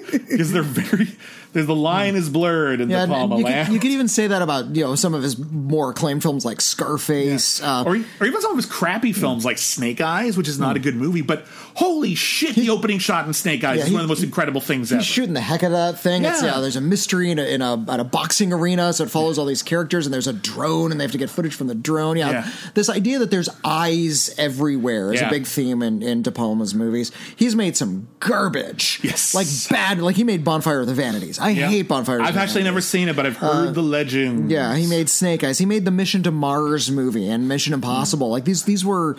because 0.12 0.52
they're 0.52 0.62
very. 0.62 1.08
there's 1.52 1.66
the 1.66 1.74
line 1.74 2.14
is 2.16 2.28
blurred 2.30 2.80
in 2.80 2.88
Yeah, 2.90 3.06
De 3.06 3.12
Palma 3.12 3.34
and 3.36 3.40
you, 3.40 3.44
Land. 3.44 3.66
could, 3.66 3.74
you 3.74 3.80
could 3.80 3.90
even 3.90 4.08
say 4.08 4.26
that 4.26 4.42
about 4.42 4.74
you 4.74 4.82
know 4.84 4.94
some 4.94 5.14
of 5.14 5.22
his 5.22 5.38
more 5.38 5.90
acclaimed 5.90 6.22
films 6.22 6.44
like 6.44 6.60
Scarface. 6.60 7.62
Uh, 7.62 7.84
or, 7.86 7.96
or 8.20 8.26
even 8.26 8.40
some 8.40 8.50
of 8.52 8.56
his 8.56 8.66
crappy 8.66 9.12
films 9.12 9.44
like 9.44 9.58
Snake 9.58 10.00
Eyes, 10.00 10.36
which 10.36 10.48
is 10.48 10.58
not 10.58 10.76
a 10.76 10.78
good 10.78 10.96
movie, 10.96 11.22
but 11.22 11.44
holy 11.74 12.14
shit, 12.14 12.54
the 12.56 12.70
opening 12.70 12.98
shot 12.98 13.26
in 13.26 13.32
Snake 13.32 13.64
Eyes 13.64 13.78
Yeah, 13.78 13.82
is 13.84 13.88
he- 13.88 13.94
one 13.94 14.02
of 14.02 14.08
the 14.08 14.12
most 14.14 14.22
incredible 14.24 14.60
things 14.60 14.90
ever. 14.92 15.00
He's 15.00 15.06
shooting 15.08 15.34
the 15.34 15.40
heck 15.40 15.62
out 15.62 15.66
of 15.68 15.72
that 15.94 16.00
thing. 16.00 16.24
It's, 16.24 16.42
Yeah. 16.42 16.54
yeah, 16.54 16.60
there's 16.60 16.76
a 16.76 16.80
mystery 16.80 17.30
in 17.30 17.38
a, 17.38 17.44
in 17.44 17.62
a 17.62 17.84
at 17.88 18.00
a 18.00 18.04
boxing 18.04 18.52
arena, 18.52 18.92
so 18.92 19.04
it 19.04 19.10
follows 19.10 19.38
all 19.38 19.46
these 19.46 19.62
characters, 19.62 20.06
and 20.06 20.12
there's 20.12 20.26
a 20.26 20.32
drone, 20.32 20.90
and 20.90 21.00
they 21.00 21.04
have 21.04 21.12
to 21.12 21.18
get 21.18 21.30
footage 21.30 21.54
from 21.54 21.66
the 21.68 21.74
drone. 21.74 22.16
Yeah, 22.16 22.30
Yeah. 22.30 22.50
this 22.74 22.88
idea 22.88 23.18
that 23.20 23.30
there's 23.30 23.48
eyes 23.64 24.34
everywhere 24.38 25.12
is 25.12 25.20
Yeah. 25.20 25.28
a 25.28 25.30
big 25.30 25.46
theme 25.46 25.82
in, 25.82 26.02
in 26.02 26.22
De 26.22 26.30
Palma's 26.32 26.74
movies. 26.74 27.12
He's 27.36 27.54
made 27.54 27.76
some 27.76 28.08
garbage, 28.20 29.00
Yes. 29.02 29.34
like 29.34 29.46
bad. 29.70 29.91
Like 30.00 30.16
he 30.16 30.24
made 30.24 30.44
Bonfire 30.44 30.80
of 30.80 30.86
the 30.86 30.94
Vanities. 30.94 31.38
I 31.38 31.50
Yeah. 31.50 31.68
hate 31.68 31.88
Bonfire. 31.88 32.16
of 32.16 32.22
the 32.22 32.28
I've 32.28 32.36
actually 32.36 32.64
never 32.64 32.80
seen 32.80 33.08
it, 33.08 33.16
but 33.16 33.26
I've 33.26 33.36
heard 33.36 33.74
the 33.74 33.82
legend. 33.82 34.50
Yeah, 34.50 34.74
he 34.76 34.86
made 34.86 35.08
Snake 35.08 35.44
Eyes. 35.44 35.58
He 35.58 35.66
made 35.66 35.84
the 35.84 35.90
Mission 35.90 36.22
to 36.24 36.30
Mars 36.30 36.90
movie 36.90 37.28
and 37.28 37.48
Mission 37.48 37.74
Impossible. 37.74 38.30
Like 38.30 38.44
these, 38.44 38.64
these 38.64 38.84
were 38.84 39.16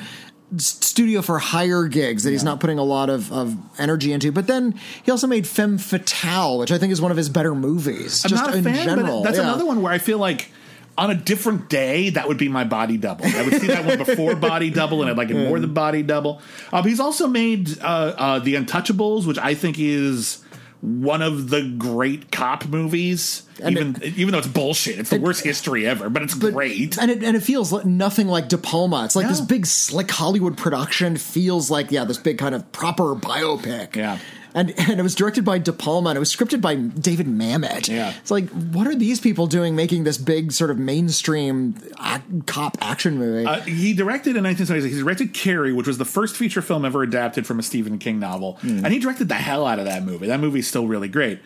studio 0.57 1.21
for 1.21 1.39
hire 1.39 1.87
gigs 1.87 2.23
that 2.23 2.31
he's 2.31 2.43
not 2.43 2.59
putting 2.59 2.77
a 2.77 2.83
lot 2.83 3.09
of, 3.09 3.31
of 3.31 3.55
energy 3.79 4.13
into. 4.13 4.31
But 4.31 4.47
then 4.47 4.79
he 5.03 5.11
also 5.11 5.27
made 5.27 5.47
Femme 5.47 5.77
Fatale, 5.77 6.59
which 6.59 6.71
I 6.71 6.77
think 6.77 6.91
is 6.91 7.01
one 7.01 7.11
of 7.11 7.17
his 7.17 7.29
better 7.29 7.55
movies. 7.55 8.23
I'm 8.23 8.29
just 8.29 8.45
not 8.45 8.53
a 8.53 8.57
in 8.57 8.63
fan, 8.63 8.85
general. 8.85 9.21
but 9.21 9.29
that's 9.29 9.37
yeah. 9.37 9.43
another 9.43 9.65
one 9.65 9.81
where 9.81 9.91
I 9.91 9.97
feel 9.97 10.17
like 10.17 10.51
on 10.97 11.09
a 11.09 11.15
different 11.15 11.69
day 11.69 12.11
that 12.11 12.27
would 12.27 12.37
be 12.37 12.49
my 12.49 12.63
body 12.63 12.97
double. 12.97 13.25
I 13.25 13.41
would 13.43 13.59
see 13.59 13.67
that 13.67 13.85
one 13.85 13.97
before 13.97 14.35
body 14.35 14.69
double, 14.69 15.01
and 15.01 15.09
I'd 15.09 15.17
like 15.17 15.31
it 15.31 15.35
more 15.47 15.59
than 15.59 15.73
body 15.73 16.03
double. 16.03 16.41
Uh, 16.71 16.83
he's 16.83 16.99
also 16.99 17.27
made 17.27 17.79
uh, 17.81 17.83
uh, 17.83 18.39
the 18.39 18.55
Untouchables, 18.55 19.25
which 19.25 19.39
I 19.39 19.55
think 19.55 19.79
is 19.79 20.42
one 20.83 21.21
of 21.21 21.49
the 21.49 21.61
great 21.77 22.29
cop 22.29 22.65
movies. 22.67 23.43
And 23.63 23.77
even 23.77 24.03
even 24.17 24.31
though 24.33 24.39
it's 24.39 24.47
bullshit, 24.47 24.99
it's 24.99 25.09
the 25.11 25.19
worst 25.19 25.43
history 25.43 25.87
ever, 25.87 26.09
but 26.09 26.21
it's 26.23 26.35
But- 26.35 26.53
great. 26.53 26.97
and 26.97 27.09
it 27.09 27.23
and 27.23 27.37
it 27.37 27.39
feels 27.41 27.71
like 27.71 27.85
nothing 27.85 28.27
like 28.27 28.49
De 28.49 28.57
Palma. 28.57 29.05
It's 29.05 29.15
like 29.15 29.27
this 29.29 29.39
big 29.39 29.65
slick 29.65 30.11
Hollywood 30.11 30.57
production 30.57 31.15
feels 31.15 31.71
like 31.71 31.89
yeah, 31.89 32.03
this 32.03 32.17
big 32.17 32.37
kind 32.37 32.53
of 32.53 32.69
proper 32.73 33.15
biopic. 33.15 33.95
Yeah. 33.95 34.17
And, 34.55 34.69
and 34.77 34.99
it 34.99 35.03
was 35.03 35.15
directed 35.15 35.43
by 35.43 35.57
De 35.57 35.73
Palma 35.73 36.09
and 36.11 36.17
it 36.17 36.19
was 36.19 36.33
scripted 36.35 36.61
by 36.61 36.75
David 36.75 37.27
Mamet. 37.27 37.87
Yeah. 37.87 38.13
It's 38.21 38.31
like, 38.31 38.49
what 38.49 38.87
are 38.87 38.95
these 38.95 39.19
people 39.19 39.47
doing 39.47 39.75
making 39.75 40.03
this 40.03 40.17
big 40.17 40.51
sort 40.51 40.69
of 40.69 40.77
mainstream 40.77 41.75
ac- 42.03 42.21
cop 42.45 42.77
action 42.81 43.17
movie? 43.17 43.45
Uh, 43.45 43.61
he 43.61 43.93
directed 43.93 44.35
in 44.35 44.43
1976. 44.43 44.93
He 44.95 45.01
directed 45.01 45.33
Carrie, 45.33 45.73
which 45.73 45.87
was 45.87 45.97
the 45.97 46.05
first 46.05 46.35
feature 46.35 46.61
film 46.61 46.85
ever 46.85 47.03
adapted 47.03 47.45
from 47.47 47.59
a 47.59 47.63
Stephen 47.63 47.97
King 47.97 48.19
novel, 48.19 48.53
Hmm. 48.61 48.83
and 48.85 48.93
he 48.93 48.99
directed 48.99 49.27
the 49.27 49.35
hell 49.35 49.65
out 49.65 49.79
of 49.79 49.85
that 49.85 50.03
movie. 50.03 50.27
That 50.27 50.39
movie's 50.39 50.67
still 50.67 50.87
really 50.87 51.07
great. 51.07 51.39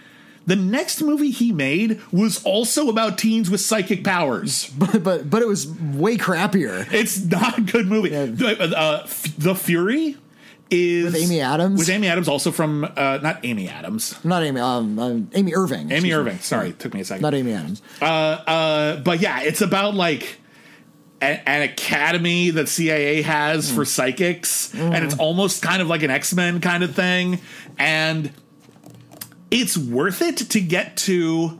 The 0.45 0.55
next 0.55 1.01
movie 1.01 1.29
he 1.31 1.51
made 1.51 1.99
was 2.11 2.41
also 2.45 2.87
about 2.87 3.17
teens 3.17 3.49
with 3.49 3.59
psychic 3.59 4.03
powers. 4.05 4.69
but, 4.77 5.03
but 5.03 5.29
but 5.29 5.41
it 5.41 5.47
was 5.47 5.67
way 5.67 6.15
crappier. 6.17 6.87
It's 6.93 7.19
not 7.25 7.57
a 7.57 7.61
good 7.61 7.85
movie. 7.87 8.09
The, 8.09 8.77
uh, 8.77 9.01
F- 9.03 9.35
the 9.37 9.55
Fury 9.55 10.15
is 10.69 11.05
With 11.05 11.15
Amy 11.15 11.41
Adams? 11.41 11.79
Was 11.79 11.89
Amy 11.89 12.07
Adams, 12.07 12.27
also 12.27 12.51
from 12.51 12.83
uh, 12.83 13.19
not 13.21 13.39
Amy 13.43 13.67
Adams, 13.69 14.15
Not 14.23 14.43
Amy, 14.43 14.59
um, 14.59 14.99
uh, 14.99 15.09
Amy 15.37 15.53
Irving. 15.53 15.81
Amy 15.91 15.93
excuse 15.95 16.03
me. 16.03 16.13
Irving. 16.13 16.39
Sorry, 16.39 16.69
it 16.69 16.79
took 16.79 16.93
me 16.93 17.01
a 17.01 17.05
second. 17.05 17.21
Not 17.21 17.33
Amy 17.33 17.53
Adams. 17.53 17.81
uh, 18.01 18.05
uh, 18.05 18.95
but 18.97 19.19
yeah, 19.19 19.41
it's 19.41 19.61
about 19.61 19.95
like 19.95 20.39
a- 21.21 21.49
an 21.49 21.61
academy 21.63 22.49
that 22.51 22.67
CIA 22.69 23.21
has 23.23 23.71
for 23.71 23.85
psychics, 23.85 24.73
and 24.73 25.03
it's 25.05 25.17
almost 25.17 25.61
kind 25.61 25.81
of 25.81 25.87
like 25.87 26.03
an 26.03 26.11
X 26.11 26.33
Men 26.33 26.59
kind 26.61 26.83
of 26.83 26.93
thing, 26.95 27.39
and 27.77 28.31
it's 29.49 29.77
worth 29.77 30.21
it 30.21 30.37
to 30.37 30.59
get 30.61 30.97
to 30.97 31.59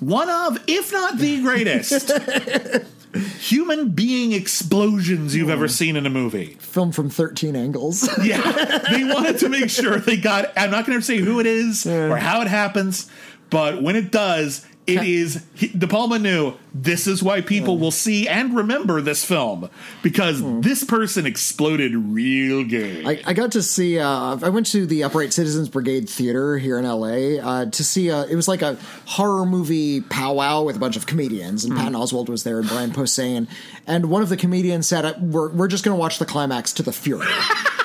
one 0.00 0.28
of, 0.28 0.58
if 0.68 0.92
not 0.92 1.18
the 1.18 1.40
greatest. 1.42 2.10
Human 3.38 3.90
being 3.90 4.32
explosions 4.32 5.34
you've 5.36 5.50
ever 5.50 5.68
seen 5.68 5.96
in 5.96 6.06
a 6.06 6.10
movie. 6.10 6.56
Film 6.60 6.92
from 6.92 7.10
13 7.10 7.54
angles. 7.56 8.08
Yeah, 8.24 8.78
they 8.90 9.04
wanted 9.04 9.38
to 9.40 9.48
make 9.48 9.68
sure 9.70 9.98
they 9.98 10.16
got. 10.16 10.52
I'm 10.56 10.70
not 10.70 10.86
going 10.86 10.98
to 10.98 11.04
say 11.04 11.18
who 11.18 11.40
it 11.40 11.46
is 11.46 11.86
or 11.86 12.16
how 12.16 12.40
it 12.40 12.48
happens, 12.48 13.10
but 13.50 13.82
when 13.82 13.96
it 13.96 14.10
does, 14.10 14.64
it 14.86 15.02
is. 15.02 15.44
He, 15.54 15.68
De 15.68 15.86
Palma 15.86 16.18
knew 16.18 16.54
this 16.74 17.06
is 17.06 17.22
why 17.22 17.40
people 17.40 17.78
will 17.78 17.90
see 17.90 18.28
and 18.28 18.54
remember 18.54 19.00
this 19.00 19.24
film 19.24 19.70
because 20.02 20.42
this 20.60 20.84
person 20.84 21.26
exploded 21.26 21.94
real 21.94 22.64
good. 22.64 23.06
I, 23.06 23.22
I 23.26 23.32
got 23.32 23.52
to 23.52 23.62
see. 23.62 23.98
Uh, 23.98 24.38
I 24.42 24.48
went 24.50 24.66
to 24.68 24.86
the 24.86 25.04
Upright 25.04 25.32
Citizens 25.32 25.68
Brigade 25.68 26.08
Theater 26.08 26.58
here 26.58 26.78
in 26.78 26.84
LA 26.84 27.40
uh, 27.40 27.66
to 27.66 27.84
see. 27.84 28.10
Uh, 28.10 28.24
it 28.24 28.36
was 28.36 28.48
like 28.48 28.62
a 28.62 28.76
horror 29.06 29.46
movie 29.46 30.02
powwow 30.02 30.62
with 30.62 30.76
a 30.76 30.80
bunch 30.80 30.96
of 30.96 31.06
comedians, 31.06 31.64
and 31.64 31.74
Patton 31.74 31.94
Oswalt 31.94 32.28
was 32.28 32.44
there, 32.44 32.58
and 32.58 32.68
Brian 32.68 32.90
Posehn, 32.90 33.48
and 33.86 34.10
one 34.10 34.22
of 34.22 34.28
the 34.28 34.36
comedians 34.36 34.86
said, 34.86 35.04
uh, 35.04 35.14
"We're 35.20 35.50
we're 35.50 35.68
just 35.68 35.84
going 35.84 35.96
to 35.96 36.00
watch 36.00 36.18
the 36.18 36.26
climax 36.26 36.72
to 36.74 36.82
the 36.82 36.92
Fury." 36.92 37.26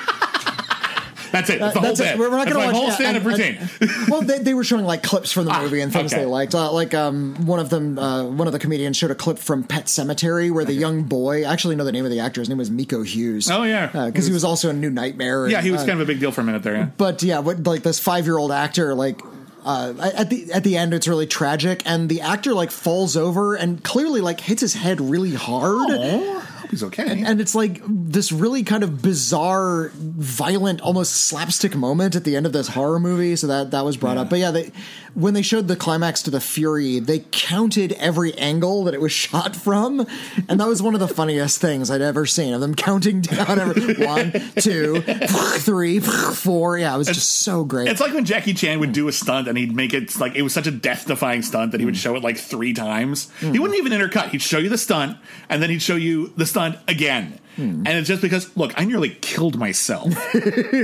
That's 1.32 1.50
it. 1.50 1.60
That's 1.60 1.74
the 1.74 1.80
That's 1.80 1.98
whole 2.00 2.08
it. 2.08 2.12
bit. 2.12 2.18
We're 2.18 2.30
not 2.30 2.46
going 2.48 2.58
to 2.60 2.66
watch 2.66 2.74
whole 2.74 2.86
yeah, 2.88 2.94
stand-up 2.94 3.22
and- 3.24 3.32
routine. 3.32 3.58
and- 3.80 3.90
well, 4.08 4.22
they, 4.22 4.38
they 4.38 4.54
were 4.54 4.64
showing 4.64 4.84
like 4.84 5.02
clips 5.02 5.30
from 5.32 5.44
the 5.46 5.52
movie 5.60 5.80
and 5.80 5.92
things 5.92 6.12
okay. 6.12 6.22
they 6.22 6.26
liked. 6.26 6.54
Uh, 6.54 6.72
like 6.72 6.94
um, 6.94 7.46
one 7.46 7.60
of 7.60 7.70
them, 7.70 7.98
uh, 7.98 8.24
one 8.24 8.46
of 8.46 8.52
the 8.52 8.58
comedians 8.58 8.96
showed 8.96 9.10
a 9.10 9.14
clip 9.14 9.38
from 9.38 9.64
Pet 9.64 9.84
Sematary 9.86 10.50
where 10.50 10.64
the 10.64 10.72
young 10.72 11.04
boy. 11.04 11.44
I 11.44 11.52
actually 11.52 11.76
know 11.76 11.84
the 11.84 11.92
name 11.92 12.04
of 12.04 12.10
the 12.10 12.20
actor. 12.20 12.40
His 12.40 12.48
name 12.48 12.58
was 12.58 12.70
Miko 12.70 13.02
Hughes. 13.02 13.50
Oh, 13.50 13.62
yeah. 13.62 14.06
because 14.06 14.26
he 14.26 14.32
was 14.32 14.44
also 14.44 14.70
in 14.70 14.80
New 14.80 14.90
Nightmare. 14.90 15.48
yeah, 15.48 15.60
he 15.60 15.70
was 15.70 15.82
uh, 15.82 15.86
kind 15.86 16.00
of 16.00 16.08
a 16.08 16.12
big 16.12 16.20
deal 16.20 16.32
for 16.32 16.40
a 16.40 16.44
minute 16.44 16.62
there. 16.62 16.74
Yeah. 16.74 16.88
but 16.96 17.22
yeah, 17.22 17.38
what 17.40 17.62
like 17.64 17.82
this 17.82 17.98
five 18.00 18.26
year 18.26 18.38
old 18.38 18.52
actor 18.52 18.94
like. 18.94 19.20
Uh, 19.62 19.92
at 20.16 20.30
the 20.30 20.50
at 20.54 20.64
the 20.64 20.78
end, 20.78 20.94
it's 20.94 21.06
really 21.06 21.26
tragic, 21.26 21.82
and 21.84 22.08
the 22.08 22.22
actor 22.22 22.54
like 22.54 22.70
falls 22.70 23.14
over 23.14 23.54
and 23.54 23.84
clearly 23.84 24.22
like 24.22 24.40
hits 24.40 24.62
his 24.62 24.72
head 24.72 25.02
really 25.02 25.34
hard, 25.34 25.90
Oh, 25.90 26.40
hope 26.40 26.42
he's 26.70 26.82
okay. 26.84 27.22
and 27.26 27.40
it's 27.40 27.54
like 27.54 27.80
this 27.86 28.32
really 28.32 28.62
kind 28.62 28.82
of 28.82 29.02
bizarre, 29.02 29.90
violent, 29.94 30.80
almost 30.80 31.12
slapstick 31.12 31.74
moment 31.74 32.16
at 32.16 32.24
the 32.24 32.36
end 32.36 32.46
of 32.46 32.52
this 32.52 32.68
horror 32.68 33.00
movie. 33.00 33.36
So 33.36 33.46
that 33.48 33.72
that 33.72 33.84
was 33.84 33.96
brought 33.96 34.16
up. 34.16 34.30
But 34.30 34.38
yeah, 34.38 34.50
they, 34.50 34.72
when 35.14 35.34
they 35.34 35.42
showed 35.42 35.68
the 35.68 35.76
climax 35.76 36.22
to 36.22 36.30
the 36.30 36.40
Fury, 36.40 36.98
they 36.98 37.24
counted 37.30 37.92
every 37.92 38.34
angle 38.34 38.84
that 38.84 38.94
it 38.94 39.00
was 39.00 39.12
shot 39.20 39.56
from, 39.56 40.06
and 40.48 40.60
that 40.60 40.66
was 40.68 40.82
one 40.82 40.94
of 40.94 41.00
the 41.00 41.08
funniest 41.08 41.60
things 41.60 41.90
I'd 41.90 42.00
ever 42.00 42.26
seen 42.26 42.54
of 42.54 42.60
them 42.60 42.74
counting 42.74 43.20
down 43.20 43.58
every 43.58 44.04
one, 44.06 44.32
two, 44.58 45.00
three, 45.58 46.00
four. 46.00 46.78
Yeah, 46.78 46.94
it 46.94 46.98
was 46.98 47.08
just 47.08 47.40
so 47.40 47.64
great. 47.64 47.88
It's 47.88 48.00
like 48.00 48.14
when 48.14 48.24
Jackie 48.24 48.54
Chan 48.54 48.80
would 48.80 48.92
do 48.92 49.08
a 49.08 49.12
stunt 49.12 49.48
and 49.48 49.56
he'd 49.58 49.74
make 49.74 49.94
it 49.94 50.18
like 50.18 50.34
it 50.34 50.42
was 50.42 50.52
such 50.52 50.66
a 50.66 50.70
death 50.70 51.06
defying 51.06 51.42
stunt 51.42 51.72
that 51.72 51.80
he 51.80 51.86
would 51.86 51.96
show 51.96 52.16
it 52.16 52.22
like 52.22 52.36
three 52.38 52.72
times. 52.72 53.30
He 53.40 53.58
wouldn't 53.58 53.78
even 53.78 53.92
intercut. 53.92 54.30
He'd 54.30 54.42
show 54.42 54.58
you 54.58 54.68
the 54.68 54.78
stunt 54.78 55.16
and 55.48 55.62
then 55.62 55.70
he'd 55.70 55.82
show 55.82 55.96
you 55.96 56.32
the 56.36 56.46
stunt 56.46 56.76
again. 56.88 57.38
And 57.56 57.86
it's 57.88 58.08
just 58.08 58.22
because, 58.22 58.56
look, 58.56 58.72
I 58.80 58.84
nearly 58.86 59.10
killed 59.20 59.58
myself 59.58 60.06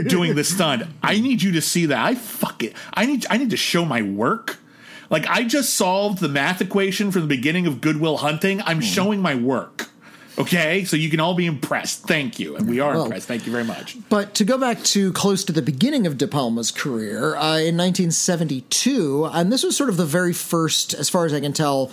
doing 0.09 0.35
the 0.35 0.45
stunt. 0.45 0.83
I 1.03 1.19
need 1.21 1.41
you 1.43 1.53
to 1.53 1.63
see 1.63 1.87
that. 1.87 1.99
I 1.99 2.15
fuck 2.15 2.63
it. 2.63 2.75
I 2.93 3.07
need 3.07 3.25
I 3.31 3.39
need 3.39 3.51
to 3.51 3.57
show 3.57 3.85
my 3.87 4.03
work. 4.03 4.59
Like 5.09 5.27
I 5.27 5.45
just 5.45 5.73
solved 5.75 6.19
the 6.19 6.29
math 6.29 6.61
equation 6.61 7.11
from 7.13 7.23
the 7.23 7.29
beginning 7.29 7.67
of 7.67 7.81
Good 7.81 7.99
Will 7.99 8.19
Hunting. 8.19 8.61
I'm 8.63 8.81
showing 8.83 9.21
my 9.23 9.35
work. 9.35 9.89
Okay, 10.39 10.85
so 10.85 10.97
you 10.99 11.09
can 11.09 11.19
all 11.19 11.33
be 11.35 11.47
impressed. 11.47 12.03
Thank 12.07 12.39
you, 12.39 12.57
and 12.57 12.69
we 12.69 12.79
are 12.79 12.93
Well- 12.93 13.05
impressed. 13.05 13.27
Thank 13.27 13.47
you 13.47 13.53
very 13.53 13.65
much. 13.65 13.97
But 14.11 14.35
to 14.35 14.45
go 14.45 14.59
back 14.59 14.83
to 14.85 15.11
close 15.13 15.45
to 15.45 15.53
the 15.53 15.63
beginning 15.63 16.07
of 16.07 16.19
De 16.19 16.27
Palma's 16.29 16.71
career, 16.71 17.35
uh, 17.37 17.57
in 17.59 17.75
1972, 17.79 19.31
and 19.33 19.51
this 19.53 19.63
was 19.63 19.75
sort 19.77 19.89
of 19.89 19.97
the 19.97 20.05
very 20.05 20.33
first, 20.35 20.93
as 20.95 21.09
far 21.09 21.25
as 21.25 21.33
I 21.33 21.41
can 21.41 21.55
tell, 21.55 21.91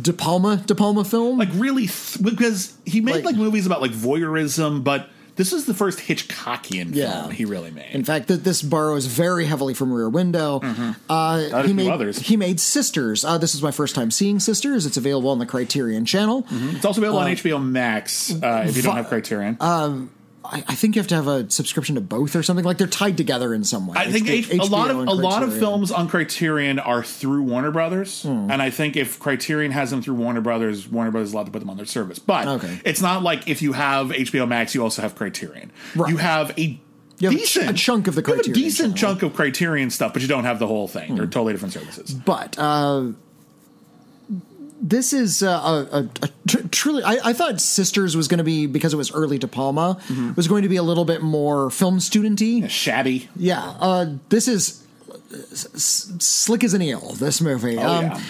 De 0.00 0.12
Palma 0.12 0.56
De 0.66 0.74
Palma 0.74 1.04
film. 1.04 1.38
like 1.38 1.48
really 1.54 1.86
th- 1.86 2.18
because 2.22 2.72
he 2.84 3.00
made 3.00 3.16
Like- 3.16 3.24
like, 3.24 3.36
movies 3.36 3.66
about 3.66 3.80
like 3.80 3.92
voyeurism, 3.92 4.82
but 4.84 5.08
this 5.36 5.52
is 5.52 5.66
the 5.66 5.74
first 5.74 5.98
Hitchcockian 5.98 6.94
Yeah. 6.94 7.20
film 7.22 7.30
he 7.32 7.44
really 7.44 7.70
made. 7.70 7.90
in 7.92 8.04
fact, 8.04 8.28
th- 8.28 8.40
this 8.40 8.62
borrows 8.62 9.04
very 9.06 9.44
heavily 9.44 9.74
from 9.74 9.92
Rear 9.92 10.08
Window. 10.08 10.62
Uh, 11.10 11.62
he 11.62 11.72
made 11.74 11.90
others. 11.90 12.18
he 12.18 12.36
made 12.38 12.58
Sisters. 12.58 13.24
Uh, 13.24 13.36
this 13.38 13.54
is 13.54 13.62
my 13.62 13.70
first 13.70 13.94
time 13.94 14.10
seeing 14.10 14.40
Sisters. 14.40 14.86
It's 14.86 14.96
available 14.96 15.28
on 15.30 15.38
the 15.38 15.44
Criterion 15.46 16.04
Channel. 16.06 16.46
it's 16.50 16.84
also 16.84 17.00
available 17.00 17.20
on 17.20 17.28
HBO 17.30 17.58
Max 17.62 18.32
uh, 18.32 18.64
if 18.66 18.76
you 18.76 18.82
don't 18.82 18.96
have 18.96 19.08
Criterion. 19.08 19.58
I, 20.50 20.64
I 20.68 20.74
think 20.74 20.94
you 20.96 21.00
have 21.00 21.08
to 21.08 21.14
have 21.14 21.26
a 21.28 21.50
subscription 21.50 21.94
to 21.96 22.00
both 22.00 22.34
or 22.36 22.42
something. 22.42 22.64
Like 22.64 22.78
they're 22.78 22.86
tied 22.86 23.16
together 23.16 23.52
in 23.54 23.64
some 23.64 23.86
way. 23.86 23.96
I 23.98 24.10
think 24.10 24.28
H- 24.28 24.50
H- 24.52 24.60
a 24.60 24.64
lot 24.64 24.90
of 24.90 24.96
a 24.98 25.02
lot 25.12 25.42
of 25.42 25.56
films 25.56 25.90
on 25.92 26.08
Criterion 26.08 26.78
are 26.78 27.02
through 27.02 27.42
Warner 27.42 27.70
Brothers, 27.70 28.22
Hmm. 28.22 28.50
and 28.50 28.60
I 28.62 28.70
think 28.70 28.96
if 28.96 29.18
Criterion 29.18 29.72
has 29.72 29.90
them 29.90 30.02
through 30.02 30.14
Warner 30.14 30.40
Brothers, 30.40 30.88
Warner 30.88 31.10
Brothers 31.10 31.28
is 31.28 31.34
allowed 31.34 31.46
to 31.46 31.52
put 31.52 31.58
them 31.60 31.70
on 31.70 31.76
their 31.76 31.86
service. 31.86 32.18
But 32.18 32.46
Okay. 32.48 32.80
it's 32.84 33.00
not 33.02 33.22
like 33.22 33.48
if 33.48 33.62
you 33.62 33.72
have 33.72 34.08
HBO 34.12 34.46
Max, 34.46 34.74
you 34.74 34.82
also 34.82 35.02
have 35.02 35.14
Criterion. 35.14 35.70
Right. 35.94 36.10
You 36.10 36.16
have 36.18 36.52
a 36.58 36.78
You 37.18 37.30
have 37.30 37.38
decent 37.38 37.70
a 37.70 37.72
chunk 37.72 38.06
of 38.08 38.14
the 38.14 38.20
you 38.20 38.26
have 38.26 38.34
a 38.34 38.42
Criterion 38.42 38.62
decent 38.64 38.96
channel. 38.96 39.14
Hmm. 39.14 39.20
chunk 39.20 39.32
of 39.32 39.36
Criterion 39.36 39.90
stuff, 39.90 40.12
but 40.12 40.22
you 40.22 40.28
don't 40.28 40.44
have 40.44 40.58
the 40.58 40.66
whole 40.66 40.86
thing. 40.88 41.14
They're 41.16 41.26
totally 41.26 41.52
different 41.54 41.72
services. 41.74 42.12
but 42.12 42.58
uh, 42.58 43.12
this 44.80 45.12
is 45.12 45.42
uh, 45.42 45.48
a, 45.90 45.96
a, 45.98 46.08
a 46.22 46.28
tr- 46.48 46.66
truly. 46.70 47.02
I, 47.02 47.18
I 47.24 47.32
thought 47.32 47.60
Sisters 47.60 48.16
was 48.16 48.28
going 48.28 48.38
to 48.38 48.44
be 48.44 48.66
because 48.66 48.92
it 48.92 48.96
was 48.96 49.12
early 49.12 49.38
De 49.38 49.48
Palma 49.48 49.98
Mm-hmm. 50.08 50.34
was 50.34 50.48
going 50.48 50.62
to 50.62 50.68
be 50.68 50.76
a 50.76 50.82
little 50.82 51.04
bit 51.04 51.22
more 51.22 51.70
film 51.70 51.98
studenty. 51.98 52.68
Shabby. 52.68 53.28
Yeah, 53.36 53.62
uh, 53.80 54.06
this 54.28 54.48
is 54.48 54.84
s- 55.32 55.66
s- 55.74 56.12
slick 56.24 56.62
as 56.64 56.74
an 56.74 56.82
eel. 56.82 57.12
This 57.14 57.40
movie. 57.40 57.78
Um, 57.78 57.86
Oh, 57.86 58.00
yeah. 58.16 58.20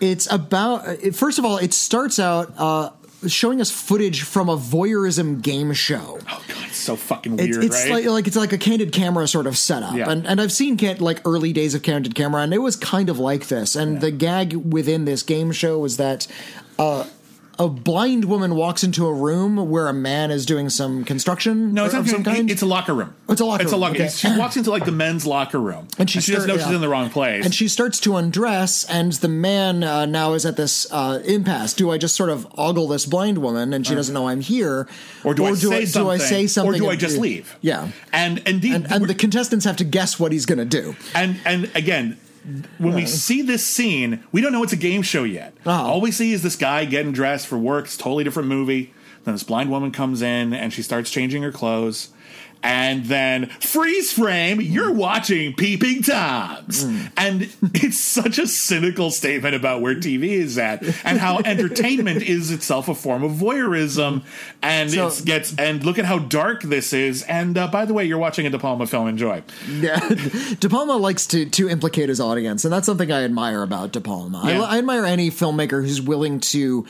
It's 0.00 0.30
about. 0.30 0.86
It, 1.02 1.14
first 1.14 1.38
of 1.38 1.44
all, 1.46 1.56
it 1.56 1.72
starts 1.72 2.18
out. 2.18 2.52
Uh, 2.58 2.90
Showing 3.26 3.60
us 3.60 3.70
footage 3.70 4.22
from 4.22 4.48
a 4.48 4.56
voyeurism 4.56 5.40
game 5.42 5.72
show. 5.72 6.18
Oh 6.30 6.44
god, 6.48 6.66
it's 6.66 6.76
so 6.76 6.96
fucking 6.96 7.38
It's, 7.38 7.56
weird, 7.56 7.64
it's 7.64 7.82
right? 7.84 7.92
like 7.92 8.04
like 8.04 8.26
it's 8.26 8.36
like 8.36 8.52
a 8.52 8.58
candid 8.58 8.92
camera 8.92 9.26
sort 9.26 9.46
of 9.46 9.56
setup, 9.56 9.94
Yeah. 9.94 10.10
and 10.10 10.26
and 10.26 10.40
I've 10.40 10.52
seen 10.52 10.76
can, 10.76 10.98
like 10.98 11.20
early 11.26 11.52
days 11.52 11.74
of 11.74 11.82
candid 11.82 12.14
camera, 12.14 12.42
and 12.42 12.52
it 12.52 12.58
was 12.58 12.76
kind 12.76 13.08
of 13.08 13.18
like 13.18 13.48
this. 13.48 13.74
And 13.74 14.00
the 14.00 14.10
gag 14.10 14.54
within 14.54 15.06
this 15.06 15.22
game 15.22 15.50
show 15.52 15.78
was 15.78 15.96
that 15.96 16.26
uh, 16.78 17.06
a 17.58 17.68
blind 17.68 18.26
woman 18.26 18.54
walks 18.54 18.84
into 18.84 19.06
a 19.06 19.12
room 19.14 19.70
where 19.70 19.88
a 19.88 19.92
man 19.92 20.30
is 20.30 20.44
doing 20.44 20.68
some 20.68 21.04
construction. 21.04 21.72
No, 21.72 21.84
it's 21.86 21.94
not. 21.94 22.06
some 22.06 22.22
kind. 22.22 22.50
It's 22.50 22.62
a 22.62 22.66
locker 22.66 22.92
room. 22.94 23.14
It's 23.28 23.40
a 23.40 23.44
locker 23.44 23.62
It's 23.62 23.72
a 23.72 23.74
room, 23.74 23.80
locker. 23.80 23.94
okay. 23.94 24.08
She 24.08 24.36
walks 24.38 24.56
into 24.56 24.70
like 24.70 24.84
the 24.84 24.92
men's 24.92 25.24
locker 25.26 25.58
room, 25.58 25.88
and 25.98 26.08
she, 26.10 26.18
doesn't 26.18 26.34
start- 26.34 26.48
know 26.48 26.56
she's 26.58 26.74
in 26.74 26.80
the 26.80 26.88
wrong 26.88 27.10
place. 27.10 27.44
And 27.44 27.54
she 27.54 27.68
starts 27.68 27.98
to 28.00 28.16
undress, 28.16 28.84
and 28.84 29.12
the 29.14 29.28
man 29.28 29.82
uh, 29.84 30.06
now 30.06 30.34
is 30.34 30.44
at 30.44 30.56
this 30.56 30.86
uh, 30.92 31.20
impasse. 31.24 31.72
Do 31.74 31.90
I 31.90 31.98
just 31.98 32.14
sort 32.14 32.30
of 32.30 32.46
ogle 32.58 32.88
this 32.88 33.06
blind 33.06 33.38
woman, 33.38 33.72
and 33.72 33.86
she 33.86 33.94
doesn't 33.94 34.12
know 34.14 34.28
I'm 34.28 34.40
here, 34.40 34.86
or 35.24 35.32
do 35.34 35.44
I 35.46 35.54
say 35.54 35.80
do 35.80 35.86
something? 35.86 36.10
I 36.12 36.18
say 36.18 36.46
something? 36.46 36.74
Or 36.74 36.78
do 36.78 36.90
I 36.90 36.96
just 36.96 37.16
leave? 37.18 37.56
Yeah, 37.62 37.88
And 38.12 38.38
indeed, 38.46 38.74
and, 38.74 38.92
and 38.92 39.04
the 39.06 39.14
contestants 39.14 39.64
have 39.64 39.76
to 39.76 39.84
guess 39.84 40.20
what 40.20 40.32
he's 40.32 40.46
going 40.46 40.58
to 40.58 40.64
do. 40.64 40.94
and 41.14 41.36
and 41.44 41.70
again, 41.74 42.18
when 42.78 42.94
we 42.94 43.06
see 43.06 43.42
this 43.42 43.64
scene, 43.64 44.22
we 44.32 44.40
don't 44.40 44.52
know 44.52 44.62
it's 44.62 44.72
a 44.72 44.76
game 44.76 45.02
show 45.02 45.24
yet. 45.24 45.54
Oh. 45.64 45.70
All 45.70 46.00
we 46.00 46.10
see 46.10 46.32
is 46.32 46.42
this 46.42 46.56
guy 46.56 46.84
getting 46.84 47.12
dressed 47.12 47.46
for 47.46 47.58
work. 47.58 47.86
It's 47.86 47.96
a 47.96 47.98
totally 47.98 48.24
different 48.24 48.48
movie. 48.48 48.92
Then 49.24 49.34
this 49.34 49.42
blind 49.42 49.70
woman 49.70 49.90
comes 49.90 50.22
in 50.22 50.52
and 50.52 50.72
she 50.72 50.82
starts 50.82 51.10
changing 51.10 51.42
her 51.42 51.52
clothes. 51.52 52.10
And 52.68 53.04
then 53.04 53.46
freeze 53.60 54.12
frame, 54.12 54.60
you're 54.60 54.92
watching 54.92 55.54
Peeping 55.54 56.02
Toms. 56.02 56.82
And 57.16 57.42
it's 57.74 57.98
such 58.00 58.38
a 58.40 58.46
cynical 58.48 59.12
statement 59.12 59.54
about 59.54 59.82
where 59.82 59.94
TV 59.94 60.30
is 60.30 60.58
at 60.58 60.82
and 61.04 61.18
how 61.18 61.38
entertainment 61.44 62.22
is 62.22 62.50
itself 62.50 62.88
a 62.88 62.94
form 62.94 63.22
of 63.22 63.30
voyeurism. 63.32 64.24
And 64.62 64.90
So- 64.90 65.06
it 65.08 65.22
gets, 65.24 65.54
and 65.56 65.84
look 65.84 65.98
at 66.00 66.06
how 66.06 66.18
dark 66.18 66.62
this 66.62 66.92
is. 66.92 67.22
And 67.22 67.56
uh, 67.56 67.68
by 67.68 67.84
the 67.84 67.94
way, 67.94 68.04
you're 68.04 68.18
watching 68.18 68.46
a 68.46 68.50
De 68.50 68.58
Palma 68.58 68.86
film. 68.86 69.06
Enjoy. 69.06 69.44
Yeah, 69.70 70.00
De 70.60 70.68
Palma 70.68 70.96
likes 70.96 71.26
to 71.28 71.46
to 71.46 71.68
implicate 71.68 72.08
his 72.08 72.18
audience, 72.20 72.64
and 72.64 72.72
that's 72.72 72.86
something 72.86 73.12
I 73.12 73.22
admire 73.22 73.62
about 73.62 73.92
De 73.92 74.00
Palma. 74.00 74.42
Yeah. 74.44 74.62
I, 74.62 74.74
I 74.74 74.78
admire 74.78 75.04
any 75.04 75.30
filmmaker 75.30 75.82
who's 75.82 76.00
willing 76.02 76.40
to 76.40 76.84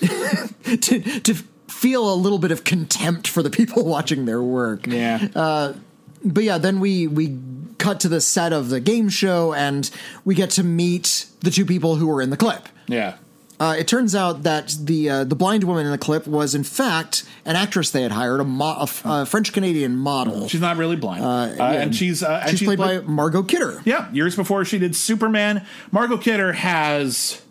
to 0.00 1.20
to 1.20 1.34
feel 1.70 2.12
a 2.12 2.16
little 2.16 2.38
bit 2.38 2.50
of 2.50 2.64
contempt 2.64 3.26
for 3.28 3.42
the 3.42 3.50
people 3.50 3.84
watching 3.96 4.24
their 4.26 4.42
work. 4.42 4.86
Yeah. 4.86 5.74
But 6.22 6.44
yeah, 6.44 6.58
then 6.58 6.80
we 6.80 7.06
we 7.06 7.38
cut 7.78 8.00
to 8.00 8.08
the 8.08 8.20
set 8.20 8.52
of 8.52 8.68
the 8.68 8.78
game 8.80 9.08
show, 9.08 9.54
and 9.54 9.90
we 10.24 10.34
get 10.34 10.50
to 10.50 10.62
meet 10.62 11.24
the 11.40 11.50
two 11.50 11.64
people 11.64 11.96
who 11.96 12.06
were 12.06 12.20
in 12.20 12.30
the 12.30 12.36
clip. 12.36 12.68
yeah. 12.88 13.16
Uh, 13.58 13.74
it 13.78 13.86
turns 13.86 14.14
out 14.14 14.42
that 14.44 14.74
the 14.80 15.10
uh, 15.10 15.22
the 15.24 15.34
blind 15.34 15.64
woman 15.64 15.84
in 15.84 15.92
the 15.92 15.98
clip 15.98 16.26
was 16.26 16.54
in 16.54 16.64
fact 16.64 17.24
an 17.44 17.56
actress 17.56 17.90
they 17.90 18.00
had 18.00 18.10
hired, 18.12 18.40
a, 18.40 18.44
mo- 18.44 18.76
a 18.78 18.82
f- 18.84 19.02
a 19.04 19.26
French 19.26 19.52
Canadian 19.52 19.96
model. 19.98 20.48
She's 20.48 20.62
not 20.62 20.78
really 20.78 20.96
blind, 20.96 21.22
uh, 21.22 21.62
and 21.62 21.94
she's 21.94 22.22
uh, 22.22 22.42
and 22.46 22.58
she's, 22.58 22.66
played 22.66 22.78
by 22.78 23.00
Margot 23.00 23.42
Kidder. 23.42 23.82
yeah. 23.84 24.10
Years 24.12 24.34
before 24.34 24.64
she 24.64 24.78
did 24.78 24.96
Superman, 24.96 25.66
Margot 25.92 26.16
Kidder 26.16 26.54
has 26.54 27.42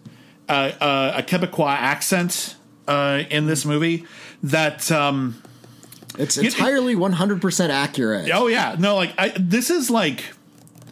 uh, 0.47 0.71
uh, 0.81 1.13
a 1.17 1.21
Quebecois 1.21 1.75
accent 1.75 2.55
uh, 2.89 3.23
in 3.29 3.45
this 3.47 3.65
movie 3.65 4.05
that. 4.43 4.91
Um, 4.91 5.41
It's 6.17 6.37
entirely 6.37 6.95
one 6.95 7.13
hundred 7.13 7.39
percent 7.41 7.71
accurate. 7.71 8.29
oh 8.33 8.47
yeah, 8.47 8.75
no, 8.77 8.95
like 8.95 9.13
I, 9.17 9.29
this 9.39 9.69
is 9.69 9.89
like. 9.89 10.23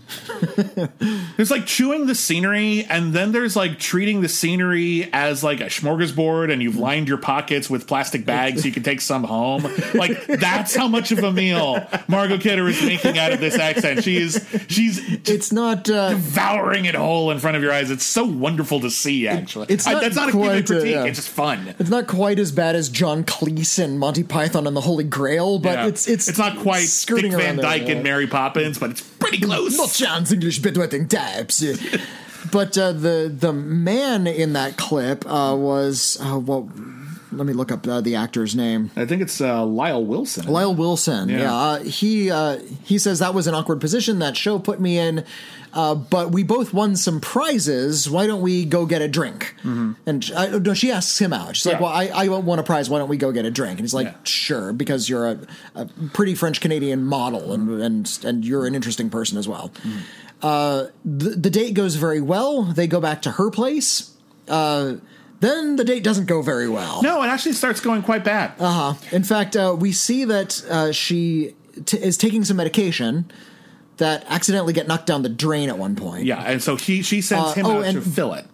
there's 1.37 1.51
like 1.51 1.65
chewing 1.65 2.05
the 2.05 2.15
scenery, 2.15 2.85
and 2.89 3.13
then 3.13 3.31
there's 3.31 3.55
like 3.55 3.79
treating 3.79 4.21
the 4.21 4.29
scenery 4.29 5.09
as 5.13 5.43
like 5.43 5.61
a 5.61 5.65
smorgasbord, 5.65 6.51
and 6.51 6.61
you've 6.61 6.77
lined 6.77 7.07
your 7.07 7.17
pockets 7.17 7.69
with 7.69 7.87
plastic 7.87 8.25
bags 8.25 8.61
so 8.61 8.67
you 8.67 8.73
can 8.73 8.83
take 8.83 9.01
some 9.01 9.23
home. 9.23 9.63
Like 9.93 10.25
that's 10.27 10.75
how 10.75 10.87
much 10.87 11.11
of 11.11 11.19
a 11.23 11.31
meal 11.31 11.85
Margot 12.07 12.37
Kidder 12.37 12.67
is 12.67 12.81
making 12.81 13.17
out 13.17 13.31
of 13.33 13.39
this 13.39 13.57
accent. 13.57 14.03
She 14.03 14.17
is 14.17 14.45
she's 14.67 14.99
It's 15.29 15.51
not. 15.51 15.89
Uh, 15.89 16.09
devouring 16.11 16.85
it 16.85 16.95
whole 16.95 17.31
in 17.31 17.39
front 17.39 17.57
of 17.57 17.63
your 17.63 17.71
eyes. 17.71 17.91
It's 17.91 18.05
so 18.05 18.23
wonderful 18.25 18.79
to 18.81 18.89
see. 18.89 19.27
Actually, 19.27 19.67
it's 19.69 19.85
I- 19.87 19.93
not 19.93 20.01
that's 20.01 20.15
not 20.15 20.29
a 20.29 20.31
quite, 20.31 20.65
good 20.65 20.67
critique. 20.81 20.95
uh, 20.95 20.99
yeah. 21.01 21.05
It's 21.05 21.17
just 21.17 21.29
fun. 21.29 21.73
it's 21.79 21.89
not 21.89 22.07
quite 22.07 22.39
as 22.39 22.51
bad 22.51 22.75
as 22.75 22.89
John 22.89 23.23
Cleese 23.23 23.83
and 23.83 23.99
Monty 23.99 24.23
Python 24.23 24.67
and 24.67 24.75
the 24.75 24.81
Holy 24.81 25.03
Grail, 25.03 25.59
but 25.59 25.73
Yeah. 25.73 25.87
it's 25.87 26.07
it's 26.07 26.27
it's 26.27 26.37
not 26.37 26.57
quite 26.59 26.85
skirting 26.87 27.31
Dick 27.31 27.39
Van 27.39 27.45
around 27.47 27.55
there, 27.57 27.63
Dyke 27.65 27.87
yeah. 27.87 27.93
and 27.95 28.03
Mary 28.03 28.27
Poppins, 28.27 28.77
but 28.77 28.91
it's 28.91 29.01
pretty 29.01 29.39
close. 29.39 29.77
Not 29.77 29.89
chance 29.97 30.31
English 30.31 30.61
bedwetting 30.61 31.09
taps. 31.09 31.63
but 32.51 32.77
uh, 32.77 32.91
the 32.93 33.33
the 33.35 33.51
man 33.53 34.27
in 34.27 34.53
that 34.53 34.77
clip 34.77 35.25
uh, 35.25 35.55
was 35.57 36.17
uh, 36.21 36.37
well. 36.39 36.69
Let 37.29 37.45
me 37.45 37.51
look 37.51 37.73
up 37.73 37.85
uh, 37.85 37.99
the 37.99 38.15
actor's 38.15 38.55
name. 38.55 38.89
I 38.95 39.05
think 39.05 39.21
it's 39.21 39.41
uh, 39.41 39.65
Lyle 39.65 40.03
Wilson. 40.03 40.47
Lyle 40.47 40.73
Wilson. 40.73 41.27
Yeah, 41.27 41.39
Yeah. 41.39 41.53
uh, 41.55 41.79
he 41.83 42.31
uh, 42.31 42.59
he 42.85 42.97
says 42.97 43.19
that 43.19 43.33
was 43.33 43.47
an 43.47 43.53
awkward 43.53 43.81
position 43.81 44.19
that 44.19 44.37
show 44.37 44.57
put 44.59 44.79
me 44.79 44.97
in, 44.97 45.25
uh, 45.77 45.93
but 45.95 46.31
we 46.31 46.41
both 46.43 46.73
won 46.73 46.95
some 46.95 47.21
prizes. 47.21 48.09
Why 48.09 48.25
don't 48.27 48.41
we 48.41 48.65
go 48.65 48.85
get 48.85 49.01
a 49.01 49.07
drink? 49.07 49.53
And 49.63 50.31
I, 50.35 50.47
no, 50.57 50.73
she 50.73 50.91
asks 50.91 51.19
him 51.19 51.31
out. 51.31 51.55
She's 51.55 51.65
like, 51.67 51.75
Mm-hmm. 51.75 51.83
"Well, 51.83 51.93
I, 51.93 52.25
I 52.25 52.27
won 52.39 52.57
a 52.59 52.63
prize. 52.63 52.89
Why 52.89 52.97
don't 52.99 53.09
we 53.09 53.17
go 53.17 53.31
get 53.31 53.45
a 53.45 53.51
drink?" 53.51 53.73
And 53.79 53.81
he's 53.81 53.93
like, 53.93 54.07
Yeah. 54.07 54.15
"Sure," 54.23 54.73
because 54.73 55.07
you're 55.07 55.27
a, 55.27 55.39
a 55.75 55.85
pretty 56.13 56.33
French 56.35 56.59
Canadian 56.61 57.03
model, 57.05 57.53
and 57.53 57.69
and 57.81 58.19
and 58.25 58.43
you're 58.45 58.65
an 58.65 58.73
interesting 58.75 59.09
person 59.09 59.37
as 59.37 59.47
well. 59.47 59.69
Mm-hmm. 59.69 59.97
Uh, 60.41 60.85
the, 61.05 61.29
the 61.31 61.49
date 61.49 61.73
goes 61.73 61.95
very 61.95 62.21
well. 62.21 62.63
They 62.63 62.87
go 62.87 62.99
back 62.99 63.21
to 63.23 63.31
her 63.31 63.49
place. 63.51 64.11
Uh, 64.47 64.95
then 65.39 65.75
the 65.75 65.83
date 65.83 66.03
doesn't 66.03 66.25
go 66.25 66.41
very 66.41 66.67
well. 66.69 67.01
No, 67.03 67.21
it 67.23 67.27
actually 67.27 67.53
starts 67.53 67.79
going 67.81 68.01
quite 68.01 68.23
bad. 68.23 68.53
Uh-huh. 68.59 68.93
In 69.11 69.23
fact, 69.23 69.55
uh, 69.55 69.75
we 69.77 69.91
see 69.91 70.25
that 70.25 70.63
uh, 70.69 70.91
she 70.91 71.53
t- 71.85 71.97
is 71.97 72.17
taking 72.17 72.43
some 72.43 72.57
medication, 72.57 73.29
that 73.97 74.25
accidentally 74.27 74.73
get 74.73 74.87
knocked 74.87 75.07
down 75.07 75.23
the 75.23 75.29
drain 75.29 75.69
at 75.69 75.77
one 75.77 75.95
point. 75.95 76.25
Yeah, 76.25 76.41
and 76.41 76.61
so 76.61 76.75
he 76.75 77.01
she 77.01 77.21
sends 77.21 77.49
Uh, 77.49 77.53
him 77.53 77.65
oh, 77.65 77.83
out 77.83 77.91
to 77.93 78.01
fill 78.01 78.33
it. 78.33 78.45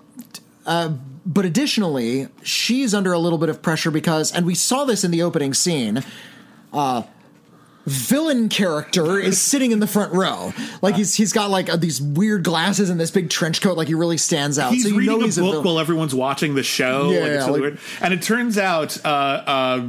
But 1.25 1.45
additionally, 1.45 2.27
she's 2.43 2.93
under 2.93 3.13
a 3.13 3.19
little 3.19 3.37
bit 3.37 3.47
of 3.47 3.61
pressure 3.61 3.91
because, 3.91 4.31
and 4.33 4.45
we 4.45 4.55
saw 4.55 4.83
this 4.83 5.03
in 5.05 5.11
the 5.11 5.21
opening 5.21 5.53
scene. 5.53 6.03
Uh, 6.73 7.03
villain 7.85 8.49
character 8.49 9.19
is 9.19 9.39
sitting 9.41 9.71
in 9.71 9.79
the 9.79 9.87
front 9.87 10.13
row, 10.13 10.53
like 10.81 10.95
he's 10.95 11.15
he's 11.15 11.33
got 11.33 11.49
like 11.49 11.69
uh, 11.69 11.75
these 11.75 12.01
weird 12.01 12.43
glasses 12.43 12.89
and 12.89 12.99
this 12.99 13.11
big 13.11 13.29
trench 13.29 13.61
coat, 13.61 13.77
like 13.77 13.87
he 13.87 13.93
really 13.93 14.17
stands 14.17 14.57
out. 14.57 14.73
He's 14.73 14.83
so 14.83 14.89
you 14.89 14.97
reading 14.99 15.17
know 15.17 15.21
a 15.21 15.25
he's 15.25 15.37
book 15.37 15.51
villain. 15.51 15.65
while 15.65 15.79
everyone's 15.79 16.15
watching 16.15 16.55
the 16.55 16.63
show. 16.63 17.11
Yeah, 17.11 17.19
like, 17.19 17.27
yeah, 17.31 17.45
really 17.47 17.69
like-. 17.71 17.79
And 18.01 18.13
it 18.13 18.21
turns 18.21 18.57
out 18.57 18.97
uh, 19.05 19.07
uh, 19.09 19.81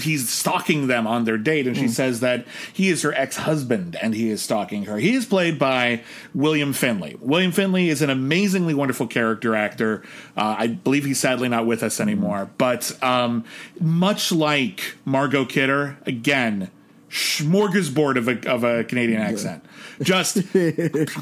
he's 0.00 0.28
stalking 0.28 0.86
them 0.88 1.06
on 1.06 1.24
their 1.24 1.38
date, 1.38 1.66
and 1.66 1.76
Hmm. 1.76 1.82
she 1.82 1.88
says 1.88 2.20
that 2.20 2.46
he 2.72 2.88
is 2.88 3.02
her 3.02 3.12
ex 3.14 3.36
husband 3.36 3.96
and 4.02 4.14
he 4.14 4.30
is 4.30 4.42
stalking 4.42 4.84
her. 4.86 4.96
He 4.98 5.14
is 5.14 5.24
played 5.26 5.58
by 5.58 6.02
William 6.34 6.72
Finley. 6.72 7.16
William 7.20 7.52
Finley 7.52 7.88
is 7.88 8.02
an 8.02 8.10
amazingly 8.10 8.74
wonderful 8.74 9.06
character 9.06 9.54
actor. 9.54 10.02
Uh, 10.36 10.56
I 10.58 10.66
believe 10.68 11.04
he's 11.04 11.18
sadly 11.20 11.48
not 11.48 11.66
with 11.66 11.82
us 11.82 12.00
anymore, 12.00 12.50
but 12.58 12.96
um, 13.02 13.44
much 13.80 14.32
like 14.32 14.94
Margot 15.04 15.44
Kidder, 15.44 15.98
again. 16.06 16.70
Smorgasbord 17.10 18.16
of 18.16 18.28
a, 18.28 18.50
of 18.50 18.64
a 18.64 18.84
Canadian 18.84 19.20
accent, 19.20 19.64
just 20.02 20.36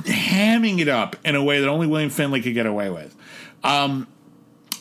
hamming 0.07 0.81
it 0.81 0.89
up 0.89 1.17
in 1.25 1.37
a 1.37 1.43
way 1.43 1.61
that 1.61 1.69
only 1.69 1.87
William 1.87 2.11
Finley 2.11 2.43
could 2.43 2.55
get 2.55 2.67
away 2.67 2.91
with. 2.91 3.15
Um, 3.63 4.09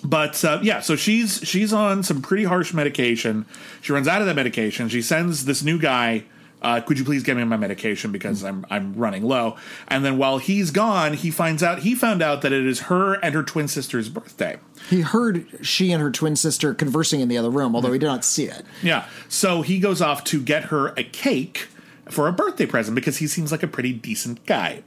but 0.03 0.43
uh, 0.43 0.59
yeah, 0.61 0.81
so 0.81 0.95
she's 0.95 1.39
she's 1.43 1.73
on 1.73 2.03
some 2.03 2.21
pretty 2.21 2.43
harsh 2.43 2.73
medication. 2.73 3.45
She 3.81 3.93
runs 3.93 4.07
out 4.07 4.21
of 4.21 4.27
that 4.27 4.35
medication. 4.35 4.89
She 4.89 5.01
sends 5.01 5.45
this 5.45 5.63
new 5.63 5.79
guy. 5.79 6.25
Uh, 6.65 6.81
could 6.81 6.97
you 6.97 7.05
please 7.05 7.21
get 7.21 7.37
me 7.37 7.43
my 7.43 7.57
medication 7.57 8.11
because 8.11 8.43
I'm 8.43 8.65
I'm 8.71 8.95
running 8.95 9.23
low. 9.23 9.55
And 9.87 10.03
then 10.03 10.17
while 10.17 10.39
he's 10.39 10.71
gone, 10.71 11.13
he 11.13 11.29
finds 11.29 11.61
out 11.61 11.79
he 11.79 11.93
found 11.93 12.23
out 12.23 12.41
that 12.41 12.51
it 12.51 12.65
is 12.65 12.81
her 12.81 13.13
and 13.13 13.35
her 13.35 13.43
twin 13.43 13.67
sister's 13.67 14.09
birthday. 14.09 14.57
He 14.89 15.01
heard 15.01 15.45
she 15.61 15.91
and 15.91 16.01
her 16.01 16.09
twin 16.09 16.35
sister 16.35 16.73
conversing 16.73 17.21
in 17.21 17.27
the 17.27 17.37
other 17.37 17.51
room, 17.51 17.75
although 17.75 17.91
he 17.91 17.99
did 17.99 18.07
not 18.07 18.25
see 18.25 18.45
it. 18.45 18.65
Yeah. 18.81 19.05
So 19.29 19.61
he 19.61 19.79
goes 19.79 20.01
off 20.01 20.23
to 20.23 20.41
get 20.41 20.65
her 20.65 20.87
a 20.97 21.03
cake 21.03 21.67
for 22.09 22.27
a 22.27 22.33
birthday 22.33 22.65
present 22.65 22.95
because 22.95 23.17
he 23.17 23.27
seems 23.27 23.51
like 23.51 23.61
a 23.61 23.67
pretty 23.67 23.93
decent 23.93 24.43
guy. 24.47 24.81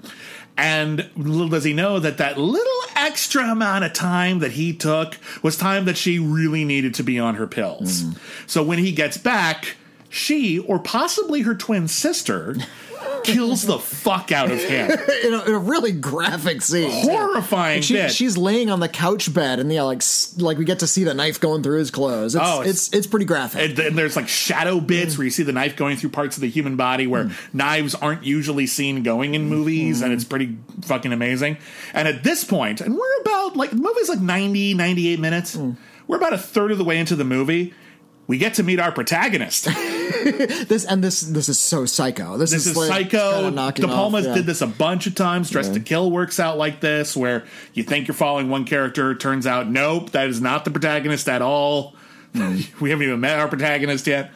And 0.56 1.08
little 1.16 1.48
does 1.48 1.62
he 1.62 1.72
know 1.72 2.00
that 2.00 2.18
that 2.18 2.36
little 2.36 2.80
extra 2.96 3.44
amount 3.44 3.84
of 3.84 3.92
time 3.92 4.40
that 4.40 4.52
he 4.52 4.72
took 4.74 5.16
was 5.44 5.56
time 5.56 5.84
that 5.84 5.96
she 5.96 6.18
really 6.18 6.64
needed 6.64 6.94
to 6.94 7.04
be 7.04 7.20
on 7.20 7.36
her 7.36 7.46
pills. 7.46 8.04
So 8.48 8.64
when 8.64 8.80
he 8.80 8.90
gets 8.90 9.16
back, 9.16 9.76
she 10.08 10.58
or 10.58 10.78
possibly 10.78 11.42
her 11.42 11.54
twin 11.54 11.86
sister 11.88 12.56
kills 13.24 13.62
the 13.66 13.78
fuck 13.78 14.32
out 14.32 14.50
of 14.50 14.58
him. 14.62 14.90
In 15.24 15.34
a, 15.34 15.42
in 15.44 15.52
a 15.54 15.58
really 15.58 15.92
graphic 15.92 16.62
scene. 16.62 16.90
Horrifying 16.90 17.82
She, 17.82 17.94
bit. 17.94 18.12
she's 18.12 18.38
laying 18.38 18.70
on 18.70 18.80
the 18.80 18.88
couch 18.88 19.32
bed, 19.34 19.58
and 19.58 19.70
yeah, 19.72 19.82
like 19.82 20.02
like 20.38 20.56
we 20.56 20.64
get 20.64 20.78
to 20.78 20.86
see 20.86 21.04
the 21.04 21.12
knife 21.12 21.40
going 21.40 21.62
through 21.62 21.78
his 21.78 21.90
clothes. 21.90 22.34
It's 22.36 22.44
Oh, 22.46 22.60
it's, 22.62 22.88
it's- 22.88 22.90
it's 22.98 23.06
pretty 23.06 23.26
graphic. 23.26 23.60
And 23.70 23.76
then 23.76 23.96
there's 23.96 24.14
like 24.16 24.28
shadow 24.28 24.80
bits 24.80 25.18
where 25.18 25.24
you 25.24 25.30
see 25.30 25.42
the 25.42 25.52
knife 25.52 25.76
going 25.76 25.96
through 25.96 26.10
parts 26.10 26.36
of 26.36 26.40
the 26.40 26.48
human 26.48 26.76
body 26.76 27.06
where 27.06 27.30
knives 27.52 27.94
aren't 27.96 28.24
usually 28.24 28.66
seen 28.66 29.02
going 29.02 29.34
in 29.34 29.48
movies, 29.48 30.00
and 30.00 30.12
it's 30.12 30.24
pretty 30.24 30.56
fucking 30.82 31.12
amazing. 31.12 31.58
And 31.92 32.06
at 32.08 32.22
this 32.24 32.44
point, 32.44 32.80
and 32.80 32.96
we're 32.96 33.20
about 33.22 33.56
like 33.56 33.70
the 33.70 33.76
movie's 33.76 34.08
like 34.08 34.20
90, 34.20 34.74
98 34.74 35.18
minutes. 35.20 35.56
We're 36.06 36.16
about 36.16 36.32
a 36.32 36.38
third 36.38 36.70
of 36.72 36.78
the 36.78 36.84
way 36.84 36.98
into 36.98 37.16
the 37.16 37.24
movie. 37.24 37.74
We 38.28 38.38
get 38.38 38.54
to 38.54 38.62
meet 38.62 38.78
our 38.78 38.92
protagonist. 38.92 39.68
this 40.68 40.84
and 40.84 41.02
this 41.02 41.20
this 41.20 41.48
is 41.48 41.58
so 41.58 41.86
psycho. 41.86 42.36
This, 42.36 42.50
This 42.50 42.66
is 42.66 42.76
like, 42.76 43.10
Psycho. 43.10 43.50
De 43.50 43.86
Palma 43.86 44.20
yeah. 44.20 44.34
did 44.34 44.46
this 44.46 44.60
a 44.60 44.66
bunch 44.66 45.06
of 45.06 45.14
times. 45.14 45.50
Dressed 45.50 45.74
to 45.74 45.80
Kill 45.80 46.10
works 46.10 46.40
out 46.40 46.58
like 46.58 46.80
this, 46.80 47.16
where 47.16 47.44
you 47.74 47.82
think 47.82 48.08
you're 48.08 48.14
following 48.14 48.48
one 48.48 48.64
character, 48.64 49.14
turns 49.14 49.46
out 49.46 49.68
nope, 49.68 50.10
that 50.10 50.28
is 50.28 50.40
not 50.40 50.64
the 50.64 50.70
protagonist 50.70 51.28
at 51.28 51.42
all. 51.42 51.94
Hmm. 52.34 52.58
we 52.80 52.90
haven't 52.90 53.06
even 53.06 53.20
met 53.20 53.38
our 53.38 53.48
protagonist 53.48 54.06
yet. 54.06 54.30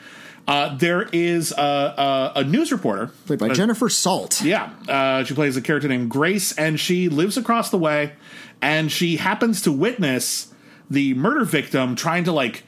Uh, 0.48 0.76
there 0.76 1.08
is 1.12 1.52
a, 1.52 1.62
a, 1.62 2.32
a 2.40 2.44
news 2.44 2.72
reporter 2.72 3.12
played 3.26 3.38
by 3.38 3.48
Uh, 3.48 3.54
Jennifer 3.54 3.88
Salt. 3.88 4.42
yeah, 4.42 4.70
uh, 4.88 5.22
she 5.22 5.34
plays 5.34 5.56
a 5.56 5.62
character 5.62 5.86
named 5.88 6.10
Grace, 6.10 6.50
and 6.58 6.80
she 6.80 7.08
lives 7.08 7.36
across 7.36 7.70
the 7.70 7.78
way, 7.78 8.14
and 8.60 8.90
she 8.90 9.18
happens 9.18 9.62
to 9.62 9.70
witness 9.70 10.48
the 10.90 11.14
murder 11.14 11.44
victim 11.44 11.94
trying 11.94 12.24
to 12.24 12.32
like 12.32 12.64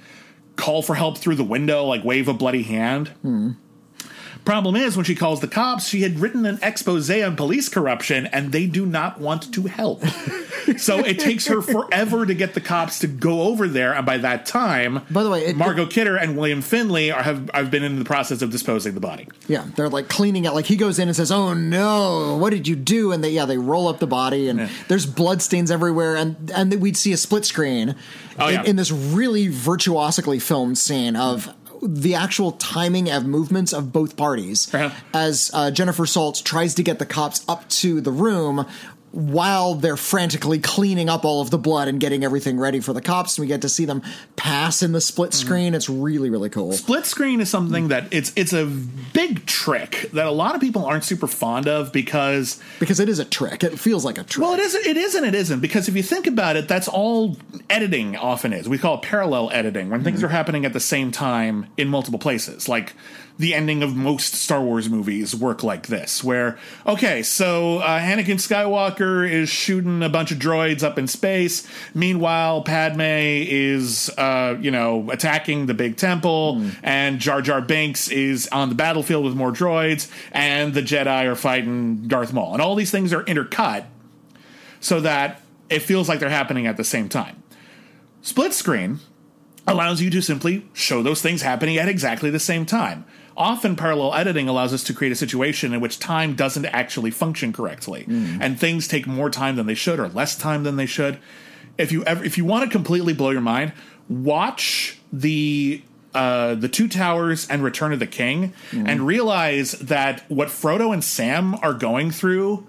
call 0.56 0.82
for 0.82 0.94
help 0.94 1.18
through 1.18 1.36
the 1.36 1.44
window, 1.44 1.85
like 1.85 2.05
wave 2.05 2.28
a 2.28 2.35
bloody 2.35 2.62
hand. 2.62 3.12
Problem 4.44 4.76
is, 4.76 4.94
when 4.94 5.06
she 5.06 5.14
calls 5.14 5.40
the 5.40 5.48
cops, 5.48 5.89
she 5.89 6.02
had 6.02 6.18
written 6.20 6.44
an 6.44 6.59
expose 6.60 7.10
on 7.10 7.35
police 7.35 7.70
corruption, 7.70 8.26
and 8.26 8.52
they 8.52 8.66
do 8.66 8.85
not 8.85 9.18
want 9.18 9.51
to 9.55 9.62
help. 9.62 10.05
so 10.76 10.98
it 10.98 11.18
takes 11.18 11.47
her 11.47 11.62
forever 11.62 12.26
to 12.26 12.35
get 12.35 12.52
the 12.52 12.60
cops 12.60 12.98
to 12.98 13.06
go 13.06 13.43
over 13.44 13.66
there, 13.66 13.94
and 13.94 14.05
by 14.05 14.18
that 14.18 14.44
time, 14.44 15.01
By 15.10 15.22
the 15.22 15.31
way, 15.31 15.47
it- 15.47 15.56
Margot 15.56 15.86
Kidder 15.86 16.16
and 16.16 16.36
William 16.36 16.60
Finley 16.60 17.10
are, 17.10 17.22
have 17.22 17.48
have 17.55 17.70
been 17.70 17.85
in 17.85 17.98
the 17.98 18.05
process 18.05 18.43
of 18.43 18.51
disposing 18.51 18.93
the 18.93 19.01
body. 19.01 19.28
Yeah, 19.48 19.64
they're 19.76 19.89
like 19.89 20.09
cleaning 20.10 20.47
out. 20.47 20.55
Like 20.55 20.66
he 20.66 20.76
goes 20.76 20.98
in 20.98 21.09
and 21.09 21.16
says, 21.16 21.32
"Oh 21.32 21.55
no, 21.55 22.36
what 22.36 22.51
did 22.51 22.68
you 22.68 22.76
do?" 22.76 23.12
And 23.12 23.24
they 23.24 23.31
yeah 23.31 23.47
they 23.47 23.56
roll 23.56 23.89
up 23.89 23.98
the 23.98 24.06
body 24.06 24.51
and 24.51 24.68
there's 24.89 25.06
blood 25.06 25.40
stains 25.40 25.70
everywhere. 25.70 26.16
And 26.16 26.51
and 26.55 26.74
we'd 26.82 26.98
see 26.98 27.12
a 27.14 27.16
split 27.16 27.47
screen 27.47 27.94
Oh, 28.39 28.48
in, 28.48 28.55
yeah. 28.55 28.62
in 28.65 28.77
this 28.77 28.90
really 28.90 29.48
virtuosically 29.48 30.39
filmed 30.39 30.78
scene 30.78 31.16
of 31.16 31.52
the 31.82 32.15
actual 32.15 32.52
timing 32.52 33.11
of 33.11 33.27
movements 33.27 33.73
of 33.74 33.93
both 33.93 34.16
parties 34.16 34.73
Uh-huh. 34.74 34.89
as 35.12 35.51
uh, 35.52 35.70
Jennifer 35.70 36.06
Salt 36.06 36.40
tries 36.44 36.74
to 36.77 36.82
get 36.82 36.98
the 36.98 37.05
cops 37.05 37.44
up 37.47 37.69
to 37.69 38.01
the 38.01 38.11
room. 38.11 38.65
While 39.14 39.76
they're 39.76 39.96
frantically 39.96 40.58
cleaning 40.58 41.08
up 41.08 41.24
all 41.24 41.40
of 41.40 41.50
the 41.50 41.58
blood 41.58 41.86
and 41.86 42.00
getting 42.00 42.24
everything 42.24 42.58
ready 42.58 42.80
for 42.80 42.92
the 42.92 43.00
cops, 43.00 43.38
and 43.38 43.44
we 43.44 43.46
get 43.48 43.62
to 43.62 43.68
see 43.68 43.84
them 43.84 44.02
pass 44.34 44.82
in 44.82 44.90
the 44.92 45.00
split 45.00 45.30
Mm-hmm. 45.30 45.46
screen. 45.46 45.74
It's 45.74 45.88
really, 45.88 46.30
really 46.30 46.50
cool. 46.50 46.72
split 46.72 47.06
screen 47.06 47.40
is 47.40 47.48
something 47.48 47.88
that 47.88 48.12
it's 48.12 48.32
it's 48.34 48.52
a 48.52 48.66
big 48.66 49.46
trick 49.46 50.10
that 50.14 50.26
a 50.26 50.30
lot 50.32 50.54
of 50.56 50.60
people 50.60 50.84
aren't 50.84 51.04
super 51.04 51.26
fond 51.28 51.68
of 51.68 51.92
because 51.92 52.60
because 52.80 52.98
it 52.98 53.08
is 53.08 53.18
a 53.20 53.24
trick. 53.24 53.62
It 53.62 53.78
feels 53.78 54.04
like 54.04 54.18
a 54.18 54.24
trick. 54.24 54.42
well 54.44 54.54
it 54.54 54.60
isn't 54.60 54.84
it 54.86 54.96
isn't 54.96 55.24
it 55.24 55.34
isn't 55.34 55.60
because 55.60 55.88
if 55.88 55.94
you 55.96 56.02
think 56.02 56.26
about 56.26 56.56
it 56.56 56.66
that's 56.68 56.88
all 56.88 57.36
editing 57.70 58.16
often 58.16 58.52
is 58.52 58.68
we 58.68 58.78
call 58.78 58.96
it 58.96 59.02
parallel 59.02 59.50
editing 59.52 59.90
when 59.90 60.02
things 60.04 60.22
are 60.22 60.28
happening 60.28 60.64
at 60.66 60.72
the 60.72 60.80
same 60.80 61.10
time 61.12 61.66
in 61.76 61.88
multiple 61.88 62.18
places 62.18 62.68
like 62.68 62.94
the 63.36 63.52
ending 63.52 63.82
of 63.82 63.97
most 63.97 64.35
Star 64.35 64.62
Wars 64.62 64.89
movies 64.89 65.35
work 65.35 65.62
like 65.62 65.89
this 65.89 66.23
where 66.23 66.56
okay 66.86 67.23
so 67.23 67.78
uh, 67.78 67.98
Anakin 67.98 68.36
Skywalker 68.36 69.28
is 69.28 69.48
shooting 69.48 70.02
a 70.02 70.09
bunch 70.09 70.31
of 70.31 70.39
droids 70.39 70.82
up 70.82 70.98
in 70.98 71.06
space 71.06 71.66
meanwhile 71.94 72.62
Padme 72.62 73.01
is 73.01 74.11
uh, 74.19 74.56
you 74.61 74.70
know 74.70 75.11
attacking 75.11 75.66
the 75.66 75.74
big 75.74 75.97
temple 75.97 76.62
and 76.82 77.19
Jar 77.19 77.43
Jar 77.43 77.61
Binks 77.61 78.09
is 78.09 78.48
on 78.52 78.69
the 78.69 78.74
battlefield 78.74 79.24
with 79.24 79.35
more 79.35 79.52
droids 79.52 80.11
and 80.31 80.74
the 80.74 80.82
Jedi 80.82 81.24
are 81.24 81.36
fighting 81.36 82.06
Darth 82.06 82.32
Maul 82.32 82.52
and 82.52 82.62
all 82.62 82.74
these 82.74 82.90
things 82.90 83.12
are 83.12 83.24
intercut 83.24 83.86
so 84.81 85.01
that 85.01 85.40
it 85.70 85.81
feels 85.81 86.09
like 86.09 86.20
they're 86.20 86.28
happening 86.28 86.66
at 86.66 86.77
the 86.77 86.85
same 86.85 87.09
time. 87.09 87.43
Split 88.23 88.52
screen 88.52 89.01
allows 89.66 90.01
you 90.01 90.11
to 90.11 90.20
simply 90.20 90.69
show 90.73 91.02
those 91.02 91.23
things 91.23 91.43
happening 91.43 91.78
at 91.78 91.89
exactly 91.89 92.31
the 92.31 92.39
same 92.39 92.66
time. 92.66 93.05
Often, 93.36 93.77
parallel 93.77 94.15
editing 94.15 94.48
allows 94.48 94.73
us 94.73 94.85
to 94.85 94.94
create 94.94 95.12
a 95.12 95.16
situation 95.16 95.74
in 95.74 95.81
which 95.81 95.98
time 95.98 96.35
doesn't 96.35 96.66
actually 96.66 97.11
function 97.11 97.52
correctly, 97.52 98.05
hmm. 98.05 98.39
and 98.40 98.59
things 98.59 98.86
take 98.86 99.06
more 99.06 99.31
time 99.31 99.56
than 99.56 99.66
they 99.66 99.74
should, 99.74 99.98
or 99.98 100.09
less 100.09 100.36
time 100.36 100.62
than 100.62 100.77
they 100.77 100.86
should. 100.86 101.19
If 101.77 101.90
you 101.90 102.05
ever, 102.05 102.24
if 102.24 102.39
you 102.39 102.44
want 102.44 102.65
to 102.65 102.70
completely 102.70 103.12
blow 103.12 103.31
your 103.31 103.40
mind, 103.40 103.73
watch 104.09 105.01
the 105.12 105.82
uh, 106.15 106.55
the 106.55 106.69
Two 106.69 106.86
Towers 106.86 107.48
and 107.48 107.65
Return 107.65 107.93
of 107.93 107.98
the 107.98 108.06
King, 108.06 108.52
hmm. 108.70 108.86
and 108.86 109.05
realize 109.06 109.73
that 109.73 110.24
what 110.28 110.48
Frodo 110.48 110.93
and 110.93 111.02
Sam 111.02 111.56
are 111.56 111.74
going 111.74 112.12
through 112.12 112.66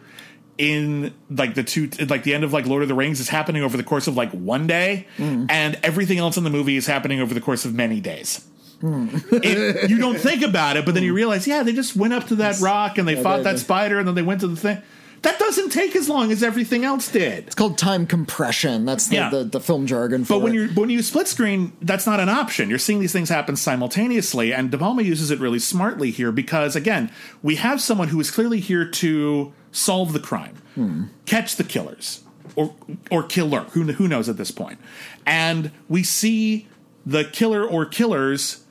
in 0.57 1.13
like 1.29 1.53
the 1.53 1.63
two 1.63 1.89
like 2.07 2.23
the 2.23 2.33
end 2.33 2.43
of 2.43 2.53
like 2.53 2.65
Lord 2.65 2.81
of 2.81 2.87
the 2.87 2.95
Rings 2.95 3.19
is 3.19 3.29
happening 3.29 3.61
over 3.61 3.77
the 3.77 3.83
course 3.83 4.07
of 4.07 4.15
like 4.15 4.31
one 4.31 4.67
day 4.67 5.05
hmm. 5.17 5.45
and 5.49 5.77
everything 5.83 6.17
else 6.17 6.37
in 6.37 6.43
the 6.43 6.49
movie 6.49 6.77
is 6.77 6.87
happening 6.87 7.19
over 7.19 7.33
the 7.33 7.41
course 7.41 7.65
of 7.65 7.73
many 7.73 7.99
days. 7.99 8.45
Mm. 8.81 9.23
It- 9.43 9.89
you 9.89 9.97
don't 9.97 10.17
think 10.19 10.41
about 10.43 10.77
it, 10.77 10.85
but 10.85 10.93
then 10.95 11.03
you 11.03 11.13
realize, 11.13 11.47
yeah, 11.47 11.63
they 11.63 11.73
just 11.73 11.95
went 11.95 12.13
up 12.13 12.27
to 12.27 12.35
that 12.35 12.59
rock 12.59 12.97
and 12.97 13.07
they 13.07 13.21
fought 13.21 13.37
they- 13.37 13.43
that 13.53 13.59
spider 13.59 13.99
and 13.99 14.07
then 14.07 14.15
they 14.15 14.21
went 14.21 14.41
to 14.41 14.47
the 14.47 14.55
thing. 14.55 14.81
That 15.21 15.39
doesn't 15.39 15.71
take 15.71 15.95
as 15.95 16.07
long 16.07 16.31
as 16.31 16.43
everything 16.43 16.85
else 16.85 17.09
did. 17.11 17.45
It's 17.47 17.55
called 17.55 17.79
time 17.79 18.05
compression. 18.05 18.85
That's 18.85 19.07
the, 19.07 19.15
Yeah. 19.15 19.29
the, 19.31 19.43
the 19.43 19.59
film 19.59 19.87
jargon 19.87 20.23
for 20.23 20.33
But 20.33 20.41
when 20.43 20.53
you 20.53 20.67
when 20.75 20.91
you 20.91 21.01
split 21.01 21.27
screen, 21.27 21.71
that's 21.81 22.05
not 22.05 22.19
an 22.19 22.29
option. 22.29 22.69
You're 22.69 22.77
seeing 22.77 22.99
these 22.99 23.11
things 23.13 23.29
happen 23.29 23.55
simultaneously, 23.55 24.53
and 24.53 24.69
De 24.69 24.77
Palma 24.77 25.01
uses 25.01 25.31
it 25.31 25.39
really 25.39 25.57
smartly 25.57 26.11
here 26.11 26.31
because 26.31 26.75
again, 26.75 27.09
we 27.41 27.55
have 27.55 27.81
someone 27.81 28.09
who 28.09 28.19
is 28.19 28.29
clearly 28.29 28.59
here 28.59 28.85
to 28.87 29.51
solve 29.71 30.13
the 30.13 30.19
crime, 30.19 31.09
catch 31.25 31.55
the 31.55 31.63
killers, 31.63 32.21
or 32.55 32.75
or 33.09 33.23
killer. 33.23 33.61
Who 33.71 33.83
who 33.93 34.07
knows 34.07 34.29
at 34.29 34.37
this 34.37 34.51
point? 34.51 34.77
And 35.25 35.71
we 35.89 36.03
see 36.03 36.67
the 37.03 37.23
killer 37.23 37.65
or 37.65 37.85
killers 37.87 38.63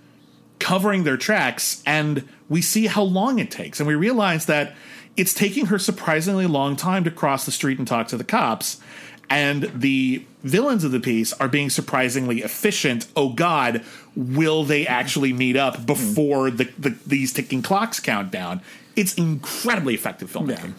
covering 0.64 1.04
their 1.04 1.18
tracks, 1.18 1.82
and 1.84 2.26
we 2.48 2.62
see 2.62 2.86
how 2.86 3.02
long 3.02 3.38
it 3.38 3.50
takes, 3.50 3.80
and 3.80 3.86
we 3.86 3.94
realize 3.94 4.46
that 4.46 4.74
it's 5.14 5.34
taking 5.34 5.66
her 5.66 5.78
surprisingly 5.78 6.46
long 6.46 6.74
time 6.74 7.04
to 7.04 7.10
cross 7.10 7.44
the 7.44 7.52
street 7.52 7.76
and 7.78 7.86
talk 7.86 8.08
to 8.08 8.16
the 8.16 8.24
cops. 8.24 8.80
And 9.28 9.70
the 9.74 10.24
villains 10.42 10.82
of 10.82 10.90
the 10.90 11.00
piece 11.00 11.34
are 11.34 11.48
being 11.48 11.68
surprisingly 11.68 12.40
efficient. 12.40 13.06
Oh 13.14 13.34
God, 13.34 13.84
will 14.16 14.64
they 14.64 14.86
actually 14.86 15.34
meet 15.34 15.54
up 15.54 15.84
before 15.84 16.50
the, 16.50 16.64
the 16.78 16.96
these 17.06 17.34
ticking 17.34 17.60
clocks 17.60 18.00
count 18.00 18.30
down? 18.30 18.62
It's 18.96 19.12
incredibly 19.14 19.92
effective 19.92 20.32
filmmaking. 20.32 20.72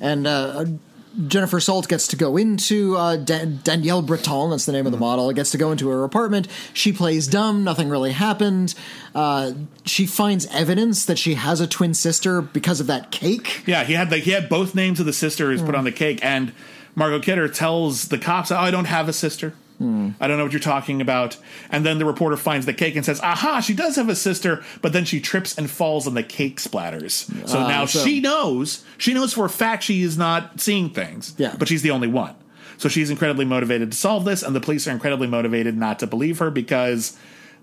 and 0.00 0.28
uh, 0.28 0.64
Jennifer 1.26 1.60
Salt 1.60 1.88
gets 1.88 2.06
to 2.08 2.16
go 2.16 2.36
into 2.36 2.96
uh, 2.96 3.16
Da- 3.16 3.44
Danielle 3.44 4.02
Breton. 4.02 4.50
That's 4.50 4.66
the 4.66 4.72
name 4.72 4.86
of 4.86 4.92
the 4.92 4.98
model. 4.98 5.32
Gets 5.32 5.50
to 5.52 5.58
go 5.58 5.72
into 5.72 5.88
her 5.88 6.04
apartment. 6.04 6.48
She 6.74 6.92
plays 6.92 7.26
dumb. 7.26 7.64
Nothing 7.64 7.88
really 7.88 8.12
happened. 8.12 8.74
Uh, 9.14 9.52
she 9.84 10.06
finds 10.06 10.46
evidence 10.46 11.04
that 11.06 11.18
she 11.18 11.34
has 11.34 11.60
a 11.60 11.66
twin 11.66 11.94
sister 11.94 12.40
because 12.42 12.80
of 12.80 12.86
that 12.88 13.10
cake. 13.10 13.62
Yeah, 13.66 13.84
he 13.84 13.94
had 13.94 14.10
the, 14.10 14.18
he 14.18 14.30
had 14.32 14.48
both 14.48 14.74
names 14.74 15.00
of 15.00 15.06
the 15.06 15.12
sisters 15.12 15.62
put 15.62 15.74
on 15.74 15.84
the 15.84 15.92
cake, 15.92 16.20
and 16.22 16.52
Margot 16.94 17.20
Kidder 17.20 17.48
tells 17.48 18.08
the 18.08 18.18
cops, 18.18 18.50
"Oh, 18.50 18.56
I 18.56 18.70
don't 18.70 18.86
have 18.86 19.08
a 19.08 19.12
sister. 19.12 19.54
I 19.80 20.26
don't 20.26 20.38
know 20.38 20.42
what 20.44 20.52
you're 20.52 20.60
talking 20.60 21.00
about." 21.00 21.36
And 21.70 21.86
then 21.86 21.98
the 21.98 22.04
reporter 22.04 22.36
finds 22.36 22.66
the 22.66 22.72
cake 22.74 22.96
and 22.96 23.04
says, 23.04 23.20
"Aha, 23.20 23.60
she 23.60 23.74
does 23.74 23.96
have 23.96 24.08
a 24.08 24.16
sister," 24.16 24.62
but 24.82 24.92
then 24.92 25.04
she 25.04 25.20
trips 25.20 25.56
and 25.56 25.70
falls, 25.70 26.06
and 26.06 26.16
the 26.16 26.22
cake 26.22 26.58
splatters. 26.60 27.26
So 27.48 27.58
Ah, 27.60 27.68
now 27.68 27.86
so- 27.86 28.04
she 28.04 28.20
knows. 28.20 28.84
She 28.96 29.14
knows 29.14 29.32
for 29.32 29.44
a 29.44 29.50
fact 29.50 29.84
she 29.84 30.02
is 30.02 30.18
not 30.18 30.60
seeing 30.60 30.90
things. 30.90 31.34
Yeah. 31.38 31.54
but 31.58 31.68
she's 31.68 31.82
the 31.82 31.90
only 31.92 32.08
one. 32.08 32.34
So 32.76 32.88
she's 32.88 33.10
incredibly 33.10 33.44
motivated 33.44 33.90
to 33.92 33.96
solve 33.98 34.24
this, 34.24 34.42
and 34.42 34.54
the 34.54 34.60
police 34.60 34.86
are 34.86 34.92
incredibly 34.92 35.26
motivated 35.26 35.76
not 35.76 35.98
to 36.00 36.06
believe 36.06 36.38
her 36.38 36.50
because 36.50 37.16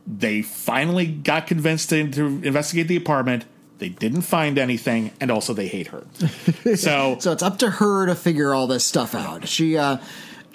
they 0.07 0.41
finally 0.41 1.05
got 1.07 1.47
convinced 1.47 1.89
to, 1.89 2.09
to 2.11 2.25
investigate 2.43 2.87
the 2.87 2.95
apartment. 2.97 3.45
They 3.79 3.89
didn't 3.89 4.21
find 4.21 4.57
anything, 4.57 5.11
and 5.19 5.29
also 5.31 5.53
they 5.53 5.67
hate 5.67 5.87
her. 5.87 6.03
so, 6.75 7.17
So 7.19 7.31
it's 7.31 7.43
up 7.43 7.59
to 7.59 7.69
her 7.69 8.05
to 8.05 8.15
figure 8.15 8.53
all 8.53 8.67
this 8.67 8.85
stuff 8.85 9.13
out. 9.15 9.47
She 9.47 9.77
uh, 9.77 9.97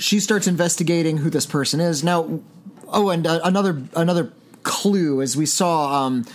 she 0.00 0.18
starts 0.18 0.46
investigating 0.46 1.18
who 1.18 1.30
this 1.30 1.46
person 1.46 1.80
is 1.80 2.02
now. 2.02 2.40
Oh, 2.88 3.10
and 3.10 3.26
uh, 3.26 3.40
another 3.44 3.82
another 3.94 4.32
clue 4.62 5.22
as 5.22 5.36
we 5.36 5.46
saw 5.46 6.06
um, 6.06 6.26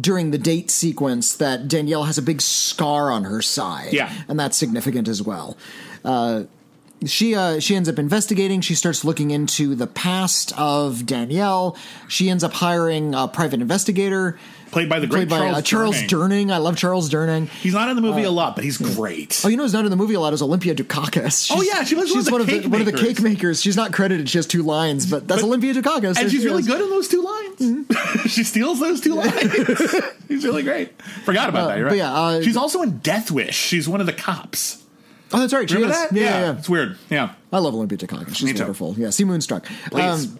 during 0.00 0.30
the 0.30 0.38
date 0.38 0.70
sequence 0.70 1.36
that 1.36 1.68
Danielle 1.68 2.04
has 2.04 2.16
a 2.16 2.22
big 2.22 2.40
scar 2.40 3.10
on 3.10 3.24
her 3.24 3.42
side. 3.42 3.92
Yeah. 3.92 4.12
and 4.28 4.38
that's 4.38 4.56
significant 4.56 5.08
as 5.08 5.22
well. 5.22 5.56
Uh, 6.04 6.44
she 7.06 7.34
uh, 7.34 7.58
she 7.60 7.74
ends 7.76 7.88
up 7.88 7.98
investigating. 7.98 8.60
She 8.60 8.74
starts 8.74 9.04
looking 9.04 9.30
into 9.30 9.74
the 9.74 9.86
past 9.86 10.52
of 10.58 11.06
Danielle. 11.06 11.76
She 12.08 12.28
ends 12.30 12.42
up 12.44 12.52
hiring 12.52 13.14
a 13.14 13.28
private 13.28 13.60
investigator 13.60 14.38
played 14.70 14.88
by 14.88 14.98
the 15.00 15.06
great 15.06 15.28
played 15.28 15.28
by 15.28 15.38
Charles, 15.38 15.58
uh, 15.58 15.62
Charles 15.62 15.96
Durning. 16.04 16.46
Durning. 16.46 16.52
I 16.52 16.56
love 16.56 16.76
Charles 16.76 17.10
Durning. 17.10 17.48
He's 17.48 17.74
not 17.74 17.90
in 17.90 17.96
the 17.96 18.00
movie 18.02 18.22
a 18.22 18.30
lot, 18.30 18.54
but 18.54 18.64
he's 18.64 18.78
great. 18.78 19.40
Oh, 19.44 19.48
you 19.48 19.56
know 19.58 19.64
who's 19.64 19.74
not 19.74 19.84
in 19.84 19.90
the 19.90 19.96
movie 19.96 20.14
a 20.14 20.20
lot 20.20 20.32
is 20.32 20.40
Olympia 20.40 20.74
Dukakis. 20.74 21.46
She's, 21.46 21.56
Oh, 21.56 21.60
yeah, 21.62 21.84
she 21.84 21.94
was 21.94 22.10
one 22.10 22.18
she's 22.18 22.18
of 22.20 22.24
the 22.26 22.32
one 22.32 22.40
of 22.40 22.46
cake 22.48 22.62
the 22.62 22.68
one 22.70 22.80
of 22.80 22.86
the 22.86 22.92
makers. 22.92 23.08
cake 23.08 23.20
makers. 23.22 23.60
She's 23.60 23.76
not 23.76 23.92
credited. 23.92 24.28
She 24.30 24.38
has 24.38 24.46
two 24.46 24.62
lines, 24.62 25.04
but 25.04 25.28
that's 25.28 25.42
But- 25.42 25.46
Olympia 25.48 25.74
Dukakis. 25.74 26.16
and 26.18 26.30
she's 26.30 26.40
She 26.40 26.46
really 26.46 26.60
is. 26.60 26.66
good 26.66 26.80
in 26.80 26.88
those 26.88 27.08
two 27.08 27.22
lines. 27.22 27.86
she 28.32 28.44
steals 28.44 28.80
those 28.80 29.00
two 29.02 29.14
lines. 29.14 29.32
she's 30.28 30.44
really 30.44 30.62
great. 30.62 31.00
Forgot 31.24 31.50
about 31.50 31.68
that. 31.68 31.78
You're 31.78 31.88
but 31.90 31.98
yeah, 31.98 32.12
uh, 32.14 32.40
she's 32.42 32.56
also 32.56 32.80
in 32.82 32.98
Death 32.98 33.30
Wish. 33.30 33.54
She's 33.54 33.88
one 33.88 34.00
of 34.00 34.06
the 34.06 34.12
cops. 34.14 34.81
Oh, 35.32 35.40
that's 35.40 35.52
right. 35.52 35.68
She 35.68 35.76
Remember 35.76 35.94
is. 35.94 36.00
that? 36.10 36.12
Yeah, 36.16 36.22
yeah, 36.22 36.40
yeah. 36.52 36.58
It's 36.58 36.68
weird. 36.68 36.98
Yeah. 37.10 37.34
I 37.52 37.58
love 37.58 37.74
Olympia 37.74 37.98
Dukakis. 37.98 38.34
She's 38.36 38.42
Me 38.44 38.52
too. 38.52 38.60
wonderful. 38.60 38.94
Yeah, 38.98 39.10
see 39.10 39.24
Moonstruck. 39.24 39.66
Please. 39.90 40.26
Um, 40.26 40.38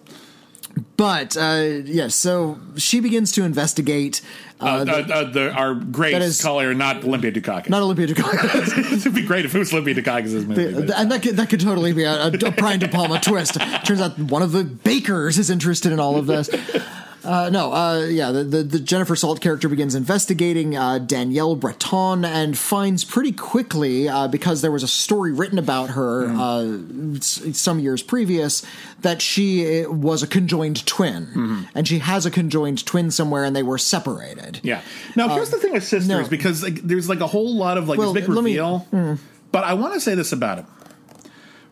but 0.97 1.37
uh, 1.37 1.63
yeah, 1.85 2.09
so 2.09 2.59
she 2.77 3.01
begins 3.01 3.33
to 3.33 3.43
investigate. 3.45 4.23
Uh, 4.61 4.65
Uh, 4.65 4.85
the, 4.85 4.93
uh, 5.15 5.25
the, 5.31 5.53
our 5.53 5.75
great 5.75 6.13
that 6.13 6.23
is- 6.23 6.41
caller, 6.41 6.73
not 6.73 7.05
Olympia 7.05 7.33
Dukakis. 7.33 7.69
not 7.69 7.83
Olympia 7.83 8.07
Dukakis, 8.07 8.93
It'd 8.93 9.15
be 9.15 9.23
great 9.27 9.45
if 9.45 9.55
it 9.55 9.59
was 9.59 9.73
Olympia 9.73 9.95
Dukakis' 9.97 10.47
movie. 10.47 10.73
but- 10.73 10.91
and 10.97 11.11
that 11.11 11.23
could, 11.23 11.37
that 11.37 11.51
could 11.51 11.61
totally 11.61 11.93
be 11.93 12.05
a, 12.05 12.27
a, 12.27 12.29
a 12.29 12.51
Brian 12.53 12.79
De 12.79 12.89
Palma 12.89 13.21
twist. 13.21 13.59
Turns 13.85 14.01
out 14.01 14.19
one 14.19 14.41
of 14.41 14.53
the 14.53 14.65
bakers 14.65 15.37
is 15.39 15.51
interested 15.51 15.93
in 15.93 15.99
all 16.01 16.17
of 16.17 16.27
this. 16.27 16.49
Uh, 17.25 17.49
no, 17.51 17.73
uh, 17.73 18.05
yeah, 18.07 18.33
the, 18.33 18.43
the, 18.43 18.63
the 18.63 18.79
Jennifer 18.81 19.15
Salt 19.15 19.41
character 19.41 19.69
begins 19.69 19.95
investigating 19.95 20.77
uh, 20.77 20.99
Danielle 20.99 21.55
Breton 21.55 22.25
and 22.25 22.59
finds 22.59 23.05
pretty 23.05 23.33
quickly, 23.33 24.09
uh, 24.09 24.27
because 24.29 24.61
there 24.61 24.73
was 24.73 24.83
a 24.83 24.89
story 24.89 25.33
written 25.33 25.59
about 25.59 25.91
her 25.91 26.29
uh, 26.29 27.21
some 27.21 27.79
years 27.79 28.03
previous, 28.03 28.67
that 29.01 29.23
she 29.23 29.85
uh, 29.85 29.91
was 29.91 30.23
a 30.23 30.27
conjoined 30.27 30.85
twin. 30.87 31.69
And 31.75 31.87
she 31.87 32.01
has 32.01 32.27
a 32.27 32.31
conjoined 32.31 32.85
twin 32.85 33.11
somewhere, 33.11 33.45
and 33.45 33.55
they 33.55 33.63
were 33.63 33.79
separated. 33.79 34.61
Yeah. 34.63 34.81
Now 35.15 35.29
here's 35.29 35.51
the 35.51 35.59
thing 35.59 35.73
with 35.73 35.85
sisters 35.85 36.09
no. 36.09 36.29
because 36.29 36.63
like, 36.63 36.83
there's 36.83 37.09
like 37.09 37.21
a 37.21 37.27
whole 37.27 37.55
lot 37.55 37.79
of 37.79 37.89
like 37.89 37.99
Well, 37.99 38.13
this 38.13 38.27
big 38.27 38.35
let 38.35 38.43
me- 38.45 38.59
reveal. 38.59 39.19
But 39.53 39.65
I 39.65 39.75
want 39.75 39.95
to 39.95 40.01
say 40.01 40.15
this 40.15 40.33
about 40.33 40.59
him. 40.59 40.67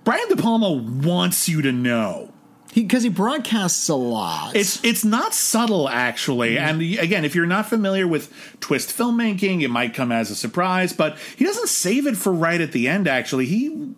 Brian 0.05 0.28
De 0.28 0.36
Palma 0.36 0.70
wants 0.72 1.48
you 1.48 1.62
to 1.62 1.72
know. 1.72 2.30
Because 2.75 3.03
he, 3.03 3.09
broadcasts 3.09 3.89
a 3.89 3.95
lot. 3.95 4.55
It's 4.55 4.83
it's 4.85 5.05
not 5.05 5.35
subtle 5.35 5.89
actually, 5.89 6.55
mm-hmm. 6.55 6.81
and 6.81 6.99
again, 7.01 7.25
if 7.25 7.35
you're 7.35 7.47
not 7.47 7.69
familiar 7.69 8.07
with 8.07 8.33
twist 8.61 8.97
filmmaking, 8.97 9.63
it 9.63 9.69
might 9.69 9.93
come 9.95 10.13
as 10.13 10.31
a 10.31 10.37
surprise. 10.37 10.93
But 10.93 11.19
he 11.37 11.45
doesn't 11.45 11.69
save 11.69 12.07
it 12.07 12.17
for 12.17 12.33
right 12.33 12.61
at 12.61 12.73
the 12.73 12.87
end. 12.87 13.09
Actually, 13.09 13.47
he 13.47 13.95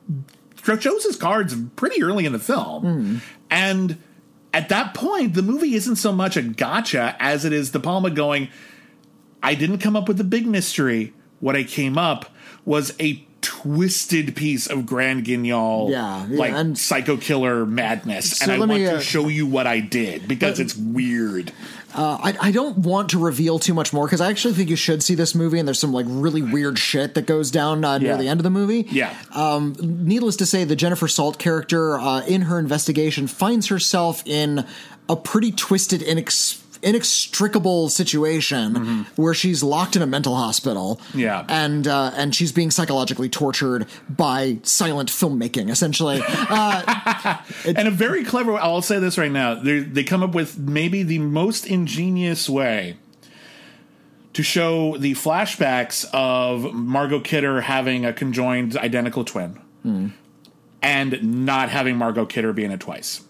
shows 0.64 1.04
his 1.04 1.16
cards 1.16 1.54
pretty 1.76 2.02
early 2.02 2.24
in 2.24 2.32
the 2.32 2.38
film, 2.38 2.84
mm. 2.84 3.20
and 3.50 3.98
at 4.54 4.68
that 4.70 4.94
point, 4.94 5.34
the 5.34 5.42
movie 5.42 5.74
isn't 5.74 5.96
so 5.96 6.12
much 6.12 6.36
a 6.36 6.42
gotcha 6.42 7.16
as 7.18 7.44
it 7.44 7.52
is 7.52 7.70
De 7.70 7.80
Palma 7.80 8.10
going, 8.10 8.48
"I 9.42 9.54
didn't 9.54 9.78
come 9.78 9.96
up 9.96 10.08
with 10.08 10.16
the 10.16 10.24
big 10.24 10.46
mystery. 10.46 11.12
What 11.40 11.56
I 11.56 11.64
came 11.64 11.98
up 11.98 12.34
was 12.64 12.94
a." 12.98 13.26
Twisted 13.42 14.34
piece 14.34 14.66
of 14.66 14.86
Grand 14.86 15.24
Guignol, 15.24 15.90
Yeah, 15.90 16.26
yeah, 16.26 16.38
like 16.38 16.52
and- 16.52 16.78
psycho 16.78 17.16
killer 17.16 17.66
madness, 17.66 18.30
So 18.38 18.44
and 18.44 18.52
I 18.52 18.58
want 18.58 18.70
me, 18.70 18.78
to 18.84 18.96
uh, 18.96 19.00
show 19.00 19.28
you 19.28 19.46
what 19.46 19.66
I 19.66 19.80
did 19.80 20.26
because 20.26 20.58
it's 20.60 20.76
weird. 20.76 21.52
Uh, 21.94 22.18
I, 22.22 22.48
I 22.48 22.50
don't 22.52 22.78
want 22.78 23.10
to 23.10 23.18
reveal 23.18 23.58
too 23.58 23.74
much 23.74 23.92
more 23.92 24.06
because 24.06 24.22
I 24.22 24.30
actually 24.30 24.54
think 24.54 24.70
you 24.70 24.76
should 24.76 25.02
see 25.02 25.14
this 25.14 25.34
movie, 25.34 25.58
and 25.58 25.68
there's 25.68 25.78
some 25.78 25.92
like 25.92 26.06
really 26.08 26.40
weird 26.40 26.78
shit 26.78 27.14
that 27.14 27.26
goes 27.26 27.50
down 27.50 27.84
uh, 27.84 27.98
near 27.98 28.12
Yeah. 28.12 28.16
the 28.16 28.28
end 28.28 28.40
of 28.40 28.44
the 28.44 28.50
movie. 28.50 28.86
Yeah. 28.90 29.14
Um, 29.34 29.76
needless 29.78 30.36
to 30.36 30.46
say, 30.46 30.64
the 30.64 30.76
Jennifer 30.76 31.06
Salt 31.08 31.38
character 31.38 31.98
uh, 31.98 32.20
in 32.24 32.42
her 32.42 32.58
investigation 32.58 33.26
finds 33.26 33.66
herself 33.66 34.22
in 34.26 34.64
a 35.08 35.16
pretty 35.16 35.52
twisted, 35.52 36.00
inex- 36.00 36.61
inextricable 36.82 37.88
situation 37.88 39.06
where 39.16 39.34
she's 39.34 39.62
locked 39.62 39.96
in 39.96 40.02
a 40.02 40.06
mental 40.06 40.34
hospital. 40.36 41.00
Mm-hmm. 41.08 41.18
Yeah. 41.20 41.44
and 41.48 41.86
uh, 41.86 42.12
and 42.16 42.34
she's 42.34 42.52
being 42.52 42.70
psychologically 42.70 43.28
tortured 43.28 43.86
by 44.08 44.58
silent 44.62 45.08
filmmaking, 45.10 45.70
essentially. 45.70 46.20
Uh, 46.26 47.38
and 47.64 47.88
a 47.88 47.90
very 47.90 48.24
clever. 48.24 48.54
I'll 48.54 48.82
say 48.82 48.98
this 48.98 49.16
right 49.18 49.30
now. 49.30 49.54
They 49.54 49.80
they 49.80 50.04
come 50.04 50.22
up 50.22 50.34
with 50.34 50.58
maybe 50.58 51.02
the 51.02 51.18
most 51.18 51.66
ingenious 51.66 52.48
way 52.48 52.96
to 54.32 54.42
show 54.42 54.96
the 54.96 55.12
flashbacks 55.12 56.06
of 56.12 56.72
Margot 56.72 57.20
Kidder 57.20 57.60
having 57.60 58.06
a 58.06 58.12
conjoined 58.12 58.76
identical 58.76 59.24
twin, 59.24 59.60
and 60.82 61.44
not 61.46 61.68
having 61.68 61.96
Margot 61.96 62.26
Kidder 62.26 62.52
be 62.52 62.64
in 62.64 62.72
it 62.72 62.80
twice. 62.80 63.22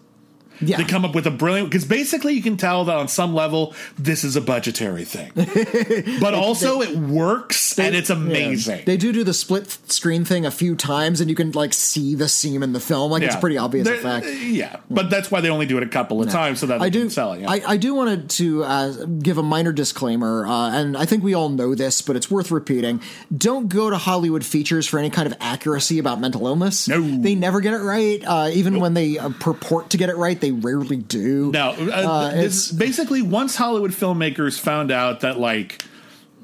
Yeah, 0.61 0.77
They 0.77 0.83
come 0.83 1.05
up 1.05 1.15
with 1.15 1.25
a 1.27 1.31
brilliant 1.31 1.69
because 1.69 1.85
basically 1.85 2.33
you 2.33 2.41
can 2.41 2.57
tell 2.57 2.85
that 2.85 2.95
on 2.97 3.07
some 3.07 3.33
level 3.33 3.73
this 3.97 4.23
is 4.23 4.35
a 4.35 4.41
budgetary 4.41 5.05
thing, 5.05 5.31
but 6.21 6.33
also 6.33 6.81
it 6.81 6.95
works 6.95 7.77
and 7.79 7.95
it's 7.95 8.09
amazing. 8.09 8.83
They 8.85 8.97
do 8.97 9.11
do 9.11 9.23
the 9.23 9.33
split 9.33 9.69
screen 9.91 10.25
thing 10.25 10.45
a 10.45 10.51
few 10.51 10.75
times, 10.75 11.21
and 11.21 11.29
you 11.29 11.35
can 11.35 11.51
like 11.51 11.73
see 11.73 12.15
the 12.15 12.27
seam 12.29 12.63
in 12.63 12.73
the 12.73 12.79
film. 12.79 13.11
Like 13.11 13.23
it's 13.23 13.35
pretty 13.35 13.57
obvious 13.57 13.85
They're- 13.87 13.95
effect. 13.95 14.27
Yeah, 14.27 14.77
but 14.89 15.09
that's 15.09 15.31
why 15.31 15.41
they 15.41 15.49
only 15.49 15.65
do 15.65 15.77
it 15.77 15.83
a 15.83 15.87
couple 15.87 16.21
of 16.21 16.29
times 16.29 16.59
so 16.59 16.65
that 16.67 16.79
they 16.79 16.85
I 16.85 16.89
do. 16.89 17.01
can 17.01 17.09
sell 17.09 17.33
it. 17.33 17.41
Yeah. 17.41 17.49
I, 17.51 17.61
I 17.73 17.77
do 17.77 17.93
want 17.95 18.29
to 18.31 18.63
uh, 18.63 19.05
give 19.05 19.37
a 19.37 19.43
minor 19.43 19.71
disclaimer, 19.71 20.45
uh, 20.45 20.71
and 20.71 20.95
I 20.97 21.05
think 21.05 21.23
we 21.23 21.33
all 21.33 21.49
know 21.49 21.75
this, 21.75 22.01
but 22.01 22.15
it's 22.15 22.29
worth 22.29 22.51
repeating. 22.51 23.01
Don't 23.35 23.67
go 23.69 23.89
to 23.89 23.97
Hollywood 23.97 24.45
features 24.45 24.87
for 24.87 24.99
any 24.99 25.09
kind 25.09 25.25
of 25.27 25.33
accuracy 25.39 25.99
about 25.99 26.19
mental 26.19 26.45
illness. 26.47 26.87
No. 26.87 27.01
they 27.01 27.35
never 27.35 27.61
get 27.61 27.73
it 27.73 27.79
right. 27.79 28.21
Uh, 28.25 28.49
even 28.53 28.79
when 28.79 28.93
they 28.93 29.17
uh, 29.17 29.29
purport 29.39 29.89
to 29.91 29.97
get 29.97 30.09
it 30.09 30.17
right, 30.17 30.39
they 30.43 30.51
rarely 30.51 30.97
do. 30.97 31.51
No, 31.51 31.69
uh, 31.71 32.31
this, 32.31 32.71
basically, 32.71 33.21
once 33.21 33.55
Hollywood 33.55 33.91
filmmakers 33.91 34.59
found 34.59 34.91
out 34.91 35.21
that 35.21 35.39
like 35.39 35.83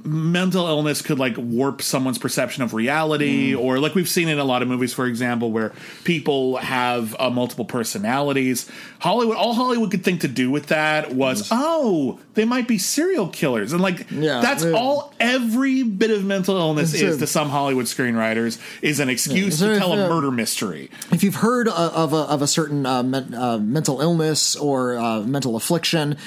mental 0.04 0.68
illness 0.68 1.02
could 1.02 1.20
like 1.20 1.36
warp 1.38 1.82
someone's 1.82 2.18
perception 2.18 2.64
of 2.64 2.74
reality, 2.74 3.54
Mm. 3.54 3.60
or 3.60 3.80
like 3.80 3.96
we've 3.96 4.10
seen 4.10 4.28
in 4.30 4.40
a 4.40 4.44
lot 4.44 4.62
of 4.62 4.68
movies, 4.68 4.94
for 4.94 5.06
example, 5.06 5.52
where 5.52 5.74
people 6.04 6.58
have 6.58 7.16
uh, 7.20 7.30
multiple 7.30 7.66
personalities. 7.66 8.70
Hollywood, 9.00 9.38
all 9.38 9.54
Hollywood 9.54 9.92
could 9.92 10.04
think 10.04 10.22
to 10.22 10.28
do 10.28 10.50
with 10.52 10.68
that 10.68 11.14
was, 11.14 11.48
oh, 11.52 12.20
they 12.34 12.46
might 12.46 12.68
be 12.68 12.78
serial 12.78 13.28
killers, 13.28 13.74
and 13.74 13.82
like 13.82 14.08
Yeah, 14.12 14.42
that's 14.42 14.64
yeah. 14.64 14.72
all. 14.72 15.14
Every 15.20 15.84
bit 15.84 16.12
of 16.12 16.24
mental 16.24 16.56
illness 16.58 16.94
It's 16.94 17.04
is 17.04 17.16
a- 17.18 17.20
to 17.20 17.28
some 17.28 17.50
Hollywood 17.50 17.86
screenwriters 17.86 18.58
is 18.82 19.00
an 19.00 19.10
excuse 19.10 19.60
So 19.60 19.68
to 19.68 19.74
if, 19.74 19.80
tell 19.80 19.94
a 19.94 20.10
murder 20.10 20.32
mystery. 20.32 20.90
if 21.12 21.24
you've 21.24 21.36
heard 21.36 21.68
uh, 21.68 21.92
of 21.94 22.14
a, 22.14 22.18
of 22.18 22.42
a 22.42 22.48
certain 22.48 22.86
uh, 22.86 23.04
men, 23.04 23.34
uh, 23.34 23.58
mental 23.58 24.02
illness 24.02 24.56
or 24.56 24.98
uh, 24.98 25.22
mental 25.22 25.56
affliction 25.56 26.18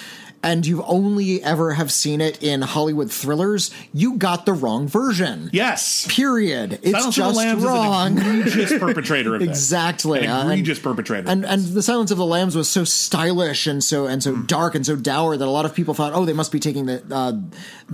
and 0.42 0.66
you've 0.66 0.82
only 0.86 1.42
ever 1.42 1.72
have 1.74 1.92
seen 1.92 2.20
it 2.20 2.42
in 2.42 2.62
Hollywood 2.62 3.10
thrillers, 3.12 3.70
you 3.94 4.16
got 4.16 4.44
the 4.46 4.52
wrong 4.52 4.88
version. 4.88 5.50
Yes. 5.52 6.06
Period. 6.08 6.80
It's 6.82 6.90
Silence 6.92 7.06
of 7.06 7.14
the 7.24 7.28
just 7.30 7.36
Lambs 7.36 7.64
wrong. 7.64 8.18
is 8.18 8.24
an 8.26 8.40
egregious 8.40 8.78
perpetrator 8.80 9.34
of. 9.36 9.42
Exactly. 9.42 10.20
An 10.24 10.30
Uh, 10.30 10.40
and- 10.42 10.52
egregious 10.52 10.78
perpetrator. 10.78 11.28
and 11.28 11.44
and 11.44 11.62
the 11.62 11.82
Silence 11.82 12.10
of 12.10 12.18
the 12.18 12.26
Lambs 12.26 12.56
was 12.56 12.68
so 12.68 12.84
stylish 12.84 13.66
and 13.66 13.82
so 13.84 14.06
and 14.06 14.20
Mm. 14.20 14.24
so 14.24 14.36
dark 14.42 14.74
and 14.74 14.84
so 14.84 14.96
dour 14.96 15.36
that 15.36 15.46
a 15.46 15.50
lot 15.50 15.64
of 15.64 15.74
people 15.74 15.94
thought, 15.94 16.12
oh, 16.14 16.24
they 16.24 16.32
must 16.32 16.52
be 16.52 16.60
taking 16.60 16.86
the 16.86 17.02
uh, 17.10 17.32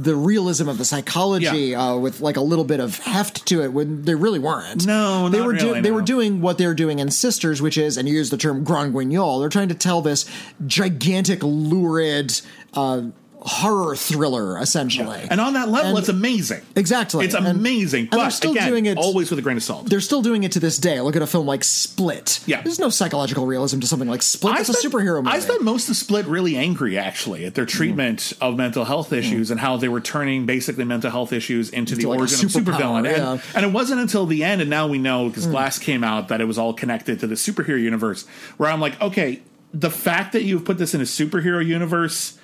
the 0.01 0.15
realism 0.15 0.69
of 0.69 0.79
the 0.79 0.85
psychology 0.85 1.69
Yeah. 1.69 1.91
uh, 1.93 1.97
with 1.97 2.21
like 2.21 2.37
a 2.37 2.41
little 2.41 2.65
bit 2.65 2.79
of 2.79 2.99
heft 3.01 3.47
to 3.47 3.63
it 3.63 3.73
when 3.73 4.03
they 4.05 4.15
really 4.15 4.39
weren't. 4.39 4.87
No, 4.87 5.29
they 5.29 5.41
were 5.41 5.53
really, 5.55 5.81
they 5.81 5.91
no. 5.91 5.97
were 5.97 6.03
doing 6.03 6.41
what 6.41 6.57
they 6.59 6.67
were 6.67 6.75
doing 6.75 7.01
in 7.01 7.11
Sisters, 7.11 7.61
which 7.61 7.77
is, 7.77 7.97
and 7.97 8.09
you 8.09 8.15
use 8.15 8.31
the 8.31 8.37
term 8.37 8.63
grand 8.63 8.93
guignol. 8.95 9.41
They're 9.41 9.49
trying 9.49 9.69
to 9.71 9.75
tell 9.75 10.01
this 10.01 10.25
gigantic, 10.67 11.43
lurid. 11.43 12.41
Uh, 12.75 13.03
horror 13.41 13.95
thriller 13.95 14.59
essentially 14.59 15.21
and 15.31 15.41
on 15.41 15.53
that 15.53 15.69
level, 15.69 15.91
And- 15.91 15.99
it's 15.99 16.09
amazing. 16.09 16.61
exactly 16.75 17.25
It's 17.25 17.35
amazing. 17.35 18.01
and 18.03 18.11
but 18.11 18.17
they're 18.19 18.31
still 18.31 18.51
again, 18.53 18.69
doing 18.69 18.87
it 18.87 18.99
always 18.99 19.31
with 19.31 19.39
a 19.39 19.43
grain 19.43 19.57
of 19.57 19.63
salt. 19.63 19.89
they're 19.89 20.01
still 20.01 20.23
doing 20.23 20.43
it 20.43 20.53
to 20.53 20.61
this 20.61 20.77
day. 20.77 21.01
Look 21.01 21.15
at 21.17 21.23
a 21.23 21.27
film 21.27 21.47
like 21.47 21.63
Split. 21.65 22.41
Yeah. 22.47 22.63
There's 22.63 22.79
no 22.81 22.91
psychological 22.91 23.47
realism 23.47 23.79
to 23.81 23.87
something 23.87 24.09
like 24.09 24.23
Split. 24.23 24.59
It's 24.59 24.69
a 24.69 24.89
superhero 24.89 25.23
movie. 25.23 25.37
I 25.37 25.39
spent 25.41 25.63
most 25.63 25.89
of 25.89 25.97
Split 25.97 26.27
really 26.27 26.57
angry, 26.57 26.99
actually, 26.99 27.45
at 27.45 27.55
their 27.55 27.65
Mm. 27.65 27.69
treatment 27.69 28.33
of 28.41 28.57
mental 28.57 28.85
health 28.85 29.13
issues 29.13 29.51
and 29.51 29.61
how 29.61 29.77
they 29.77 29.89
were 29.89 30.01
turning 30.01 30.45
basically 30.45 30.85
mental 30.85 31.11
health 31.11 31.33
issues 31.33 31.71
into 31.71 31.95
the 31.95 32.07
like 32.07 32.19
origin 32.19 32.45
of 32.47 32.51
supervillain. 32.53 33.05
yeah. 33.05 33.19
Mm. 33.19 33.33
And, 33.33 33.41
and 33.55 33.67
it 33.67 33.73
wasn't 33.73 34.01
until 34.01 34.27
the 34.27 34.43
end, 34.45 34.61
and 34.61 34.69
now 34.71 34.89
we 34.89 34.99
know 34.99 35.29
because 35.29 35.47
Glass 35.47 35.79
came 35.79 36.03
out 36.03 36.29
that 36.29 36.41
it 36.41 36.45
was 36.47 36.59
all 36.59 36.73
connected 36.75 37.21
to 37.21 37.27
the 37.29 37.37
superhero 37.37 37.81
universe. 37.81 38.25
Where 38.57 38.69
I'm 38.69 38.81
like, 38.81 39.01
okay, 39.01 39.41
the 39.73 39.91
fact 39.91 40.33
that 40.33 40.43
you've 40.43 40.65
put 40.65 40.79
this 40.79 40.95
in 40.95 41.01
a 41.01 41.05
superhero 41.05 41.65
universe 41.65 42.35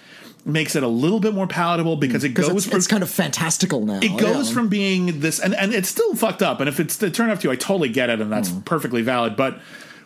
makes 0.46 0.76
it 0.76 0.82
a 0.82 0.88
little 0.88 1.20
bit 1.20 1.32
more 1.34 1.46
palatable 1.46 1.96
because 1.96 2.22
it 2.24 2.30
goes 2.30 2.50
it's, 2.50 2.66
from 2.66 2.76
it's 2.76 2.86
kind 2.86 3.02
of 3.02 3.10
fantastical 3.10 3.86
now. 3.86 3.98
it 4.02 4.16
goes 4.18 4.48
yeah. 4.48 4.54
from 4.54 4.68
being 4.68 5.20
this 5.20 5.40
and, 5.40 5.54
and 5.54 5.72
it's 5.72 5.88
still 5.88 6.14
fucked 6.14 6.42
up 6.42 6.60
and 6.60 6.68
if 6.68 6.78
it's 6.78 6.98
to 6.98 7.10
turn 7.10 7.30
up 7.30 7.40
to 7.40 7.48
you 7.48 7.52
i 7.52 7.56
totally 7.56 7.88
get 7.88 8.10
it 8.10 8.20
and 8.20 8.30
that's 8.30 8.50
Hmm. 8.50 8.60
perfectly 8.60 9.00
valid 9.00 9.36
but 9.36 9.58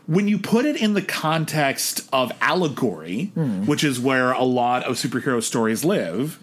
when 0.06 0.28
you 0.28 0.38
put 0.38 0.64
it 0.64 0.76
in 0.80 0.94
the 0.94 1.02
context 1.02 2.08
of 2.12 2.30
allegory 2.40 3.32
Hmm. 3.34 3.66
which 3.66 3.82
is 3.82 3.98
where 3.98 4.30
a 4.32 4.44
lot 4.44 4.84
of 4.84 4.94
superhero 4.96 5.42
stories 5.42 5.84
live 5.84 6.38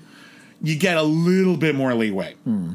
you 0.62 0.76
get 0.78 0.98
a 0.98 1.04
little 1.04 1.56
bit 1.58 1.74
more 1.76 1.94
leeway 1.96 2.36
Hmm. 2.44 2.72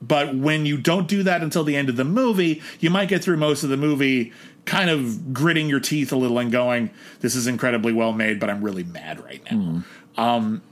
but 0.00 0.34
when 0.34 0.64
you 0.64 0.78
don't 0.78 1.06
do 1.06 1.22
that 1.22 1.42
until 1.42 1.64
the 1.64 1.76
end 1.76 1.90
of 1.90 1.96
the 1.96 2.04
movie 2.04 2.62
you 2.80 2.88
might 2.90 3.08
get 3.08 3.22
through 3.22 3.36
most 3.36 3.62
of 3.62 3.68
the 3.68 3.76
movie 3.76 4.32
kind 4.64 4.88
of 4.88 5.34
gritting 5.34 5.68
your 5.68 5.80
teeth 5.80 6.12
a 6.12 6.16
little 6.16 6.38
and 6.38 6.50
going 6.52 6.88
this 7.20 7.34
is 7.34 7.46
incredibly 7.46 7.92
well 7.92 8.12
made 8.12 8.40
but 8.40 8.48
i'm 8.48 8.62
really 8.62 8.84
mad 8.84 9.22
right 9.24 9.42
now 9.50 9.56
Hmm. 9.58 9.78
Um, 10.16 10.62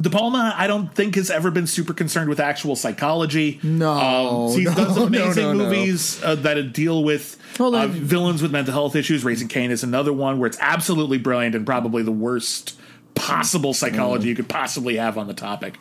De 0.00 0.10
Palma, 0.10 0.54
I 0.54 0.66
don't 0.66 0.94
think 0.94 1.14
has 1.14 1.30
ever 1.30 1.50
been 1.50 1.66
super 1.66 1.94
concerned 1.94 2.28
with 2.28 2.38
actual 2.38 2.76
psychology. 2.76 3.58
No, 3.62 3.92
um, 3.92 4.52
he's 4.52 4.74
done 4.74 4.92
some 4.92 5.10
no, 5.10 5.18
no, 5.18 5.24
amazing 5.24 5.42
no, 5.44 5.52
no. 5.54 5.64
movies 5.64 6.22
uh, 6.22 6.34
that 6.34 6.72
deal 6.74 7.02
with 7.02 7.38
Well, 7.58 7.74
uh, 7.74 7.86
villains 7.86 8.42
with 8.42 8.52
mental 8.52 8.74
health 8.74 8.94
issues. 8.94 9.24
Raising 9.24 9.48
Cain 9.48 9.70
is 9.70 9.82
another 9.82 10.12
one 10.12 10.38
where 10.38 10.46
it's 10.46 10.58
absolutely 10.60 11.16
brilliant 11.16 11.54
and 11.54 11.64
probably 11.64 12.02
the 12.02 12.12
worst 12.12 12.78
possible 13.14 13.72
psychology 13.72 14.28
you 14.28 14.34
could 14.34 14.48
possibly 14.48 14.96
have 14.96 15.16
on 15.16 15.26
the 15.26 15.34
topic. 15.34 15.76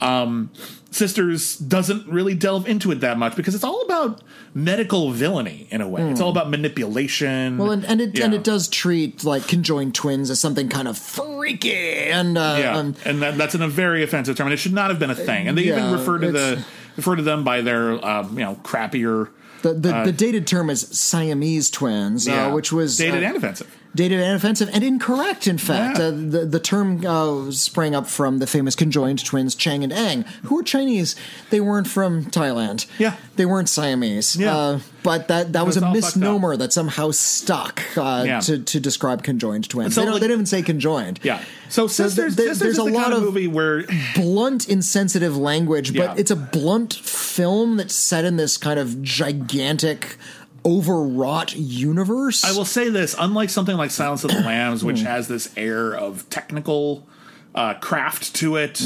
Um, 0.00 0.50
Sisters 0.92 1.56
doesn't 1.56 2.08
really 2.08 2.34
delve 2.34 2.68
into 2.68 2.90
it 2.90 2.96
that 2.96 3.16
much 3.16 3.36
because 3.36 3.54
it's 3.54 3.62
all 3.62 3.82
about 3.82 4.22
medical 4.54 5.12
villainy 5.12 5.68
in 5.70 5.80
a 5.80 5.88
way. 5.88 6.02
It's 6.10 6.20
all 6.20 6.30
about 6.30 6.50
manipulation. 6.50 7.52
Hmm. 7.54 7.58
Well, 7.58 7.70
and, 7.70 7.84
and 7.84 8.00
it 8.00 8.18
and 8.18 8.34
it 8.34 8.42
does 8.42 8.66
treat 8.66 9.22
like 9.22 9.46
conjoined 9.46 9.94
twins 9.94 10.30
as 10.30 10.40
something 10.40 10.68
kind 10.68 10.88
of 10.88 10.98
freaky 10.98 11.70
and 12.10 12.36
uh, 12.36 12.56
Yeah, 12.58 12.76
um, 12.76 12.96
and 13.04 13.22
that, 13.22 13.38
that's 13.38 13.54
in 13.54 13.62
a 13.62 13.68
very 13.68 14.02
offensive 14.02 14.36
term, 14.36 14.48
and 14.48 14.54
it 14.54 14.56
should 14.56 14.72
not 14.72 14.90
have 14.90 14.98
been 14.98 15.10
a 15.10 15.14
thing. 15.14 15.46
And 15.46 15.56
they 15.56 15.62
Yeah, 15.62 15.78
even 15.78 15.92
refer 15.92 16.18
to 16.18 16.32
the 16.32 16.64
refer 16.96 17.14
to 17.14 17.22
them 17.22 17.44
by 17.44 17.60
their 17.60 18.04
um, 18.04 18.36
you 18.36 18.44
know 18.44 18.56
crappier, 18.64 19.30
the 19.62 19.74
the, 19.74 20.02
the 20.06 20.12
dated 20.12 20.46
term 20.46 20.70
is 20.70 20.80
Siamese 20.88 21.70
twins, 21.70 22.26
yeah, 22.26 22.46
uh, 22.46 22.54
which 22.54 22.72
was 22.72 22.96
dated 22.96 23.22
uh, 23.22 23.26
and 23.28 23.36
offensive. 23.36 23.76
Dated 23.92 24.20
and 24.20 24.36
offensive 24.36 24.70
and 24.72 24.84
incorrect. 24.84 25.48
In 25.48 25.58
fact, 25.58 25.98
Yeah. 25.98 26.04
uh, 26.06 26.10
the 26.10 26.46
the 26.48 26.60
term 26.60 27.04
uh, 27.04 27.50
sprang 27.50 27.94
up 27.94 28.06
from 28.06 28.38
the 28.38 28.46
famous 28.46 28.76
conjoined 28.76 29.24
twins 29.24 29.56
Chang 29.56 29.82
and 29.82 29.92
Eng, 29.92 30.24
who 30.44 30.54
were 30.56 30.62
Chinese. 30.62 31.16
They 31.50 31.60
weren't 31.60 31.88
from 31.88 32.26
Thailand. 32.26 32.86
Yeah. 32.98 33.16
they 33.34 33.46
weren't 33.46 33.68
Siamese. 33.68 34.36
Yeah. 34.36 34.56
Uh, 34.56 34.78
but 35.02 35.26
that 35.28 35.54
that 35.54 35.66
was 35.66 35.74
was 35.74 35.82
a 35.82 35.86
all 35.86 35.94
fucked 35.94 36.04
up. 36.04 36.14
misnomer 36.14 36.56
that 36.56 36.72
somehow 36.72 37.10
stuck 37.10 37.82
uh, 37.96 38.22
Yeah. 38.26 38.40
to 38.40 38.58
to 38.60 38.78
describe 38.78 39.24
conjoined 39.24 39.68
twins. 39.68 39.94
So, 39.94 40.02
they, 40.02 40.04
don't, 40.04 40.12
like- 40.14 40.20
they 40.20 40.26
didn't 40.28 40.36
even 40.40 40.46
say 40.46 40.62
conjoined. 40.62 41.18
Yeah. 41.24 41.42
So 41.68 41.86
sisters, 41.88 42.34
sisters 42.36 42.58
there's 42.58 42.72
is 42.74 42.78
a 42.78 42.82
the 42.84 42.90
lot 42.92 43.02
kind 43.04 43.12
of 43.14 43.18
of- 43.20 43.24
movie 43.24 43.48
where 43.48 43.84
blunt, 44.14 44.68
insensitive 44.68 45.36
language, 45.36 45.96
but 45.96 46.10
Yeah. 46.10 46.14
it's 46.16 46.30
a 46.30 46.36
blunt 46.36 46.94
film 46.94 47.76
that's 47.76 47.94
set 47.94 48.24
in 48.24 48.36
this 48.36 48.56
kind 48.56 48.78
of 48.78 49.02
gigantic, 49.02 50.16
overwrought 50.64 51.56
universe. 51.56 52.44
I 52.44 52.52
will 52.52 52.64
say 52.64 52.88
this: 52.88 53.14
unlike 53.18 53.50
something 53.50 53.76
like 53.76 53.90
Silence 53.90 54.24
of 54.24 54.30
the 54.30 54.40
Lambs, 54.40 54.84
which 54.84 55.00
has 55.02 55.28
this 55.28 55.52
air 55.56 55.92
of 55.92 56.28
technical 56.30 57.06
uh, 57.54 57.74
craft 57.74 58.34
to 58.36 58.56
it, 58.56 58.80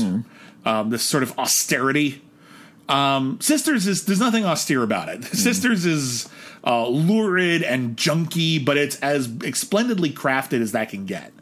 um, 0.65 0.91
this 0.91 1.03
sort 1.03 1.23
of 1.23 1.39
austerity. 1.39 2.23
Um, 2.89 3.41
Sisters 3.41 3.87
is 3.87 4.05
there's 4.05 4.21
nothing 4.21 4.45
austere 4.45 4.83
about 4.83 5.09
it. 5.09 5.25
Sisters 5.25 5.87
is 5.87 6.29
uh, 6.67 6.87
lurid 6.89 7.63
and 7.63 7.97
junky, 7.97 8.63
but 8.63 8.77
it's 8.77 8.97
as 9.01 9.31
splendidly 9.55 10.11
crafted 10.11 10.61
as 10.61 10.73
that 10.73 10.91
can 10.91 11.07
get. 11.07 11.33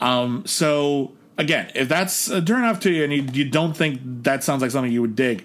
Um, 0.00 0.44
so 0.46 1.12
again, 1.38 1.70
if 1.74 1.88
that's 1.88 2.28
a 2.28 2.40
turn 2.42 2.64
off 2.64 2.80
to 2.80 2.90
you 2.90 3.04
and 3.04 3.12
you, 3.12 3.26
you 3.32 3.48
don't 3.48 3.76
think 3.76 4.00
that 4.04 4.44
sounds 4.44 4.62
like 4.62 4.70
something 4.70 4.92
you 4.92 5.00
would 5.00 5.16
dig, 5.16 5.44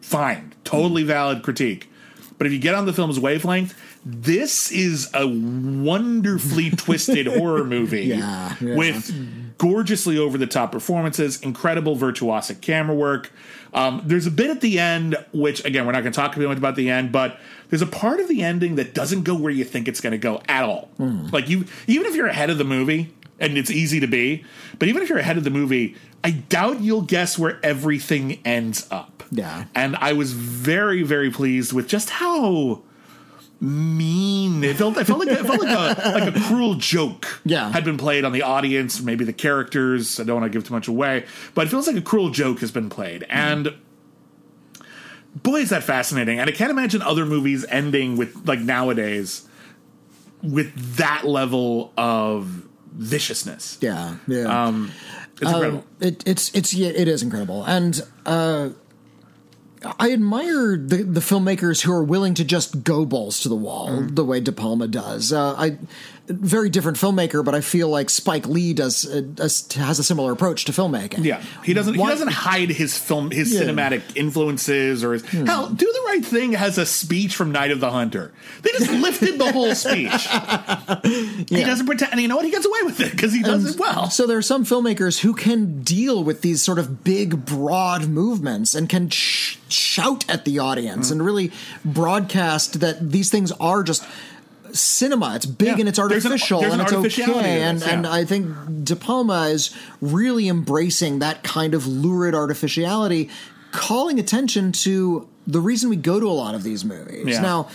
fine, 0.00 0.54
totally 0.64 1.02
valid 1.02 1.42
critique. 1.42 1.90
But 2.38 2.46
if 2.46 2.52
you 2.52 2.58
get 2.58 2.74
on 2.74 2.84
the 2.86 2.92
film's 2.92 3.18
wavelength, 3.20 3.78
this 4.04 4.72
is 4.72 5.10
a 5.14 5.26
wonderfully 5.26 6.70
twisted 6.76 7.26
horror 7.26 7.64
movie 7.76 8.02
Yeah, 8.06 8.56
yeah. 8.60 8.76
with 8.76 9.56
gorgeously 9.58 10.18
over 10.18 10.36
the 10.36 10.46
top 10.46 10.72
performances, 10.72 11.40
incredible 11.42 11.96
virtuosic 11.96 12.60
camera 12.60 12.94
work. 12.94 13.32
Um, 13.72 14.02
there's 14.04 14.26
a 14.26 14.30
bit 14.30 14.50
at 14.50 14.60
the 14.60 14.78
end, 14.78 15.16
which 15.32 15.64
again, 15.64 15.86
we're 15.86 15.92
not 15.92 16.02
going 16.02 16.12
to 16.12 16.16
talk 16.20 16.34
too 16.34 16.46
much 16.46 16.58
about 16.58 16.76
the 16.76 16.90
end, 16.90 17.12
but 17.12 17.38
there's 17.70 17.82
a 17.82 17.86
part 17.86 18.20
of 18.20 18.28
the 18.28 18.42
ending 18.42 18.74
that 18.76 18.94
doesn't 18.94 19.22
go 19.22 19.34
where 19.34 19.52
you 19.52 19.64
think 19.64 19.88
it's 19.88 20.00
going 20.00 20.12
to 20.12 20.18
go 20.18 20.42
at 20.48 20.64
all. 20.64 20.90
Hmm. 20.96 21.26
Like 21.32 21.48
you, 21.48 21.64
even 21.86 22.06
if 22.06 22.14
you're 22.14 22.26
ahead 22.26 22.50
of 22.50 22.58
the 22.58 22.64
movie, 22.64 23.12
and 23.40 23.58
it's 23.58 23.70
easy 23.70 23.98
to 24.00 24.06
be, 24.06 24.44
but 24.78 24.88
even 24.88 25.02
if 25.02 25.08
you're 25.08 25.18
ahead 25.18 25.36
of 25.36 25.44
the 25.44 25.50
movie, 25.50 25.96
I 26.22 26.30
doubt 26.30 26.80
you'll 26.80 27.02
guess 27.02 27.36
where 27.38 27.58
everything 27.64 28.40
ends 28.44 28.86
up. 28.90 29.13
Yeah. 29.34 29.64
And 29.74 29.96
I 29.96 30.12
was 30.12 30.32
very, 30.32 31.02
very 31.02 31.30
pleased 31.30 31.72
with 31.72 31.88
just 31.88 32.10
how 32.10 32.82
mean 33.60 34.62
it 34.62 34.76
felt. 34.76 34.96
I 34.96 35.04
felt 35.04 35.20
like 35.20 35.28
it 35.28 35.44
felt 35.44 35.60
like 35.62 35.96
a 35.96 36.10
like 36.18 36.34
a 36.34 36.40
cruel 36.40 36.74
joke. 36.74 37.40
Yeah. 37.44 37.70
had 37.70 37.84
been 37.84 37.96
played 37.96 38.24
on 38.24 38.32
the 38.32 38.42
audience, 38.42 39.00
maybe 39.00 39.24
the 39.24 39.32
characters. 39.32 40.20
I 40.20 40.24
don't 40.24 40.40
want 40.40 40.52
to 40.52 40.56
give 40.56 40.66
too 40.66 40.74
much 40.74 40.88
away, 40.88 41.26
but 41.54 41.66
it 41.66 41.70
feels 41.70 41.86
like 41.86 41.96
a 41.96 42.02
cruel 42.02 42.30
joke 42.30 42.60
has 42.60 42.70
been 42.70 42.90
played. 42.90 43.24
And 43.28 43.74
boy, 45.42 45.56
is 45.56 45.70
that 45.70 45.82
fascinating! 45.82 46.38
And 46.38 46.48
I 46.48 46.52
can't 46.52 46.70
imagine 46.70 47.02
other 47.02 47.26
movies 47.26 47.64
ending 47.68 48.16
with 48.16 48.46
like 48.46 48.60
nowadays 48.60 49.48
with 50.42 50.96
that 50.96 51.24
level 51.24 51.92
of 51.96 52.66
viciousness. 52.92 53.78
yeah, 53.80 54.16
yeah. 54.26 54.66
Um, 54.66 54.92
it's 55.40 55.50
incredible. 55.50 55.84
it, 56.00 56.22
it's 56.28 56.54
it's 56.54 56.74
yeah, 56.74 56.90
it 56.90 57.08
is 57.08 57.22
incredible, 57.22 57.64
and 57.64 58.00
uh, 58.26 58.70
I 59.98 60.12
admire 60.12 60.76
the 60.76 61.02
the 61.02 61.20
filmmakers 61.20 61.82
who 61.82 61.92
are 61.92 62.02
willing 62.02 62.34
to 62.34 62.44
just 62.44 62.84
go 62.84 63.04
balls 63.04 63.40
to 63.40 63.48
the 63.48 63.56
wall 63.56 63.88
Mm. 63.90 64.14
the 64.16 64.24
way 64.24 64.40
De 64.40 64.52
Palma 64.52 64.88
does. 64.88 65.32
Uh, 65.32 65.54
I 65.56 65.78
very 66.26 66.70
different 66.70 66.96
filmmaker, 66.96 67.44
but 67.44 67.54
I 67.54 67.60
feel 67.60 67.88
like 67.88 68.08
Spike 68.08 68.46
Lee 68.48 68.72
does 68.72 69.04
uh, 69.06 69.22
has 69.76 69.98
a 69.98 70.04
similar 70.04 70.32
approach 70.32 70.64
to 70.66 70.72
filmmaking. 70.72 71.24
Yeah, 71.24 71.42
he 71.62 71.74
doesn't. 71.74 71.96
Why- 71.98 72.06
He 72.06 72.12
doesn't 72.12 72.32
hide 72.32 72.70
his 72.70 72.96
film, 72.96 73.30
his 73.30 73.52
Yeah. 73.52 73.62
Hmm. 73.64 73.68
cinematic 73.70 74.02
influences, 74.16 75.04
or 75.04 75.12
his 75.12 75.24
hell. 75.26 75.68
Do 75.68 75.84
the 75.86 76.02
right 76.06 76.24
thing 76.24 76.52
has 76.52 76.78
a 76.78 76.86
speech 76.86 77.36
from 77.36 77.52
Night 77.52 77.70
of 77.70 77.80
the 77.80 77.90
Hunter. 77.90 78.32
They 78.62 78.70
just 78.72 78.90
lifted 79.02 79.38
the 79.38 79.52
whole 79.52 79.74
speech. 79.74 80.10
He 81.50 81.62
doesn't 81.64 81.86
pretend, 81.86 82.12
and 82.12 82.20
you 82.20 82.28
know 82.28 82.36
what? 82.36 82.44
He 82.44 82.50
gets 82.50 82.66
away 82.66 82.82
with 82.84 83.00
it 83.00 83.10
because 83.10 83.32
he 83.32 83.42
does 83.42 83.74
it 83.74 83.78
well. 83.78 84.08
So 84.10 84.26
there 84.26 84.38
are 84.38 84.42
some 84.42 84.64
filmmakers 84.64 85.20
who 85.20 85.34
can 85.34 85.82
deal 85.82 86.24
with 86.24 86.40
these 86.42 86.62
sort 86.62 86.78
of 86.78 87.04
big, 87.04 87.44
broad 87.44 88.08
movements 88.08 88.74
and 88.74 88.88
can 88.88 89.10
sh- 89.10 89.58
shout 89.68 90.24
at 90.28 90.44
the 90.44 90.58
audience 90.58 90.84
Mm-hmm. 91.08 91.12
and 91.12 91.24
really 91.26 91.52
broadcast 91.84 92.80
that 92.80 93.10
these 93.10 93.30
things 93.30 93.52
are 93.52 93.82
just 93.82 94.04
cinema. 94.74 95.34
It's 95.36 95.46
big 95.46 95.68
Yeah. 95.68 95.76
and 95.80 95.88
it's 95.88 95.98
There's 95.98 96.24
an- 96.24 96.32
artificial 96.32 96.64
and 96.64 96.74
an 96.74 96.80
it's 96.80 96.92
okay. 96.92 97.62
And 97.62 97.78
this, 97.78 97.88
and. 97.88 98.06
I 98.06 98.24
think 98.24 98.84
De 98.84 98.96
Palma 98.96 99.48
is 99.48 99.70
really 100.00 100.48
embracing 100.48 101.20
that 101.20 101.42
kind 101.42 101.74
of 101.74 101.86
lurid 101.86 102.34
artificiality, 102.34 103.30
calling 103.72 104.18
attention 104.18 104.72
to 104.72 105.28
the 105.46 105.60
reason 105.60 105.90
we 105.90 105.96
go 105.96 106.20
to 106.20 106.26
a 106.26 106.32
lot 106.32 106.54
of 106.54 106.62
these 106.62 106.84
movies. 106.84 107.26
Yeah. 107.26 107.40
Now 107.40 107.68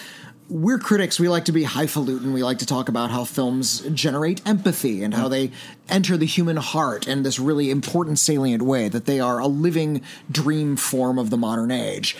we're 0.50 0.80
critics. 0.80 1.20
We 1.20 1.30
like 1.30 1.46
to 1.46 1.52
be 1.52 1.64
highfalutin. 1.64 2.34
We 2.34 2.44
like 2.44 2.58
to 2.60 2.66
talk 2.66 2.90
about 2.90 3.12
how 3.12 3.24
films 3.24 3.82
generate 3.94 4.46
empathy 4.48 5.04
and 5.04 5.14
how 5.14 5.28
mm. 5.28 5.32
they 5.32 5.52
enter 5.88 6.18
the 6.18 6.26
human 6.26 6.58
heart 6.58 7.08
in 7.08 7.24
this 7.24 7.40
really 7.40 7.70
important, 7.70 8.18
salient 8.18 8.64
way, 8.64 8.90
that 8.90 9.06
they 9.06 9.20
are 9.20 9.40
a 9.40 9.48
living 9.48 10.02
dream 10.32 10.76
form 10.76 11.20
of 11.20 11.30
the 11.30 11.38
modern 11.38 11.70
age. 11.70 12.18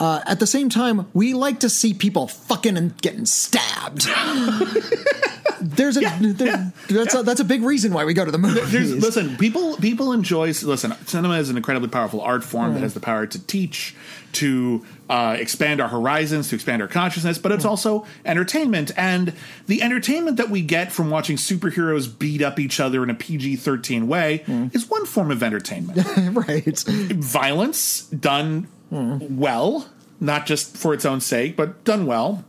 Uh, 0.00 0.20
at 0.26 0.40
the 0.40 0.46
same 0.46 0.68
time, 0.68 1.06
we 1.12 1.34
like 1.34 1.60
to 1.60 1.68
see 1.68 1.94
people 1.94 2.28
fucking 2.28 2.76
and 2.76 3.00
getting 3.00 3.26
stabbed. 3.26 4.06
There's 5.60 5.96
a 5.96 6.00
there, 6.20 6.72
that's 6.88 7.14
a 7.14 7.22
that's 7.24 7.40
a 7.40 7.44
big 7.44 7.62
reason 7.62 7.92
why 7.92 8.04
we 8.04 8.14
go 8.14 8.24
to 8.24 8.30
the 8.30 8.38
movies. 8.38 8.70
There's, 8.70 8.94
listen, 8.94 9.36
people 9.38 9.76
people 9.76 10.12
enjoy. 10.12 10.48
Listen, 10.62 10.92
cinema 11.06 11.38
is 11.38 11.50
an 11.50 11.56
incredibly 11.56 11.88
powerful 11.88 12.20
art 12.20 12.44
form 12.44 12.74
that 12.74 12.80
has 12.80 12.94
the 12.94 13.00
power 13.00 13.26
to 13.26 13.46
teach, 13.46 13.96
to 14.34 14.84
uh, 15.08 15.36
expand 15.38 15.80
our 15.80 15.88
horizons, 15.88 16.48
to 16.50 16.54
expand 16.54 16.80
our 16.80 16.86
consciousness, 16.86 17.38
but 17.38 17.50
it's 17.50 17.64
also 17.64 18.06
entertainment. 18.24 18.92
And 18.96 19.32
the 19.66 19.82
entertainment 19.82 20.36
that 20.36 20.48
we 20.48 20.62
get 20.62 20.92
from 20.92 21.10
watching 21.10 21.36
superheroes 21.36 22.06
beat 22.16 22.40
up 22.40 22.60
each 22.60 22.78
other 22.78 23.02
in 23.02 23.10
a 23.10 23.14
PG 23.14 23.56
thirteen 23.56 24.06
way 24.06 24.44
is 24.72 24.88
one 24.88 25.06
form 25.06 25.32
of 25.32 25.42
entertainment. 25.42 26.06
right. 26.46 26.78
Violence 26.86 28.02
done 28.02 28.68
well, 28.90 29.88
not 30.20 30.46
just 30.46 30.76
for 30.76 30.94
its 30.94 31.04
own 31.04 31.20
sake, 31.20 31.56
but 31.56 31.84
done 31.84 32.06
well, 32.06 32.44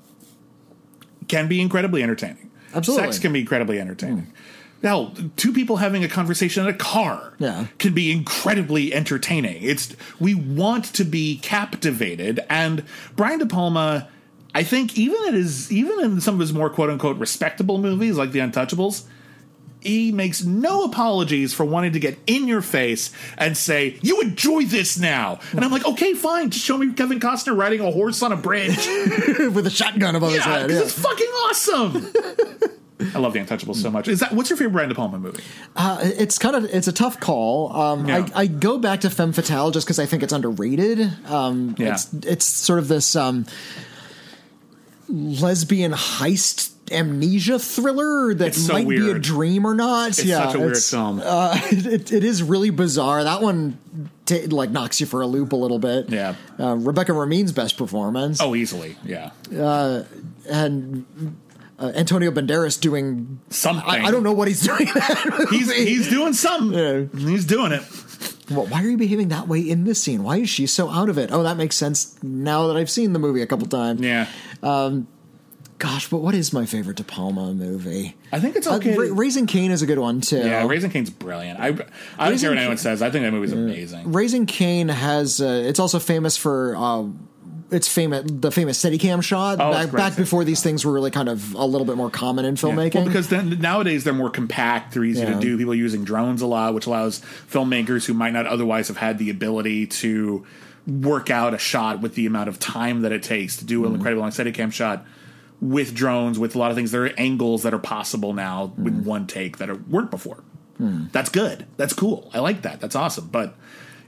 can 1.28 1.48
be 1.48 1.62
incredibly 1.62 2.02
entertaining. 2.04 2.50
Absolutely. 2.74 3.06
Sex 3.08 3.20
can 3.20 3.34
be 3.34 3.42
incredibly 3.42 3.80
entertaining. 3.80 4.32
Now, 4.82 5.12
two 5.36 5.52
people 5.52 5.78
having 5.78 6.04
a 6.04 6.08
conversation 6.08 6.64
in 6.64 6.70
a 6.74 6.78
car 6.78 7.34
Yeah. 7.38 7.66
can 7.80 7.94
be 7.94 8.12
incredibly 8.12 8.94
entertaining. 8.94 9.62
It's 9.62 9.96
we 10.20 10.34
want 10.36 10.86
to 10.94 11.04
be 11.04 11.38
captivated, 11.40 12.40
and 12.50 12.84
Brian 13.16 13.40
De 13.40 13.46
Palma, 13.46 14.08
I 14.56 14.64
think, 14.64 14.98
even 14.98 15.18
in 15.28 15.34
his 15.34 15.72
even 15.72 16.00
in 16.00 16.22
some 16.22 16.36
of 16.36 16.40
his 16.40 16.54
more 16.54 16.70
quote 16.70 16.90
unquote 16.90 17.18
respectable 17.18 17.78
movies 17.78 18.16
like 18.16 18.32
The 18.32 18.40
Untouchables, 18.40 19.04
he 19.82 20.12
makes 20.12 20.44
no 20.44 20.84
apologies 20.84 21.54
for 21.54 21.64
wanting 21.66 21.94
to 21.94 22.00
get 22.00 22.18
in 22.28 22.48
your 22.48 22.62
face 22.62 23.12
and 23.38 23.56
say, 23.58 23.98
"You 24.02 24.20
enjoy 24.22 24.66
this 24.66 25.00
now," 25.00 25.40
and 25.54 25.64
I'm 25.64 25.72
like, 25.72 25.86
"Okay, 25.86 26.14
fine, 26.14 26.50
just 26.50 26.66
show 26.66 26.78
me 26.78 26.92
Kevin 26.94 27.20
Costner 27.20 27.56
riding 27.58 27.80
a 27.80 27.90
horse 27.92 28.22
on 28.22 28.32
a 28.32 28.36
bridge." 28.38 28.76
With 29.40 29.66
a 29.66 29.70
shotgun 29.72 30.16
above 30.16 30.32
his 30.34 30.40
Yeah, 30.46 30.52
head. 30.60 30.70
'cause 30.70 30.78
Yeah. 30.78 30.84
it's 30.84 30.94
fucking 31.00 31.28
awesome. 31.28 32.14
I 33.16 33.18
love 33.20 33.32
The 33.32 33.40
Untouchables 33.40 33.78
so 33.78 33.90
much. 33.90 34.10
Is 34.10 34.20
that 34.20 34.34
what's 34.34 34.50
your 34.50 34.58
favorite 34.58 34.74
Brian 34.74 34.90
De 34.90 34.96
Palma 34.96 35.18
movie? 35.18 35.42
Uh, 35.78 36.00
it's 36.02 36.38
kind 36.38 36.54
of 36.58 36.66
it's 36.66 36.90
a 36.90 36.92
tough 36.92 37.18
call. 37.22 37.72
Um, 37.74 38.06
Yeah. 38.10 38.28
I, 38.36 38.42
I 38.42 38.48
go 38.48 38.78
back 38.78 39.00
to 39.02 39.10
Femme 39.10 39.32
Fatale 39.32 39.72
just 39.72 39.88
because 39.88 40.00
I 40.00 40.06
think 40.06 40.22
it's 40.22 40.34
underrated. 40.34 41.10
Um, 41.30 41.76
Yeah. 41.80 41.94
It's 41.94 42.10
it's 42.26 42.46
sort 42.46 42.78
of 42.80 42.90
this 42.90 43.16
um, 43.16 43.46
lesbian 45.08 45.92
heist 45.94 46.72
amnesia 46.92 47.60
thriller 47.60 48.34
that 48.34 48.56
so 48.56 48.74
might 48.74 48.88
be 48.88 49.10
a 49.10 49.20
dream 49.20 49.66
or 49.66 49.76
not. 49.76 50.10
It's 50.10 50.24
yeah, 50.24 50.46
such 50.46 50.56
a 50.56 50.60
weird 50.60 50.72
it's, 50.72 50.90
film. 50.90 51.22
Uh, 51.24 51.60
it, 51.72 52.12
it 52.12 52.24
is 52.24 52.44
really 52.44 52.70
bizarre. 52.70 53.24
That 53.24 53.42
one 53.42 53.78
ta 54.26 54.36
like 54.50 54.72
knocks 54.72 55.00
you 55.00 55.08
for 55.08 55.22
a 55.22 55.28
loop 55.28 55.52
a 55.52 55.56
little 55.56 55.80
bit. 55.80 56.10
Yeah. 56.10 56.36
Uh, 56.60 56.76
Rebecca 56.76 57.12
Romijn's 57.12 57.52
best 57.52 57.78
performance. 57.78 58.42
oh, 58.42 58.56
easily, 58.56 58.96
yeah. 59.04 59.32
and 59.52 61.06
uh, 61.80 61.92
Antonio 61.96 62.32
Banderas 62.32 62.80
doing 62.80 63.40
Something. 63.50 63.90
I, 63.90 64.06
I 64.06 64.12
don't 64.12 64.24
know 64.24 64.34
what 64.34 64.48
he's 64.48 64.62
doing. 64.68 64.88
He's 65.50 65.72
he's 65.72 66.10
doing 66.10 66.34
something. 66.34 67.10
He's 67.18 67.46
doing 67.46 67.72
it. 67.72 67.84
Well, 68.50 68.66
why 68.66 68.84
are 68.84 68.90
you 68.90 68.98
behaving 68.98 69.30
that 69.30 69.48
way 69.48 69.60
in 69.60 69.84
this 69.84 70.02
scene? 70.02 70.24
Why 70.24 70.38
is 70.38 70.50
she 70.50 70.66
so 70.66 70.90
out 70.90 71.10
of 71.10 71.18
it? 71.18 71.32
Oh, 71.32 71.44
that 71.44 71.56
makes 71.56 71.76
sense 71.76 72.22
now 72.24 72.68
that 72.68 72.78
I've 72.78 72.90
seen 72.90 73.14
the 73.14 73.20
movie 73.20 73.42
a 73.42 73.48
couple 73.48 73.68
times. 73.68 74.02
Yeah. 74.02 74.28
Gosh, 75.80 76.10
but 76.10 76.18
what 76.18 76.36
is 76.36 76.52
my 76.54 76.66
favorite 76.66 76.98
De 76.98 77.04
Palma 77.04 77.54
movie? 77.54 78.16
I 78.32 78.40
think 78.40 78.56
it's 78.56 78.68
Uh. 78.68 78.80
Ra- 78.84 79.08
Raising 79.12 79.48
Cain 79.48 79.72
is 79.72 79.82
a 79.82 79.86
good 79.86 79.98
one 80.00 80.22
too. 80.22 80.38
yeah, 80.38 80.68
Raising 80.68 80.92
Cain's 80.92 81.10
brilliant. 81.10 81.60
I 81.60 81.68
I 82.20 82.30
don't 82.30 82.38
care 82.40 82.50
what 82.52 82.58
anyone 82.60 82.78
says. 82.78 83.02
I 83.02 83.10
think 83.10 83.24
that 83.24 83.32
movie's 83.32 83.54
amazing. 83.54 84.12
Raising 84.12 84.46
Cain 84.46 84.90
has. 84.90 85.42
Uh, 85.42 85.64
it's 85.66 85.80
also 85.80 85.98
famous 86.00 86.38
for. 86.38 86.76
Uh, 86.76 87.06
it's 87.72 87.88
famous 87.88 88.24
the 88.26 88.50
famous 88.52 88.84
Steadicam 88.84 89.22
shot 89.24 89.60
Oh, 89.62 89.72
back, 89.72 89.92
back 89.92 90.16
before 90.16 90.44
these 90.44 90.64
things 90.64 90.84
were 90.84 90.92
really 90.92 91.12
kind 91.12 91.30
of 91.30 91.54
a 91.54 91.66
little 91.66 91.86
bit 91.86 91.98
more 91.98 92.10
common 92.10 92.44
in 92.44 92.56
filmmaking. 92.56 92.96
Well, 92.96 93.06
because 93.06 93.28
then 93.30 93.60
nowadays 93.62 94.04
they're 94.04 94.12
more 94.14 94.32
compact, 94.32 94.96
they're 94.96 95.04
easy 95.04 95.22
Yeah. 95.22 95.36
to 95.36 95.40
do. 95.40 95.56
People 95.56 95.74
are 95.74 95.76
using 95.76 96.04
drones 96.04 96.42
a 96.42 96.48
lot, 96.48 96.74
which 96.74 96.88
allows 96.88 97.22
filmmakers 97.50 98.06
who 98.06 98.16
might 98.16 98.34
not 98.34 98.48
otherwise 98.48 98.88
have 98.88 98.98
had 98.98 99.20
the 99.20 99.30
ability 99.30 99.86
to 99.86 100.44
work 100.88 101.30
out 101.30 101.54
a 101.54 101.60
shot 101.60 102.02
with 102.02 102.16
the 102.16 102.26
amount 102.26 102.50
of 102.50 102.58
time 102.58 103.02
that 103.04 103.12
it 103.12 103.22
takes 103.22 103.56
to 103.58 103.66
do 103.66 103.86
an 103.86 103.94
incredible 103.94 104.22
long 104.24 104.32
Steadicam 104.32 104.74
shot 104.74 105.06
with 105.62 105.94
drones, 105.94 106.40
with 106.40 106.56
a 106.56 106.58
lot 106.58 106.72
of 106.72 106.78
things. 106.78 106.92
There 106.92 107.06
are 107.06 107.14
angles 107.18 107.64
that 107.64 107.74
are 107.74 107.80
possible 107.80 108.34
now 108.34 108.74
with 108.78 109.04
one 109.04 109.28
take 109.28 109.58
that 109.58 109.70
are, 109.70 109.76
weren't 109.76 110.12
before. 110.12 110.44
That's 111.12 111.30
good. 111.30 111.66
That's 111.76 111.92
cool. 111.94 112.32
I 112.34 112.40
like 112.40 112.62
that. 112.62 112.80
That's 112.80 112.96
awesome. 112.96 113.28
But 113.28 113.56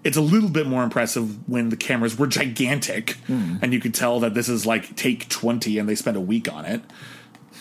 it's 0.05 0.15
a 0.15 0.21
little 0.21 0.47
bit 0.47 0.67
more 0.67 0.83
impressive 0.83 1.49
when 1.49 1.67
the 1.67 1.75
cameras 1.75 2.17
were 2.17 2.27
gigantic 2.27 3.17
and 3.27 3.73
you 3.73 3.79
could 3.81 3.93
tell 3.93 4.21
that 4.21 4.33
this 4.33 4.47
is 4.47 4.65
like 4.65 4.95
take 4.95 5.27
20 5.27 5.77
and 5.77 5.89
they 5.89 5.95
spent 5.95 6.15
a 6.15 6.21
week 6.21 6.51
on 6.51 6.63
it. 6.65 6.81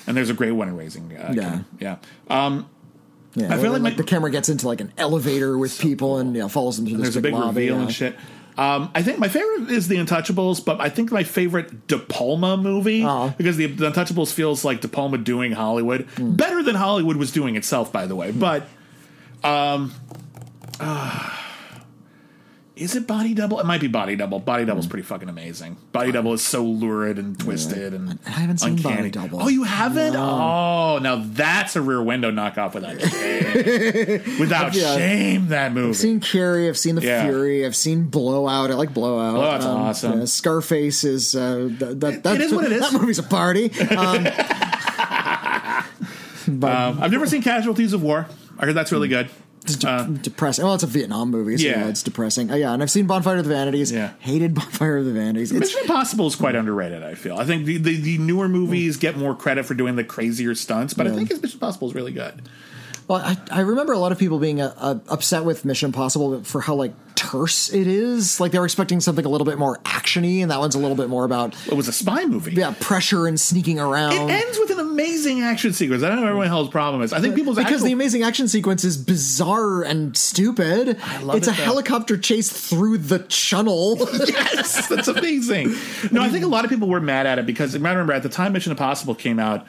And 0.06 0.16
there's 0.16 0.30
a 0.30 0.34
great 0.34 0.52
one 0.52 0.68
in 0.68 0.76
Raising. 0.76 1.16
Uh, 1.16 1.32
Yeah. 1.34 1.50
Cain. 1.50 1.64
Yeah. 1.80 1.96
Um, 2.28 2.70
yeah, 3.34 3.46
I 3.46 3.48
feel 3.50 3.62
where, 3.62 3.70
like 3.72 3.82
my- 3.82 3.90
the 3.90 4.04
camera 4.04 4.30
gets 4.30 4.48
into 4.48 4.66
like 4.66 4.80
an 4.80 4.92
elevator 4.96 5.56
with 5.58 5.78
people 5.78 6.18
and 6.18 6.34
yeah, 6.34 6.48
follows 6.48 6.76
them 6.76 6.86
through 6.86 6.96
this 6.96 7.06
there's 7.06 7.16
a 7.16 7.20
big 7.20 7.34
lobby, 7.34 7.62
reveal 7.62 7.76
yeah. 7.76 7.82
and 7.82 7.92
shit. 7.92 8.16
Um, 8.58 8.90
I 8.94 9.02
think 9.02 9.18
my 9.18 9.28
favorite 9.28 9.70
is 9.70 9.88
The 9.88 9.96
Untouchables, 9.96 10.62
but 10.64 10.80
I 10.80 10.88
think 10.90 11.10
my 11.12 11.22
favorite 11.24 11.86
De 11.86 11.98
Palma 11.98 12.56
movie 12.56 13.04
Uh-huh. 13.04 13.32
because 13.38 13.56
the, 13.56 13.66
the 13.66 13.90
Untouchables 13.90 14.32
feels 14.32 14.64
like 14.64 14.80
De 14.80 14.88
Palma 14.88 15.16
doing 15.18 15.52
Hollywood 15.52 16.02
Hmm. 16.16 16.32
better 16.34 16.62
than 16.62 16.74
Hollywood 16.74 17.16
was 17.16 17.30
doing 17.32 17.56
itself, 17.56 17.92
by 17.92 18.06
the 18.06 18.14
way. 18.16 18.32
But 18.32 18.64
um, 19.42 19.92
uh, 20.78 21.30
is 22.80 22.96
it 22.96 23.06
Body 23.06 23.34
Double? 23.34 23.60
It 23.60 23.66
might 23.66 23.80
be 23.80 23.86
Body 23.88 24.16
Double. 24.16 24.38
Body 24.40 24.64
Double's 24.64 24.86
Hmm. 24.86 24.90
pretty 24.90 25.02
fucking 25.04 25.28
amazing. 25.28 25.76
Body 25.92 26.12
Double 26.12 26.32
is 26.32 26.42
so 26.42 26.64
lurid 26.64 27.18
and 27.18 27.38
twisted 27.38 27.92
and 27.94 28.18
I 28.26 28.30
haven't 28.30 28.58
seen 28.58 28.76
Body 28.76 28.88
uncanny. 28.88 29.10
Double. 29.10 29.42
Oh, 29.42 29.48
you 29.48 29.64
haven't? 29.64 30.16
Oh, 30.16 30.98
now 31.02 31.22
that's 31.24 31.76
a 31.76 31.82
Rear 31.82 32.02
Window 32.02 32.30
knockoff 32.30 32.74
without 32.74 33.00
shame. 33.12 34.38
without 34.40 34.74
Yeah. 34.74 34.96
shame, 34.96 35.48
that 35.48 35.72
movie. 35.72 35.90
I've 35.90 35.96
seen 35.96 36.20
Carrie. 36.20 36.68
I've 36.68 36.78
seen 36.78 36.94
The 36.96 37.02
Yeah. 37.02 37.24
Fury. 37.24 37.64
I've 37.66 37.76
seen 37.76 38.04
Blowout. 38.04 38.70
I 38.70 38.74
like 38.74 38.92
Blowout. 38.94 39.34
Blowout's 39.34 39.64
awesome. 39.66 40.20
yeah, 40.20 40.24
Scarface 40.24 41.04
is 41.04 41.34
uh, 41.36 41.68
that, 41.78 42.38
is 42.40 42.52
what 42.52 42.64
it 42.64 42.72
is. 42.80 42.90
That 42.90 42.98
movie's 43.00 43.18
a 43.18 43.22
party. 43.22 43.70
Um, 43.80 44.24
but 46.48 46.74
Um, 46.74 47.02
I've 47.02 47.12
never 47.12 47.26
seen 47.26 47.42
Casualties 47.42 47.92
of 47.92 48.02
War. 48.02 48.26
I 48.58 48.66
heard 48.66 48.74
that's 48.74 48.92
really 48.92 49.08
good. 49.08 49.28
It's 49.62 49.76
de- 49.76 49.88
uh, 49.88 50.04
depressing. 50.04 50.64
Well, 50.64 50.74
it's 50.74 50.82
a 50.82 50.86
Vietnam 50.88 51.30
movie, 51.30 51.56
so 51.58 51.64
yeah, 51.66 51.80
Yeah. 51.80 51.88
it's 51.88 52.02
depressing. 52.02 52.50
Uh, 52.50 52.54
yeah, 52.56 52.72
and 52.72 52.82
I've 52.82 52.90
seen 52.90 53.06
Bonfire 53.06 53.36
of 53.38 53.44
the 53.44 53.50
Vanities. 53.54 53.92
Yeah. 53.92 54.12
hated 54.20 54.54
Bonfire 54.56 54.98
of 54.98 55.04
the 55.04 55.12
Vanities. 55.12 55.52
It's 55.52 55.60
Mission 55.60 55.80
Impossible 55.82 56.26
is 56.26 56.36
quite 56.36 56.54
underrated. 56.54 57.02
I 57.02 57.14
feel. 57.14 57.36
I 57.38 57.44
think 57.44 57.64
the, 57.66 57.76
the, 57.78 57.96
the 58.00 58.18
newer 58.18 58.48
movies 58.48 58.96
get 58.96 59.16
more 59.16 59.34
credit 59.34 59.66
for 59.66 59.74
doing 59.74 59.96
the 59.96 60.04
crazier 60.04 60.54
stunts, 60.54 60.94
but 60.94 61.06
I 61.06 61.10
think 61.14 61.30
Mission 61.30 61.56
Impossible 61.56 61.88
is 61.88 61.94
really 61.94 62.12
good. 62.12 62.42
Well, 63.10 63.18
I, 63.24 63.36
I 63.50 63.60
remember 63.62 63.92
a 63.92 63.98
lot 63.98 64.12
of 64.12 64.20
people 64.20 64.38
being 64.38 64.60
uh, 64.60 64.72
uh, 64.76 64.98
upset 65.08 65.44
with 65.44 65.64
Mission 65.64 65.88
Impossible 65.88 66.44
for 66.44 66.60
how 66.60 66.76
like 66.76 66.92
terse 67.16 67.68
it 67.72 67.88
is. 67.88 68.38
Like 68.38 68.52
they 68.52 68.60
were 68.60 68.64
expecting 68.64 69.00
something 69.00 69.24
a 69.24 69.28
little 69.28 69.44
bit 69.44 69.58
more 69.58 69.78
actiony, 69.78 70.42
and 70.42 70.50
that 70.52 70.60
one's 70.60 70.76
a 70.76 70.78
little 70.78 70.96
bit 70.96 71.08
more 71.08 71.24
about 71.24 71.56
It 71.66 71.74
was 71.74 71.88
a 71.88 71.92
spy 71.92 72.24
movie. 72.24 72.52
yeah 72.52 72.72
pressure 72.78 73.26
and 73.26 73.40
sneaking 73.40 73.80
around. 73.80 74.12
It 74.12 74.30
ends 74.30 74.60
with 74.60 74.70
an 74.70 74.78
amazing 74.78 75.40
action 75.42 75.72
sequence. 75.72 76.04
I 76.04 76.08
don't 76.08 76.18
know 76.18 76.22
what 76.22 76.28
everyone 76.28 76.46
hell's 76.46 76.68
problem 76.68 77.02
is. 77.02 77.12
I 77.12 77.20
think 77.20 77.34
people's 77.34 77.56
because 77.56 77.72
actual, 77.72 77.86
the 77.86 77.92
amazing 77.94 78.22
action 78.22 78.46
sequence 78.46 78.84
is 78.84 78.96
bizarre 78.96 79.82
and 79.82 80.16
stupid. 80.16 80.96
I 81.02 81.20
love 81.22 81.34
it's 81.34 81.48
it, 81.48 81.54
a 81.54 81.56
though. 81.56 81.64
helicopter 81.64 82.16
chase 82.16 82.48
through 82.48 82.98
the 82.98 83.18
channel. 83.18 83.96
yes, 84.28 84.86
that's 84.86 85.08
amazing. 85.08 85.74
No, 86.12 86.22
I 86.22 86.28
think 86.28 86.44
a 86.44 86.48
lot 86.48 86.64
of 86.64 86.70
people 86.70 86.86
were 86.86 87.00
mad 87.00 87.26
at 87.26 87.40
it 87.40 87.46
because 87.46 87.74
I 87.74 87.78
remember 87.78 88.12
at 88.12 88.22
the 88.22 88.28
time 88.28 88.52
Mission 88.52 88.70
Impossible 88.70 89.16
came 89.16 89.40
out, 89.40 89.66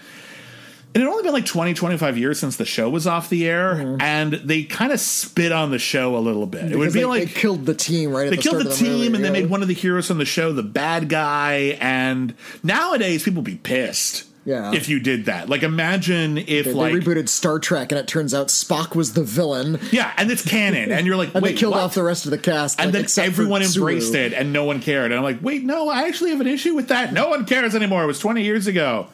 it 0.93 0.99
had 0.99 1.07
only 1.07 1.23
been 1.23 1.33
like 1.33 1.45
20, 1.45 1.73
25 1.73 2.17
years 2.17 2.39
since 2.39 2.57
the 2.57 2.65
show 2.65 2.89
was 2.89 3.07
off 3.07 3.29
the 3.29 3.47
air, 3.47 3.75
Mm-hmm. 3.75 4.01
and 4.01 4.33
they 4.33 4.63
kind 4.63 4.91
of 4.91 4.99
spit 4.99 5.51
on 5.51 5.71
the 5.71 5.79
show 5.79 6.17
a 6.17 6.19
little 6.19 6.45
bit. 6.45 6.71
it 6.71 6.77
would 6.77 6.91
be 6.93 6.99
they, 6.99 7.05
like 7.05 7.27
they 7.27 7.33
killed 7.33 7.65
the 7.65 7.73
team 7.73 8.11
right. 8.11 8.27
At 8.27 8.29
they 8.31 8.35
the 8.35 8.41
killed 8.41 8.59
the 8.59 8.63
the 8.69 8.75
team 8.75 8.93
movie, 9.11 9.15
and 9.15 9.23
they 9.25 9.29
made 9.31 9.49
one 9.49 9.61
of 9.61 9.67
the 9.67 9.73
heroes 9.73 10.11
on 10.11 10.17
the 10.17 10.25
show 10.25 10.51
the 10.51 10.63
bad 10.63 11.07
guy 11.09 11.77
and 11.79 12.33
nowadays 12.63 13.23
people 13.23 13.41
be 13.41 13.55
pissed 13.55 14.25
Yeah. 14.45 14.73
if 14.73 14.89
you 14.89 14.99
did 14.99 15.25
that 15.25 15.47
like 15.49 15.63
imagine 15.63 16.37
if 16.39 16.65
They, 16.65 16.73
like 16.73 16.93
they 16.93 16.99
rebooted 16.99 17.29
Star 17.29 17.59
Trek, 17.59 17.91
and 17.91 17.99
it 17.99 18.07
turns 18.07 18.33
out 18.33 18.47
Spock 18.47 18.95
was 18.95 19.13
the 19.13 19.23
villain, 19.23 19.79
yeah 19.91 20.11
and 20.17 20.29
it's 20.31 20.43
canon 20.47 20.91
and 20.91 21.05
you're 21.07 21.15
like 21.15 21.31
and 21.35 21.43
wait 21.43 21.51
they 21.53 21.57
killed 21.57 21.73
what? 21.75 21.83
off 21.83 21.93
the 21.95 22.03
rest 22.03 22.25
of 22.25 22.31
the 22.31 22.37
cast. 22.37 22.79
and 22.81 22.93
like, 22.93 23.07
then 23.07 23.25
everyone 23.25 23.61
embraced 23.61 24.13
it 24.15 24.33
and 24.33 24.51
no 24.51 24.63
one 24.65 24.81
cared 24.81 25.11
and 25.11 25.15
i'm 25.19 25.23
like 25.23 25.39
wait 25.41 25.63
no 25.63 25.89
i 25.89 26.03
actually 26.07 26.31
have 26.31 26.41
an 26.41 26.47
issue 26.47 26.73
with 26.75 26.89
that 26.89 27.13
no 27.13 27.29
one 27.29 27.45
cares 27.45 27.75
anymore 27.75 28.03
it 28.03 28.07
was 28.07 28.19
20 28.19 28.43
years 28.43 28.67
ago 28.67 29.07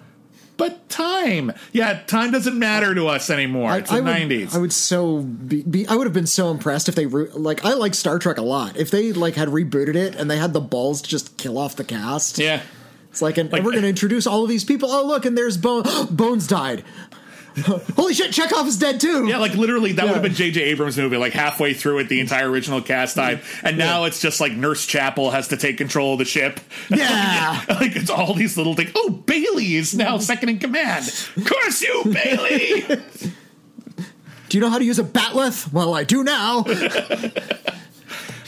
but 0.57 0.89
time 0.89 1.51
yeah 1.71 2.01
time 2.07 2.31
doesn't 2.31 2.57
matter 2.57 2.93
to 2.95 3.07
us 3.07 3.29
anymore 3.29 3.77
it's 3.77 3.89
the 3.91 3.97
90s 3.97 4.55
I 4.55 4.57
would 4.57 4.73
so 4.73 5.21
be, 5.21 5.61
be. 5.63 5.87
I 5.87 5.95
would 5.95 6.07
have 6.07 6.13
been 6.13 6.27
so 6.27 6.49
impressed 6.51 6.89
if 6.89 6.95
they 6.95 7.05
re- 7.05 7.29
like. 7.33 7.63
I 7.63 7.73
like 7.73 7.93
Star 7.93 8.17
Trek 8.19 8.37
a 8.37 8.41
lot. 8.41 8.75
If 8.77 8.89
they 8.91 9.13
like 9.13 9.35
had 9.35 9.49
rebooted 9.49 9.95
it 9.95 10.15
and 10.15 10.29
they 10.29 10.37
had 10.37 10.53
the 10.53 10.59
balls 10.61 11.01
to 11.03 11.09
just 11.09 11.37
kill 11.37 11.57
off 11.57 11.75
the 11.75 11.83
cast. 11.83 12.37
yeah 12.39 12.61
It's 13.11 13.21
like, 13.21 13.37
and 13.37 13.51
Like- 13.51 13.63
we're 13.63 13.71
going 13.71 13.83
to 13.83 13.89
introduce 13.89 14.25
all 14.27 14.43
of 14.43 14.49
these 14.49 14.63
people. 14.63 14.89
Oh, 14.91 15.05
look, 15.05 15.25
and 15.25 15.37
there's 15.37 15.57
Bone. 15.57 15.83
Bones 16.11 16.47
died. 16.47 16.83
Holy 17.95 18.13
shit, 18.13 18.31
Chekhov 18.31 18.67
is 18.67 18.77
dead 18.77 18.99
too. 18.99 19.27
Yeah, 19.27 19.37
like 19.37 19.55
literally, 19.55 19.93
that 19.93 20.05
would 20.05 20.13
have 20.13 20.21
been 20.21 20.33
J.J. 20.33 20.61
Abrams' 20.61 20.97
movie. 20.97 21.17
Like 21.17 21.33
halfway 21.33 21.73
through 21.73 21.99
it, 21.99 22.09
the 22.09 22.19
entire 22.19 22.49
original 22.49 22.81
cast 22.81 23.15
died, 23.15 23.41
and 23.63 23.77
now 23.77 24.03
it's 24.03 24.21
just 24.21 24.39
like 24.39 24.51
Nurse 24.51 24.85
Chapel 24.85 25.31
has 25.31 25.47
to 25.47 25.57
take 25.57 25.77
control 25.77 26.13
of 26.13 26.19
the 26.19 26.25
ship. 26.25 26.59
Yeah. 26.89 27.63
like 27.69 27.95
it's 27.95 28.11
all 28.11 28.33
these 28.35 28.57
little 28.57 28.75
things. 28.75 28.91
Oh, 28.95 29.09
Bailey 29.09 29.75
is 29.75 29.95
now 29.95 30.17
mm. 30.17 30.21
second 30.21 30.49
in 30.49 30.59
command. 30.59 31.05
Curse 31.45 31.81
you, 31.81 32.03
Bailey! 32.05 32.81
Do 34.49 34.57
you 34.57 34.61
know 34.61 34.69
how 34.69 34.77
to 34.77 34.85
use 34.85 34.99
a 34.99 35.03
bat'leth? 35.03 35.73
Well, 35.73 35.93
I 35.93 36.05
do 36.05 36.23
now. 36.23 36.63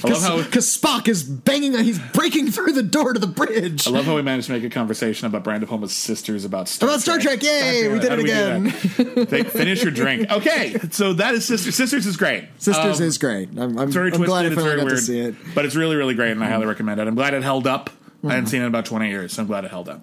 I 0.04 0.08
love 0.10 0.22
how 0.22 0.38
Because 0.42 0.66
Spock 0.78 1.08
is 1.08 1.24
banging, 1.24 1.74
he's 1.84 2.00
breaking 2.00 2.52
through 2.52 2.74
the 2.74 2.84
door 2.84 3.14
to 3.14 3.20
the 3.20 3.28
bridge. 3.28 3.88
I 3.88 3.92
love 3.92 4.06
how 4.06 4.16
we 4.16 4.22
managed 4.22 4.48
to 4.48 4.54
make 4.54 4.64
a 4.64 4.70
conversation 4.70 5.28
about 5.28 5.44
Brian 5.44 5.62
De 5.62 5.68
Palma's 5.68 5.96
sisters 5.96 6.46
about 6.46 6.68
Star 6.70 6.90
About 6.90 7.02
Star 7.02 7.20
Trek, 7.20 7.42
yay, 7.44 7.88
we 7.88 8.00
did 8.00 8.12
it 8.14 8.20
again. 8.20 8.64
that? 8.66 9.52
Finish 9.52 9.84
your 9.84 9.92
drink. 9.92 10.30
Okay, 10.40 10.76
so 10.92 11.14
that 11.14 11.34
is 11.34 11.46
Sisters. 11.46 11.76
Sisters 11.76 12.06
is 12.06 12.16
great. 12.18 12.46
Sisters 12.60 13.00
Um, 13.02 13.08
is 13.08 13.18
great. 13.18 13.50
I'm, 13.58 13.78
I'm, 13.78 13.88
It's 13.88 13.94
very 13.94 14.12
I'm 14.14 14.22
glad 14.24 14.46
I 14.46 14.48
it's 14.48 14.56
finally 14.56 14.70
very 14.76 14.78
got 14.82 14.86
weird, 14.86 14.98
to 15.00 15.04
see 15.04 15.20
it. 15.20 15.36
but 15.54 15.66
it's 15.66 15.76
really, 15.76 15.96
really 15.96 16.14
great, 16.14 16.32
and 16.32 16.44
I 16.44 16.48
highly 16.50 16.66
recommend 16.66 17.00
it. 17.02 17.08
I'm 17.08 17.16
glad 17.16 17.34
it 17.34 17.44
held 17.44 17.68
up. 17.68 17.90
I 18.24 18.34
hadn't 18.34 18.48
seen 18.48 18.60
it 18.62 18.64
in 18.66 18.68
about 18.68 18.86
20 18.86 19.08
years, 19.10 19.34
so 19.34 19.42
I'm 19.42 19.48
glad 19.48 19.64
it 19.64 19.72
held 19.72 19.88
up. 19.88 20.02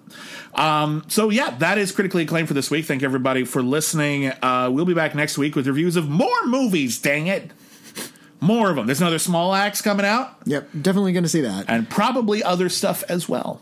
Um, 0.55 1.03
so 1.07 1.29
yeah, 1.29 1.51
that 1.59 1.77
is 1.77 1.91
critically 1.91 2.23
acclaimed 2.23 2.47
for 2.47 2.55
this 2.55 2.71
week. 2.71 2.85
Thank 2.85 3.03
everybody 3.03 3.43
for 3.45 3.61
listening. 3.61 4.27
Uh, 4.41 4.69
we'll 4.71 4.85
be 4.85 4.95
back 4.95 5.13
next 5.13 5.37
week 5.37 5.55
with 5.55 5.67
reviews 5.67 5.95
of 5.95 6.09
more 6.09 6.45
movies. 6.45 6.97
Dang 6.99 7.27
it, 7.27 7.51
more 8.39 8.69
of 8.69 8.75
them. 8.75 8.85
There's 8.85 9.01
another 9.01 9.19
small 9.19 9.53
axe 9.53 9.81
coming 9.81 10.05
out, 10.05 10.35
Yep, 10.45 10.69
definitely 10.81 11.13
going 11.13 11.23
to 11.23 11.29
see 11.29 11.41
that. 11.41 11.65
and 11.67 11.89
probably 11.89 12.43
other 12.43 12.69
stuff 12.69 13.03
as 13.09 13.27
well. 13.27 13.61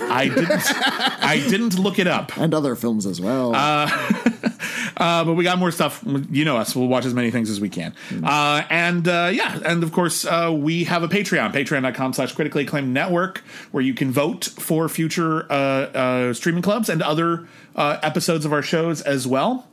I 0.00 0.28
didn't. 0.28 0.50
I 0.52 1.42
didn't 1.48 1.78
look 1.78 1.98
it 1.98 2.06
up. 2.06 2.36
And 2.36 2.52
other 2.52 2.74
films 2.74 3.06
as 3.06 3.20
well. 3.20 3.54
Uh, 4.98 5.24
but 5.24 5.34
we 5.34 5.44
got 5.44 5.58
more 5.58 5.70
stuff. 5.70 6.02
You 6.30 6.46
know 6.46 6.56
us. 6.56 6.74
We'll 6.74 6.88
watch 6.88 7.04
as 7.04 7.12
many 7.12 7.30
things 7.30 7.50
as 7.50 7.60
we 7.60 7.68
can. 7.68 7.94
Uh, 8.24 8.62
and 8.70 9.06
uh, 9.06 9.30
yeah, 9.30 9.60
and 9.64 9.82
of 9.82 9.92
course, 9.92 10.24
uh, 10.24 10.50
we 10.56 10.84
have 10.84 11.02
a 11.02 11.08
Patreon, 11.08 11.52
patreon.com 11.52 12.14
slash 12.14 12.32
critically 12.32 12.62
acclaimed 12.64 12.94
network, 12.94 13.40
where 13.72 13.82
you 13.82 13.92
can 13.92 14.10
vote 14.10 14.46
for 14.46 14.88
future 14.88 15.44
uh, 15.52 15.54
uh, 15.54 16.32
streaming 16.32 16.62
clubs 16.62 16.88
and 16.88 17.02
other 17.02 17.46
uh, 17.74 17.98
episodes 18.02 18.46
of 18.46 18.54
our 18.54 18.62
shows 18.62 19.02
as 19.02 19.26
well. 19.26 19.68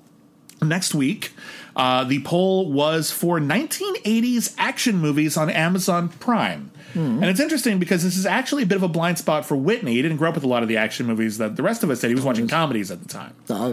Next 0.61 0.93
week, 0.93 1.31
uh, 1.75 2.03
the 2.03 2.21
poll 2.21 2.71
was 2.71 3.11
for 3.11 3.39
1980s 3.39 4.53
action 4.57 4.97
movies 4.97 5.37
on 5.37 5.49
Amazon 5.49 6.09
Prime. 6.09 6.71
And 6.95 7.25
it's 7.25 7.39
interesting 7.39 7.79
because 7.79 8.03
this 8.03 8.17
is 8.17 8.25
actually 8.25 8.63
a 8.63 8.65
bit 8.65 8.75
of 8.75 8.83
a 8.83 8.87
blind 8.87 9.17
spot 9.17 9.45
for 9.45 9.55
Whitney. 9.55 9.93
He 9.93 10.01
didn't 10.01 10.17
grow 10.17 10.29
up 10.29 10.35
with 10.35 10.43
a 10.43 10.47
lot 10.47 10.63
of 10.63 10.69
the 10.69 10.77
action 10.77 11.05
movies 11.05 11.37
that 11.39 11.55
the 11.55 11.63
rest 11.63 11.83
of 11.83 11.89
us 11.89 12.01
did. 12.01 12.09
He 12.09 12.15
was 12.15 12.23
watching 12.23 12.47
comedies 12.47 12.91
at 12.91 13.01
the 13.01 13.07
time. 13.07 13.33
Uh, 13.49 13.71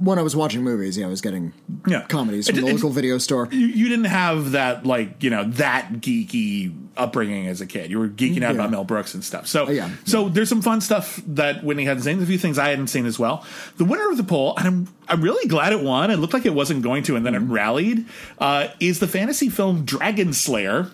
when 0.00 0.18
I 0.18 0.22
was 0.22 0.36
watching 0.36 0.62
movies, 0.62 0.96
yeah, 0.96 1.06
I 1.06 1.08
was 1.08 1.20
getting 1.20 1.52
Yeah. 1.86 2.02
comedies 2.08 2.48
It- 2.48 2.54
from 2.54 2.62
the 2.64 2.68
it- 2.70 2.74
local 2.74 2.90
video 2.90 3.18
store. 3.18 3.48
you, 3.50 3.66
you 3.66 3.88
didn't 3.88 4.04
have 4.06 4.52
that 4.52 4.86
like 4.86 5.22
you 5.22 5.30
know 5.30 5.44
that 5.44 5.94
geeky 6.00 6.72
upbringing 6.96 7.46
as 7.46 7.60
a 7.60 7.66
kid. 7.66 7.90
You 7.90 7.98
were 7.98 8.08
geeking 8.08 8.38
out 8.42 8.54
Yeah. 8.54 8.60
about 8.60 8.70
Mel 8.70 8.84
Brooks 8.84 9.14
and 9.14 9.24
stuff. 9.24 9.46
So 9.46 9.66
Oh, 9.66 9.70
yeah. 9.70 9.88
so 10.04 10.28
there's 10.28 10.48
some 10.48 10.60
fun 10.62 10.80
stuff 10.80 11.20
that 11.26 11.64
Whitney 11.64 11.84
hadn't 11.86 12.02
seen. 12.02 12.16
There's 12.18 12.28
a 12.28 12.30
few 12.30 12.38
things 12.38 12.58
I 12.58 12.68
hadn't 12.68 12.88
seen 12.88 13.06
as 13.06 13.18
well. 13.18 13.44
The 13.78 13.84
winner 13.84 14.10
of 14.10 14.16
the 14.16 14.24
poll, 14.24 14.54
and 14.58 14.66
I'm 14.66 14.88
I'm 15.08 15.22
really 15.22 15.48
glad 15.48 15.72
it 15.72 15.80
won. 15.82 16.10
It 16.10 16.18
looked 16.18 16.34
like 16.34 16.46
it 16.46 16.54
wasn't 16.54 16.82
going 16.82 17.02
to, 17.04 17.16
and 17.16 17.24
then 17.26 17.34
Mm-hmm. 17.34 17.50
it 17.50 17.54
rallied. 17.54 18.04
Uh, 18.38 18.68
is 18.78 18.98
the 19.00 19.08
fantasy 19.08 19.48
film 19.48 19.84
Dragon 19.84 20.32
Slayer. 20.32 20.88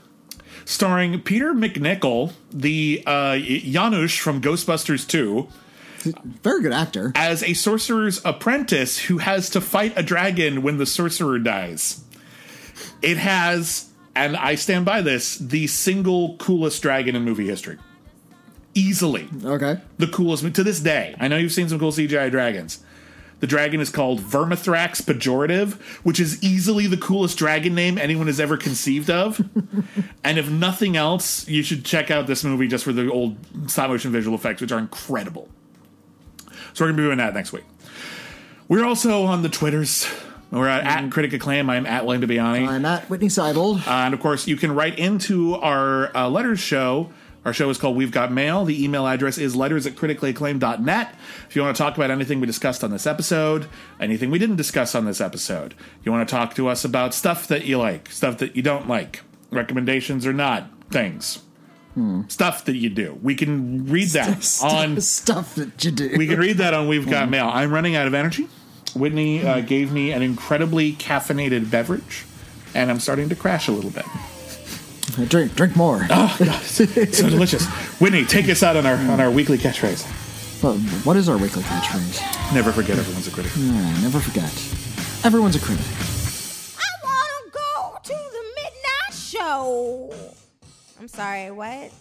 Starring 0.67 1.21
Peter 1.21 1.55
MacNicol, 1.55 2.33
the 2.53 3.03
uh, 3.07 3.35
Janosz 3.35 4.19
from 4.19 4.41
Ghostbusters 4.43 5.07
2, 5.07 5.47
Very 6.43 6.61
good 6.61 6.73
actor. 6.73 7.13
as 7.15 7.43
a 7.45 7.55
sorcerer's 7.55 8.21
apprentice 8.25 8.99
who 8.99 9.19
has 9.19 9.49
to 9.51 9.61
fight 9.61 9.93
a 9.97 10.03
dragon 10.03 10.63
when 10.63 10.79
the 10.79 10.85
sorcerer 10.87 11.39
dies. 11.39 12.03
It 13.01 13.17
has, 13.17 13.89
and 14.17 14.37
I 14.37 14.57
stand 14.57 14.85
by 14.85 15.03
this, 15.03 15.39
the 15.39 15.69
single 15.69 16.37
coolest 16.39 16.83
dragon 16.83 17.15
in 17.15 17.23
movie 17.23 17.47
history. 17.47 17.79
Easily 18.75 19.29
Okay. 19.45 19.81
the 19.99 20.09
coolest 20.09 20.53
to 20.53 20.65
this 20.65 20.81
day. 20.81 21.15
I 21.21 21.29
know 21.29 21.37
you've 21.39 21.53
seen 21.53 21.69
some 21.69 21.79
cool 21.79 21.93
CGI 21.93 22.29
dragons. 22.31 22.81
The 23.41 23.47
dragon 23.47 23.81
is 23.81 23.91
called 23.91 24.21
Vermithrax 24.21 25.03
Pejorative, 25.03 25.75
which 26.05 26.19
is 26.19 26.43
easily 26.43 26.87
the 26.87 26.97
coolest 26.97 27.37
dragon 27.37 27.75
name 27.75 27.99
anyone 27.99 28.29
has 28.29 28.41
ever 28.41 28.57
conceived 28.57 29.11
of. 29.11 29.41
and 30.25 30.39
if 30.39 30.49
nothing 30.51 30.97
else, 30.97 31.47
you 31.47 31.63
should 31.63 31.85
check 31.85 32.11
out 32.11 32.27
this 32.27 32.45
movie 32.45 32.67
just 32.67 32.85
for 32.85 32.93
the 32.93 33.11
old 33.11 33.37
stop 33.71 33.91
motion 33.91 34.11
visual 34.11 34.35
effects, 34.35 34.63
which 34.63 34.73
are 34.73 34.79
incredible. 34.79 35.49
So 36.73 36.85
we're 36.85 36.93
gonna 36.93 36.97
be 36.97 37.03
doing 37.05 37.19
that 37.19 37.35
next 37.35 37.53
week. 37.53 37.65
We're 38.69 38.85
also 38.85 39.25
on 39.25 39.43
the 39.43 39.49
Twitters. 39.49 40.07
We're 40.51 40.69
at, 40.69 40.85
at 40.85 41.11
Critic 41.11 41.33
Acclaim. 41.33 41.69
I'm 41.69 41.87
at 41.87 42.07
Lane 42.07 42.21
Bibbiani. 42.21 42.67
I'm 42.67 42.85
at 42.85 43.11
Whitney 43.11 43.29
Seibold. 43.29 43.87
Uh, 43.87 43.91
and 43.91 44.15
of 44.15 44.21
course, 44.21 44.47
you 44.47 44.57
can 44.57 44.75
write 44.75 44.99
into 44.99 45.55
our 45.57 46.17
uh, 46.17 46.29
letters 46.29 46.61
show. 46.61 47.11
Our 47.47 47.53
show 47.53 47.71
is 47.71 47.79
called 47.79 47.97
We've 47.97 48.11
Got 48.11 48.33
Mail. 48.33 48.65
The 48.65 48.83
email 48.83 49.07
address 49.07 49.39
is 49.39 49.55
letters 49.55 49.87
at 49.87 49.95
criticallyacclaimed.net. 49.95 51.15
If 51.49 51.55
you 51.55 51.63
want 51.63 51.77
to 51.77 51.81
talk 51.81 51.97
about 51.97 52.11
anything 52.11 52.41
we 52.41 52.47
discussed 52.47 52.83
on 52.83 52.91
this 52.91 53.07
episode, 53.07 53.69
anything 54.01 54.33
we 54.33 54.41
didn't 54.41 54.57
discuss 54.57 54.97
on 54.97 55.05
this 55.05 55.21
episode, 55.21 55.77
you 56.03 56.11
want 56.11 56.29
to 56.29 56.35
talk 56.35 56.57
to 56.57 56.67
us 56.67 56.85
about 56.85 57.15
stuff 57.15 57.47
that 57.47 57.65
you 57.65 57.79
like, 57.79 58.11
stuff 58.11 58.39
that 58.39 58.57
you 58.57 58.63
don't 58.63 58.89
like, 58.89 59.23
recommendations 59.53 60.27
or 60.27 60.33
not, 60.33 60.69
things, 60.91 61.39
hmm. 61.95 62.23
stuff 62.27 62.65
that 62.65 62.75
you 62.75 62.91
do. 62.91 63.17
We 63.23 63.37
can 63.37 63.87
read 63.87 64.09
that 64.09 64.61
on 64.65 65.01
stuff 65.01 65.55
that 65.55 65.85
you 65.85 65.93
do. 65.93 66.17
we 66.19 66.27
can 66.27 66.41
read 66.41 66.57
that 66.57 66.75
on 66.75 66.89
We've 66.89 67.09
Got 67.09 67.27
hmm. 67.27 67.31
Mail. 67.31 67.47
I'm 67.47 67.73
running 67.73 67.95
out 67.95 68.09
of 68.09 68.15
energy. 68.15 68.49
Whitney 68.97 69.47
uh, 69.47 69.61
hmm. 69.61 69.67
gave 69.67 69.93
me 69.93 70.11
an 70.11 70.23
incredibly 70.23 70.95
caffeinated 70.95 71.71
beverage, 71.71 72.25
and 72.75 72.91
I'm 72.91 72.99
starting 72.99 73.29
to 73.29 73.37
crash 73.37 73.69
a 73.69 73.73
little 73.73 73.91
bit. 73.91 74.05
Drink, 75.29 75.55
drink 75.55 75.77
more. 75.77 76.07
Oh, 76.11 76.37
God, 76.39 76.63
so 76.63 76.85
delicious. 76.87 77.67
Whitney, 78.01 78.25
take 78.25 78.49
us 78.49 78.63
out 78.63 78.77
on 78.77 78.87
our 78.87 78.97
on 78.97 79.21
our 79.21 79.31
weekly 79.31 79.59
catchphrase. 79.59 80.05
Well, 80.63 80.79
what 81.05 81.17
is 81.17 81.29
our 81.29 81.37
weekly 81.37 81.63
catchphrase? 81.63 82.55
Never 82.55 82.73
forget 82.73 82.99
everyone's 82.99 83.29
a 83.29 83.31
critic. 83.31 83.53
Yeah, 83.57 84.01
never 84.03 84.21
forget. 84.21 84.51
Everyone's 85.25 85.57
a 85.57 85.61
critic. 85.61 85.85
I 86.79 86.89
wanna 87.05 87.51
go 87.53 87.99
to 88.03 88.09
the 88.09 88.43
midnight 88.57 89.15
show. 89.15 90.13
I'm 90.99 91.09
sorry, 91.09 91.51
what? 91.51 91.93